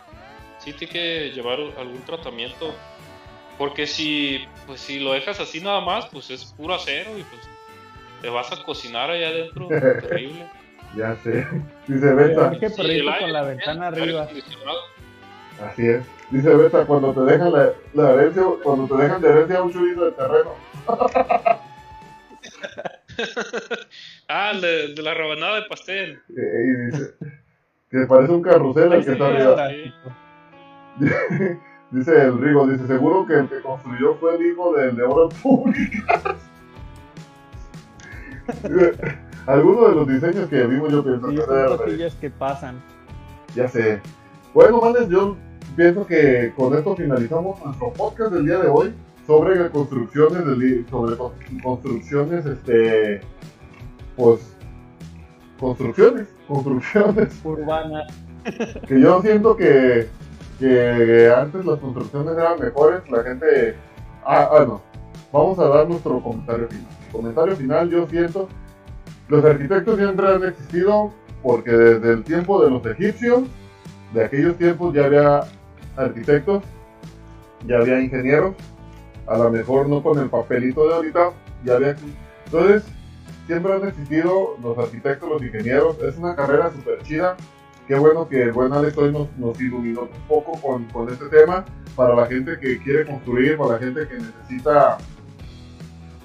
Sí 0.59 0.73
tiene 0.73 0.91
que 0.91 1.31
llevar 1.31 1.59
algún 1.77 2.01
tratamiento. 2.03 2.73
Porque 3.57 3.87
si, 3.87 4.47
pues 4.65 4.81
si 4.81 4.99
lo 4.99 5.13
dejas 5.13 5.39
así 5.39 5.61
nada 5.61 5.81
más, 5.81 6.07
pues 6.07 6.29
es 6.29 6.45
puro 6.45 6.75
acero 6.75 7.17
y 7.17 7.23
pues 7.23 7.41
te 8.21 8.29
vas 8.29 8.51
a 8.51 8.63
cocinar 8.63 9.09
allá 9.09 9.29
adentro. 9.29 9.67
terrible. 9.69 10.47
Ya 10.95 11.15
sé. 11.23 11.45
Dice 11.87 12.13
Beta, 12.13 12.51
Es 12.53 12.59
que 12.59 12.69
Sí, 12.69 13.05
con 13.19 13.33
la 13.33 13.43
ventana 13.43 13.87
arriba. 13.87 14.27
así 15.63 15.87
es. 15.87 16.16
Dice 16.29 16.55
Beta, 16.55 16.85
cuando 16.85 17.13
te 17.13 17.21
dejan 17.21 17.53
la, 17.53 17.71
la 17.93 18.11
herencia, 18.13 18.43
cuando 18.63 18.87
te 18.95 19.01
dejan 19.03 19.21
de 19.21 19.29
herencia 19.29 19.63
un 19.63 19.71
chorizo 19.71 20.05
de 20.05 20.11
terreno. 20.11 20.51
Ah, 24.29 24.51
el 24.53 24.61
de, 24.61 24.93
de 24.93 25.01
la 25.01 25.13
rebanada 25.15 25.55
de 25.55 25.63
pastel. 25.63 26.21
Y 26.29 26.91
dice 26.91 27.13
que 27.89 28.05
parece 28.07 28.31
un 28.33 28.41
carrusel 28.43 28.93
el 28.93 29.03
que 29.05 29.11
está 29.13 29.27
arriba. 29.27 29.69
Dice 31.89 32.21
el 32.21 32.37
Rigo, 32.41 32.67
dice, 32.67 32.85
seguro 32.85 33.25
que 33.25 33.33
el 33.35 33.47
que 33.47 33.61
construyó 33.61 34.15
fue 34.15 34.35
el 34.35 34.45
hijo 34.45 34.73
del 34.75 34.97
de 34.97 35.03
obras 35.03 35.33
públicas. 35.41 36.21
Algunos 39.47 39.89
de 39.89 39.95
los 39.95 40.07
diseños 40.07 40.49
que 40.49 40.63
vimos 40.65 40.91
yo 40.91 41.01
pienso 41.01 41.29
Sí, 41.29 41.37
que 41.97 42.11
que 42.19 42.29
pasan. 42.29 42.83
ya 43.55 43.69
sé. 43.69 44.01
Bueno, 44.53 44.81
manes, 44.81 45.07
yo 45.07 45.37
pienso 45.77 46.05
que 46.05 46.51
con 46.57 46.75
esto 46.75 46.95
finalizamos 46.95 47.63
nuestro 47.63 47.93
podcast 47.93 48.33
del 48.33 48.45
día 48.45 48.57
de 48.57 48.67
hoy 48.69 48.93
sobre 49.25 49.69
construcciones, 49.69 50.45
del- 50.45 50.85
sobre 50.89 51.15
con- 51.15 51.31
construcciones, 51.63 52.45
este, 52.45 53.21
pues, 54.15 54.39
construcciones, 55.59 56.27
construcciones. 56.47 57.39
Urbana. 57.43 58.03
que 58.87 58.99
yo 58.99 59.21
siento 59.21 59.55
que, 59.55 60.07
que 60.59 61.31
antes 61.35 61.65
las 61.65 61.79
construcciones 61.79 62.35
eran 62.37 62.59
mejores, 62.59 63.09
la 63.09 63.23
gente... 63.23 63.75
Ah, 64.25 64.49
ah. 64.51 64.79
Vamos 65.31 65.59
a 65.59 65.67
dar 65.67 65.87
nuestro 65.87 66.21
comentario 66.21 66.67
final. 66.67 66.87
Comentario 67.11 67.55
final, 67.55 67.89
yo 67.89 68.07
siento, 68.07 68.47
los 69.27 69.43
arquitectos 69.45 69.97
siempre 69.97 70.27
han 70.27 70.43
existido 70.43 71.11
porque 71.43 71.71
desde 71.71 72.13
el 72.13 72.23
tiempo 72.23 72.63
de 72.63 72.71
los 72.71 72.85
egipcios, 72.85 73.43
de 74.13 74.23
aquellos 74.25 74.57
tiempos 74.57 74.93
ya 74.93 75.05
había 75.05 75.41
arquitectos, 75.97 76.63
ya 77.65 77.77
había 77.77 77.99
ingenieros, 77.99 78.55
a 79.25 79.37
lo 79.37 79.49
mejor 79.49 79.89
no 79.89 80.01
con 80.01 80.19
el 80.19 80.29
papelito 80.29 80.87
de 80.87 80.95
ahorita, 80.95 81.31
ya 81.65 81.75
había... 81.75 81.95
Entonces, 82.45 82.83
siempre 83.45 83.73
han 83.73 83.87
existido 83.87 84.55
los 84.61 84.77
arquitectos, 84.77 85.29
los 85.29 85.41
ingenieros, 85.41 85.97
es 86.01 86.17
una 86.17 86.35
carrera 86.35 86.71
súper 86.71 87.01
chida, 87.03 87.35
Qué 87.87 87.95
bueno 87.95 88.27
que 88.27 88.43
el 88.43 88.51
buen 88.51 88.73
Alex 88.73 88.97
hoy 88.97 89.13
nos, 89.13 89.29
nos 89.37 89.59
iluminó 89.61 90.01
un 90.01 90.27
poco 90.27 90.59
con, 90.59 90.83
con 90.89 91.07
este 91.07 91.25
tema 91.27 91.63
para 91.95 92.15
la 92.15 92.25
gente 92.25 92.59
que 92.59 92.79
quiere 92.79 93.05
construir, 93.05 93.57
para 93.57 93.73
la 93.73 93.79
gente 93.79 94.05
que 94.09 94.15
necesita 94.15 94.97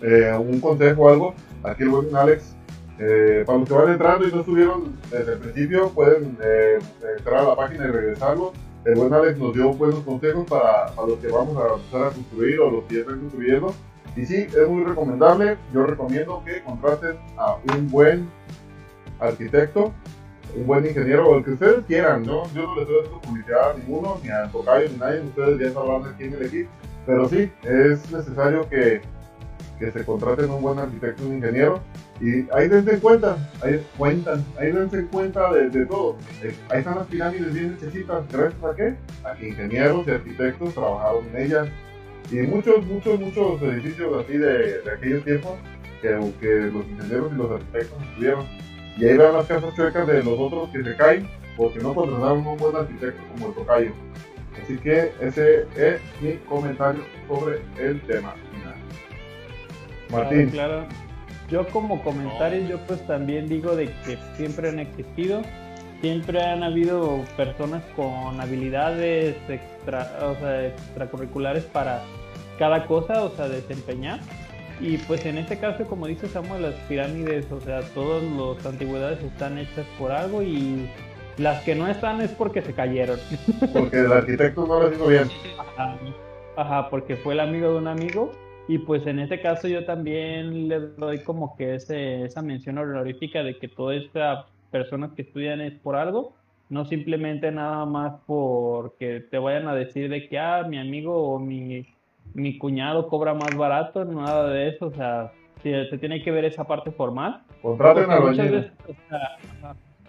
eh, 0.02 0.36
un 0.36 0.60
consejo 0.60 1.02
o 1.02 1.08
algo. 1.08 1.34
Aquí 1.62 1.84
el 1.84 1.90
buen 1.90 2.16
Alex, 2.16 2.56
eh, 2.98 3.44
para 3.46 3.58
los 3.58 3.68
que 3.68 3.74
van 3.74 3.92
entrando 3.92 4.26
y 4.26 4.32
no 4.32 4.40
estuvieron 4.40 4.98
desde 5.08 5.34
el 5.34 5.38
principio, 5.38 5.90
pueden 5.90 6.36
eh, 6.42 6.80
entrar 7.16 7.44
a 7.44 7.48
la 7.50 7.54
página 7.54 7.84
y 7.86 7.90
regresarlo. 7.92 8.52
El 8.84 8.94
buen 8.94 9.12
Alex 9.12 9.38
nos 9.38 9.54
dio 9.54 9.72
buenos 9.72 10.00
consejos 10.00 10.46
para, 10.48 10.86
para 10.94 11.08
los 11.08 11.18
que 11.18 11.28
vamos 11.28 11.56
a 11.56 11.74
empezar 11.74 12.04
a 12.04 12.10
construir 12.10 12.60
o 12.60 12.70
los 12.70 12.84
que 12.84 12.96
ya 12.96 13.00
están 13.02 13.20
construyendo. 13.20 13.74
Y 14.16 14.26
sí, 14.26 14.34
es 14.34 14.68
muy 14.68 14.84
recomendable. 14.84 15.56
Yo 15.72 15.86
recomiendo 15.86 16.42
que 16.44 16.62
contraten 16.62 17.16
a 17.36 17.56
un 17.76 17.90
buen 17.90 18.28
arquitecto 19.20 19.92
un 20.54 20.66
buen 20.66 20.86
ingeniero 20.86 21.28
o 21.28 21.38
el 21.38 21.44
que 21.44 21.52
ustedes 21.52 21.84
quieran, 21.86 22.22
¿no? 22.24 22.44
Yo 22.52 22.62
no 22.62 22.76
les 22.76 22.86
doy 22.86 22.96
esto 23.04 23.20
publicidad 23.20 23.70
a 23.70 23.74
ninguno, 23.74 24.18
ni 24.22 24.30
a 24.30 24.48
Tocayo, 24.50 24.88
ni 24.88 24.96
a 24.96 24.98
nadie, 24.98 25.20
ustedes 25.20 25.58
ya 25.60 25.72
sabrán 25.72 26.02
de 26.02 26.12
quién 26.16 26.34
elegir, 26.34 26.68
pero 27.06 27.28
sí, 27.28 27.50
es 27.62 28.10
necesario 28.12 28.68
que, 28.68 29.00
que 29.78 29.90
se 29.90 30.04
contraten 30.04 30.50
un 30.50 30.62
buen 30.62 30.78
arquitecto, 30.78 31.24
un 31.24 31.36
ingeniero, 31.36 31.80
y 32.22 32.46
ahí 32.54 32.68
dense 32.68 32.98
cuenta, 33.00 33.36
ahí 33.62 33.84
cuentan, 33.98 34.44
ahí 34.58 34.70
dense 34.70 35.04
cuenta 35.06 35.52
de, 35.52 35.68
de 35.70 35.86
todo. 35.86 36.16
Eh, 36.42 36.54
Ahí 36.70 36.78
están 36.78 36.96
las 36.96 37.06
pirámides 37.08 37.52
bien 37.52 37.76
hechecitas, 37.76 38.24
¿gracias 38.30 38.64
a 38.64 38.76
qué? 38.76 38.94
A 39.24 39.34
que 39.34 39.48
ingenieros 39.48 40.06
y 40.06 40.10
arquitectos 40.12 40.72
trabajaron 40.74 41.26
en 41.34 41.42
ellas, 41.42 41.68
y 42.30 42.36
muchos, 42.42 42.86
muchos, 42.86 43.18
muchos 43.18 43.60
edificios 43.62 44.24
así 44.24 44.38
de, 44.38 44.82
de 44.82 44.90
aquellos 44.90 45.24
tiempos 45.24 45.52
que, 46.00 46.08
que 46.40 46.54
los 46.72 46.86
ingenieros 46.86 47.32
y 47.32 47.36
los 47.36 47.50
arquitectos 47.50 48.02
estuvieron. 48.10 48.46
Y 48.96 49.04
ahí 49.06 49.16
vean 49.16 49.32
las 49.32 49.46
casas 49.46 49.74
chuecas 49.74 50.06
de 50.06 50.22
los 50.22 50.38
otros 50.38 50.68
que 50.70 50.84
se 50.84 50.94
caen 50.96 51.28
porque 51.56 51.80
no 51.80 51.94
contrataron 51.94 52.46
un 52.46 52.56
buen 52.56 52.76
arquitecto 52.76 53.20
como 53.32 53.48
el 53.48 53.54
tocayo. 53.54 53.90
Así 54.62 54.76
que 54.78 55.12
ese 55.20 55.66
es 55.76 56.00
mi 56.20 56.34
comentario 56.48 57.02
sobre 57.26 57.62
el 57.78 58.00
tema. 58.02 58.34
Martín, 60.10 60.50
Claro, 60.50 60.84
claro. 60.86 61.11
Yo 61.52 61.68
como 61.68 62.02
comentario, 62.02 62.66
yo 62.66 62.78
pues 62.86 63.06
también 63.06 63.46
digo 63.46 63.76
de 63.76 63.86
que 64.04 64.18
siempre 64.36 64.70
han 64.70 64.80
existido 64.80 65.42
siempre 66.02 66.42
han 66.42 66.64
habido 66.64 67.24
personas 67.36 67.82
con 67.94 68.38
habilidades 68.40 69.36
extra, 69.48 70.18
o 70.22 70.34
sea, 70.34 70.66
extracurriculares 70.66 71.64
para 71.64 72.02
cada 72.58 72.86
cosa, 72.86 73.22
o 73.22 73.30
sea, 73.30 73.48
desempeñar. 73.48 74.18
Y 74.80 74.98
pues 74.98 75.24
en 75.24 75.38
este 75.38 75.58
caso, 75.58 75.84
como 75.84 76.08
dice 76.08 76.26
Samuel, 76.26 76.62
las 76.62 76.74
pirámides, 76.88 77.50
o 77.52 77.60
sea, 77.60 77.82
todas 77.94 78.24
las 78.24 78.66
antigüedades 78.66 79.22
están 79.22 79.58
hechas 79.58 79.86
por 79.96 80.10
algo 80.10 80.42
y 80.42 80.90
las 81.38 81.62
que 81.62 81.76
no 81.76 81.86
están 81.86 82.20
es 82.20 82.32
porque 82.32 82.62
se 82.62 82.74
cayeron. 82.74 83.18
Porque 83.72 84.00
el 84.00 84.12
arquitecto 84.12 84.66
no 84.66 84.80
lo 84.80 84.92
hizo 84.92 85.06
bien. 85.06 85.30
Ajá, 86.56 86.90
porque 86.90 87.14
fue 87.14 87.34
el 87.34 87.40
amigo 87.40 87.70
de 87.70 87.78
un 87.78 87.86
amigo. 87.86 88.32
Y 88.68 88.78
pues 88.78 89.06
en 89.06 89.18
este 89.18 89.40
caso 89.40 89.68
yo 89.68 89.84
también 89.84 90.68
le 90.68 90.80
doy 90.80 91.18
como 91.20 91.56
que 91.56 91.74
ese, 91.74 92.24
esa 92.24 92.42
mención 92.42 92.78
honorífica 92.78 93.42
de 93.42 93.58
que 93.58 93.68
todas 93.68 94.02
estas 94.02 94.46
personas 94.70 95.12
que 95.12 95.22
estudian 95.22 95.60
es 95.60 95.72
por 95.80 95.96
algo, 95.96 96.34
no 96.68 96.84
simplemente 96.84 97.50
nada 97.50 97.84
más 97.84 98.14
porque 98.26 99.20
te 99.30 99.38
vayan 99.38 99.68
a 99.68 99.74
decir 99.74 100.08
de 100.08 100.28
que, 100.28 100.38
ah, 100.38 100.64
mi 100.66 100.78
amigo 100.78 101.34
o 101.34 101.38
mi, 101.38 101.86
mi 102.34 102.56
cuñado 102.56 103.08
cobra 103.08 103.34
más 103.34 103.54
barato, 103.56 104.04
nada 104.04 104.48
de 104.48 104.68
eso, 104.68 104.86
o 104.86 104.92
sea, 104.92 105.32
se, 105.62 105.98
tiene 105.98 106.22
que 106.22 106.30
ver 106.30 106.44
esa 106.44 106.64
parte 106.64 106.90
formal. 106.92 107.42
Contraten 107.60 108.10
a 108.10 108.20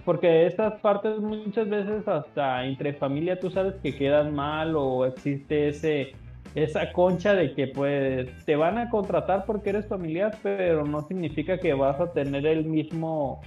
porque 0.06 0.48
estas 0.48 0.80
partes 0.82 1.20
muchas 1.20 1.70
veces 1.70 2.08
hasta 2.08 2.66
entre 2.66 2.94
familia 2.94 3.40
tú 3.40 3.50
sabes 3.50 3.76
que 3.76 3.96
quedan 3.96 4.36
mal 4.36 4.76
o 4.76 5.06
existe 5.06 5.70
ese 5.70 6.14
esa 6.56 6.92
concha 6.92 7.34
de 7.34 7.54
que 7.54 7.68
pues 7.68 8.30
te 8.46 8.56
van 8.56 8.78
a 8.78 8.90
contratar 8.90 9.46
porque 9.46 9.72
eres 9.72 9.88
familiar, 9.88 10.38
pero 10.44 10.86
no 10.86 11.02
significa 11.02 11.58
que 11.58 11.74
vas 11.74 12.00
a 12.00 12.12
tener 12.12 12.46
el 12.46 12.66
mismo, 12.66 13.42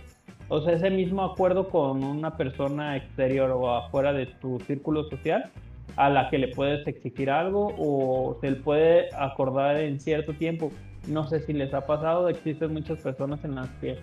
o 0.48 0.60
sea, 0.60 0.74
ese 0.74 0.90
mismo 0.90 1.22
acuerdo 1.22 1.68
con 1.68 2.02
una 2.02 2.36
persona 2.36 2.96
exterior 2.96 3.50
o 3.50 3.74
afuera 3.74 4.12
de 4.12 4.26
tu 4.26 4.58
círculo 4.60 5.04
social 5.04 5.50
a 5.96 6.10
la 6.10 6.28
que 6.28 6.38
le 6.38 6.48
puedes 6.48 6.86
exigir 6.86 7.30
algo 7.30 7.72
o 7.78 8.38
se 8.40 8.50
le 8.50 8.56
puede 8.56 9.08
acordar 9.14 9.76
en 9.76 10.00
cierto 10.00 10.32
tiempo. 10.34 10.70
No 11.06 11.26
sé 11.28 11.40
si 11.40 11.52
les 11.52 11.72
ha 11.72 11.86
pasado, 11.86 12.28
existen 12.28 12.72
muchas 12.72 12.98
personas 12.98 13.44
en 13.44 13.54
las 13.54 13.68
que 13.80 13.96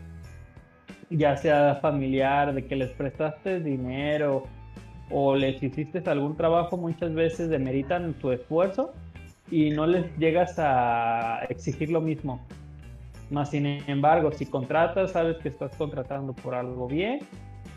ya 1.09 1.35
sea 1.35 1.75
familiar, 1.81 2.53
de 2.53 2.65
que 2.65 2.75
les 2.75 2.89
prestaste 2.91 3.59
dinero 3.59 4.43
o 5.13 5.35
les 5.35 5.61
hiciste 5.61 6.01
algún 6.09 6.35
trabajo, 6.35 6.75
muchas 6.75 7.13
veces 7.13 7.49
demeritan 7.49 8.13
tu 8.15 8.31
esfuerzo 8.31 8.91
y 9.51 9.69
no 9.69 9.85
les 9.85 10.05
llegas 10.17 10.55
a 10.57 11.45
exigir 11.49 11.91
lo 11.91 12.01
mismo. 12.01 12.41
Más 13.29 13.51
sin 13.51 13.65
embargo, 13.65 14.31
si 14.31 14.45
contratas, 14.47 15.11
sabes 15.11 15.37
que 15.37 15.49
estás 15.49 15.75
contratando 15.75 16.33
por 16.33 16.55
algo 16.55 16.87
bien 16.87 17.19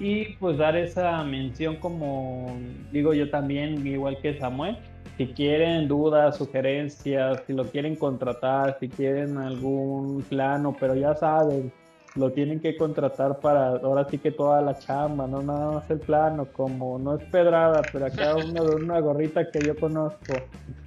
y 0.01 0.35
pues 0.35 0.57
dar 0.57 0.77
esa 0.77 1.23
mención 1.25 1.77
como 1.77 2.57
digo 2.91 3.13
yo 3.13 3.31
también, 3.31 3.87
igual 3.87 4.19
que 4.21 4.39
Samuel, 4.39 4.79
si 5.17 5.27
quieren 5.29 5.89
dudas, 5.89 6.37
sugerencias, 6.37 7.43
si 7.47 7.53
lo 7.53 7.65
quieren 7.65 7.97
contratar, 7.97 8.79
si 8.81 8.89
quieren 8.89 9.39
algún 9.39 10.23
plano, 10.23 10.75
pero 10.79 10.95
ya 10.95 11.15
saben, 11.15 11.73
lo 12.17 12.33
tienen 12.33 12.61
que 12.61 12.77
contratar 12.77 13.41
para 13.41 13.69
ahora 13.69 14.09
sí 14.09 14.19
que 14.19 14.33
toda 14.33 14.63
la 14.63 14.79
chamba, 14.79 15.27
no 15.27 15.43
nada 15.43 15.73
más 15.73 15.91
el 15.91 16.01
plano, 16.01 16.47
como 16.53 16.99
no 16.99 17.17
es 17.17 17.25
pedrada, 17.25 17.83
pero 17.93 18.07
acá 18.07 18.37
uno 18.37 18.65
de 18.65 18.77
una 18.77 19.01
gorrita 19.01 19.51
que 19.51 19.59
yo 19.61 19.77
conozco. 19.77 20.35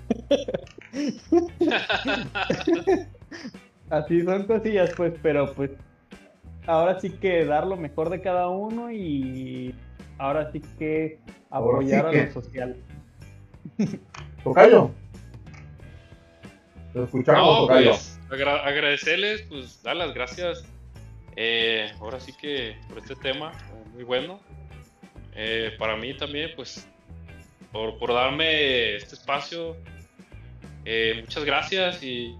Así 3.89 4.21
son 4.23 4.43
cosillas, 4.43 4.91
pues, 4.95 5.13
pero 5.21 5.53
pues 5.53 5.71
ahora 6.65 6.99
sí 6.99 7.11
que 7.11 7.45
dar 7.45 7.67
lo 7.67 7.77
mejor 7.77 8.09
de 8.09 8.21
cada 8.21 8.49
uno 8.49 8.91
y 8.91 9.73
ahora 10.17 10.51
sí 10.51 10.61
que 10.77 11.19
apoyar 11.49 12.07
a 12.07 12.11
lo 12.11 12.29
social. 12.31 12.75
Tocayo. 14.43 14.91
Te 16.93 17.03
escuchamos, 17.03 17.67
pues, 17.67 18.19
agradecerles, 18.29 19.43
pues 19.43 19.81
dar 19.83 19.95
las 19.95 20.13
gracias 20.13 20.65
eh, 21.35 21.91
ahora 21.99 22.19
sí 22.19 22.33
que 22.33 22.75
por 22.87 22.97
este 22.97 23.15
tema, 23.15 23.51
muy 23.93 24.03
bueno. 24.03 24.39
Eh, 25.35 25.73
para 25.77 25.95
mí 25.95 26.13
también, 26.15 26.51
pues, 26.55 26.87
por, 27.71 27.97
por 27.97 28.13
darme 28.13 28.95
este 28.95 29.15
espacio, 29.15 29.77
eh, 30.85 31.21
muchas 31.21 31.45
gracias 31.45 32.03
y, 32.03 32.35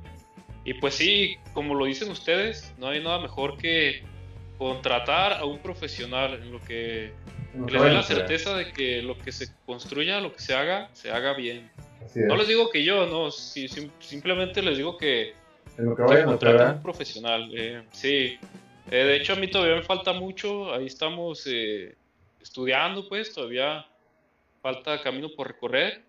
y, 0.65 0.73
pues 0.75 0.95
sí, 0.95 1.37
como 1.53 1.75
lo 1.75 1.85
dicen 1.85 2.09
ustedes, 2.11 2.73
no 2.77 2.87
hay 2.87 3.01
nada 3.01 3.19
mejor 3.19 3.57
que 3.57 4.03
contratar 4.57 5.33
a 5.33 5.45
un 5.45 5.59
profesional 5.59 6.33
en 6.33 6.51
lo 6.51 6.59
que, 6.59 7.13
les 7.67 7.81
dé 7.81 7.89
la 7.91 8.03
certeza 8.03 8.55
de 8.55 8.71
que 8.71 9.01
lo 9.01 9.17
que 9.17 9.31
se 9.31 9.47
construya, 9.65 10.19
lo 10.19 10.33
que 10.33 10.41
se 10.41 10.53
haga, 10.53 10.89
se 10.93 11.11
haga 11.11 11.33
bien. 11.33 11.69
No 12.15 12.35
les 12.35 12.47
digo 12.47 12.69
que 12.69 12.83
yo, 12.83 13.05
no, 13.07 13.31
simplemente 13.31 14.61
les 14.61 14.77
digo 14.77 14.97
que, 14.97 15.33
en 15.77 15.85
lo 15.85 15.95
que 15.95 16.01
vayan 16.01 16.29
a 16.29 16.71
un 16.73 16.81
profesional. 16.81 17.51
sí, 17.91 18.37
eh, 18.91 19.03
de 19.03 19.15
hecho, 19.17 19.33
a 19.33 19.35
mí 19.35 19.49
todavía 19.49 19.75
me 19.75 19.83
falta 19.83 20.13
mucho, 20.13 20.73
ahí 20.73 20.85
estamos 20.85 21.45
eh, 21.47 21.95
estudiando, 22.41 23.07
pues 23.07 23.33
todavía 23.33 23.85
falta 24.61 25.01
camino 25.01 25.29
por 25.35 25.47
recorrer, 25.47 26.03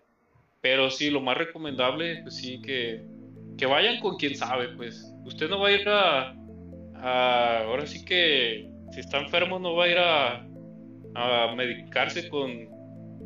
pero 0.61 0.89
sí, 0.89 1.09
lo 1.09 1.21
más 1.21 1.37
recomendable, 1.37 2.21
pues 2.23 2.35
sí, 2.35 2.61
que, 2.61 3.03
que 3.57 3.65
vayan 3.65 3.99
con 3.99 4.17
quien 4.17 4.35
sabe, 4.35 4.69
pues 4.69 5.13
usted 5.25 5.49
no 5.49 5.59
va 5.59 5.69
a 5.69 5.71
ir 5.71 5.87
a, 5.87 6.35
ahora 7.63 7.85
sí 7.85 8.05
que 8.05 8.69
si 8.91 8.99
está 8.99 9.19
enfermo 9.19 9.57
no 9.59 9.75
va 9.75 9.85
a 9.85 9.87
ir 9.87 9.97
a, 9.97 10.45
a 11.15 11.55
medicarse 11.55 12.29
con, 12.29 12.69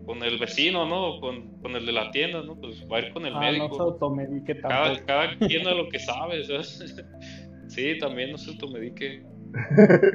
con 0.06 0.24
el 0.24 0.38
vecino, 0.38 0.86
¿no? 0.88 1.20
Con, 1.20 1.60
con, 1.62 1.76
el 1.76 1.86
de 1.86 1.92
la 1.92 2.12
tienda, 2.12 2.44
¿no? 2.44 2.56
Pues 2.56 2.86
va 2.92 2.98
a 2.98 3.00
ir 3.02 3.14
con 3.14 3.26
el 3.26 3.36
ah, 3.36 3.40
médico. 3.40 3.68
No 3.70 3.76
se 3.76 3.82
automedique 3.82 4.60
cada, 4.60 5.04
cada, 5.06 5.38
quien 5.38 5.68
a 5.68 5.74
lo 5.74 5.90
que 5.90 6.00
sabe, 6.00 6.44
¿sabes? 6.44 6.96
sí, 7.68 7.98
también 8.00 8.32
no 8.32 8.38
se 8.38 8.52
automedique. 8.52 9.24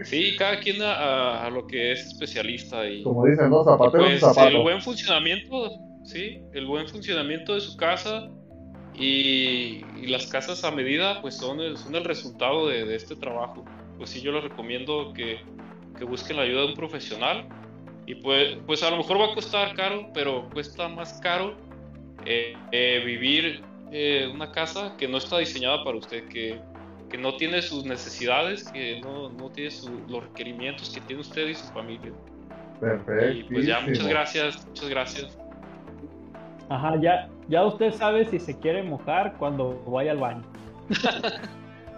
Sí, 0.04 0.36
cada 0.36 0.60
quien 0.60 0.82
a, 0.82 1.48
lo 1.50 1.66
que 1.66 1.92
es 1.92 2.06
especialista. 2.06 2.88
Y, 2.88 3.02
Como 3.02 3.26
dicen, 3.26 3.50
¿no? 3.50 3.64
Zapatero 3.64 4.04
pues, 4.04 4.22
El 4.38 4.58
buen 4.58 4.80
funcionamiento, 4.82 5.72
sí, 6.04 6.40
el 6.52 6.66
buen 6.66 6.88
funcionamiento 6.88 7.54
de 7.54 7.60
su 7.60 7.76
casa 7.76 8.30
y, 8.94 9.82
las 10.06 10.26
casas 10.26 10.64
a 10.64 10.70
medida, 10.70 11.20
pues 11.22 11.36
son 11.36 11.60
el, 11.60 11.76
son 11.76 11.94
el 11.94 12.04
resultado 12.04 12.68
de, 12.68 12.94
este 12.94 13.16
trabajo. 13.16 13.64
Pues 13.96 14.10
sí, 14.10 14.20
yo 14.20 14.32
les 14.32 14.42
recomiendo 14.42 15.12
que, 15.12 15.38
que 15.98 16.04
busquen 16.04 16.36
la 16.36 16.42
ayuda 16.42 16.62
de 16.62 16.66
un 16.68 16.74
profesional. 16.74 17.46
Y 18.06 18.16
pues, 18.16 18.56
pues 18.66 18.82
a 18.82 18.90
lo 18.90 18.96
mejor 18.96 19.20
va 19.20 19.26
a 19.26 19.34
costar 19.34 19.74
caro, 19.74 20.08
pero 20.12 20.48
cuesta 20.50 20.88
más 20.88 21.20
caro 21.20 21.54
eh, 22.26 22.54
eh, 22.72 23.02
vivir 23.04 23.62
eh, 23.92 24.30
una 24.32 24.52
casa 24.52 24.94
que 24.98 25.08
no 25.08 25.18
está 25.18 25.38
diseñada 25.38 25.82
para 25.84 25.96
usted, 25.96 26.28
que 26.28 26.60
que 27.10 27.18
no 27.18 27.36
tiene 27.36 27.60
sus 27.60 27.84
necesidades, 27.84 28.64
que 28.70 29.00
no, 29.00 29.30
no 29.30 29.50
tiene 29.50 29.74
los 30.08 30.22
requerimientos 30.24 30.90
que 30.90 31.00
tiene 31.02 31.20
usted 31.20 31.48
y 31.48 31.54
su 31.54 31.66
familia. 31.72 32.12
Perfecto. 32.80 33.30
Y 33.32 33.42
pues 33.44 33.66
ya, 33.66 33.80
muchas 33.80 34.06
gracias, 34.06 34.66
muchas 34.66 34.88
gracias. 34.88 35.38
Ajá, 36.68 36.96
ya, 37.00 37.28
ya 37.48 37.66
usted 37.66 37.92
sabe 37.92 38.24
si 38.26 38.38
se 38.38 38.56
quiere 38.58 38.82
mojar 38.82 39.34
cuando 39.38 39.82
vaya 39.86 40.12
al 40.12 40.18
baño. 40.18 40.42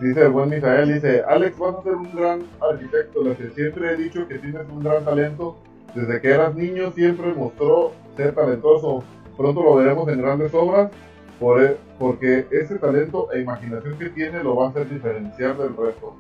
dice 0.01 0.23
el 0.23 0.31
buen 0.31 0.49
Misael, 0.49 0.95
dice, 0.95 1.23
Alex, 1.29 1.59
vas 1.59 1.77
a 1.77 1.83
ser 1.83 1.95
un 1.95 2.15
gran 2.15 2.43
arquitecto, 2.61 3.23
lo 3.23 3.37
que 3.37 3.51
siempre 3.51 3.93
he 3.93 3.97
dicho 3.97 4.27
que 4.27 4.39
tienes 4.39 4.67
un 4.71 4.81
gran 4.81 5.05
talento, 5.05 5.59
desde 5.95 6.21
que 6.21 6.29
eras 6.29 6.55
niño 6.55 6.91
siempre 6.93 7.33
mostró 7.35 7.93
ser 8.17 8.35
talentoso, 8.35 9.05
pronto 9.37 9.63
lo 9.63 9.77
veremos 9.77 10.09
en 10.09 10.23
grandes 10.23 10.53
obras, 10.55 10.91
e, 11.61 11.77
porque 11.99 12.47
ese 12.51 12.79
talento 12.79 13.33
e 13.33 13.41
imaginación 13.41 13.99
que 13.99 14.11
tiene 14.11 14.43
lo 14.43 14.57
va 14.57 14.67
a 14.67 14.71
hacer 14.71 14.89
diferenciar 14.89 15.57
del 15.57 15.77
resto. 15.77 16.15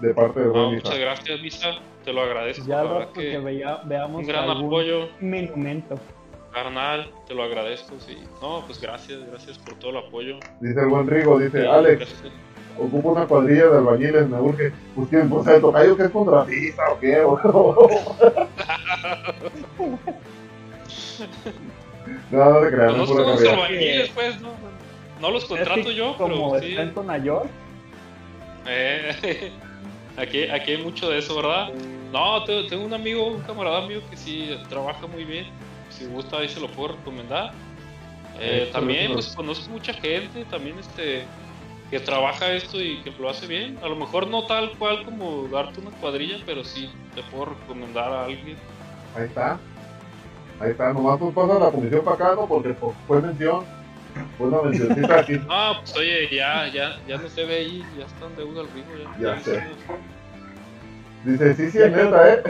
De 0.00 0.12
parte 0.12 0.40
de 0.40 0.46
no, 0.46 0.72
Muchas 0.72 0.98
gracias, 0.98 1.40
Misa. 1.40 1.68
Te 2.04 2.12
lo 2.12 2.22
agradezco. 2.22 2.66
Ya 2.66 3.08
que, 3.14 3.38
veamos 3.86 4.20
un 4.20 4.26
gran 4.26 4.50
apoyo. 4.50 5.08
Monumento. 5.20 5.98
Carnal, 6.52 7.10
te 7.26 7.34
lo 7.34 7.42
agradezco, 7.42 7.94
sí. 7.98 8.16
No, 8.40 8.62
pues 8.66 8.80
gracias, 8.80 9.20
gracias 9.30 9.58
por 9.58 9.74
todo 9.74 9.90
el 9.90 9.98
apoyo. 9.98 10.38
Dice 10.60 10.80
el 10.80 10.86
buen 10.86 11.06
Rigo, 11.06 11.38
dice 11.38 11.66
Alex. 11.66 12.22
Ocupo 12.78 13.10
una 13.10 13.26
cuadrilla 13.26 13.68
de 13.68 13.78
albañiles, 13.78 14.28
me 14.28 14.40
urge. 14.40 14.72
Pues 14.94 15.08
quién, 15.08 15.28
pues 15.28 15.46
el 15.46 15.60
tocayo 15.60 15.96
que 15.96 16.04
es 16.04 16.10
contratista 16.10 16.90
o 16.90 16.98
qué, 17.00 17.22
No, 22.30 22.50
no 22.50 22.60
te 22.60 22.74
creas. 22.74 22.92
Conozco 22.92 23.20
no 23.20 23.50
albañiles, 23.50 24.10
pues, 24.10 24.40
no, 24.40 24.50
no 25.20 25.30
los 25.30 25.44
contrato 25.44 25.90
yo, 25.90 26.16
como 26.16 26.52
pero 26.52 26.62
sí. 26.62 26.76
en 26.76 26.94
Nueva 26.94 27.42
Eh, 28.66 29.52
aquí, 30.16 30.44
aquí 30.44 30.72
hay 30.72 30.82
mucho 30.82 31.08
de 31.10 31.18
eso, 31.18 31.36
¿verdad? 31.36 31.70
No, 32.12 32.44
tengo 32.44 32.84
un 32.84 32.94
amigo, 32.94 33.26
un 33.26 33.42
camarada 33.42 33.86
mío 33.86 34.00
que 34.10 34.16
sí 34.16 34.56
trabaja 34.68 35.06
muy 35.06 35.24
bien. 35.24 35.46
Si 35.90 36.06
gusta, 36.06 36.38
ahí 36.38 36.48
se 36.48 36.60
lo 36.60 36.68
puedo 36.68 36.96
recomendar. 36.96 37.52
Eh, 38.38 38.68
también 38.72 39.12
pues, 39.12 39.34
conozco 39.34 39.70
mucha 39.70 39.94
gente, 39.94 40.44
también 40.50 40.78
este 40.78 41.24
que 41.90 42.00
trabaja 42.00 42.52
esto 42.52 42.80
y 42.80 42.98
que 43.02 43.12
lo 43.18 43.30
hace 43.30 43.46
bien. 43.46 43.78
A 43.82 43.88
lo 43.88 43.96
mejor 43.96 44.26
no 44.26 44.44
tal 44.46 44.76
cual 44.76 45.04
como 45.04 45.46
darte 45.48 45.80
una 45.80 45.90
cuadrilla, 45.92 46.38
pero 46.44 46.64
sí 46.64 46.90
te 47.14 47.22
puedo 47.24 47.46
recomendar 47.46 48.12
a 48.12 48.24
alguien. 48.24 48.56
Ahí 49.14 49.24
está. 49.24 49.58
Ahí 50.58 50.70
está, 50.70 50.92
nomás 50.92 51.18
tú 51.18 51.32
pasas 51.32 51.60
la 51.60 51.70
comisión 51.70 52.04
para 52.04 52.16
acá, 52.16 52.34
¿no? 52.34 52.46
Porque 52.46 52.70
pues, 52.70 52.96
fue 53.06 53.20
mención. 53.20 53.64
Fue 54.38 54.46
una 54.46 54.62
mencioncita 54.62 55.20
aquí. 55.20 55.40
Ah, 55.50 55.74
pues 55.80 55.96
oye, 55.96 56.34
ya, 56.34 56.66
ya, 56.68 56.96
ya 57.06 57.18
no 57.18 57.28
se 57.28 57.44
ve 57.44 57.56
ahí, 57.56 57.84
ya 57.98 58.06
están 58.06 58.34
de 58.36 58.44
uno 58.44 58.60
al 58.60 58.68
ritmo. 58.68 58.92
Ya, 59.20 59.36
ya 59.36 59.40
sé. 59.40 59.62
Dice, 61.24 61.54
sí, 61.54 61.70
sí, 61.70 61.78
es 61.78 61.92
neta, 61.92 62.34
¿eh? 62.34 62.42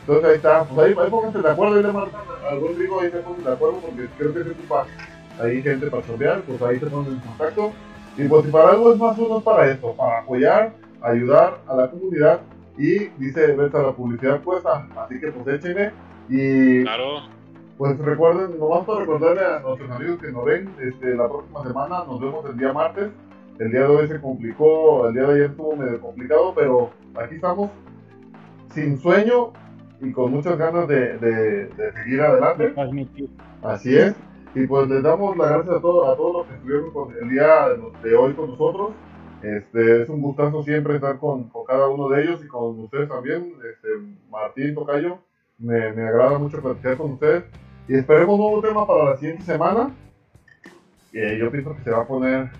Entonces 0.00 0.24
ahí 0.24 0.36
está, 0.36 0.64
pues 0.64 0.86
ahí, 0.86 0.94
ahí 0.98 1.10
pónganse 1.10 1.38
de 1.40 1.50
acuerdo, 1.50 1.76
ahí 1.76 1.82
le 1.82 1.92
marcan 1.92 2.20
algún 2.50 2.78
rico, 2.78 3.00
ahí 3.00 3.10
se 3.10 3.18
ponen 3.18 3.44
de 3.44 3.52
acuerdo, 3.52 3.80
porque 3.80 4.08
creo 4.18 4.34
que 4.34 4.44
se 4.44 4.50
ocupa 4.50 4.86
ahí 5.40 5.62
gente 5.62 5.86
para 5.86 6.02
sortear, 6.04 6.40
pues 6.40 6.62
ahí 6.62 6.80
se 6.80 6.86
ponen 6.86 7.12
en 7.12 7.20
contacto. 7.20 7.72
Y 8.16 8.24
pues 8.24 8.44
si 8.44 8.50
para 8.50 8.70
algo 8.70 8.92
es 8.92 8.98
más 8.98 9.16
uno 9.18 9.40
para 9.40 9.70
esto, 9.70 9.94
para 9.94 10.18
apoyar, 10.20 10.72
ayudar 11.02 11.60
a 11.68 11.74
la 11.76 11.90
comunidad 11.90 12.40
y 12.76 13.04
dice 13.18 13.52
Berta, 13.52 13.82
la 13.82 13.92
publicidad 13.92 14.40
cuesta, 14.42 14.88
así 14.96 15.20
que 15.20 15.30
pues 15.30 15.58
échenme 15.58 15.92
y 16.30 16.82
claro. 16.84 17.22
pues 17.76 17.98
recuerden, 17.98 18.58
nomás 18.58 18.86
para 18.86 19.00
recordarle 19.00 19.44
a 19.44 19.60
nuestros 19.60 19.90
amigos 19.90 20.18
que 20.20 20.30
nos 20.30 20.44
ven, 20.44 20.70
este, 20.80 21.16
la 21.16 21.28
próxima 21.28 21.62
semana 21.64 22.04
nos 22.06 22.20
vemos 22.20 22.44
el 22.48 22.56
día 22.56 22.72
martes, 22.72 23.10
el 23.58 23.70
día 23.70 23.80
de 23.80 23.86
hoy 23.86 24.08
se 24.08 24.20
complicó, 24.20 25.08
el 25.08 25.14
día 25.14 25.24
de 25.24 25.34
ayer 25.34 25.50
estuvo 25.50 25.76
medio 25.76 26.00
complicado, 26.00 26.54
pero 26.54 26.90
aquí 27.20 27.34
estamos 27.34 27.70
sin 28.72 28.96
sueño 28.98 29.52
y 30.00 30.12
con 30.12 30.30
muchas 30.30 30.56
ganas 30.56 30.88
de, 30.88 31.18
de, 31.18 31.92
seguir 31.92 32.20
adelante. 32.20 32.72
Así 33.62 33.96
es. 33.96 34.14
Y 34.54 34.66
pues 34.66 34.88
les 34.88 35.02
damos 35.02 35.36
las 35.36 35.50
gracias 35.50 35.76
a 35.76 35.80
todos, 35.80 36.08
a 36.08 36.16
todos 36.16 36.32
los 36.38 36.46
que 36.46 36.54
estuvieron 36.54 36.90
con 36.90 37.12
el 37.20 37.28
día 37.28 37.68
de 38.02 38.16
hoy 38.16 38.32
con 38.34 38.50
nosotros. 38.50 38.92
Este, 39.42 40.02
es 40.02 40.08
un 40.08 40.20
gustazo 40.20 40.62
siempre 40.62 40.96
estar 40.96 41.18
con, 41.18 41.48
con, 41.48 41.64
cada 41.64 41.88
uno 41.88 42.08
de 42.08 42.22
ellos 42.22 42.44
y 42.44 42.48
con 42.48 42.78
ustedes 42.80 43.08
también. 43.08 43.54
Este, 43.70 43.88
Martín 44.30 44.74
Tocayo, 44.74 45.18
me, 45.60 45.92
me 45.92 46.08
agrada 46.08 46.38
mucho 46.38 46.60
platicar 46.60 46.96
con 46.96 47.12
ustedes. 47.12 47.44
Y 47.88 47.94
esperemos 47.94 48.34
un 48.34 48.40
nuevo 48.40 48.60
tema 48.62 48.86
para 48.86 49.10
la 49.10 49.16
siguiente 49.16 49.44
semana. 49.44 49.90
Eh, 51.12 51.36
yo 51.38 51.50
pienso 51.50 51.74
que 51.76 51.82
se 51.82 51.90
va 51.90 52.02
a 52.02 52.06
poner 52.06 52.50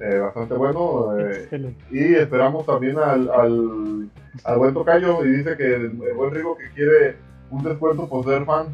eh, 0.00 0.18
bastante 0.18 0.54
bueno. 0.54 1.18
Eh, 1.18 1.74
y 1.90 2.14
esperamos 2.14 2.66
también 2.66 2.98
al, 2.98 3.30
al, 3.30 4.10
al, 4.44 4.58
buen 4.58 4.74
Tocayo. 4.74 5.24
Y 5.24 5.32
dice 5.32 5.56
que 5.56 5.74
el, 5.74 5.90
buen 5.90 6.32
Rigo 6.32 6.56
que 6.56 6.70
quiere 6.70 7.16
un 7.50 7.62
descuento 7.62 8.08
por 8.08 8.24
ser 8.24 8.44
fan. 8.44 8.66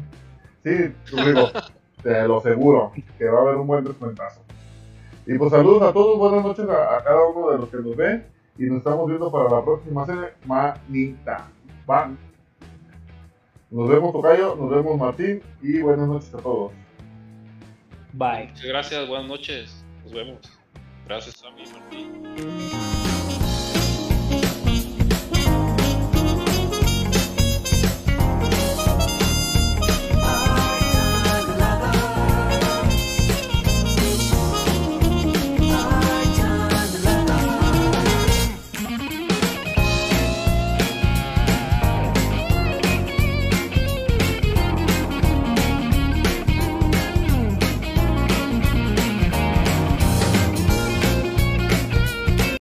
Sí, 0.63 0.93
Rigo, 1.13 1.47
te 2.03 2.27
lo 2.27 2.37
aseguro, 2.37 2.91
que 3.17 3.25
va 3.25 3.39
a 3.39 3.41
haber 3.43 3.55
un 3.55 3.67
buen 3.67 3.83
descuentazo. 3.83 4.41
Y 5.25 5.37
pues 5.37 5.51
saludos 5.51 5.83
a 5.83 5.93
todos, 5.93 6.17
buenas 6.17 6.43
noches 6.43 6.65
a, 6.67 7.03
cada 7.03 7.25
uno 7.27 7.51
de 7.51 7.57
los 7.59 7.69
que 7.69 7.77
nos 7.77 7.95
ven. 7.95 8.25
Y 8.57 8.65
nos 8.65 8.79
estamos 8.79 9.07
viendo 9.07 9.31
para 9.31 9.49
la 9.49 9.63
próxima 9.63 10.05
semanita. 10.05 11.47
Va. 11.89 12.11
Nos 13.71 13.89
vemos, 13.89 14.11
Tocayo, 14.11 14.55
nos 14.57 14.69
vemos, 14.69 14.97
Martín. 14.99 15.41
Y 15.61 15.79
buenas 15.79 16.07
noches 16.07 16.33
a 16.35 16.39
todos. 16.39 16.73
Bye. 18.13 18.49
Muchas 18.49 18.65
gracias, 18.65 19.07
buenas 19.07 19.27
noches. 19.29 19.85
Nos 20.03 20.13
vemos. 20.13 20.39
Gracias 21.05 21.41
a 21.43 21.51
mí, 21.51 21.63
Martín. 21.71 23.00